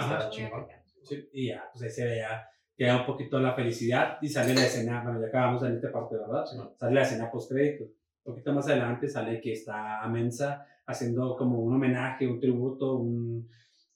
Sí, 1.04 1.30
y 1.34 1.48
ya, 1.50 1.70
pues 1.72 1.84
ahí 1.84 1.90
se 1.90 2.06
veía 2.06 2.48
que 2.76 2.92
un 2.92 3.06
poquito 3.06 3.40
la 3.40 3.54
felicidad 3.54 4.18
y 4.22 4.30
sale 4.30 4.54
la 4.54 4.66
escena, 4.66 5.04
bueno, 5.04 5.22
ya 5.22 5.28
acabamos 5.28 5.64
en 5.64 5.76
esta 5.76 5.92
parte, 5.92 6.16
¿verdad? 6.18 6.46
Sí. 6.46 6.58
Sale 6.78 6.96
la 6.96 7.02
escena 7.04 7.32
post 7.32 7.52
crédito. 7.52 7.86
Un 8.26 8.34
poquito 8.34 8.54
más 8.54 8.68
adelante 8.68 9.08
sale 9.08 9.40
que 9.42 9.52
está 9.52 10.02
Amensa 10.02 10.66
haciendo 10.86 11.36
como 11.38 11.60
un 11.60 11.76
homenaje, 11.76 12.28
un 12.28 12.40
tributo, 12.40 12.98
un, 12.98 13.50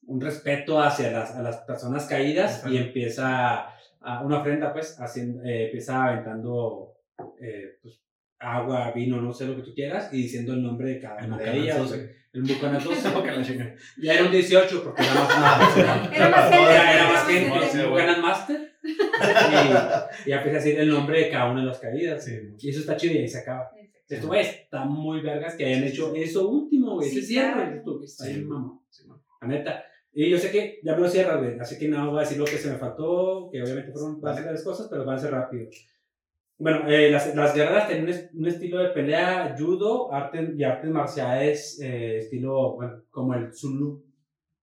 un 0.05 0.21
respeto 0.21 0.79
hacia 0.81 1.11
las, 1.11 1.35
a 1.35 1.41
las 1.41 1.57
personas 1.57 2.05
caídas 2.05 2.59
Ajá. 2.59 2.69
y 2.69 2.77
empieza 2.77 3.67
a, 4.01 4.21
una 4.23 4.39
ofrenda, 4.39 4.71
pues, 4.71 4.99
haciendo, 4.99 5.43
eh, 5.43 5.65
empieza 5.65 6.03
aventando 6.03 6.93
eh, 7.39 7.79
pues, 7.81 7.99
agua, 8.39 8.91
vino, 8.91 9.21
no 9.21 9.33
sé 9.33 9.47
lo 9.47 9.55
que 9.55 9.63
tú 9.63 9.73
quieras, 9.73 10.13
y 10.13 10.17
diciendo 10.17 10.53
el 10.53 10.63
nombre 10.63 10.89
de 10.89 10.99
cada 10.99 11.25
una 11.25 11.37
de 11.37 11.57
ellas. 11.57 11.93
12. 12.41 12.51
El 12.51 12.55
Bucanas 12.55 12.83
12. 12.83 13.09
Como 13.11 13.23
que 13.23 13.31
la 13.31 13.43
chinga. 13.43 13.75
Ya 13.97 14.13
era 14.13 14.25
un 14.25 14.31
18 14.31 14.83
porque 14.83 15.03
era 15.03 15.13
más, 15.13 15.39
más 15.39 16.13
Era 16.15 16.29
más 16.29 16.49
gente. 16.49 16.71
era, 16.71 16.93
era 16.93 17.11
más 17.11 17.27
gente, 17.27 18.21
Master. 18.21 18.73
Y, 18.83 20.29
ya 20.29 20.37
empieza 20.37 20.49
a 20.57 20.61
decir 20.63 20.79
el 20.79 20.89
nombre 20.89 21.19
de 21.23 21.29
cada 21.29 21.51
una 21.51 21.61
de 21.61 21.67
las 21.67 21.79
caídas. 21.79 22.23
Sí. 22.23 22.39
Y 22.59 22.69
eso 22.69 22.79
está 22.79 22.95
chido 22.95 23.13
y 23.13 23.17
ahí 23.19 23.27
se 23.27 23.39
acaba. 23.39 23.69
Esto, 24.07 24.27
güey, 24.27 24.41
está 24.41 24.85
muy 24.85 25.21
vergas 25.21 25.55
que 25.55 25.65
hayan 25.65 25.83
hecho 25.83 26.13
eso 26.15 26.47
último, 26.47 26.95
güey. 26.95 27.09
Sí, 27.09 27.17
ese 27.19 27.27
cierre, 27.27 27.83
está 28.03 28.23
Sí. 28.23 28.33
bien, 28.33 28.47
mamá. 28.47 28.79
Sí, 28.89 29.03
no. 29.05 29.21
La 29.41 29.47
neta. 29.49 29.83
Y 30.13 30.29
yo 30.29 30.37
sé 30.39 30.49
que 30.49 30.79
ya 30.81 30.95
me 30.95 31.01
lo 31.01 31.09
cierras, 31.09 31.39
güey. 31.39 31.59
Así 31.59 31.77
que 31.77 31.89
no 31.89 32.09
voy 32.09 32.17
a 32.19 32.21
decir 32.21 32.37
lo 32.37 32.45
que 32.45 32.57
se 32.57 32.71
me 32.71 32.77
faltó, 32.77 33.49
que 33.51 33.61
obviamente 33.61 33.91
fueron 33.91 34.21
bastantes 34.21 34.63
cosas, 34.63 34.87
pero 34.89 35.05
van 35.05 35.17
a 35.17 35.19
ser 35.19 35.31
rápido. 35.31 35.67
Bueno, 36.59 36.87
eh, 36.89 37.11
las, 37.11 37.35
las 37.35 37.53
guerreras 37.53 37.87
tienen 37.87 38.07
un, 38.07 38.39
un 38.41 38.47
estilo 38.47 38.79
de 38.79 38.89
pelea 38.89 39.55
judo 39.57 40.11
arte, 40.11 40.53
y 40.55 40.63
artes 40.63 40.89
marciales, 40.89 41.79
eh, 41.81 42.17
estilo, 42.17 42.75
bueno, 42.75 43.03
como 43.11 43.35
el 43.35 43.53
Zulu. 43.53 44.03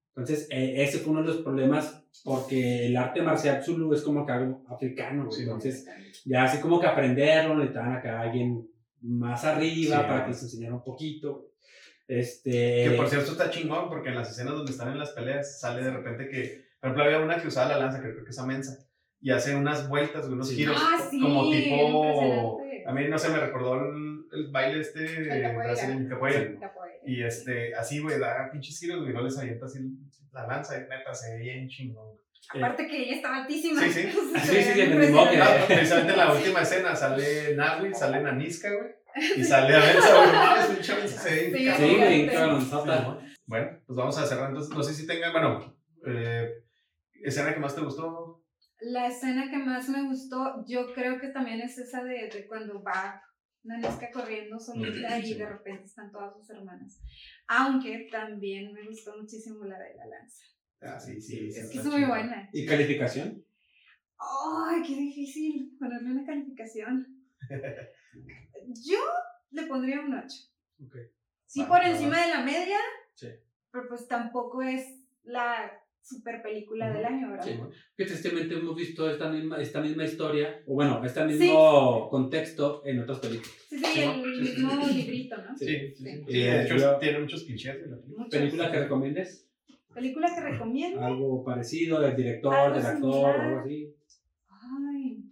Entonces, 0.09 0.49
eh, 0.51 0.83
ese 0.83 0.99
fue 0.99 1.13
uno 1.13 1.23
de 1.23 1.29
los 1.29 1.43
problemas, 1.43 2.05
porque 2.25 2.87
el 2.87 2.97
arte 2.97 3.23
marcial 3.23 3.63
Zulu 3.63 3.93
es 3.95 4.03
como 4.03 4.27
que 4.27 4.33
algo 4.33 4.65
africano. 4.69 5.31
Sí. 5.31 5.43
Entonces, 5.43 5.87
ya 6.25 6.45
así 6.45 6.61
como 6.61 6.81
que 6.81 6.87
aprenderlo, 6.87 7.55
necesitaban 7.57 7.97
acá 7.97 8.19
a 8.19 8.23
alguien 8.23 8.69
más 9.01 9.45
arriba 9.45 9.99
Sí, 9.99 10.05
para 10.09 10.25
que 10.25 10.31
les 10.31 10.43
enseñara 10.43 10.75
un 10.75 10.83
poquito. 10.83 11.51
Este. 12.09 12.85
Que 12.85 12.95
por 12.97 13.09
cierto 13.09 13.33
está 13.33 13.51
chingón 13.51 13.89
porque 13.89 14.11
en 14.11 14.17
las 14.17 14.31
escenas 14.31 14.55
donde 14.55 14.73
están 14.73 14.93
en 14.93 14.99
las 14.99 15.11
peleas 15.11 15.59
sale 15.59 15.83
de 15.83 15.91
repente 15.91 16.29
que, 16.29 16.65
por 16.81 16.91
ejemplo, 16.91 17.05
había 17.05 17.21
una 17.21 17.41
que 17.41 17.49
usaba 17.49 17.71
la 17.71 17.79
lanza, 17.79 18.03
que 18.03 18.13
creo 18.13 18.25
que 18.25 18.31
es 18.31 18.39
Amensa, 18.39 18.87
y 19.25 19.31
hace 19.31 19.57
unas 19.57 19.89
vueltas, 19.89 20.27
unos 20.29 20.49
Sí. 20.49 20.57
giros, 20.57 20.77
Ah, 20.79 20.99
sí, 21.11 21.18
como 21.18 21.51
tipo, 21.51 22.61
a 22.87 22.93
mí 22.93 23.09
no 23.09 23.18
sé, 23.18 23.31
me 23.31 23.39
recordó 23.39 23.75
el, 23.77 24.25
el 24.33 24.51
baile 24.53 24.81
este 24.81 25.03
El 25.05 25.43
capoeira. 25.43 25.64
brasileño, 25.64 26.09
capoeira. 26.11 26.59
Y 27.07 27.22
este, 27.22 27.75
así, 27.75 28.01
güey, 28.01 28.18
da 28.18 28.51
pinches 28.53 28.79
giros, 28.79 29.01
güey, 29.01 29.14
no 29.14 29.22
les 29.22 29.39
avienta 29.39 29.64
así 29.64 29.79
la 30.33 30.47
lanza, 30.47 30.77
y 30.77 30.81
neta, 30.83 31.14
se 31.14 31.33
ve 31.35 31.39
bien 31.41 31.68
chingón. 31.68 32.18
Aparte 32.51 32.87
que 32.87 33.03
ella 33.05 33.14
estaba 33.16 33.37
altísima. 33.39 33.81
Sí, 33.81 33.91
sí. 33.91 34.03
Sí, 34.43 34.57
sí, 34.57 34.62
sí, 34.62 34.75
que- 34.75 34.87
No, 35.11 35.25
precisamente 35.66 36.12
en 36.12 36.18
la 36.18 36.33
última 36.35 36.61
escena 36.61 36.95
sale 36.95 37.57
Nahui, 37.57 37.95
sale 37.95 38.20
Naniska, 38.20 38.68
güey, 38.70 38.91
y 39.39 39.43
sale 39.43 39.75
Amensa, 39.75 40.16
güey, 40.16 40.33
mames, 40.33 41.11
se 41.11 41.51
ve 41.51 41.75
Sí, 41.79 41.97
güey. 41.97 42.31
Bueno, 43.47 43.79
pues 43.87 43.97
vamos 43.97 44.18
a 44.18 44.27
cerrar. 44.27 44.49
Entonces, 44.49 44.75
no 44.77 44.83
sé 44.83 44.93
si 44.95 45.07
tengan, 45.07 45.33
bueno, 45.33 45.75
eh, 46.07 46.51
escena 47.22 47.55
que 47.55 47.61
más 47.61 47.75
te 47.75 47.81
gustó. 47.83 48.34
La 48.81 49.07
escena 49.07 49.51
que 49.51 49.59
más 49.59 49.89
me 49.89 50.03
gustó, 50.03 50.64
yo 50.66 50.93
creo 50.95 51.20
que 51.20 51.29
también 51.29 51.61
es 51.61 51.79
esa 51.79 52.03
de, 52.05 52.29
de 52.29 52.47
cuando 52.47 52.83
va 52.83 53.22
Nanesca 53.62 54.11
corriendo 54.11 54.59
solita 54.59 55.18
y 55.18 55.35
de 55.35 55.47
repente 55.47 55.85
están 55.85 56.11
todas 56.12 56.35
sus 56.35 56.51
hermanas. 56.51 57.01
Aunque 57.47 58.09
también 58.11 58.72
me 58.72 58.87
gustó 58.87 59.16
muchísimo 59.16 59.64
la 59.64 59.79
de 59.79 59.95
la 59.95 60.07
lanza. 60.07 60.45
Ah, 60.83 61.01
sí, 61.01 61.20
sí. 61.20 61.49
Es 61.49 61.70
que 61.70 61.79
es 61.79 61.85
muy 61.87 62.05
buena. 62.05 62.49
¿Y 62.53 62.66
calificación? 62.66 63.43
Ay, 64.18 64.83
qué 64.87 64.95
difícil 64.97 65.77
ponerle 65.79 66.11
una 66.11 66.27
calificación. 66.27 67.25
Yo 68.87 68.99
le 69.51 69.66
pondría 69.66 70.01
un 70.01 70.14
8. 70.14 70.27
Ok. 70.85 70.97
Sí, 71.47 71.61
Va, 71.62 71.68
por 71.68 71.79
va, 71.81 71.89
encima 71.89 72.20
de 72.20 72.29
la 72.35 72.43
media, 72.43 72.79
Sí. 73.14 73.29
pero 73.70 73.89
pues 73.89 74.07
tampoco 74.09 74.61
es 74.62 75.07
la 75.22 75.72
super 76.05 76.43
película 76.43 76.93
del 76.93 77.05
año, 77.05 77.31
¿verdad? 77.31 77.45
Sí. 77.47 77.59
Que 77.97 78.05
tristemente 78.05 78.55
hemos 78.55 78.77
visto 78.77 79.09
esta 79.11 79.31
misma, 79.31 79.61
esta 79.61 79.81
misma 79.81 80.05
historia, 80.05 80.63
o 80.67 80.75
bueno, 80.75 81.03
este 81.05 81.25
mismo 81.25 82.09
contexto 82.11 82.83
en 82.85 83.01
otras 83.01 83.19
películas. 83.21 83.51
Sí, 83.71 83.79
sí, 83.79 83.85
Sí, 83.95 84.01
el 84.03 84.41
mismo 84.41 84.87
librito, 84.87 85.37
¿no? 85.39 85.57
Sí, 85.57 85.67
sí, 85.67 86.05
sí. 86.27 86.33
De 86.39 86.63
hecho, 86.65 86.77
Yo- 86.77 86.99
tiene 86.99 87.21
muchos 87.21 87.45
clichés. 87.45 87.77
güey, 87.79 87.91
la 87.91 87.97
película. 88.01 88.29
¿Película 88.31 88.71
que 88.73 88.81
recomiendes? 88.81 89.49
¿Película 89.95 90.35
que 90.35 90.41
recomiendo? 90.41 91.01
Algo 91.01 91.45
parecido 91.45 92.01
del 92.01 92.17
director, 92.17 92.55
Algo 92.55 92.77
del 92.77 92.87
actor, 92.87 93.13
similar. 93.13 93.41
o 93.41 93.43
algo 93.49 93.61
así. 93.61 93.95
Ay, 94.51 95.25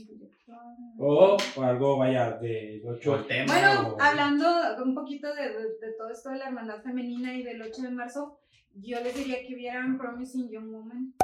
el 0.00 0.06
director. 0.06 0.56
O, 0.98 1.36
o 1.56 1.62
algo, 1.62 1.98
vaya, 1.98 2.32
de 2.38 2.82
O 2.84 2.90
8. 2.90 3.16
el 3.16 3.26
tema. 3.26 3.52
Bueno, 3.52 3.88
o- 3.96 4.00
hablando 4.00 4.46
un 4.84 4.94
poquito 4.94 5.34
de, 5.34 5.42
de- 5.42 5.78
de 5.80 5.92
todo 5.98 6.10
esto 6.10 6.30
de 6.30 6.38
la 6.38 6.46
hermandad 6.46 6.82
femenina 6.82 7.36
y 7.36 7.42
del 7.42 7.60
8 7.62 7.82
de 7.82 7.90
marzo, 7.90 8.38
yo 8.74 9.00
les 9.00 9.14
diría 9.16 9.46
que 9.46 9.54
vieran 9.54 9.98
Promising 9.98 10.50
Young 10.50 10.70
Woman, 10.72 11.14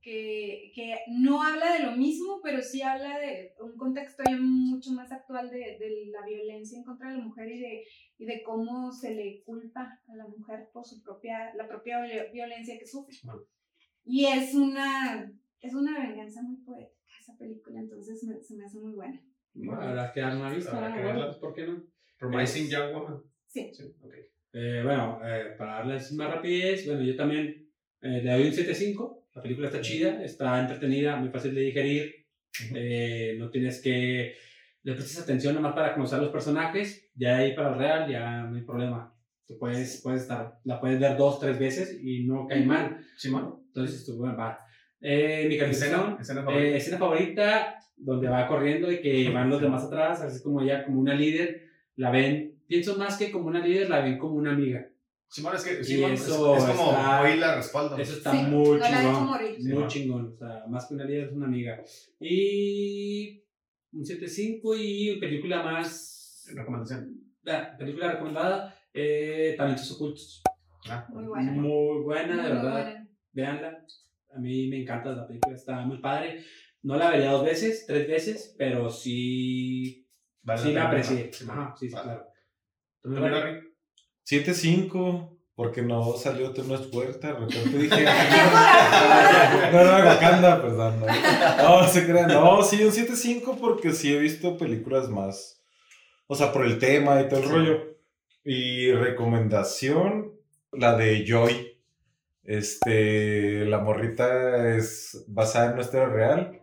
que, 0.00 0.72
que 0.74 0.96
no 1.08 1.42
habla 1.42 1.74
de 1.74 1.80
lo 1.84 1.92
mismo, 1.92 2.40
pero 2.42 2.62
sí 2.62 2.80
habla 2.82 3.18
de 3.18 3.52
un 3.60 3.76
contexto 3.76 4.22
ya 4.26 4.38
mucho 4.38 4.92
más 4.92 5.12
actual 5.12 5.50
de, 5.50 5.58
de 5.78 6.06
la 6.10 6.24
violencia 6.26 6.78
en 6.78 6.84
contra 6.84 7.10
de 7.10 7.18
la 7.18 7.24
mujer 7.24 7.50
y 7.50 7.58
de, 7.60 7.84
y 8.16 8.24
de 8.24 8.42
cómo 8.42 8.90
se 8.92 9.14
le 9.14 9.42
culpa 9.44 10.00
a 10.08 10.16
la 10.16 10.26
mujer 10.26 10.70
por 10.72 10.84
su 10.86 11.02
propia, 11.02 11.54
la 11.54 11.68
propia 11.68 12.00
viol- 12.00 12.32
violencia 12.32 12.78
que 12.78 12.86
sufre. 12.86 13.14
Bueno. 13.24 13.42
Y 14.04 14.24
es 14.24 14.54
una, 14.54 15.30
es 15.60 15.74
una 15.74 15.98
venganza 16.08 16.40
muy 16.42 16.56
poética 16.62 17.12
esa 17.20 17.36
película, 17.36 17.78
entonces 17.80 18.24
me- 18.24 18.40
se 18.40 18.56
me 18.56 18.64
hace 18.64 18.78
muy 18.78 18.92
buena. 18.92 19.20
Bueno, 19.52 19.82
habrá 19.82 20.12
que 20.12 20.20
dar 20.20 20.36
una 20.36 20.50
vista, 20.54 20.76
Habrá 20.76 20.94
que 20.96 21.02
verla. 21.02 21.26
pues, 21.26 21.36
¿por 21.38 21.54
qué 21.54 21.66
no? 21.66 21.84
Promising 22.18 22.68
Young 22.68 22.94
Woman. 22.94 23.22
Sí. 23.46 23.70
Sí, 23.74 23.82
ok. 24.02 24.14
Eh, 24.60 24.82
bueno, 24.82 25.20
eh, 25.24 25.54
para 25.56 25.74
darles 25.74 26.12
más 26.14 26.30
rapidez, 26.34 26.84
bueno, 26.86 27.02
yo 27.02 27.14
también 27.14 27.70
eh, 28.02 28.20
le 28.24 28.32
doy 28.32 28.42
un 28.48 28.52
7.5. 28.52 29.26
La 29.34 29.42
película 29.42 29.68
está 29.68 29.80
chida, 29.80 30.24
está 30.24 30.60
entretenida, 30.60 31.14
muy 31.16 31.28
fácil 31.28 31.54
de 31.54 31.60
digerir. 31.60 32.26
eh, 32.74 33.36
no 33.38 33.50
tienes 33.50 33.80
que 33.80 34.34
le 34.82 34.94
prestes 34.94 35.20
atención 35.20 35.54
nomás 35.54 35.74
para 35.74 35.94
conocer 35.94 36.18
los 36.18 36.30
personajes. 36.30 37.10
Ya 37.14 37.36
ahí 37.36 37.54
para 37.54 37.68
el 37.70 37.78
real, 37.78 38.10
ya 38.10 38.42
no 38.42 38.56
hay 38.56 38.62
problema. 38.62 39.14
Tú 39.46 39.58
puedes, 39.58 40.00
puedes 40.02 40.22
estar, 40.22 40.58
la 40.64 40.80
puedes 40.80 40.98
ver 40.98 41.16
dos, 41.16 41.38
tres 41.38 41.58
veces 41.58 41.98
y 42.02 42.24
no 42.24 42.46
cae 42.48 42.64
mal. 42.64 42.98
Simón. 43.16 43.62
Entonces, 43.68 44.00
estuvo 44.00 44.18
bueno, 44.18 44.36
va. 44.36 44.58
Eh, 45.00 45.46
mi 45.48 45.54
Escena, 45.54 46.16
escena 46.20 46.40
eh, 46.40 46.44
favorita. 46.44 46.76
escena 46.76 46.98
favorita, 46.98 47.74
donde 47.96 48.28
va 48.28 48.48
corriendo 48.48 48.90
y 48.90 49.00
que 49.00 49.30
van 49.34 49.50
los 49.50 49.62
demás 49.62 49.84
atrás, 49.84 50.20
así 50.22 50.42
como 50.42 50.60
ella, 50.62 50.84
como 50.84 51.00
una 51.00 51.14
líder, 51.14 51.68
la 51.98 52.10
ven, 52.10 52.54
pienso 52.66 52.96
más 52.96 53.18
que 53.18 53.30
como 53.30 53.46
una 53.48 53.64
líder, 53.64 53.90
la 53.90 54.00
ven 54.00 54.18
como 54.18 54.34
una 54.36 54.52
amiga. 54.52 54.88
Simón, 55.30 55.54
es 55.56 55.64
que 55.64 55.84
Simón, 55.84 56.12
es, 56.12 56.22
eso 56.22 56.56
es 56.56 56.64
como 56.64 56.90
está- 56.92 57.20
hoy 57.20 57.36
la 57.38 57.56
respaldo. 57.56 57.98
Eso 57.98 58.14
está 58.16 58.32
Sí, 58.32 58.38
muy 58.46 58.78
no 58.78 58.86
chingón. 58.86 59.26
morir. 59.26 59.56
Sí, 59.58 59.68
muy 59.72 59.82
va. 59.82 59.86
chingón. 59.88 60.32
O 60.34 60.36
sea, 60.38 60.64
más 60.68 60.86
que 60.86 60.94
una 60.94 61.04
líder 61.04 61.24
es 61.28 61.32
una 61.32 61.46
amiga. 61.46 61.82
Y 62.20 63.42
un 63.92 64.04
7.5 64.04 64.74
y 64.78 65.18
película 65.20 65.62
más. 65.62 66.46
Recomendación. 66.54 67.14
la 67.42 67.76
película 67.76 68.12
recomendada, 68.12 68.74
eh, 68.94 69.54
Talentos 69.56 69.90
Ocultos. 69.92 70.42
Ah, 70.88 71.06
Muy 71.10 71.24
buena. 71.24 71.52
Muy 71.52 72.02
buena, 72.02 72.36
de 72.36 72.42
Muy 72.42 72.50
verdad. 72.62 72.72
buena. 72.72 73.08
Véanla. 73.32 73.86
A 74.34 74.38
mí 74.38 74.68
me 74.68 74.82
encanta 74.82 75.12
la 75.12 75.26
película, 75.26 75.54
está 75.54 75.80
muy 75.86 75.98
padre. 75.98 76.42
No 76.82 76.96
la 76.96 77.10
vería 77.10 77.32
dos 77.32 77.44
veces, 77.44 77.84
tres 77.86 78.06
veces, 78.08 78.54
pero 78.58 78.88
sí, 78.90 80.06
Vale 80.48 80.62
sí 80.62 80.72
la 80.72 80.74
pena, 80.74 80.86
aprecié. 80.88 81.30
sí, 81.32 81.44
sí, 81.44 81.46
Vale. 81.46 82.02
claro. 82.04 82.26
¿Tú, 83.02 83.10
bueno, 83.10 83.28
Larry? 83.28 83.60
7-5, 84.26 85.38
porque 85.54 85.82
no 85.82 86.12
salió 86.16 86.52
no 86.66 86.74
es 86.74 86.80
puerta. 86.82 87.28
De 87.28 87.34
repente 87.34 87.78
dije. 87.78 88.04
no 89.72 89.80
era 89.80 90.04
Wakanda, 90.04 90.60
perdón. 90.62 91.00
No, 91.58 91.82
no 91.82 91.88
se 91.88 92.06
crean. 92.06 92.28
No, 92.28 92.62
sí, 92.62 92.82
un 92.84 92.90
7-5 92.92 93.58
porque 93.58 93.92
sí 93.92 94.14
he 94.14 94.18
visto 94.18 94.56
películas 94.56 95.08
más. 95.08 95.62
O 96.26 96.34
sea, 96.34 96.52
por 96.52 96.64
el 96.66 96.78
tema 96.78 97.20
y 97.20 97.28
todo 97.28 97.40
el 97.40 97.46
Sí. 97.46 97.52
rollo. 97.52 97.98
Y 98.44 98.92
recomendación, 98.92 100.32
la 100.72 100.96
de 100.96 101.24
Joy. 101.26 101.78
Este, 102.44 103.66
la 103.66 103.78
morrita 103.78 104.74
es 104.76 105.24
basada 105.28 105.66
en 105.66 105.72
una 105.72 105.82
historia 105.82 106.08
real. 106.08 106.60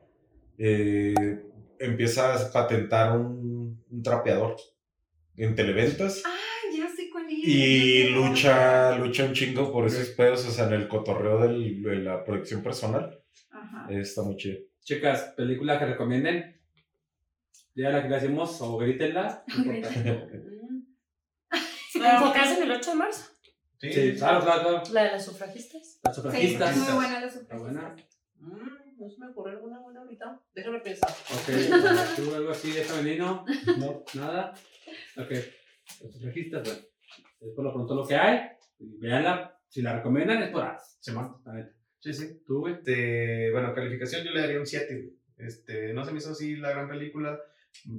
Eh, 0.57 1.43
empieza 1.79 2.33
a 2.33 2.51
patentar 2.51 3.17
un, 3.17 3.54
un 3.95 4.03
trapeador 4.03 4.55
en 5.37 5.55
televentas. 5.55 6.21
Ah, 6.25 6.35
ya 6.75 6.87
sé 6.95 7.09
cuál 7.09 7.25
es. 7.29 7.39
Y 7.47 8.09
lucha, 8.09 8.95
lucha 8.97 9.25
un 9.25 9.33
chingo 9.33 9.71
por 9.71 9.87
esos 9.87 10.09
pedos, 10.09 10.45
o 10.45 10.51
sea, 10.51 10.67
en 10.67 10.73
el 10.73 10.87
cotorreo 10.87 11.39
del- 11.41 11.81
de 11.81 11.95
la 11.97 12.23
proyección 12.23 12.61
personal. 12.61 13.21
Ajá. 13.51 13.87
Está 13.89 14.21
muy 14.23 14.35
chido. 14.37 14.59
chicas, 14.83 15.33
película 15.35 15.79
que 15.79 15.85
recomienden. 15.87 16.61
Ya 17.73 17.89
la 17.89 18.03
que 18.03 18.09
le 18.09 18.15
hacemos 18.17 18.61
o 18.61 18.77
grítenla. 18.77 19.43
no 19.65 19.73
importa. 19.73 20.01
¿La 21.95 22.15
enfocarse 22.17 22.57
en 22.57 22.63
el 22.63 22.71
8 22.71 22.91
de 22.91 22.95
marzo? 22.97 23.23
Sí, 23.79 23.91
Sí, 23.91 24.13
claro, 24.15 24.41
claro, 24.43 24.61
claro. 24.61 24.83
La 24.93 25.03
de 25.03 25.11
las 25.13 25.25
sufragistas. 25.25 25.99
Las 26.03 26.15
Sí, 26.15 26.21
sufragistas. 26.21 26.77
muy 26.77 26.93
buena 26.93 27.19
la 27.19 27.27
Está 27.27 27.57
buena. 27.57 27.95
Mm, 28.39 28.84
no 28.97 29.09
se 29.09 29.19
me 29.19 29.27
ocurre 29.27 29.51
alguna 29.51 29.79
buena 29.79 30.01
ahorita. 30.01 30.41
Déjame 30.53 30.79
pensar. 30.79 31.09
Ok, 31.09 32.15
¿tú 32.15 32.35
algo 32.35 32.51
así 32.51 32.71
de 32.71 32.81
femenino? 32.81 33.45
No, 33.77 34.03
nada. 34.15 34.53
Ok, 35.17 35.31
las 36.01 36.13
sufragistas, 36.13 36.63
bueno. 36.63 36.79
Es 37.41 37.53
por 37.55 37.65
lo 37.65 37.73
pronto 37.73 37.95
lo 37.95 38.07
que 38.07 38.15
hay. 38.15 38.49
Veanla, 38.79 39.59
si 39.67 39.81
la 39.81 39.97
recomiendan 39.97 40.43
es 40.43 40.49
por 40.49 40.63
algo. 40.63 40.81
Simón. 40.99 41.41
La 41.45 41.53
neta. 41.53 41.73
Sí, 41.99 42.13
sí. 42.13 42.41
¿Tú, 42.45 42.59
güey? 42.59 42.75
Este, 42.75 43.51
bueno, 43.51 43.73
calificación 43.73 44.23
yo 44.23 44.31
le 44.31 44.41
daría 44.41 44.59
un 44.59 44.65
7. 44.65 45.13
Este, 45.37 45.93
no 45.93 46.05
se 46.05 46.11
me 46.11 46.19
hizo 46.19 46.31
así 46.31 46.55
la 46.55 46.71
gran 46.71 46.87
película. 46.87 47.39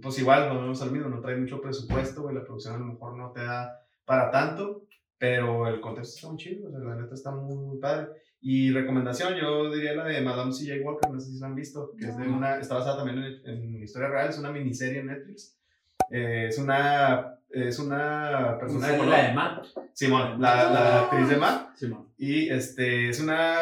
Pues 0.01 0.19
igual, 0.19 0.49
volvemos 0.49 0.81
al 0.83 0.91
mismo, 0.91 1.09
no 1.09 1.21
trae 1.21 1.37
mucho 1.37 1.61
presupuesto, 1.61 2.23
güey, 2.23 2.35
la 2.35 2.45
producción 2.45 2.75
a 2.75 2.79
lo 2.79 2.87
mejor 2.87 3.17
no 3.17 3.31
te 3.33 3.41
da 3.41 3.79
para 4.07 4.31
tanto, 4.31 4.87
pero 5.19 5.69
el 5.69 5.81
contexto 5.81 6.15
está 6.17 6.29
muy 6.29 6.39
chido, 6.39 6.69
o 6.69 6.71
sea, 6.71 6.81
la 6.81 6.97
neta 6.97 7.15
está 7.15 7.31
muy, 7.31 7.57
muy 7.57 7.79
padre. 7.79 8.09
Y 8.41 8.71
recomendación, 8.71 9.35
yo 9.35 9.73
diría 9.73 9.95
la 9.95 10.05
de 10.05 10.21
Madame 10.21 10.53
C.J. 10.53 10.85
Walker, 10.85 11.11
no 11.11 11.19
sé 11.21 11.33
si 11.33 11.41
la 11.41 11.47
han 11.47 11.55
visto, 11.57 11.93
que 11.99 12.07
es 12.07 12.17
de 12.17 12.27
No. 12.27 12.37
una, 12.37 12.59
está 12.61 12.75
basada 12.77 12.99
también 12.99 13.19
en, 13.45 13.49
en 13.77 13.83
historia 13.83 14.09
real, 14.09 14.29
es 14.29 14.39
una 14.39 14.53
miniserie 14.53 15.01
en 15.01 15.07
Netflix. 15.07 15.57
Eh, 16.11 16.47
es 16.49 16.59
una, 16.59 17.39
es 17.51 17.79
una 17.81 18.57
persona 18.61 18.89
de 18.89 18.99
color. 18.99 19.13
la 19.13 19.23
de 19.29 19.35
Matt. 19.35 19.67
Simón, 19.93 20.41
la, 20.41 20.71
la 20.71 21.01
actriz 21.03 21.29
de 21.29 21.37
Matt. 21.37 21.75
Simón. 21.77 22.07
Y 22.19 22.49
este, 22.51 23.09
es 23.09 23.19
una 23.21 23.57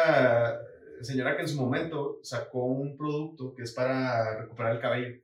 señora 1.01 1.35
que 1.35 1.41
en 1.43 1.47
su 1.47 1.59
momento 1.59 2.19
sacó 2.21 2.65
un 2.65 2.95
producto 2.97 3.53
que 3.55 3.63
es 3.63 3.71
para 3.71 4.37
recuperar 4.41 4.73
el 4.75 4.81
cabello, 4.81 5.15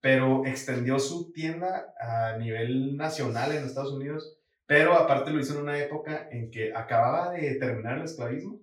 pero 0.00 0.44
extendió 0.46 0.98
su 0.98 1.32
tienda 1.32 1.94
a 2.00 2.36
nivel 2.38 2.96
nacional 2.96 3.52
en 3.52 3.64
Estados 3.64 3.92
Unidos, 3.92 4.36
pero 4.66 4.94
aparte 4.94 5.30
lo 5.30 5.40
hizo 5.40 5.54
en 5.54 5.62
una 5.62 5.78
época 5.78 6.28
en 6.30 6.50
que 6.50 6.72
acababa 6.74 7.32
de 7.32 7.54
terminar 7.56 7.98
el 7.98 8.04
esclavismo, 8.04 8.60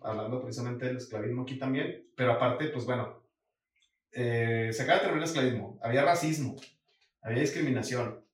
hablando 0.00 0.40
precisamente 0.40 0.86
del 0.86 0.96
esclavismo 0.96 1.42
aquí 1.42 1.58
también, 1.58 2.06
pero 2.16 2.32
aparte, 2.32 2.68
pues 2.68 2.84
bueno, 2.84 3.22
eh, 4.12 4.70
se 4.72 4.82
acaba 4.82 4.98
de 4.98 5.04
terminar 5.04 5.24
el 5.24 5.28
esclavismo, 5.28 5.78
había 5.82 6.04
racismo, 6.04 6.56
había 7.22 7.40
discriminación 7.40 8.24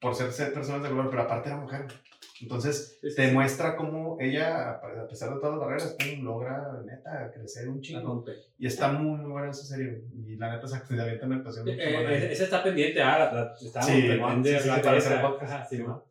por 0.00 0.14
ser, 0.14 0.32
ser 0.32 0.52
personas 0.52 0.82
de 0.82 0.90
color, 0.90 1.10
pero 1.10 1.22
aparte 1.22 1.48
era 1.48 1.58
mujer. 1.58 1.86
Entonces, 2.40 3.00
te 3.00 3.28
sí. 3.28 3.34
muestra 3.34 3.74
cómo 3.74 4.16
ella, 4.20 4.70
a 4.70 5.08
pesar 5.08 5.34
de 5.34 5.40
todas 5.40 5.56
las 5.56 5.60
barreras, 5.60 5.96
pum, 5.98 6.24
logra, 6.24 6.80
neta, 6.84 7.32
crecer 7.34 7.68
un 7.68 7.80
chingo. 7.80 8.24
Y 8.58 8.66
está 8.66 8.92
muy, 8.92 9.18
muy 9.18 9.30
buena 9.32 9.50
esa 9.50 9.64
serie. 9.64 10.04
Y 10.14 10.36
la 10.36 10.52
neta, 10.52 10.66
muy 11.26 11.42
Eh, 11.66 11.76
eh, 11.78 12.32
esa 12.32 12.44
está 12.44 12.62
pendiente, 12.62 13.02
ah, 13.02 13.54
sí, 13.58 13.72
sí, 14.60 14.68
para 14.82 14.98
hacer 14.98 15.20
podcast. 15.20 15.52
Ajá, 15.52 15.66
sí, 15.68 15.76
Sí, 15.76 15.82
¿no? 15.82 16.04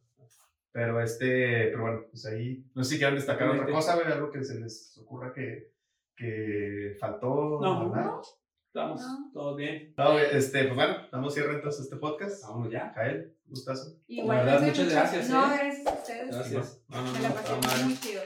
Pero 0.77 1.01
este, 1.01 1.69
pero 1.71 1.81
bueno, 1.81 2.01
pues 2.11 2.23
ahí, 2.27 2.63
no 2.75 2.83
sé 2.83 2.91
si 2.91 2.97
quieran 2.97 3.15
destacar 3.15 3.49
otra 3.49 3.65
cosa, 3.65 3.95
güey, 3.95 4.05
algo 4.11 4.29
que 4.29 4.43
se 4.43 4.59
les 4.59 4.95
ocurra 4.99 5.33
que, 5.33 5.71
que 6.15 6.95
faltó. 6.99 7.57
No, 7.59 7.79
hablar. 7.81 8.05
no. 8.05 8.21
Estamos 8.67 9.01
No. 9.01 9.31
todos 9.33 9.57
bien. 9.57 9.95
No, 9.97 10.19
este, 10.19 10.65
pues 10.65 10.75
bueno, 10.75 10.97
damos 11.11 11.33
cierre 11.33 11.55
entonces 11.55 11.85
este 11.85 11.95
podcast. 11.95 12.43
Vámonos 12.43 12.71
ya. 12.71 12.91
Jael, 12.93 13.35
gustazo. 13.47 13.97
Igual, 14.07 14.37
La 14.37 14.43
verdad, 14.43 14.61
muchas, 14.67 14.85
muchas 14.85 14.91
gracias, 14.93 15.29
No, 15.31 15.45
¿eh? 15.51 15.57
gracias 15.57 15.87
a 15.87 15.93
ustedes. 15.93 16.35
Gracias. 16.35 16.83
No, 16.89 16.97
la 17.23 17.29
pasé 17.33 17.83
muy 17.83 17.97
chido. 17.97 18.21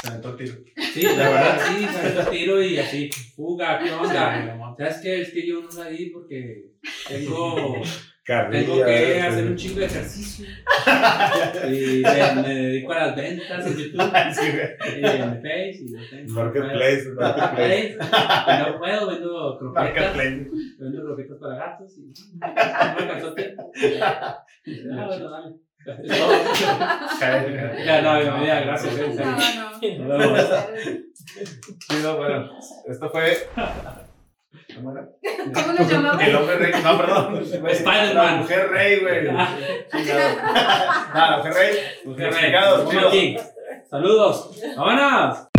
Se 0.00 0.08
aventó 0.08 0.28
el 0.28 0.36
tiro. 0.36 0.54
Sí, 0.94 1.02
la 1.02 1.30
verdad, 1.30 1.58
sí, 1.66 1.84
se 1.84 1.98
aventó 1.98 2.20
el 2.20 2.30
tiro 2.30 2.62
y 2.62 2.78
así, 2.78 3.10
fuga, 3.34 3.80
¿qué 3.82 3.90
onda? 3.90 4.74
¿Sabes 4.78 5.00
qué? 5.02 5.20
Es 5.22 5.32
que 5.32 5.44
yo 5.48 5.60
no 5.60 5.70
salí 5.72 6.10
porque 6.10 6.74
tengo, 7.08 7.74
tengo 8.24 8.78
Carrilla, 8.80 8.84
que 8.86 9.02
este, 9.02 9.22
hacer 9.22 9.46
un 9.46 9.56
chingo 9.56 9.80
de 9.80 9.86
ejercicio. 9.86 10.46
Y 11.66 12.02
me, 12.02 12.42
me 12.42 12.54
dedico 12.54 12.92
a 12.92 13.06
las 13.06 13.16
ventas 13.16 13.66
en 13.66 13.76
YouTube 13.76 14.00
Sí, 14.32 14.46
y 15.00 15.04
en 15.04 15.42
Face 15.42 15.78
y 15.80 15.90
no 15.90 16.00
tengo. 16.08 16.32
Marketplace, 16.34 17.04
Marketplace. 17.14 17.96
Marketplace. 17.98 18.68
No 18.70 18.78
puedo, 18.78 19.06
vendo 19.08 19.58
croquetas. 19.58 19.84
Marketplace. 19.84 20.50
Vendo 20.78 21.04
croquetas 21.04 21.38
para 21.38 21.54
gatos 21.56 21.98
y 21.98 22.00
no 22.02 22.94
me 22.94 23.02
alcanzó 23.02 23.34
tiempo. 23.34 23.72
Ah, 24.02 24.44
bueno, 25.06 25.30
dale. 25.30 25.56
Ya, 27.84 28.02
no, 28.02 28.20
bienvenida, 28.20 28.60
gracias. 28.60 28.94
eh. 28.98 29.98
No, 29.98 30.16
no. 30.16 30.36
Chido, 31.88 32.16
bueno, 32.18 32.50
esto 32.86 33.10
fue. 33.10 33.36
¿Cómo 34.74 34.92
era? 34.92 35.08
¿Cómo 35.54 35.72
nos 35.72 35.90
llamamos? 35.90 36.22
El 36.22 36.36
hombre 36.36 36.56
rey. 36.56 36.72
No, 36.82 36.98
perdón. 36.98 37.42
Spider-Man. 37.42 38.14
La 38.14 38.36
mujer 38.36 38.68
rey, 38.70 39.00
güey. 39.00 39.28
Ah. 39.28 39.56
No, 41.14 41.20
la 41.30 41.36
mujer 41.38 41.52
rey. 41.54 41.78
Mujer 42.04 42.32
Rey. 42.32 43.38
Saludos. 43.88 44.50
¡Vámonos! 44.76 45.51